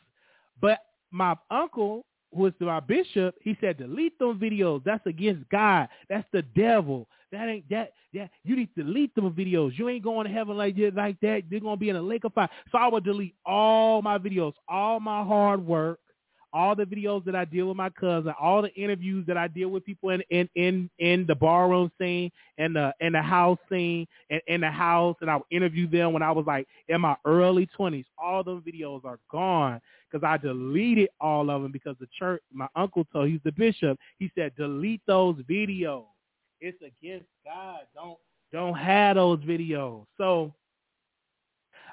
But 0.59 0.79
my 1.11 1.35
uncle 1.51 2.05
was 2.35 2.53
my 2.59 2.79
bishop, 2.79 3.35
he 3.41 3.57
said, 3.61 3.77
delete 3.77 4.17
those 4.19 4.37
videos. 4.37 4.83
That's 4.83 5.05
against 5.05 5.47
God. 5.49 5.87
That's 6.09 6.27
the 6.31 6.41
devil. 6.41 7.07
That 7.31 7.47
ain't 7.47 7.69
that. 7.69 7.91
Yeah, 8.11 8.27
you 8.43 8.55
need 8.55 8.69
to 8.75 8.83
delete 8.83 9.13
them 9.15 9.29
videos. 9.31 9.77
You 9.77 9.89
ain't 9.89 10.03
going 10.03 10.25
to 10.27 10.33
heaven 10.33 10.55
like 10.55 10.75
like 10.93 11.19
that. 11.21 11.43
You're 11.49 11.59
gonna 11.59 11.75
be 11.75 11.89
in 11.89 11.97
a 11.97 12.01
lake 12.01 12.23
of 12.23 12.33
fire. 12.33 12.49
So 12.71 12.77
I 12.77 12.87
would 12.87 13.03
delete 13.03 13.35
all 13.45 14.01
my 14.01 14.17
videos, 14.17 14.53
all 14.69 15.01
my 15.01 15.23
hard 15.23 15.65
work, 15.65 15.99
all 16.55 16.73
the 16.73 16.85
videos 16.85 17.25
that 17.25 17.35
I 17.35 17.43
deal 17.43 17.67
with 17.67 17.75
my 17.75 17.89
cousin, 17.89 18.33
all 18.39 18.61
the 18.61 18.73
interviews 18.75 19.25
that 19.27 19.35
I 19.35 19.49
deal 19.49 19.67
with 19.67 19.83
people 19.85 20.11
in 20.11 20.21
in 20.29 20.49
in, 20.55 20.89
in 20.99 21.25
the 21.27 21.35
barroom 21.35 21.91
scene 21.99 22.31
and 22.57 22.73
the 22.73 22.93
in 23.01 23.11
the 23.11 23.21
house 23.21 23.59
scene 23.69 24.07
and 24.29 24.41
in 24.47 24.61
the 24.61 24.71
house, 24.71 25.17
and 25.19 25.29
I 25.29 25.35
would 25.35 25.45
interview 25.51 25.85
them 25.89 26.13
when 26.13 26.23
I 26.23 26.31
was 26.31 26.45
like 26.47 26.65
in 26.87 27.01
my 27.01 27.17
early 27.25 27.65
twenties. 27.75 28.05
All 28.17 28.41
those 28.41 28.63
videos 28.63 29.03
are 29.03 29.19
gone 29.29 29.81
because 30.09 30.25
I 30.25 30.37
deleted 30.37 31.09
all 31.19 31.49
of 31.49 31.61
them 31.61 31.73
because 31.73 31.97
the 31.99 32.07
church, 32.17 32.41
my 32.53 32.67
uncle 32.77 33.05
told, 33.11 33.27
he's 33.27 33.41
the 33.43 33.51
bishop, 33.51 33.99
he 34.17 34.31
said, 34.33 34.55
delete 34.55 35.01
those 35.05 35.35
videos. 35.49 36.05
It's 36.61 36.81
against 36.81 37.27
God. 37.43 37.81
Don't 37.93 38.17
don't 38.53 38.75
have 38.75 39.17
those 39.17 39.39
videos. 39.39 40.05
So 40.17 40.53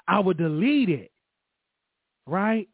I 0.07 0.21
would 0.21 0.37
delete 0.37 0.89
it, 0.89 1.11
right? 2.25 2.69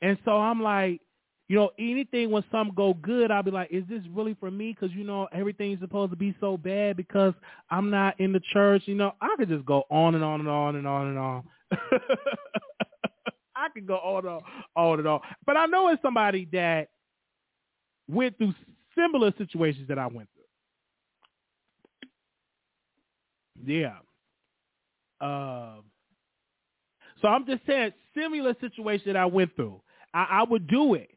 And 0.00 0.16
so 0.24 0.38
I'm 0.38 0.62
like, 0.62 1.02
you 1.48 1.56
know, 1.56 1.70
anything 1.78 2.30
when 2.30 2.42
something 2.50 2.74
go 2.74 2.94
good, 2.94 3.30
I'll 3.30 3.42
be 3.42 3.50
like, 3.50 3.70
is 3.70 3.84
this 3.88 4.00
really 4.10 4.34
for 4.40 4.50
me? 4.50 4.74
Because, 4.78 4.94
you 4.96 5.04
know, 5.04 5.28
everything's 5.32 5.80
supposed 5.80 6.10
to 6.12 6.16
be 6.16 6.34
so 6.40 6.56
bad 6.56 6.96
because 6.96 7.34
I'm 7.70 7.90
not 7.90 8.18
in 8.18 8.32
the 8.32 8.40
church. 8.52 8.84
You 8.86 8.94
know, 8.94 9.12
I 9.20 9.34
could 9.36 9.50
just 9.50 9.66
go 9.66 9.84
on 9.90 10.14
and 10.14 10.24
on 10.24 10.40
and 10.40 10.48
on 10.48 10.76
and 10.76 10.86
on 10.86 11.08
and 11.08 11.18
on. 11.18 11.44
I 13.56 13.68
could 13.74 13.86
go 13.86 13.96
on 13.96 14.26
and 14.26 14.42
on 14.74 14.98
and 14.98 15.08
on. 15.08 15.20
But 15.44 15.58
I 15.58 15.66
know 15.66 15.88
it's 15.88 16.00
somebody 16.00 16.48
that 16.52 16.88
went 18.08 18.38
through 18.38 18.54
similar 18.96 19.32
situations 19.36 19.88
that 19.88 19.98
I 19.98 20.06
went 20.06 20.28
through. 20.34 20.44
Yeah. 23.66 23.96
Um, 25.20 25.84
so 27.20 27.28
I'm 27.28 27.46
just 27.46 27.66
saying, 27.66 27.92
similar 28.14 28.54
situation 28.60 29.12
that 29.12 29.16
I 29.16 29.26
went 29.26 29.54
through. 29.56 29.80
I, 30.12 30.26
I 30.30 30.44
would 30.44 30.66
do 30.66 30.94
it. 30.94 31.13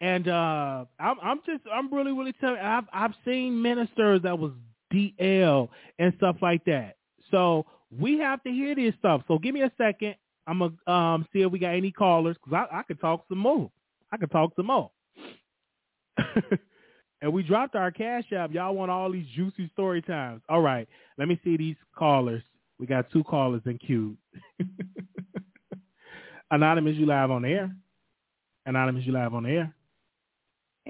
And 0.00 0.28
uh, 0.28 0.84
I'm, 0.98 1.16
I'm 1.22 1.40
just, 1.44 1.62
I'm 1.72 1.92
really, 1.92 2.12
really 2.12 2.32
telling. 2.40 2.60
I've, 2.60 2.84
I've 2.92 3.14
seen 3.24 3.60
ministers 3.60 4.22
that 4.22 4.38
was 4.38 4.52
DL 4.92 5.68
and 5.98 6.12
stuff 6.16 6.36
like 6.40 6.64
that. 6.64 6.96
So 7.30 7.66
we 7.96 8.18
have 8.18 8.42
to 8.44 8.50
hear 8.50 8.74
this 8.74 8.94
stuff. 8.98 9.22
So 9.28 9.38
give 9.38 9.54
me 9.54 9.62
a 9.62 9.72
second. 9.76 10.16
I'm 10.46 10.58
gonna 10.58 10.92
um, 10.92 11.26
see 11.32 11.42
if 11.42 11.52
we 11.52 11.58
got 11.58 11.74
any 11.74 11.92
callers 11.92 12.36
because 12.42 12.66
I, 12.72 12.78
I 12.78 12.82
could 12.82 13.00
talk 13.00 13.24
some 13.28 13.38
more. 13.38 13.70
I 14.10 14.16
could 14.16 14.30
talk 14.30 14.52
some 14.56 14.66
more. 14.66 14.90
And 17.22 17.32
we 17.32 17.42
dropped 17.42 17.74
our 17.74 17.90
cash 17.90 18.24
app. 18.32 18.52
Y'all 18.52 18.74
want 18.74 18.90
all 18.90 19.12
these 19.12 19.26
juicy 19.34 19.68
story 19.72 20.00
times. 20.00 20.42
All 20.48 20.62
right. 20.62 20.88
Let 21.18 21.28
me 21.28 21.38
see 21.44 21.56
these 21.56 21.76
callers. 21.96 22.42
We 22.78 22.86
got 22.86 23.10
two 23.10 23.24
callers 23.24 23.62
in 23.66 23.78
queue. 23.78 24.16
Anonymous, 26.50 26.96
you 26.96 27.06
live 27.06 27.30
on 27.30 27.44
air. 27.44 27.74
Anonymous, 28.64 29.04
you 29.04 29.12
live 29.12 29.34
on 29.34 29.44
air. 29.44 29.74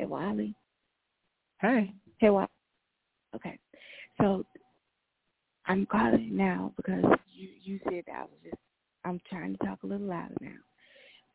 Hey, 0.01 0.07
Wiley. 0.07 0.55
Hey. 1.61 1.93
Hey, 2.19 2.31
Wiley. 2.31 2.49
Okay. 3.37 3.59
So 4.21 4.45
I'm 5.67 5.87
calling 5.87 6.37
now 6.37 6.73
because 6.77 7.05
you 7.35 7.49
you 7.63 7.81
said 7.85 8.05
that 8.07 8.17
I 8.17 8.23
was 8.23 8.41
just 8.45 8.57
I'm 9.05 9.21
trying 9.31 9.57
to 9.57 9.67
talk 9.67 9.83
a 9.85 9.87
little 9.87 10.09
louder 10.09 10.37
now. 10.41 10.59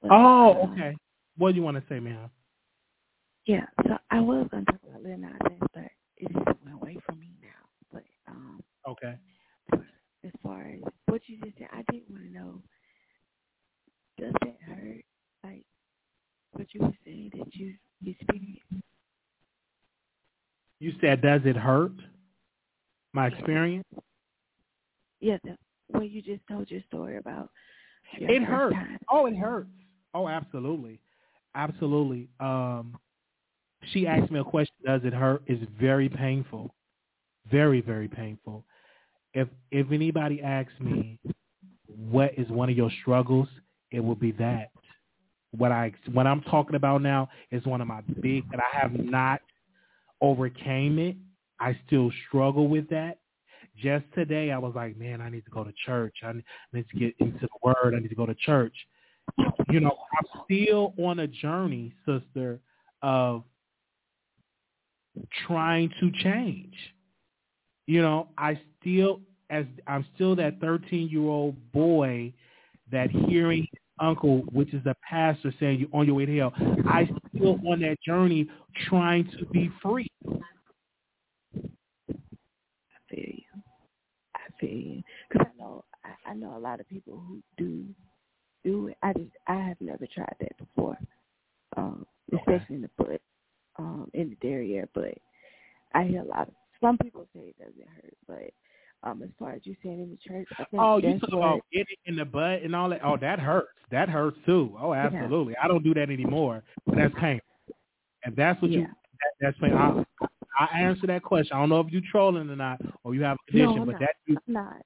But, 0.02 0.12
oh, 0.12 0.64
um, 0.64 0.72
okay. 0.74 0.98
What 1.38 1.52
do 1.52 1.58
you 1.58 1.64
want 1.64 1.78
to 1.78 1.84
say, 1.90 2.00
ma'am? 2.00 2.30
Yeah, 3.48 3.66
so 3.86 3.98
I 4.12 4.22
was 4.22 4.48
gonna 4.52 4.66
talk 4.66 4.82
about 4.88 5.04
Lil 5.04 5.18
Nas 5.20 5.34
X, 5.46 5.58
but 5.74 5.86
it 6.18 6.34
just 6.34 6.60
went 6.64 6.76
away 6.76 6.98
from 7.06 7.20
me 7.20 7.32
now. 7.42 7.50
But 7.94 8.04
um, 8.28 8.62
Okay. 8.90 9.16
as 10.26 10.32
far 10.44 10.64
as 10.64 10.82
what 11.08 11.22
you 11.28 11.38
just 11.44 11.58
said, 11.60 11.70
I 11.74 11.84
did 11.92 12.04
want 12.10 12.24
to 12.24 12.32
know, 12.34 12.62
does 14.20 14.34
that 14.42 14.58
hurt? 14.68 15.04
Like 15.44 15.66
what 16.54 16.68
you 16.74 16.82
were 16.82 16.94
saying 17.06 17.32
that 17.36 17.56
you 17.56 17.76
You 20.80 20.94
said, 21.02 21.22
does 21.22 21.42
it 21.46 21.56
hurt? 21.56 21.94
My 23.14 23.28
experience? 23.28 23.86
Yeah, 25.22 25.38
the 25.44 25.58
way 25.98 26.06
you 26.06 26.22
just 26.22 26.42
told 26.50 26.70
your 26.70 26.82
story 26.88 27.18
about 27.18 27.50
your 28.20 28.30
It 28.30 28.44
hurts. 28.44 28.76
time. 28.76 28.98
Oh, 29.10 29.26
it 29.26 29.36
hurts. 29.36 29.70
Oh, 30.14 30.28
absolutely. 30.28 31.00
Absolutely. 31.56 32.28
Um, 32.40 32.98
she 33.94 34.06
asked 34.08 34.32
me 34.32 34.40
a 34.40 34.44
question, 34.44 34.76
does 34.86 35.02
it 35.04 35.14
hurt? 35.14 35.42
It's 35.48 35.64
very 35.80 36.10
painful. 36.10 36.74
Very, 37.50 37.82
very 37.82 38.08
painful. 38.08 38.66
If 39.34 39.48
if 39.72 39.92
anybody 39.92 40.42
asks 40.42 40.74
me 40.80 41.20
what 41.88 42.32
is 42.38 42.50
one 42.50 42.70
of 42.70 42.78
your 42.78 42.90
struggles, 43.02 43.48
it 43.92 44.00
will 44.00 44.16
be 44.16 44.32
that. 44.34 44.72
What 45.58 45.72
I 45.72 45.92
what 46.12 46.28
I'm 46.28 46.42
talking 46.42 46.76
about 46.76 47.02
now 47.02 47.30
is 47.52 47.66
one 47.66 47.82
of 47.82 47.88
my 47.88 48.02
big 48.22 48.44
and 48.52 48.62
I 48.62 48.80
have 48.80 48.94
not 48.94 49.42
overcame 50.22 51.00
it. 51.00 51.16
I 51.60 51.78
still 51.88 52.12
struggle 52.28 52.68
with 52.68 52.90
that. 52.90 53.20
Just 53.82 54.06
today 54.14 54.52
I 54.52 54.58
was 54.58 54.74
like, 54.76 54.98
man, 54.98 55.22
I 55.22 55.30
need 55.30 55.46
to 55.46 55.52
go 55.52 55.64
to 55.64 55.74
church. 55.86 56.18
I 56.24 56.34
need 56.74 56.86
to 56.90 56.98
get 56.98 57.16
into 57.20 57.42
the 57.42 57.48
word. 57.62 57.94
I 57.96 58.00
need 58.00 58.10
to 58.10 58.16
go 58.16 58.26
to 58.26 58.36
church. 58.36 58.76
You 59.70 59.80
know, 59.80 59.98
I'm 60.18 60.42
still 60.46 60.94
on 60.98 61.20
a 61.20 61.28
journey, 61.28 61.94
sister, 62.06 62.60
of 63.02 63.44
trying 65.46 65.92
to 66.00 66.12
change. 66.24 66.74
You 67.88 68.02
know, 68.02 68.30
I 68.38 68.60
still 68.80 69.22
as 69.50 69.66
I'm 69.88 70.06
still 70.16 70.36
that 70.38 70.60
13 70.60 71.10
year 71.10 71.22
old 71.22 71.56
boy 71.72 72.34
that 72.92 73.10
hearing 73.12 73.68
uncle, 74.00 74.40
which 74.52 74.74
is 74.74 74.84
the 74.84 74.96
pastor, 75.08 75.54
saying 75.60 75.80
you're 75.80 76.00
on 76.00 76.06
your 76.06 76.16
way 76.16 76.26
to 76.26 76.38
hell. 76.38 76.54
I 76.88 77.10
still 77.36 77.60
on 77.68 77.82
that 77.82 77.98
journey 78.06 78.48
trying 78.88 79.30
to 79.40 79.46
be 79.48 79.70
free. 79.82 80.08
I 80.26 80.32
feel 83.10 83.20
you. 83.20 83.62
I 84.36 84.40
feel 84.60 84.70
you. 84.70 85.04
Because 85.30 85.48
I 85.48 85.62
know 85.62 85.86
I, 86.04 86.32
I 86.32 86.34
know 86.34 86.58
a 86.58 86.60
lot 86.60 86.80
of 86.80 86.90
people 86.90 87.22
who 87.28 87.42
do 87.58 87.86
do 88.64 88.88
it. 88.88 88.98
I 89.04 89.14
just 89.14 89.32
I 89.48 89.56
have 89.56 89.78
never 89.80 90.08
tried 90.14 90.36
that 90.40 90.58
before, 90.58 90.98
um, 91.78 92.06
especially 92.34 92.76
in 92.76 92.82
the 92.82 92.90
butt, 92.98 93.22
um, 93.78 94.10
in 94.14 94.30
the 94.30 94.36
derriere. 94.48 94.90
But 94.94 95.18
I 95.94 96.04
hear 96.04 96.22
a 96.22 96.26
lot 96.26 96.48
of 96.48 96.54
some 96.82 96.98
people 96.98 97.26
say 97.34 97.42
it 97.42 97.58
doesn't 97.58 97.88
hurt, 97.96 98.18
but 98.28 98.52
um, 99.06 99.22
as 99.22 99.30
far 99.38 99.52
as 99.54 99.62
you 99.64 99.76
saying 99.84 100.02
in 100.02 100.10
the 100.10 100.18
church, 100.18 100.48
I 100.54 100.66
think 100.66 100.82
Oh, 100.82 100.98
you 100.98 101.20
talk 101.20 101.32
what, 101.32 101.38
about 101.38 101.62
getting 101.72 101.96
in 102.08 102.16
the 102.16 102.26
butt 102.26 102.64
and 102.64 102.76
all 102.76 102.90
that. 102.90 103.02
Oh, 103.04 103.18
that 103.22 103.40
hurts. 103.40 103.70
That 103.92 104.10
hurts 104.10 104.38
too. 104.46 104.76
Oh, 104.82 104.94
absolutely. 104.94 105.56
I 105.64 105.68
don't 105.68 105.84
do 105.84 105.94
that 105.94 106.10
anymore. 106.10 106.64
But 106.88 106.98
that's 106.98 107.14
painful. 107.20 107.46
And 108.24 108.36
that's 108.36 108.60
what 108.62 108.72
you. 108.72 108.82
That, 108.82 109.32
that's 109.40 109.58
painful. 109.60 110.06
I, 110.60 110.68
I 110.74 110.80
answer 110.80 111.06
that 111.08 111.22
question. 111.24 111.56
I 111.56 111.60
don't 111.60 111.70
know 111.70 111.80
if 111.82 111.92
you're 111.92 112.02
trolling 112.12 112.50
or 112.50 112.56
not, 112.56 112.82
or 113.04 113.14
you 113.14 113.22
have 113.22 113.38
a 113.48 113.52
condition, 113.52 113.82
I'm 113.82 113.86
but 113.86 113.92
not. 113.94 114.02
that 114.02 114.16
do. 114.28 114.38
I'm 114.48 114.54
not. 114.54 114.82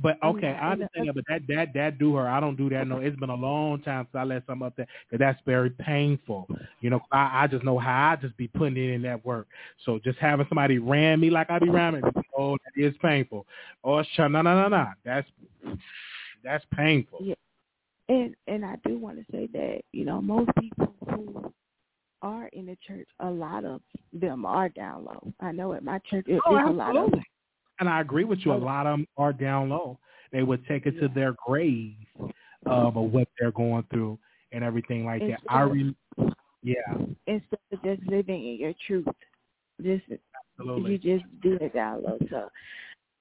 But 0.00 0.18
okay, 0.24 0.52
not. 0.52 0.62
I 0.62 0.72
understand 0.72 1.08
that. 1.08 1.14
But 1.14 1.24
that 1.28 1.42
that 1.48 1.74
that 1.74 1.98
do 1.98 2.16
her. 2.16 2.28
I 2.28 2.40
don't 2.40 2.56
do 2.56 2.68
that. 2.70 2.88
No, 2.88 2.98
it's 2.98 3.18
been 3.18 3.30
a 3.30 3.34
long 3.34 3.80
time 3.82 4.06
since 4.06 4.20
I 4.20 4.24
let 4.24 4.44
something 4.46 4.66
up 4.66 4.74
there 4.76 4.88
because 5.08 5.20
that's 5.20 5.40
very 5.46 5.70
painful. 5.70 6.48
You 6.80 6.90
know, 6.90 7.00
I, 7.12 7.44
I 7.44 7.46
just 7.46 7.64
know 7.64 7.78
how 7.78 8.10
I 8.10 8.16
just 8.16 8.36
be 8.36 8.48
putting 8.48 8.76
it 8.76 8.90
in 8.90 9.02
that 9.02 9.24
work. 9.24 9.46
So 9.84 10.00
just 10.02 10.18
having 10.18 10.46
somebody 10.48 10.78
ram 10.78 11.20
me 11.20 11.30
like 11.30 11.48
I 11.48 11.60
be 11.60 11.68
ramming, 11.68 12.02
oh, 12.36 12.56
that 12.56 12.84
is 12.84 12.94
painful. 13.00 13.46
Oh, 13.84 14.02
sh- 14.02 14.18
no, 14.18 14.28
no, 14.28 14.42
no, 14.42 14.68
no. 14.68 14.86
That's 15.04 15.28
that's 16.42 16.64
painful. 16.74 17.20
Yeah. 17.22 17.34
And 18.08 18.34
and 18.48 18.64
I 18.64 18.76
do 18.84 18.98
want 18.98 19.18
to 19.18 19.24
say 19.30 19.48
that 19.52 19.82
you 19.92 20.04
know 20.04 20.20
most 20.20 20.50
people 20.60 20.92
who 21.08 21.52
are 22.20 22.48
in 22.48 22.66
the 22.66 22.76
church, 22.86 23.06
a 23.20 23.30
lot 23.30 23.64
of 23.64 23.80
them 24.12 24.44
are 24.44 24.68
down 24.70 25.04
low. 25.04 25.32
I 25.40 25.52
know 25.52 25.72
at 25.74 25.84
my 25.84 26.00
church 26.10 26.26
it, 26.26 26.40
Oh, 26.46 26.54
there's 26.54 26.68
a 26.68 26.72
lot 26.72 26.96
of 26.96 27.04
absolutely. 27.04 27.24
And 27.80 27.88
I 27.88 28.00
agree 28.00 28.24
with 28.24 28.40
you. 28.40 28.52
A 28.52 28.54
lot 28.54 28.86
of 28.86 28.98
them 28.98 29.06
are 29.16 29.32
down 29.32 29.70
low. 29.70 29.98
They 30.32 30.42
would 30.42 30.66
take 30.66 30.86
it 30.86 30.98
to 31.00 31.08
their 31.08 31.34
grave 31.46 31.94
um, 32.66 32.96
of 32.96 33.12
what 33.12 33.28
they're 33.38 33.52
going 33.52 33.84
through 33.90 34.18
and 34.52 34.64
everything 34.64 35.04
like 35.04 35.22
that. 35.26 35.40
I 35.48 35.62
re- 35.62 35.94
yeah, 36.62 36.74
instead 37.26 37.58
of 37.72 37.82
just 37.82 38.02
living 38.08 38.46
in 38.46 38.56
your 38.58 38.72
truth. 38.86 39.06
just 39.82 40.02
absolutely. 40.58 40.92
you 40.92 40.98
just 40.98 41.24
do 41.42 41.58
it 41.60 41.74
down 41.74 42.02
low. 42.02 42.18
So 42.30 42.48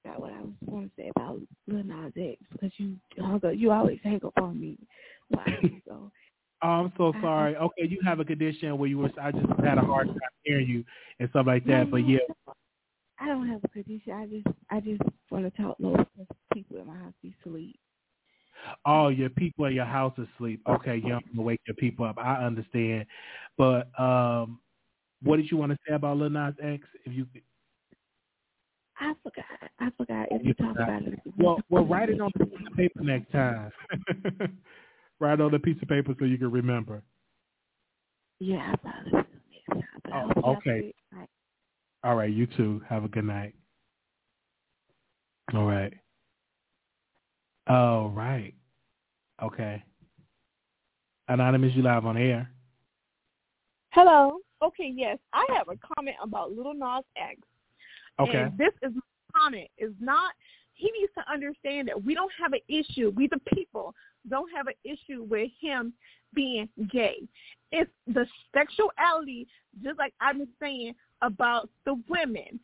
that's 0.05 0.19
what 0.19 0.31
I 0.31 0.41
was 0.41 0.51
going 0.69 0.85
to 0.85 0.91
say 0.97 1.11
about 1.15 1.39
Lil 1.67 1.83
Nas 1.83 2.13
X 2.17 2.41
because 2.51 2.71
you 2.77 2.95
hung 3.17 3.35
up, 3.35 3.53
you 3.55 3.71
always 3.71 3.99
hang 4.03 4.21
up 4.23 4.33
on 4.37 4.59
me. 4.59 4.77
So 5.87 6.11
Oh, 6.63 6.67
I'm 6.67 6.93
so 6.97 7.13
sorry. 7.21 7.57
Okay, 7.57 7.87
you 7.89 7.99
have 8.05 8.21
a 8.21 8.25
condition 8.25 8.77
where 8.77 8.87
you 8.87 8.97
were. 8.97 9.09
I 9.21 9.31
just 9.33 9.45
had 9.61 9.77
a 9.77 9.81
hard 9.81 10.07
time 10.07 10.17
hearing 10.43 10.67
you 10.67 10.85
and 11.19 11.29
stuff 11.29 11.45
like 11.45 11.65
that. 11.65 11.91
But 11.91 12.07
yeah, 12.07 12.19
I 13.23 13.27
don't 13.27 13.47
have 13.47 13.63
a 13.63 13.67
condition. 13.69 14.11
I 14.11 14.25
just 14.25 14.57
I 14.69 14.79
just 14.81 15.01
want 15.31 15.45
to 15.45 15.61
talk 15.61 15.77
low 15.79 15.95
because 15.95 16.27
people 16.53 16.77
in 16.77 16.87
my 16.87 16.97
house 16.97 17.13
be 17.21 17.33
asleep. 17.45 17.79
oh, 18.85 19.07
your 19.07 19.29
people 19.29 19.65
at 19.65 19.73
your 19.73 19.85
house 19.85 20.13
asleep. 20.17 20.61
Okay, 20.69 20.97
you 20.97 21.09
don't 21.09 21.23
wake 21.35 21.61
your 21.65 21.75
people 21.75 22.05
up. 22.05 22.17
I 22.17 22.43
understand. 22.45 23.05
But 23.57 23.87
um, 23.97 24.59
what 25.21 25.37
did 25.37 25.49
you 25.49 25.57
want 25.57 25.71
to 25.71 25.77
say 25.87 25.95
about 25.95 26.17
Lil 26.17 26.31
Nas 26.31 26.53
X? 26.61 26.83
If 27.05 27.13
you 27.13 27.25
I 28.99 29.13
forgot. 29.23 29.45
I 29.79 29.89
forgot 29.97 30.27
if 30.31 30.45
You 30.45 30.53
talk 30.53 30.75
about 30.75 31.03
it. 31.03 31.19
well, 31.37 31.59
well, 31.69 31.85
write 31.85 32.09
it 32.09 32.19
on 32.19 32.31
a 32.35 32.45
piece 32.45 32.67
of 32.69 32.77
paper 32.77 33.03
next 33.03 33.31
time. 33.31 33.71
write 35.19 35.33
it 35.33 35.41
on 35.41 35.53
a 35.53 35.59
piece 35.59 35.81
of 35.81 35.87
paper 35.87 36.13
so 36.19 36.25
you 36.25 36.37
can 36.37 36.51
remember. 36.51 37.01
Yeah, 38.39 38.73
I 38.73 38.75
probably 38.75 39.11
will 39.11 39.23
next 39.75 40.11
time. 40.11 40.33
Oh, 40.43 40.51
okay. 40.57 40.93
All 42.03 42.15
right, 42.15 42.31
you 42.31 42.45
too. 42.45 42.81
Have 42.89 43.05
a 43.05 43.07
good 43.07 43.25
night. 43.25 43.53
All 45.53 45.65
right. 45.65 45.93
All 47.67 48.09
right. 48.09 48.53
Okay. 49.41 49.83
Anonymous, 51.29 51.73
you 51.75 51.81
live 51.81 52.05
on 52.05 52.17
air. 52.17 52.49
Hello. 53.91 54.39
Okay, 54.61 54.91
yes, 54.95 55.17
I 55.33 55.45
have 55.55 55.67
a 55.67 55.77
comment 55.95 56.15
about 56.23 56.51
Little 56.51 56.73
Nas 56.73 57.03
X. 57.17 57.39
Okay. 58.19 58.43
And 58.43 58.57
this 58.57 58.71
is 58.81 58.93
my 58.93 59.39
comment. 59.39 59.69
Is 59.77 59.91
not 59.99 60.33
he 60.73 60.89
needs 60.91 61.11
to 61.17 61.31
understand 61.31 61.87
that 61.87 62.03
we 62.03 62.15
don't 62.15 62.31
have 62.41 62.53
an 62.53 62.61
issue. 62.67 63.11
We 63.15 63.27
the 63.27 63.39
people 63.53 63.93
don't 64.29 64.49
have 64.55 64.67
an 64.67 64.73
issue 64.83 65.23
with 65.23 65.51
him 65.59 65.93
being 66.33 66.69
gay. 66.91 67.27
It's 67.71 67.91
the 68.07 68.25
sexuality, 68.53 69.47
just 69.83 69.99
like 69.99 70.13
I've 70.21 70.37
been 70.37 70.47
saying 70.61 70.93
about 71.23 71.69
the 71.85 71.95
women. 72.07 72.59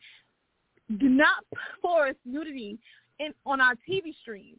Do 0.98 1.08
not 1.08 1.44
force 1.80 2.16
nudity 2.24 2.78
in 3.18 3.32
on 3.46 3.60
our 3.60 3.74
TV 3.88 4.14
streams. 4.22 4.58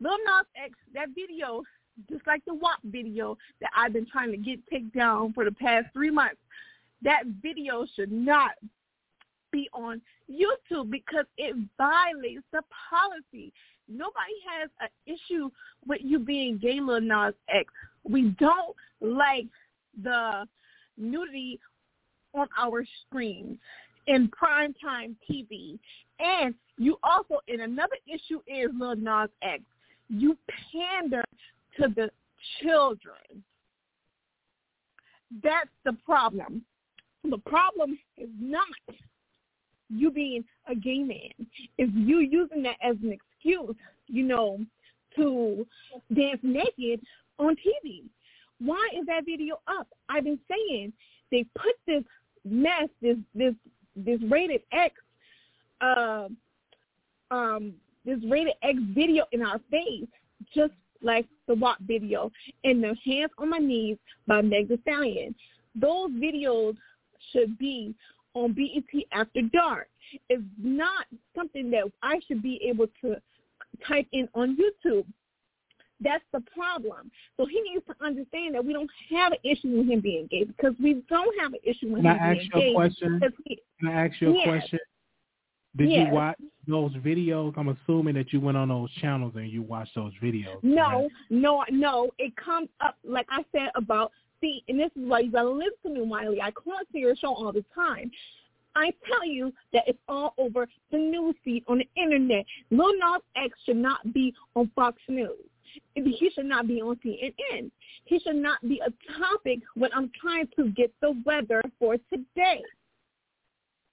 Lil 0.00 0.16
Nas 0.26 0.46
X, 0.62 0.74
that 0.94 1.08
video, 1.14 1.62
just 2.10 2.26
like 2.26 2.44
the 2.44 2.54
WAP 2.54 2.78
video 2.84 3.38
that 3.60 3.70
I've 3.76 3.92
been 3.92 4.06
trying 4.06 4.30
to 4.32 4.36
get 4.36 4.60
taken 4.70 4.90
down 4.94 5.32
for 5.32 5.44
the 5.44 5.52
past 5.52 5.86
three 5.92 6.10
months, 6.10 6.36
that 7.02 7.22
video 7.42 7.86
should 7.94 8.12
not 8.12 8.50
be 9.52 9.68
on 9.72 10.00
YouTube 10.30 10.90
because 10.90 11.24
it 11.38 11.56
violates 11.78 12.44
the 12.52 12.62
policy. 12.90 13.52
Nobody 13.88 14.34
has 14.58 14.70
an 14.80 14.88
issue 15.06 15.48
with 15.86 16.00
you 16.02 16.18
being 16.18 16.58
gay, 16.58 16.80
Lil 16.80 17.00
Nas 17.00 17.34
X. 17.48 17.72
We 18.04 18.34
don't 18.38 18.74
like 19.00 19.46
the 20.02 20.46
nudity 20.98 21.60
on 22.36 22.48
our 22.58 22.84
screens 23.06 23.58
in 24.06 24.30
primetime 24.30 25.14
TV. 25.28 25.78
And 26.18 26.54
you 26.78 26.98
also, 27.02 27.40
and 27.48 27.60
another 27.60 27.96
issue 28.06 28.40
is 28.46 28.70
Lil 28.78 28.96
Nas 28.96 29.30
X. 29.42 29.62
You 30.08 30.36
pander 30.72 31.24
to 31.80 31.88
the 31.94 32.10
children. 32.62 33.42
That's 35.42 35.70
the 35.84 35.94
problem. 36.04 36.62
The 37.28 37.38
problem 37.38 37.98
is 38.16 38.28
not 38.38 38.66
you 39.88 40.10
being 40.10 40.44
a 40.68 40.74
gay 40.74 40.98
man. 40.98 41.46
It's 41.78 41.92
you 41.94 42.18
using 42.18 42.62
that 42.62 42.76
as 42.82 42.96
an 43.02 43.12
excuse, 43.12 43.74
you 44.06 44.22
know, 44.22 44.60
to 45.16 45.66
dance 46.14 46.40
naked 46.42 47.00
on 47.38 47.56
TV. 47.56 48.04
Why 48.58 48.88
is 48.98 49.06
that 49.06 49.24
video 49.24 49.60
up? 49.66 49.88
I've 50.08 50.24
been 50.24 50.38
saying 50.48 50.92
they 51.30 51.44
put 51.58 51.74
this 51.86 52.04
mess, 52.46 52.88
this 53.02 53.16
this 53.34 53.54
this 53.94 54.20
rated 54.30 54.62
X, 54.72 54.94
uh, 55.80 56.28
um, 57.30 57.74
this 58.04 58.18
rated 58.28 58.54
X 58.62 58.78
video 58.94 59.24
in 59.32 59.42
our 59.42 59.60
face, 59.70 60.08
just 60.54 60.72
like 61.02 61.26
the 61.46 61.54
WAP 61.54 61.78
video, 61.80 62.30
and 62.64 62.82
the 62.82 62.96
Hands 63.04 63.30
on 63.38 63.50
My 63.50 63.58
Knees 63.58 63.98
by 64.26 64.42
Meg 64.42 64.68
Thee 64.68 64.78
Stallion. 64.82 65.34
Those 65.74 66.10
videos 66.10 66.76
should 67.32 67.58
be 67.58 67.94
on 68.34 68.52
BET 68.52 69.02
After 69.12 69.42
Dark. 69.52 69.88
It's 70.28 70.42
not 70.62 71.06
something 71.34 71.70
that 71.70 71.84
I 72.02 72.20
should 72.26 72.42
be 72.42 72.60
able 72.68 72.86
to 73.02 73.16
type 73.86 74.06
in 74.12 74.28
on 74.34 74.56
YouTube. 74.56 75.04
That's 76.00 76.24
the 76.32 76.40
problem. 76.54 77.10
So 77.36 77.46
he 77.46 77.60
needs 77.62 77.84
to 77.86 77.94
understand 78.04 78.54
that 78.54 78.64
we 78.64 78.72
don't 78.72 78.90
have 79.10 79.32
an 79.32 79.38
issue 79.44 79.78
with 79.78 79.88
him 79.88 80.00
being 80.00 80.26
gay 80.30 80.44
because 80.44 80.74
we 80.82 81.02
don't 81.08 81.38
have 81.40 81.52
an 81.54 81.60
issue 81.64 81.88
with 81.88 82.02
Can 82.02 82.06
him 82.06 82.20
I 82.20 82.24
ask 82.32 82.38
being 82.38 82.50
you 82.54 82.60
gay. 82.60 82.70
a 82.70 82.74
question? 82.74 83.22
He, 83.44 83.58
Can 83.80 83.88
I 83.88 84.06
ask 84.06 84.20
you 84.20 84.30
a 84.30 84.34
Yes. 84.34 84.44
question? 84.44 84.78
Did 85.76 85.90
Yes. 85.90 86.06
you 86.08 86.14
watch 86.14 86.38
those 86.66 86.92
videos? 86.96 87.54
I'm 87.56 87.68
assuming 87.68 88.14
that 88.14 88.32
you 88.32 88.40
went 88.40 88.56
on 88.56 88.68
those 88.68 88.90
channels 88.94 89.34
and 89.36 89.48
you 89.50 89.62
watched 89.62 89.94
those 89.94 90.12
videos. 90.22 90.62
no, 90.62 91.08
no, 91.30 91.64
no. 91.70 92.10
It 92.18 92.34
comes 92.36 92.68
up 92.80 92.96
like 93.04 93.26
I 93.30 93.44
said 93.52 93.70
about 93.74 94.12
see, 94.40 94.62
and 94.68 94.78
this 94.78 94.90
is 94.96 95.06
why 95.08 95.20
you 95.20 95.30
gotta 95.30 95.48
listen 95.48 95.72
to 95.84 95.90
me, 95.90 96.02
Wiley. 96.02 96.40
I 96.42 96.50
call 96.50 96.78
to 96.92 96.98
your 96.98 97.16
show 97.16 97.34
all 97.34 97.52
the 97.52 97.64
time. 97.74 98.10
I 98.74 98.92
tell 99.08 99.24
you 99.24 99.52
that 99.72 99.84
it's 99.86 99.98
all 100.08 100.34
over 100.36 100.68
the 100.90 100.98
news 100.98 101.34
feed 101.42 101.64
on 101.66 101.78
the 101.78 101.88
internet. 101.96 102.44
Lil 102.70 102.92
Nas 102.98 103.22
X 103.34 103.58
should 103.64 103.78
not 103.78 104.12
be 104.12 104.34
on 104.54 104.70
Fox 104.74 105.00
News. 105.08 105.32
He 105.94 106.30
should 106.34 106.46
not 106.46 106.66
be 106.66 106.80
on 106.80 106.96
CNN. 107.04 107.70
He 108.04 108.18
should 108.20 108.36
not 108.36 108.60
be 108.66 108.80
a 108.86 108.90
topic 109.18 109.60
when 109.74 109.90
I'm 109.94 110.10
trying 110.20 110.48
to 110.56 110.70
get 110.70 110.92
the 111.00 111.20
weather 111.24 111.62
for 111.78 111.96
today. 112.12 112.62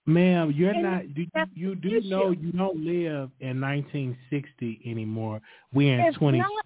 Ma'am, 0.06 0.52
you're 0.52 0.72
And 0.72 0.84
not. 0.84 1.14
Do, 1.14 1.26
you 1.54 1.76
do 1.76 1.98
issue. 1.98 2.10
know 2.10 2.32
you 2.32 2.52
don't 2.52 2.78
live 2.78 3.30
in 3.40 3.62
1960 3.62 4.82
anymore. 4.86 5.42
We're 5.74 6.00
in 6.00 6.06
It's 6.08 6.18
not 6.20 6.66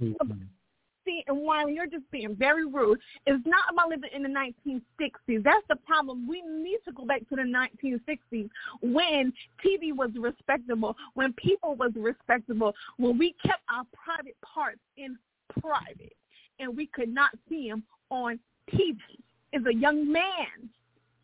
2020. 1.07 1.17
See, 1.17 1.23
and 1.27 1.37
while 1.37 1.69
you're 1.69 1.87
just 1.87 2.09
being 2.11 2.35
very 2.35 2.65
rude, 2.65 2.99
it's 3.25 3.45
not 3.45 3.63
about 3.71 3.89
living 3.89 4.09
in 4.13 4.23
the 4.23 4.29
1960s. 4.29 5.43
That's 5.43 5.65
the 5.69 5.75
problem. 5.87 6.27
We 6.27 6.41
need 6.41 6.79
to 6.85 6.91
go 6.91 7.05
back 7.05 7.27
to 7.29 7.35
the 7.35 7.43
1960s 7.43 8.49
when 8.81 9.33
TV 9.65 9.95
was 9.95 10.11
respectable, 10.19 10.95
when 11.13 11.33
people 11.33 11.75
was 11.75 11.91
respectable, 11.95 12.73
when 12.97 13.17
we 13.17 13.35
kept 13.43 13.61
our 13.69 13.83
private 13.93 14.35
parts 14.41 14.79
in 14.97 15.17
private, 15.61 16.15
and 16.59 16.75
we 16.75 16.87
could 16.87 17.09
not 17.09 17.31
see 17.49 17.69
them 17.69 17.83
on 18.09 18.39
TV. 18.73 18.97
Is 19.53 19.65
a 19.65 19.73
young 19.73 20.11
man. 20.11 20.69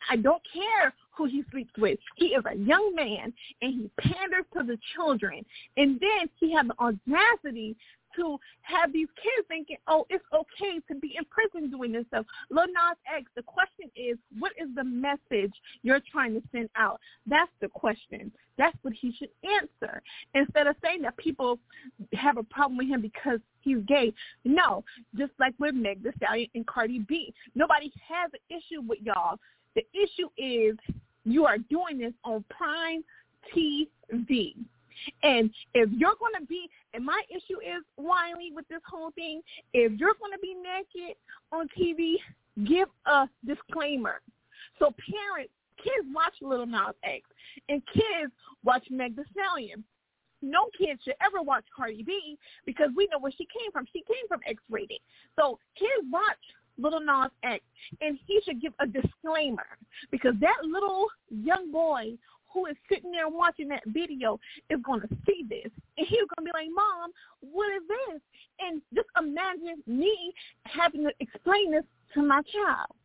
I 0.09 0.15
don't 0.15 0.41
care 0.53 0.93
who 1.11 1.25
he 1.25 1.43
sleeps 1.51 1.73
with. 1.77 1.99
He 2.15 2.27
is 2.27 2.43
a 2.49 2.55
young 2.55 2.93
man, 2.95 3.33
and 3.61 3.73
he 3.73 3.89
panders 3.99 4.45
to 4.57 4.63
the 4.63 4.77
children. 4.95 5.45
And 5.77 5.99
then 5.99 6.29
he 6.39 6.53
had 6.53 6.69
the 6.69 6.79
audacity 6.79 7.75
to 8.15 8.37
have 8.61 8.93
these 8.93 9.07
kids 9.15 9.47
thinking, 9.47 9.77
oh, 9.87 10.05
it's 10.09 10.23
okay 10.33 10.79
to 10.87 10.95
be 10.95 11.15
in 11.17 11.25
prison 11.25 11.69
doing 11.69 11.91
this 11.91 12.05
stuff. 12.07 12.25
Lil 12.49 12.67
Nas 12.67 12.97
X, 13.13 13.25
the 13.35 13.43
question 13.43 13.89
is, 13.95 14.17
what 14.39 14.51
is 14.59 14.67
the 14.75 14.83
message 14.83 15.53
you're 15.81 16.01
trying 16.11 16.33
to 16.33 16.41
send 16.51 16.69
out? 16.75 16.99
That's 17.27 17.51
the 17.61 17.67
question. 17.67 18.31
That's 18.57 18.77
what 18.81 18.93
he 18.93 19.13
should 19.17 19.29
answer. 19.43 20.01
Instead 20.35 20.67
of 20.67 20.75
saying 20.83 21.01
that 21.03 21.17
people 21.17 21.59
have 22.13 22.37
a 22.37 22.43
problem 22.43 22.77
with 22.77 22.87
him 22.87 23.01
because 23.01 23.39
he's 23.61 23.79
gay. 23.87 24.13
No, 24.45 24.83
just 25.17 25.31
like 25.39 25.53
with 25.59 25.75
Meg 25.75 26.03
Thee 26.03 26.11
Stallion 26.17 26.49
and 26.55 26.67
Cardi 26.67 26.99
B. 26.99 27.33
Nobody 27.55 27.91
has 28.07 28.31
an 28.33 28.57
issue 28.57 28.81
with 28.81 28.99
y'all. 29.01 29.37
The 29.75 29.83
issue 29.93 30.29
is 30.37 30.77
you 31.25 31.45
are 31.45 31.57
doing 31.57 31.97
this 31.97 32.13
on 32.23 32.43
prime 32.49 33.03
TV. 33.55 34.55
And 35.23 35.49
if 35.73 35.89
you're 35.91 36.15
going 36.19 36.33
to 36.39 36.45
be, 36.45 36.69
and 36.93 37.05
my 37.05 37.21
issue 37.29 37.59
is, 37.59 37.83
Wiley, 37.97 38.51
with 38.53 38.67
this 38.67 38.81
whole 38.87 39.11
thing, 39.11 39.41
if 39.73 39.91
you're 39.99 40.15
going 40.19 40.31
to 40.31 40.39
be 40.41 40.55
naked 40.55 41.15
on 41.51 41.67
TV, 41.77 42.15
give 42.67 42.87
a 43.05 43.27
disclaimer. 43.45 44.21
So 44.79 44.93
parents, 45.09 45.51
kids 45.77 46.07
watch 46.13 46.33
Little 46.41 46.65
Nas 46.65 46.95
X, 47.03 47.21
and 47.69 47.81
kids 47.93 48.31
watch 48.63 48.85
Meg 48.89 49.15
Thee 49.15 49.23
Stallion. 49.31 49.83
No 50.41 50.69
kid 50.77 50.99
should 51.03 51.15
ever 51.25 51.41
watch 51.41 51.63
Cardi 51.75 52.03
B 52.03 52.37
because 52.65 52.89
we 52.95 53.07
know 53.11 53.19
where 53.19 53.31
she 53.31 53.45
came 53.45 53.71
from. 53.71 53.85
She 53.93 54.01
came 54.01 54.27
from 54.27 54.41
X-rated. 54.45 54.99
So 55.39 55.57
kids 55.79 56.05
watch 56.11 56.37
Little 56.77 56.99
Nas 56.99 57.31
X, 57.43 57.63
and 58.01 58.19
he 58.27 58.41
should 58.43 58.61
give 58.61 58.73
a 58.79 58.87
disclaimer 58.87 59.77
because 60.11 60.33
that 60.41 60.57
little 60.63 61.07
young 61.29 61.71
boy 61.71 62.13
who 62.53 62.67
is 62.67 62.75
sitting 62.89 63.11
there 63.11 63.29
watching 63.29 63.67
that 63.69 63.83
video 63.87 64.39
is 64.69 64.79
going 64.83 65.01
to 65.01 65.07
see 65.25 65.45
this, 65.49 65.71
and 65.97 66.07
he's 66.07 66.19
going 66.19 66.45
to 66.47 66.51
be 66.51 66.51
like, 66.53 66.69
"Mom, 66.73 67.11
what 67.41 67.73
is 67.73 67.83
this?" 67.87 68.21
And 68.59 68.81
just 68.93 69.07
imagine 69.19 69.81
me 69.87 70.33
having 70.65 71.03
to 71.03 71.11
explain 71.19 71.71
this 71.71 71.83
to 72.13 72.21
my 72.21 72.41
child, 72.43 72.95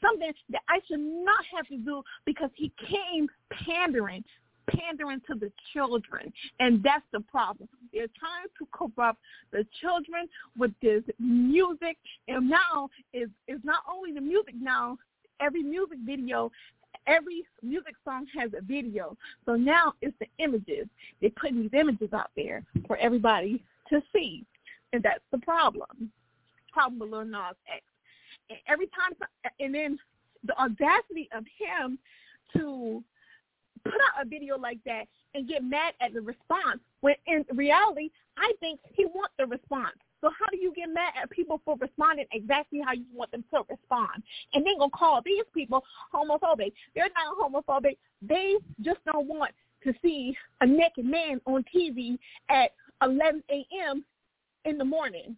something 0.00 0.32
that 0.50 0.62
I 0.68 0.80
should 0.86 1.00
not 1.00 1.44
have 1.54 1.66
to 1.68 1.76
do 1.78 2.02
because 2.24 2.50
he 2.54 2.72
came 2.88 3.28
pandering 3.50 4.24
pandering 4.68 5.20
to 5.28 5.34
the 5.34 5.50
children, 5.72 6.32
and 6.60 6.82
that's 6.82 7.04
the 7.12 7.20
problem. 7.20 7.68
They're 7.92 8.08
trying 8.18 8.48
to 8.58 8.66
corrupt 8.72 9.20
the 9.52 9.64
children 9.80 10.28
with 10.56 10.72
this 10.82 11.02
music, 11.18 11.96
and 12.28 12.48
now 12.50 12.88
is 13.12 13.28
is 13.48 13.60
not 13.62 13.82
only 13.90 14.12
the 14.12 14.20
music. 14.20 14.54
Now 14.60 14.98
every 15.40 15.62
music 15.62 15.98
video, 16.04 16.50
every 17.06 17.44
music 17.62 17.94
song 18.04 18.26
has 18.38 18.50
a 18.56 18.62
video. 18.62 19.16
So 19.44 19.54
now 19.54 19.94
it's 20.02 20.16
the 20.18 20.26
images. 20.42 20.86
They're 21.20 21.30
putting 21.30 21.62
these 21.62 21.78
images 21.78 22.12
out 22.12 22.30
there 22.36 22.64
for 22.86 22.96
everybody 22.96 23.62
to 23.90 24.02
see, 24.14 24.44
and 24.92 25.02
that's 25.02 25.24
the 25.30 25.38
problem. 25.38 26.10
Problem 26.72 26.98
with 26.98 27.10
Lil 27.10 27.24
Nas 27.24 27.56
X. 27.72 27.84
And 28.50 28.58
every 28.68 28.86
time, 28.86 29.16
and 29.58 29.74
then 29.74 29.98
the 30.44 30.58
audacity 30.60 31.28
of 31.36 31.44
him 31.58 31.98
to 32.56 33.02
put 33.84 33.94
out 33.94 34.24
a 34.24 34.28
video 34.28 34.58
like 34.58 34.78
that 34.84 35.04
and 35.34 35.48
get 35.48 35.62
mad 35.62 35.94
at 36.00 36.14
the 36.14 36.20
response 36.20 36.80
when 37.00 37.14
in 37.26 37.44
reality 37.54 38.10
I 38.36 38.52
think 38.60 38.80
he 38.94 39.06
wants 39.06 39.34
the 39.38 39.46
response. 39.46 39.96
So 40.20 40.30
how 40.30 40.46
do 40.50 40.56
you 40.56 40.72
get 40.74 40.88
mad 40.92 41.12
at 41.20 41.30
people 41.30 41.60
for 41.64 41.76
responding 41.78 42.26
exactly 42.32 42.80
how 42.84 42.92
you 42.92 43.04
want 43.14 43.30
them 43.32 43.44
to 43.52 43.62
respond? 43.68 44.22
And 44.54 44.64
then 44.64 44.78
gonna 44.78 44.90
call 44.90 45.20
these 45.24 45.44
people 45.52 45.84
homophobic. 46.12 46.72
They're 46.94 47.08
not 47.14 47.36
homophobic. 47.38 47.98
They 48.22 48.54
just 48.80 49.00
don't 49.04 49.26
want 49.26 49.52
to 49.84 49.92
see 50.02 50.36
a 50.60 50.66
naked 50.66 51.04
man 51.04 51.40
on 51.46 51.64
TV 51.74 52.18
at 52.48 52.72
11 53.02 53.42
a.m. 53.50 54.04
in 54.64 54.78
the 54.78 54.84
morning 54.84 55.36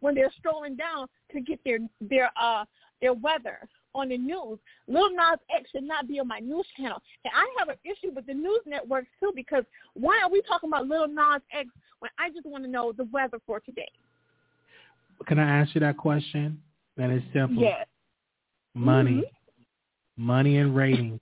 when 0.00 0.14
they're 0.14 0.32
strolling 0.38 0.76
down 0.76 1.08
to 1.32 1.40
get 1.40 1.58
their 1.64 1.78
their 2.00 2.30
uh 2.40 2.64
their 3.00 3.14
weather 3.14 3.68
on 3.94 4.08
the 4.08 4.18
news. 4.18 4.58
Lil 4.88 5.10
Nas 5.10 5.38
X 5.54 5.70
should 5.70 5.84
not 5.84 6.08
be 6.08 6.20
on 6.20 6.28
my 6.28 6.40
news 6.40 6.66
channel. 6.76 7.00
And 7.24 7.32
I 7.34 7.46
have 7.58 7.68
an 7.68 7.76
issue 7.84 8.12
with 8.14 8.26
the 8.26 8.34
news 8.34 8.60
networks 8.66 9.08
too 9.20 9.32
because 9.34 9.64
why 9.94 10.20
are 10.22 10.30
we 10.30 10.42
talking 10.42 10.68
about 10.70 10.86
Lil 10.86 11.08
Nas 11.08 11.42
X 11.52 11.68
when 12.00 12.10
I 12.18 12.30
just 12.30 12.46
want 12.46 12.64
to 12.64 12.70
know 12.70 12.92
the 12.92 13.04
weather 13.04 13.38
for 13.46 13.60
today? 13.60 13.90
Can 15.26 15.38
I 15.38 15.60
ask 15.60 15.74
you 15.74 15.80
that 15.80 15.96
question? 15.96 16.60
That 16.96 17.10
is 17.10 17.22
simple. 17.32 17.62
Yes. 17.62 17.86
Money, 18.74 19.22
Mhm. 19.22 19.64
money 20.16 20.58
and 20.58 20.74
ratings, 20.74 21.20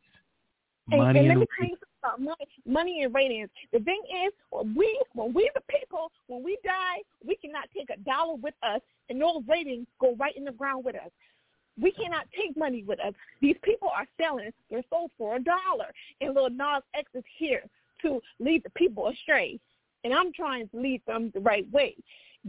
And, 0.91 1.01
money 1.01 1.19
and 1.21 1.29
let 1.29 1.33
and 1.33 1.41
me 1.41 1.47
tell 1.59 1.69
you 1.69 1.77
money, 2.19 2.49
money 2.67 3.03
and 3.05 3.15
ratings. 3.15 3.49
The 3.73 3.81
thing 3.81 4.03
is, 4.25 4.33
when 4.51 4.75
we, 4.75 5.01
when 5.13 5.33
we 5.33 5.49
the 5.55 5.61
people, 5.69 6.11
when 6.27 6.43
we 6.43 6.59
die, 6.65 7.03
we 7.25 7.37
cannot 7.37 7.69
take 7.71 7.91
a 7.91 7.97
dollar 7.99 8.35
with 8.35 8.55
us, 8.63 8.81
and 9.09 9.21
those 9.21 9.43
ratings 9.47 9.87
go 10.01 10.15
right 10.17 10.37
in 10.37 10.45
the 10.45 10.53
ground 10.53 10.85
with 10.85 10.97
us. 10.97 11.11
We 11.81 11.93
cannot 11.93 12.27
take 12.33 12.57
money 12.57 12.83
with 12.83 13.01
us. 13.01 13.15
These 13.41 13.57
people 13.63 13.89
are 13.95 14.07
selling. 14.21 14.53
They're 14.69 14.85
sold 14.91 15.11
for 15.17 15.37
a 15.37 15.41
dollar, 15.41 15.93
and 16.21 16.35
Lil 16.35 16.51
Nas 16.51 16.83
X 16.95 17.11
is 17.15 17.25
here 17.39 17.63
to 18.03 18.21
lead 18.41 18.65
the 18.65 18.71
people 18.71 19.09
astray. 19.09 19.61
And 20.05 20.13
I'm 20.13 20.33
trying 20.33 20.69
to 20.71 20.77
lead 20.81 21.01
them 21.07 21.31
the 21.33 21.41
right 21.41 21.71
way. 21.71 21.97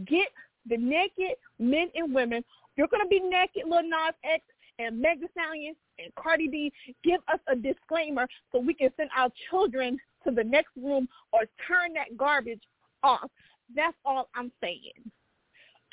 Get 0.06 0.28
the 0.68 0.76
naked 0.76 1.36
men 1.58 1.88
and 1.94 2.14
women. 2.14 2.44
You're 2.76 2.88
gonna 2.88 3.06
be 3.06 3.20
naked, 3.20 3.64
Lil 3.68 3.82
Nas 3.82 4.14
X 4.24 4.42
and 4.78 5.00
Meg 5.00 5.20
Thee 5.20 5.28
Stallion 5.32 5.74
and 5.98 6.14
Cardi 6.16 6.48
B. 6.48 6.72
Give 7.02 7.20
us 7.32 7.40
a 7.48 7.56
disclaimer 7.56 8.26
so 8.50 8.58
we 8.58 8.74
can 8.74 8.90
send 8.96 9.10
our 9.16 9.30
children 9.50 9.98
to 10.24 10.30
the 10.30 10.44
next 10.44 10.70
room 10.76 11.08
or 11.32 11.40
turn 11.66 11.92
that 11.94 12.16
garbage 12.16 12.62
off. 13.02 13.30
That's 13.74 13.96
all 14.04 14.28
I'm 14.34 14.50
saying. 14.60 14.92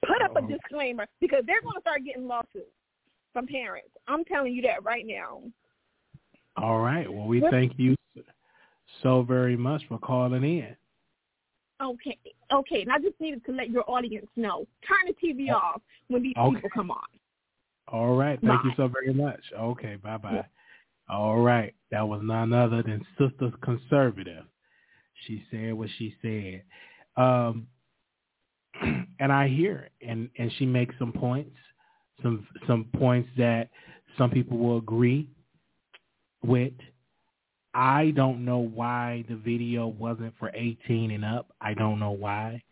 Put 0.08 0.22
up 0.22 0.36
a 0.36 0.40
oh, 0.40 0.48
disclaimer 0.48 1.06
because 1.20 1.44
they're 1.46 1.62
going 1.62 1.76
to 1.76 1.82
start 1.82 2.04
getting 2.04 2.28
lawsuits 2.28 2.72
from 3.34 3.46
parents. 3.46 3.90
I'm 4.08 4.26
telling 4.26 4.54
you 4.54 4.62
that 4.64 4.84
right 4.84 5.06
now. 5.06 5.44
All 6.58 6.80
right. 6.80 7.12
Well, 7.12 7.28
we 7.28 7.42
thank 7.52 7.74
you 7.78 7.96
so 9.04 9.22
very 9.22 9.56
much 9.56 9.84
for 9.88 10.00
calling 10.00 10.44
in. 10.44 10.76
Okay, 11.82 12.18
okay. 12.52 12.82
And 12.82 12.92
I 12.92 13.00
just 13.00 13.20
needed 13.20 13.44
to 13.46 13.52
let 13.52 13.70
your 13.70 13.90
audience 13.90 14.28
know. 14.36 14.68
Turn 14.88 15.08
the 15.08 15.28
TV 15.28 15.48
oh. 15.52 15.56
off 15.56 15.82
when 16.08 16.24
these 16.24 16.34
okay. 16.38 16.56
people 16.56 16.70
come 16.74 16.92
on. 16.92 17.04
All 17.88 18.16
right. 18.16 18.40
Thank 18.42 18.62
bye. 18.62 18.70
you 18.70 18.72
so 18.78 18.88
very 18.88 19.14
much. 19.14 19.42
Okay. 19.58 19.96
Bye 19.96 20.18
bye. 20.18 20.34
Yeah. 20.34 20.44
All 21.10 21.40
right. 21.40 21.74
That 21.92 22.08
was 22.08 22.22
none 22.24 22.54
other 22.54 22.84
than 22.84 23.06
Sister 23.18 23.52
Conservative. 23.62 24.46
She 25.26 25.44
said 25.52 25.74
what 25.74 25.90
she 25.98 26.16
said. 26.22 26.64
Um, 27.22 27.68
and 29.20 29.32
I 29.32 29.48
hear 29.48 29.80
it. 29.80 30.08
And, 30.08 30.30
and 30.38 30.52
she 30.58 30.66
makes 30.66 30.96
some 30.98 31.12
points, 31.12 31.56
some 32.24 32.48
some 32.68 32.86
points 32.98 33.30
that 33.38 33.70
some 34.18 34.30
people 34.30 34.58
will 34.58 34.78
agree 34.78 35.30
with. 36.44 36.74
I 37.74 38.12
don't 38.16 38.44
know 38.44 38.60
why 38.60 39.24
the 39.30 39.36
video 39.36 39.88
wasn't 39.88 40.34
for 40.38 40.52
18 40.54 41.12
and 41.12 41.24
up. 41.24 41.54
I 41.62 41.74
don't 41.74 42.00
know 42.00 42.12
why. 42.12 42.64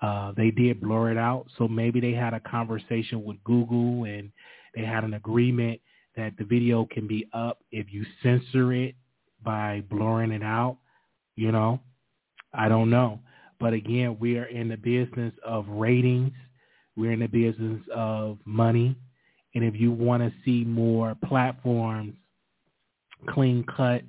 Uh, 0.00 0.32
they 0.36 0.50
did 0.50 0.80
blur 0.80 1.12
it 1.12 1.18
out, 1.18 1.46
so 1.56 1.68
maybe 1.68 2.00
they 2.00 2.12
had 2.12 2.34
a 2.34 2.40
conversation 2.40 3.24
with 3.24 3.42
Google 3.44 4.04
and 4.04 4.32
they 4.74 4.82
had 4.82 5.04
an 5.04 5.14
agreement 5.14 5.80
that 6.16 6.32
the 6.38 6.44
video 6.44 6.86
can 6.90 7.06
be 7.06 7.28
up 7.32 7.58
if 7.70 7.86
you 7.92 8.04
censor 8.22 8.72
it 8.72 8.96
by 9.44 9.82
blurring 9.88 10.32
it 10.32 10.42
out. 10.42 10.78
You 11.36 11.52
know, 11.52 11.80
I 12.52 12.68
don't 12.68 12.90
know. 12.90 13.20
But 13.60 13.74
again, 13.74 14.16
we 14.18 14.38
are 14.38 14.46
in 14.46 14.68
the 14.68 14.76
business 14.76 15.32
of 15.46 15.68
ratings. 15.68 16.32
We're 16.96 17.12
in 17.12 17.20
the 17.20 17.28
business 17.28 17.80
of 17.94 18.38
money. 18.44 18.96
And 19.54 19.62
if 19.62 19.74
you 19.76 19.92
want 19.92 20.22
to 20.22 20.32
see 20.44 20.64
more 20.64 21.14
platforms 21.26 22.14
clean 23.28 23.64
cut, 23.64 24.02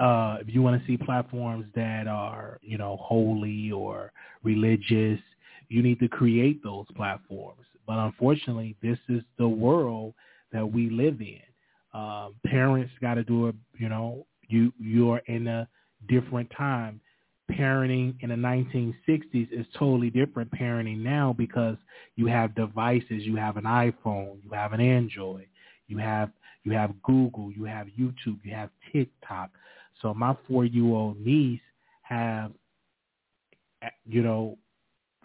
uh, 0.00 0.38
if 0.40 0.52
you 0.54 0.62
want 0.62 0.80
to 0.80 0.86
see 0.86 0.96
platforms 0.96 1.66
that 1.74 2.06
are, 2.06 2.58
you 2.62 2.78
know, 2.78 2.98
holy 3.00 3.70
or 3.70 4.12
religious, 4.42 5.20
you 5.68 5.82
need 5.82 5.98
to 6.00 6.08
create 6.08 6.62
those 6.62 6.86
platforms. 6.96 7.64
But 7.86 7.98
unfortunately, 7.98 8.76
this 8.82 8.98
is 9.08 9.22
the 9.38 9.48
world 9.48 10.14
that 10.52 10.64
we 10.70 10.90
live 10.90 11.20
in. 11.20 11.40
Um, 11.92 12.34
parents 12.46 12.92
got 13.00 13.14
to 13.14 13.24
do 13.24 13.48
it. 13.48 13.54
You 13.78 13.88
know, 13.88 14.26
you 14.48 14.72
you're 14.78 15.22
in 15.26 15.46
a 15.46 15.68
different 16.08 16.50
time. 16.56 17.00
Parenting 17.50 18.14
in 18.20 18.28
the 18.28 18.36
1960s 18.36 19.48
is 19.50 19.66
totally 19.76 20.08
different 20.08 20.52
parenting 20.52 20.98
now 20.98 21.34
because 21.36 21.76
you 22.14 22.26
have 22.26 22.54
devices. 22.54 23.24
You 23.24 23.34
have 23.36 23.56
an 23.56 23.64
iPhone. 23.64 24.36
You 24.44 24.50
have 24.52 24.72
an 24.72 24.80
Android. 24.80 25.48
You 25.88 25.98
have 25.98 26.30
you 26.64 26.72
have 26.72 27.00
Google. 27.02 27.50
You 27.52 27.64
have 27.64 27.86
YouTube. 27.88 28.38
You 28.42 28.54
have 28.54 28.70
TikTok. 28.92 29.50
So 30.02 30.14
my 30.14 30.36
four-year-old 30.48 31.20
niece 31.20 31.60
have, 32.02 32.52
you 34.06 34.22
know, 34.22 34.56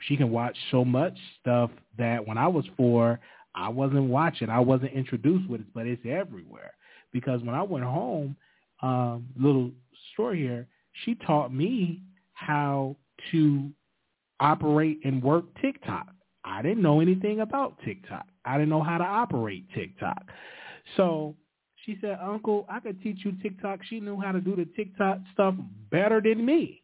she 0.02 0.18
can 0.18 0.32
watch 0.32 0.58
so 0.72 0.84
much 0.84 1.18
stuff 1.42 1.72
that 1.98 2.26
when 2.26 2.38
I 2.38 2.48
was 2.48 2.66
four, 2.76 3.20
I 3.56 3.70
wasn't 3.70 4.06
watching. 4.06 4.50
I 4.50 4.60
wasn't 4.60 4.92
introduced 4.94 5.50
with 5.50 5.62
it, 5.62 5.68
but 5.74 5.88
it's 5.88 6.06
everywhere. 6.08 6.72
Because 7.12 7.42
when 7.42 7.56
I 7.56 7.64
went 7.64 7.86
home, 7.86 8.36
um, 8.82 9.28
little 9.40 9.72
story 10.14 10.40
here, 10.40 10.68
she 11.04 11.16
taught 11.16 11.54
me 11.54 12.02
how 12.34 12.96
to 13.32 13.70
operate 14.40 15.00
and 15.06 15.24
work 15.24 15.46
TikTok. 15.62 16.08
I 16.44 16.62
didn't 16.62 16.84
know 16.84 17.00
anything 17.00 17.40
about 17.40 17.80
TikTok. 17.84 18.26
I 18.44 18.58
didn't 18.58 18.70
know 18.70 18.84
how 18.84 18.98
to 18.98 19.04
operate 19.04 19.66
TikTok. 19.74 20.24
So 20.98 21.36
she 21.86 21.98
said, 22.02 22.18
Uncle, 22.22 22.66
I 22.70 22.80
could 22.80 23.02
teach 23.02 23.20
you 23.24 23.34
TikTok. 23.44 23.80
She 23.90 24.00
knew 24.00 24.20
how 24.20 24.32
to 24.32 24.42
do 24.42 24.56
the 24.56 24.66
TikTok 24.76 25.20
stuff 25.34 25.56
better 25.92 26.22
than 26.22 26.46
me. 26.46 26.82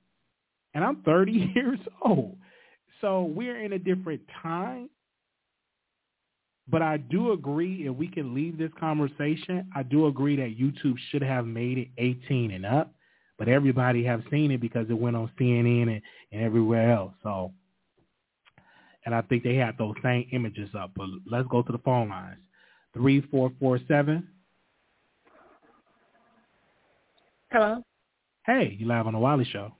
And 0.73 0.83
I'm 0.83 1.01
30 1.03 1.31
years 1.55 1.79
old. 2.03 2.37
So 3.01 3.23
we're 3.23 3.61
in 3.61 3.73
a 3.73 3.79
different 3.79 4.21
time. 4.41 4.89
But 6.67 6.81
I 6.81 6.97
do 6.97 7.33
agree, 7.33 7.87
if 7.87 7.95
we 7.95 8.07
can 8.07 8.33
leave 8.33 8.57
this 8.57 8.71
conversation, 8.79 9.67
I 9.75 9.83
do 9.83 10.07
agree 10.07 10.35
that 10.37 10.57
YouTube 10.57 10.95
should 11.09 11.23
have 11.23 11.45
made 11.45 11.77
it 11.79 11.87
18 11.97 12.51
and 12.51 12.65
up. 12.65 12.93
But 13.37 13.49
everybody 13.49 14.03
have 14.05 14.21
seen 14.29 14.51
it 14.51 14.61
because 14.61 14.85
it 14.89 14.97
went 14.97 15.15
on 15.15 15.29
CNN 15.39 15.83
and, 15.83 16.01
and 16.31 16.41
everywhere 16.43 16.91
else. 16.91 17.13
So, 17.23 17.51
and 19.05 19.15
I 19.15 19.21
think 19.21 19.43
they 19.43 19.55
had 19.55 19.77
those 19.79 19.95
same 20.03 20.27
images 20.31 20.69
up. 20.77 20.91
But 20.95 21.07
let's 21.25 21.47
go 21.49 21.63
to 21.63 21.71
the 21.71 21.79
phone 21.79 22.09
lines. 22.09 22.37
3447. 22.93 24.27
Hello. 27.51 27.83
Hey, 28.45 28.75
you 28.79 28.87
live 28.87 29.07
on 29.07 29.13
the 29.13 29.19
Wiley 29.19 29.45
Show. 29.51 29.73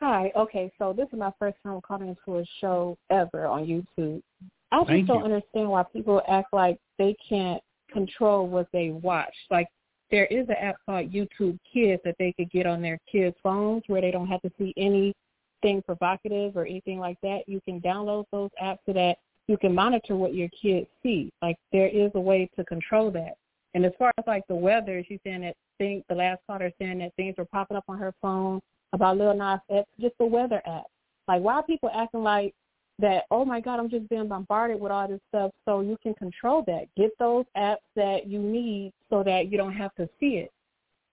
Hi. 0.00 0.32
Okay, 0.36 0.72
so 0.78 0.92
this 0.92 1.08
is 1.12 1.18
my 1.18 1.32
first 1.38 1.56
time 1.62 1.80
calling 1.86 2.08
into 2.08 2.38
a 2.38 2.44
show 2.60 2.96
ever 3.10 3.46
on 3.46 3.66
YouTube. 3.66 4.22
I 4.70 4.78
just 4.78 4.88
Thank 4.88 5.06
don't 5.08 5.18
you. 5.18 5.24
understand 5.24 5.68
why 5.68 5.82
people 5.92 6.22
act 6.28 6.52
like 6.52 6.78
they 6.98 7.16
can't 7.28 7.62
control 7.92 8.46
what 8.46 8.68
they 8.72 8.90
watch. 8.90 9.34
Like 9.50 9.68
there 10.10 10.26
is 10.26 10.48
an 10.48 10.56
app 10.60 10.76
called 10.86 11.12
YouTube 11.12 11.58
Kids 11.72 12.00
that 12.04 12.16
they 12.18 12.32
could 12.32 12.50
get 12.50 12.66
on 12.66 12.80
their 12.80 12.98
kids' 13.10 13.36
phones 13.42 13.82
where 13.86 14.00
they 14.00 14.10
don't 14.10 14.28
have 14.28 14.42
to 14.42 14.52
see 14.58 14.72
anything 14.76 15.82
provocative 15.82 16.56
or 16.56 16.64
anything 16.64 16.98
like 16.98 17.18
that. 17.22 17.40
You 17.46 17.60
can 17.64 17.80
download 17.80 18.24
those 18.30 18.50
apps 18.62 18.78
so 18.86 18.92
that 18.92 19.18
you 19.48 19.56
can 19.56 19.74
monitor 19.74 20.14
what 20.14 20.34
your 20.34 20.48
kids 20.50 20.86
see. 21.02 21.32
Like 21.42 21.56
there 21.72 21.88
is 21.88 22.10
a 22.14 22.20
way 22.20 22.48
to 22.56 22.64
control 22.64 23.10
that. 23.12 23.36
And 23.74 23.84
as 23.84 23.92
far 23.98 24.12
as 24.18 24.24
like 24.26 24.46
the 24.46 24.54
weather, 24.54 25.02
she's 25.08 25.18
saying 25.24 25.40
that 25.40 25.56
thing 25.78 26.04
the 26.08 26.14
last 26.14 26.40
caller 26.46 26.70
saying 26.78 26.98
that 26.98 27.14
things 27.16 27.34
were 27.36 27.44
popping 27.44 27.76
up 27.76 27.84
on 27.88 27.98
her 27.98 28.14
phone 28.20 28.60
about 28.92 29.16
Lil 29.16 29.34
Nas 29.34 29.60
X, 29.70 29.88
just 30.00 30.16
the 30.18 30.26
weather 30.26 30.62
app. 30.66 30.84
Like 31.26 31.42
why 31.42 31.54
are 31.54 31.62
people 31.62 31.90
acting 31.94 32.22
like 32.22 32.54
that, 33.00 33.24
oh 33.30 33.44
my 33.44 33.60
God, 33.60 33.78
I'm 33.78 33.90
just 33.90 34.08
being 34.08 34.28
bombarded 34.28 34.80
with 34.80 34.90
all 34.90 35.06
this 35.08 35.20
stuff 35.28 35.52
so 35.64 35.80
you 35.80 35.96
can 36.02 36.14
control 36.14 36.64
that. 36.66 36.86
Get 36.96 37.10
those 37.18 37.44
apps 37.56 37.76
that 37.94 38.26
you 38.26 38.40
need 38.40 38.92
so 39.08 39.22
that 39.22 39.50
you 39.50 39.56
don't 39.56 39.74
have 39.74 39.94
to 39.96 40.08
see 40.20 40.36
it. 40.36 40.52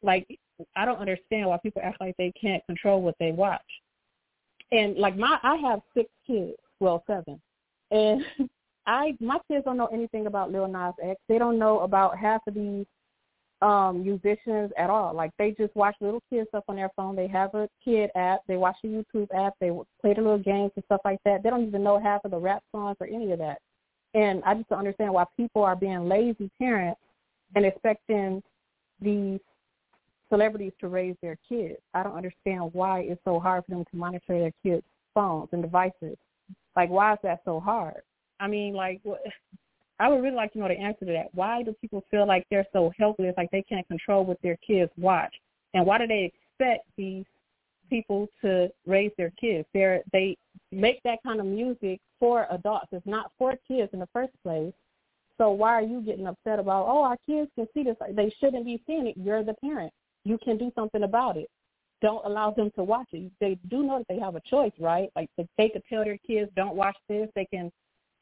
Like 0.01 0.27
I 0.75 0.85
don't 0.85 0.99
understand 0.99 1.47
why 1.47 1.57
people 1.57 1.81
act 1.83 2.01
like 2.01 2.15
they 2.17 2.31
can't 2.39 2.65
control 2.65 3.01
what 3.01 3.15
they 3.19 3.31
watch. 3.31 3.61
And 4.71 4.97
like 4.97 5.15
my 5.15 5.37
I 5.43 5.55
have 5.57 5.81
six 5.93 6.09
kids, 6.25 6.57
well 6.79 7.03
seven. 7.07 7.39
And 7.91 8.23
I 8.87 9.15
my 9.19 9.39
kids 9.49 9.65
don't 9.65 9.77
know 9.77 9.87
anything 9.87 10.27
about 10.27 10.51
Lil 10.51 10.67
Nas 10.67 10.93
X. 11.03 11.19
They 11.27 11.37
don't 11.37 11.57
know 11.59 11.79
about 11.79 12.17
half 12.17 12.41
of 12.47 12.53
these 12.53 12.85
um 13.61 14.03
musicians 14.03 14.71
at 14.77 14.89
all. 14.89 15.13
Like 15.13 15.31
they 15.37 15.51
just 15.51 15.75
watch 15.75 15.95
little 16.01 16.21
kids 16.29 16.47
stuff 16.49 16.65
on 16.67 16.75
their 16.75 16.91
phone. 16.95 17.15
They 17.15 17.27
have 17.27 17.53
a 17.55 17.67
kid 17.83 18.11
app. 18.15 18.41
They 18.47 18.57
watch 18.57 18.77
the 18.83 18.89
YouTube 18.89 19.27
app. 19.33 19.53
They 19.59 19.71
play 20.01 20.13
the 20.13 20.21
little 20.21 20.37
games 20.37 20.71
and 20.75 20.85
stuff 20.85 21.01
like 21.05 21.19
that. 21.25 21.41
They 21.41 21.49
don't 21.49 21.67
even 21.67 21.83
know 21.83 21.99
half 21.99 22.25
of 22.25 22.31
the 22.31 22.37
rap 22.37 22.63
songs 22.71 22.97
or 22.99 23.07
any 23.07 23.31
of 23.31 23.39
that. 23.39 23.59
And 24.13 24.43
I 24.45 24.53
just 24.53 24.69
don't 24.69 24.79
understand 24.79 25.13
why 25.13 25.25
people 25.35 25.63
are 25.63 25.75
being 25.75 26.07
lazy 26.07 26.49
parents 26.57 27.01
and 27.55 27.65
expecting 27.65 28.41
these 29.01 29.39
celebrities 30.29 30.71
to 30.79 30.87
raise 30.87 31.15
their 31.21 31.37
kids. 31.47 31.77
I 31.93 32.03
don't 32.03 32.15
understand 32.15 32.73
why 32.73 33.01
it's 33.01 33.21
so 33.25 33.39
hard 33.39 33.65
for 33.65 33.71
them 33.71 33.85
to 33.89 33.97
monitor 33.97 34.39
their 34.39 34.51
kids' 34.63 34.85
phones 35.13 35.49
and 35.51 35.61
devices. 35.61 36.17
Like, 36.75 36.89
why 36.89 37.13
is 37.13 37.19
that 37.23 37.41
so 37.45 37.59
hard? 37.59 38.01
I 38.39 38.47
mean, 38.47 38.73
like, 38.73 38.99
what, 39.03 39.21
I 39.99 40.09
would 40.09 40.21
really 40.21 40.35
like 40.35 40.51
to 40.53 40.59
know 40.59 40.67
the 40.67 40.73
answer 40.77 41.05
to 41.05 41.11
that. 41.13 41.33
Why 41.33 41.63
do 41.63 41.73
people 41.79 42.03
feel 42.11 42.27
like 42.27 42.45
they're 42.49 42.67
so 42.73 42.91
helpless, 42.97 43.33
like 43.37 43.49
they 43.51 43.61
can't 43.61 43.87
control 43.87 44.25
what 44.25 44.41
their 44.41 44.57
kids 44.57 44.91
watch? 44.97 45.33
And 45.73 45.85
why 45.85 45.97
do 45.97 46.07
they 46.07 46.33
expect 46.33 46.85
these 46.97 47.25
people 47.89 48.27
to 48.41 48.69
raise 48.85 49.11
their 49.17 49.31
kids? 49.39 49.67
They're, 49.73 50.01
they 50.11 50.37
make 50.71 51.01
that 51.03 51.19
kind 51.23 51.39
of 51.39 51.45
music 51.45 52.01
for 52.19 52.47
adults. 52.51 52.87
It's 52.91 53.05
not 53.05 53.31
for 53.37 53.55
kids 53.67 53.89
in 53.93 53.99
the 53.99 54.09
first 54.11 54.33
place. 54.43 54.73
So 55.37 55.51
why 55.51 55.73
are 55.73 55.81
you 55.81 56.01
getting 56.01 56.27
upset 56.27 56.59
about, 56.59 56.87
oh, 56.87 57.03
our 57.03 57.17
kids 57.25 57.51
can 57.55 57.67
see 57.73 57.83
this. 57.83 57.97
They 58.11 58.33
shouldn't 58.39 58.65
be 58.65 58.81
seeing 58.87 59.07
it. 59.07 59.15
You're 59.17 59.43
the 59.43 59.53
parent. 59.55 59.93
You 60.23 60.37
can 60.43 60.57
do 60.57 60.71
something 60.75 61.03
about 61.03 61.37
it. 61.37 61.49
Don't 62.01 62.25
allow 62.25 62.51
them 62.51 62.71
to 62.75 62.83
watch 62.83 63.07
it. 63.13 63.31
They 63.39 63.57
do 63.69 63.83
know 63.83 63.99
that 63.99 64.07
they 64.07 64.19
have 64.19 64.35
a 64.35 64.41
choice, 64.41 64.73
right? 64.79 65.09
Like 65.15 65.29
they 65.57 65.69
could 65.69 65.83
tell 65.89 66.03
their 66.03 66.17
kids, 66.17 66.51
don't 66.55 66.75
watch 66.75 66.97
this. 67.07 67.29
They 67.35 67.45
can 67.45 67.71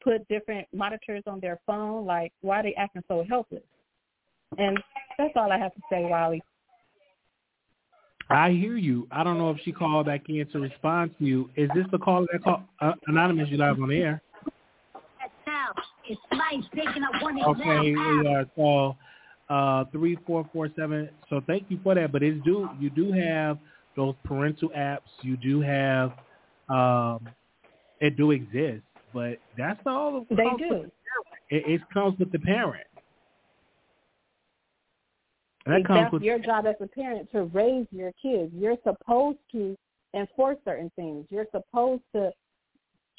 put 0.02 0.26
different 0.28 0.66
monitors 0.72 1.22
on 1.26 1.40
their 1.40 1.60
phone. 1.66 2.06
Like, 2.06 2.32
why 2.42 2.60
are 2.60 2.62
they 2.62 2.74
acting 2.74 3.02
so 3.08 3.24
helpless? 3.28 3.62
And 4.58 4.78
that's 5.18 5.32
all 5.36 5.50
I 5.50 5.58
have 5.58 5.74
to 5.74 5.80
say, 5.90 6.04
Wiley. 6.04 6.42
I 8.30 8.50
hear 8.50 8.76
you. 8.76 9.06
I 9.10 9.22
don't 9.22 9.38
know 9.38 9.50
if 9.50 9.58
she 9.64 9.72
called 9.72 10.06
back 10.06 10.28
in 10.28 10.46
to 10.52 10.60
respond 10.60 11.14
to 11.18 11.24
you. 11.24 11.50
Is 11.56 11.68
this 11.74 11.84
the 11.92 11.98
call 11.98 12.26
that 12.32 12.42
called 12.42 12.62
uh, 12.80 12.92
anonymous? 13.06 13.48
You 13.50 13.58
live 13.58 13.80
on 13.80 13.88
the 13.88 13.96
air. 13.96 14.22
Okay, 17.46 17.94
we 17.94 18.28
are 18.28 18.44
call 18.54 18.96
uh 19.48 19.84
three 19.92 20.16
four 20.26 20.48
four 20.52 20.68
seven. 20.76 21.10
So 21.28 21.40
thank 21.46 21.64
you 21.68 21.78
for 21.82 21.94
that. 21.94 22.12
But 22.12 22.22
it's 22.22 22.42
do 22.44 22.68
you 22.80 22.90
do 22.90 23.12
have 23.12 23.58
those 23.96 24.14
parental 24.24 24.70
apps. 24.70 25.10
You 25.22 25.36
do 25.36 25.60
have 25.60 26.12
um 26.68 27.28
it 28.00 28.16
do 28.16 28.30
exist 28.32 28.82
but 29.14 29.38
that's 29.56 29.80
all. 29.86 30.26
They 30.28 30.50
do. 30.58 30.90
It, 31.48 31.64
it 31.66 31.80
comes 31.94 32.18
with 32.18 32.32
the 32.32 32.38
parent. 32.40 32.86
That 35.66 35.86
comes 35.86 36.12
with 36.12 36.22
your 36.22 36.38
job 36.38 36.66
as 36.66 36.74
a 36.80 36.86
parent 36.86 37.30
to 37.32 37.44
raise 37.44 37.86
your 37.90 38.12
kids. 38.20 38.52
You're 38.54 38.76
supposed 38.82 39.38
to 39.52 39.74
enforce 40.14 40.58
certain 40.64 40.90
things. 40.94 41.26
You're 41.30 41.46
supposed 41.52 42.02
to 42.14 42.32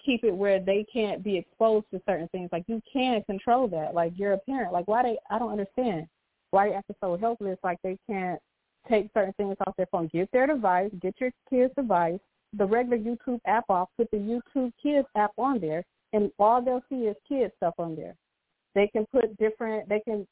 keep 0.05 0.23
it 0.23 0.35
where 0.35 0.59
they 0.59 0.85
can't 0.93 1.23
be 1.23 1.37
exposed 1.37 1.85
to 1.91 1.99
certain 2.07 2.27
things. 2.27 2.49
Like 2.51 2.65
you 2.67 2.81
can 2.91 3.23
control 3.23 3.67
that. 3.69 3.95
Like 3.95 4.13
you're 4.15 4.33
a 4.33 4.37
parent. 4.37 4.73
Like 4.73 4.87
why 4.87 5.01
they 5.01 5.17
I 5.31 5.39
don't 5.39 5.51
understand. 5.51 6.07
Why 6.51 6.67
you 6.67 6.73
acting 6.73 6.95
so 7.01 7.17
helpless 7.17 7.57
like 7.63 7.77
they 7.83 7.97
can't 8.09 8.39
take 8.89 9.09
certain 9.13 9.33
things 9.33 9.55
off 9.65 9.75
their 9.77 9.87
phone. 9.91 10.09
Get 10.13 10.29
their 10.31 10.47
device, 10.47 10.91
get 11.01 11.15
your 11.19 11.31
kid's 11.49 11.73
device, 11.75 12.19
the 12.53 12.65
regular 12.65 12.97
YouTube 12.97 13.39
app 13.45 13.65
off, 13.69 13.89
put 13.97 14.09
the 14.11 14.17
YouTube 14.17 14.71
Kids 14.81 15.07
app 15.15 15.31
on 15.37 15.59
there, 15.59 15.83
and 16.13 16.31
all 16.39 16.61
they'll 16.61 16.83
see 16.89 17.07
is 17.07 17.15
kids 17.27 17.53
stuff 17.57 17.73
on 17.77 17.95
there. 17.95 18.15
They 18.73 18.87
can 18.87 19.05
put 19.11 19.35
different, 19.37 19.87
they 19.87 20.01
can 20.01 20.27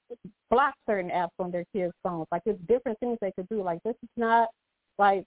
block 0.50 0.74
certain 0.86 1.10
apps 1.10 1.30
on 1.40 1.52
their 1.52 1.66
kids' 1.74 1.94
phones. 2.04 2.28
Like 2.32 2.44
it's 2.46 2.60
different 2.68 3.00
things 3.00 3.18
they 3.22 3.32
could 3.32 3.48
do. 3.50 3.64
Like 3.64 3.82
this 3.84 3.96
is 4.04 4.10
not 4.18 4.50
like 5.00 5.26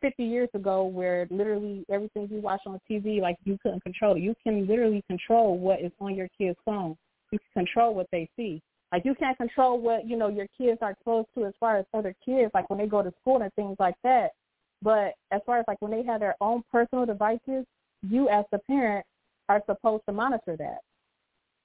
50 0.00 0.22
years 0.24 0.48
ago 0.54 0.84
where 0.84 1.26
literally 1.30 1.84
everything 1.90 2.28
you 2.30 2.40
watch 2.40 2.60
on 2.66 2.78
TV, 2.88 3.20
like 3.20 3.36
you 3.44 3.58
couldn't 3.62 3.82
control 3.82 4.16
it. 4.16 4.22
You 4.22 4.34
can 4.44 4.66
literally 4.66 5.02
control 5.08 5.58
what 5.58 5.80
is 5.80 5.92
on 6.00 6.14
your 6.14 6.28
kid's 6.38 6.58
phone. 6.64 6.96
You 7.32 7.38
can 7.38 7.64
control 7.64 7.94
what 7.94 8.06
they 8.12 8.28
see. 8.36 8.62
Like 8.92 9.04
you 9.04 9.14
can't 9.14 9.36
control 9.36 9.80
what, 9.80 10.06
you 10.06 10.16
know, 10.16 10.28
your 10.28 10.46
kids 10.56 10.78
are 10.80 10.92
exposed 10.92 11.28
to 11.36 11.44
as 11.44 11.52
far 11.60 11.76
as 11.76 11.84
other 11.92 12.14
kids, 12.24 12.50
like 12.54 12.68
when 12.70 12.78
they 12.78 12.86
go 12.86 13.02
to 13.02 13.12
school 13.20 13.42
and 13.42 13.52
things 13.54 13.76
like 13.78 13.96
that. 14.02 14.30
But 14.82 15.14
as 15.30 15.40
far 15.44 15.58
as 15.58 15.64
like 15.68 15.80
when 15.80 15.90
they 15.90 16.04
have 16.04 16.20
their 16.20 16.36
own 16.40 16.62
personal 16.72 17.04
devices, 17.04 17.66
you 18.02 18.28
as 18.28 18.44
the 18.52 18.58
parent 18.60 19.04
are 19.48 19.62
supposed 19.66 20.04
to 20.06 20.12
monitor 20.12 20.56
that. 20.56 20.78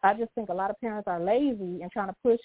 I 0.03 0.13
just 0.13 0.31
think 0.35 0.49
a 0.49 0.53
lot 0.53 0.69
of 0.69 0.79
parents 0.81 1.07
are 1.07 1.19
lazy 1.19 1.81
and 1.81 1.91
trying 1.91 2.09
to 2.09 2.15
push 2.23 2.39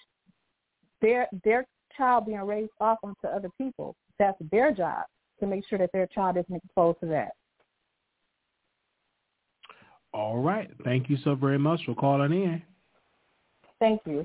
their 1.00 1.26
their 1.44 1.66
child 1.96 2.26
being 2.26 2.40
raised 2.40 2.70
off 2.80 2.98
onto 3.02 3.26
other 3.26 3.50
people. 3.59 3.96
That's 4.18 4.38
their 4.50 4.72
job 4.72 5.05
to 5.40 5.46
make 5.46 5.66
sure 5.68 5.78
that 5.78 5.90
their 5.92 6.06
child 6.06 6.36
isn't 6.36 6.55
exposed 6.55 7.00
to 7.00 7.06
that. 7.06 7.32
All 10.12 10.38
right. 10.38 10.70
Thank 10.84 11.10
you 11.10 11.16
so 11.24 11.34
very 11.34 11.59
much 11.59 11.80
for 11.84 11.94
calling 11.94 12.32
in. 12.32 12.62
Thank 13.80 14.00
you. 14.06 14.24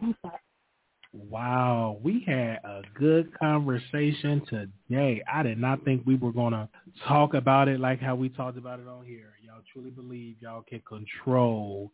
Wow, 1.14 2.00
we 2.02 2.24
had 2.26 2.60
a 2.64 2.82
good 2.96 3.38
conversation 3.38 4.42
today. 4.50 5.22
I 5.32 5.44
did 5.44 5.60
not 5.60 5.86
think 5.86 6.02
we 6.06 6.16
were 6.16 6.32
going 6.32 6.54
to 6.54 6.68
talk 7.08 7.36
about 7.36 7.68
it 7.68 7.80
like 7.80 8.02
how 8.02 8.16
we 8.16 8.30
talked 8.30 8.58
about 8.58 8.80
it 8.80 8.88
on 8.88 9.06
here. 9.06 9.34
Y'all 9.44 9.62
truly 9.72 9.92
believe 9.92 10.38
y'all 10.40 10.64
can 10.68 10.82
control 10.88 11.92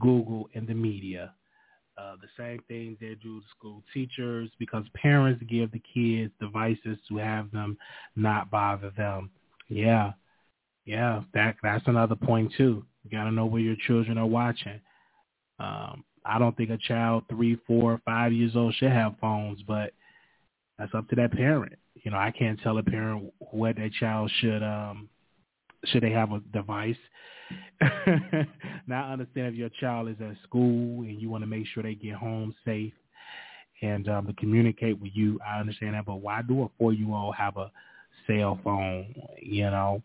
Google 0.00 0.48
and 0.54 0.66
the 0.66 0.74
media. 0.74 1.32
Uh, 1.96 2.16
the 2.20 2.28
same 2.36 2.60
thing 2.66 2.96
they 3.00 3.14
do 3.22 3.40
to 3.40 3.46
school 3.56 3.84
teachers 3.94 4.50
because 4.58 4.84
parents 5.00 5.42
give 5.48 5.70
the 5.70 5.80
kids 5.94 6.32
devices 6.40 6.98
to 7.08 7.16
have 7.18 7.50
them 7.52 7.78
not 8.16 8.50
bother 8.50 8.90
them. 8.96 9.30
Yeah, 9.68 10.12
yeah, 10.84 11.22
that 11.34 11.56
that's 11.62 11.86
another 11.86 12.16
point 12.16 12.52
too. 12.56 12.84
You 13.04 13.10
got 13.10 13.24
to 13.24 13.30
know 13.30 13.46
where 13.46 13.62
your 13.62 13.76
children 13.86 14.18
are 14.18 14.26
watching. 14.26 14.80
Um, 15.58 16.04
I 16.26 16.38
don't 16.38 16.56
think 16.56 16.70
a 16.70 16.78
child 16.78 17.24
three, 17.28 17.58
four, 17.66 18.00
five 18.04 18.32
years 18.32 18.56
old 18.56 18.74
should 18.74 18.90
have 18.90 19.14
phones, 19.20 19.62
but 19.62 19.92
that's 20.78 20.94
up 20.94 21.08
to 21.08 21.16
that 21.16 21.32
parent. 21.32 21.74
You 21.94 22.10
know, 22.10 22.18
I 22.18 22.30
can't 22.30 22.60
tell 22.60 22.78
a 22.78 22.82
parent 22.82 23.32
what 23.38 23.76
their 23.76 23.90
child 23.90 24.30
should 24.40 24.62
um 24.62 25.08
should 25.86 26.02
they 26.02 26.10
have 26.10 26.32
a 26.32 26.40
device. 26.52 26.96
now 28.86 29.08
I 29.08 29.12
understand 29.12 29.48
if 29.48 29.54
your 29.54 29.68
child 29.80 30.08
is 30.08 30.16
at 30.20 30.36
school 30.42 31.02
and 31.02 31.20
you 31.20 31.30
want 31.30 31.42
to 31.42 31.46
make 31.46 31.66
sure 31.68 31.82
they 31.82 31.94
get 31.94 32.14
home 32.14 32.54
safe 32.64 32.92
and 33.82 34.08
um 34.08 34.26
to 34.26 34.32
communicate 34.34 35.00
with 35.00 35.12
you, 35.14 35.38
I 35.46 35.60
understand 35.60 35.94
that, 35.94 36.06
but 36.06 36.16
why 36.16 36.42
do 36.42 36.64
a 36.64 36.68
four 36.78 36.92
year 36.92 37.14
old 37.14 37.34
have 37.36 37.56
a 37.56 37.70
cell 38.26 38.58
phone, 38.64 39.14
you 39.40 39.64
know, 39.64 40.02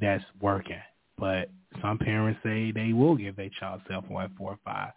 that's 0.00 0.24
working? 0.40 0.80
But 1.18 1.50
some 1.82 1.98
parents 1.98 2.40
say 2.42 2.72
they 2.72 2.92
will 2.92 3.16
give 3.16 3.36
their 3.36 3.50
child 3.58 3.82
cell 3.88 4.04
phone 4.08 4.22
at 4.22 4.30
four 4.36 4.52
or 4.52 4.58
five, 4.64 4.92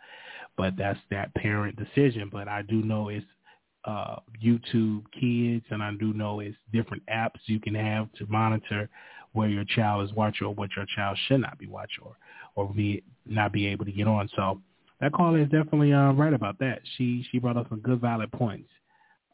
but 0.57 0.75
that's 0.77 0.99
that 1.09 1.33
parent 1.35 1.77
decision. 1.77 2.29
But 2.31 2.47
I 2.47 2.61
do 2.61 2.81
know 2.83 3.09
it's 3.09 3.25
uh, 3.85 4.17
YouTube 4.43 5.03
Kids, 5.19 5.65
and 5.69 5.81
I 5.81 5.91
do 5.99 6.13
know 6.13 6.39
it's 6.39 6.55
different 6.71 7.03
apps 7.07 7.39
you 7.45 7.59
can 7.59 7.75
have 7.75 8.11
to 8.13 8.25
monitor 8.27 8.89
where 9.33 9.49
your 9.49 9.63
child 9.63 10.07
is 10.07 10.15
watching 10.15 10.47
or 10.47 10.53
what 10.53 10.69
your 10.75 10.85
child 10.95 11.17
should 11.27 11.41
not 11.41 11.57
be 11.57 11.67
watching 11.67 12.03
or 12.03 12.15
or 12.55 12.73
be 12.73 13.01
not 13.25 13.51
be 13.51 13.65
able 13.67 13.85
to 13.85 13.91
get 13.91 14.07
on. 14.07 14.29
So 14.35 14.61
that 14.99 15.13
caller 15.13 15.39
is 15.39 15.49
definitely 15.49 15.93
uh, 15.93 16.11
right 16.11 16.33
about 16.33 16.59
that. 16.59 16.81
She 16.97 17.25
she 17.31 17.39
brought 17.39 17.57
up 17.57 17.69
some 17.69 17.79
good 17.79 18.01
valid 18.01 18.31
points. 18.31 18.69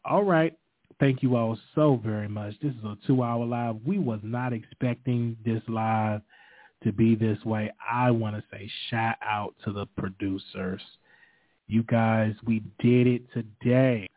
All 0.06 0.24
right. 0.24 0.58
Thank 1.00 1.22
you 1.22 1.36
all 1.36 1.58
so 1.76 2.00
very 2.04 2.28
much. 2.28 2.56
This 2.62 2.72
is 2.72 2.84
a 2.84 2.98
two 3.06 3.22
hour 3.22 3.46
live. 3.46 3.76
We 3.86 4.00
was 4.00 4.20
not 4.24 4.54
expecting 4.54 5.38
this 5.46 5.62
live 5.68 6.22
to 6.84 6.92
be 6.92 7.16
this 7.16 7.44
way. 7.46 7.72
I 7.90 8.12
want 8.12 8.36
to 8.36 8.44
say 8.52 8.70
shout 8.90 9.16
out 9.22 9.56
to 9.66 9.72
the 9.72 9.86
producers. 9.86 10.82
You 11.68 11.84
guys, 11.84 12.34
we 12.46 12.64
did 12.80 13.08
it 13.08 13.24
today. 13.34 14.08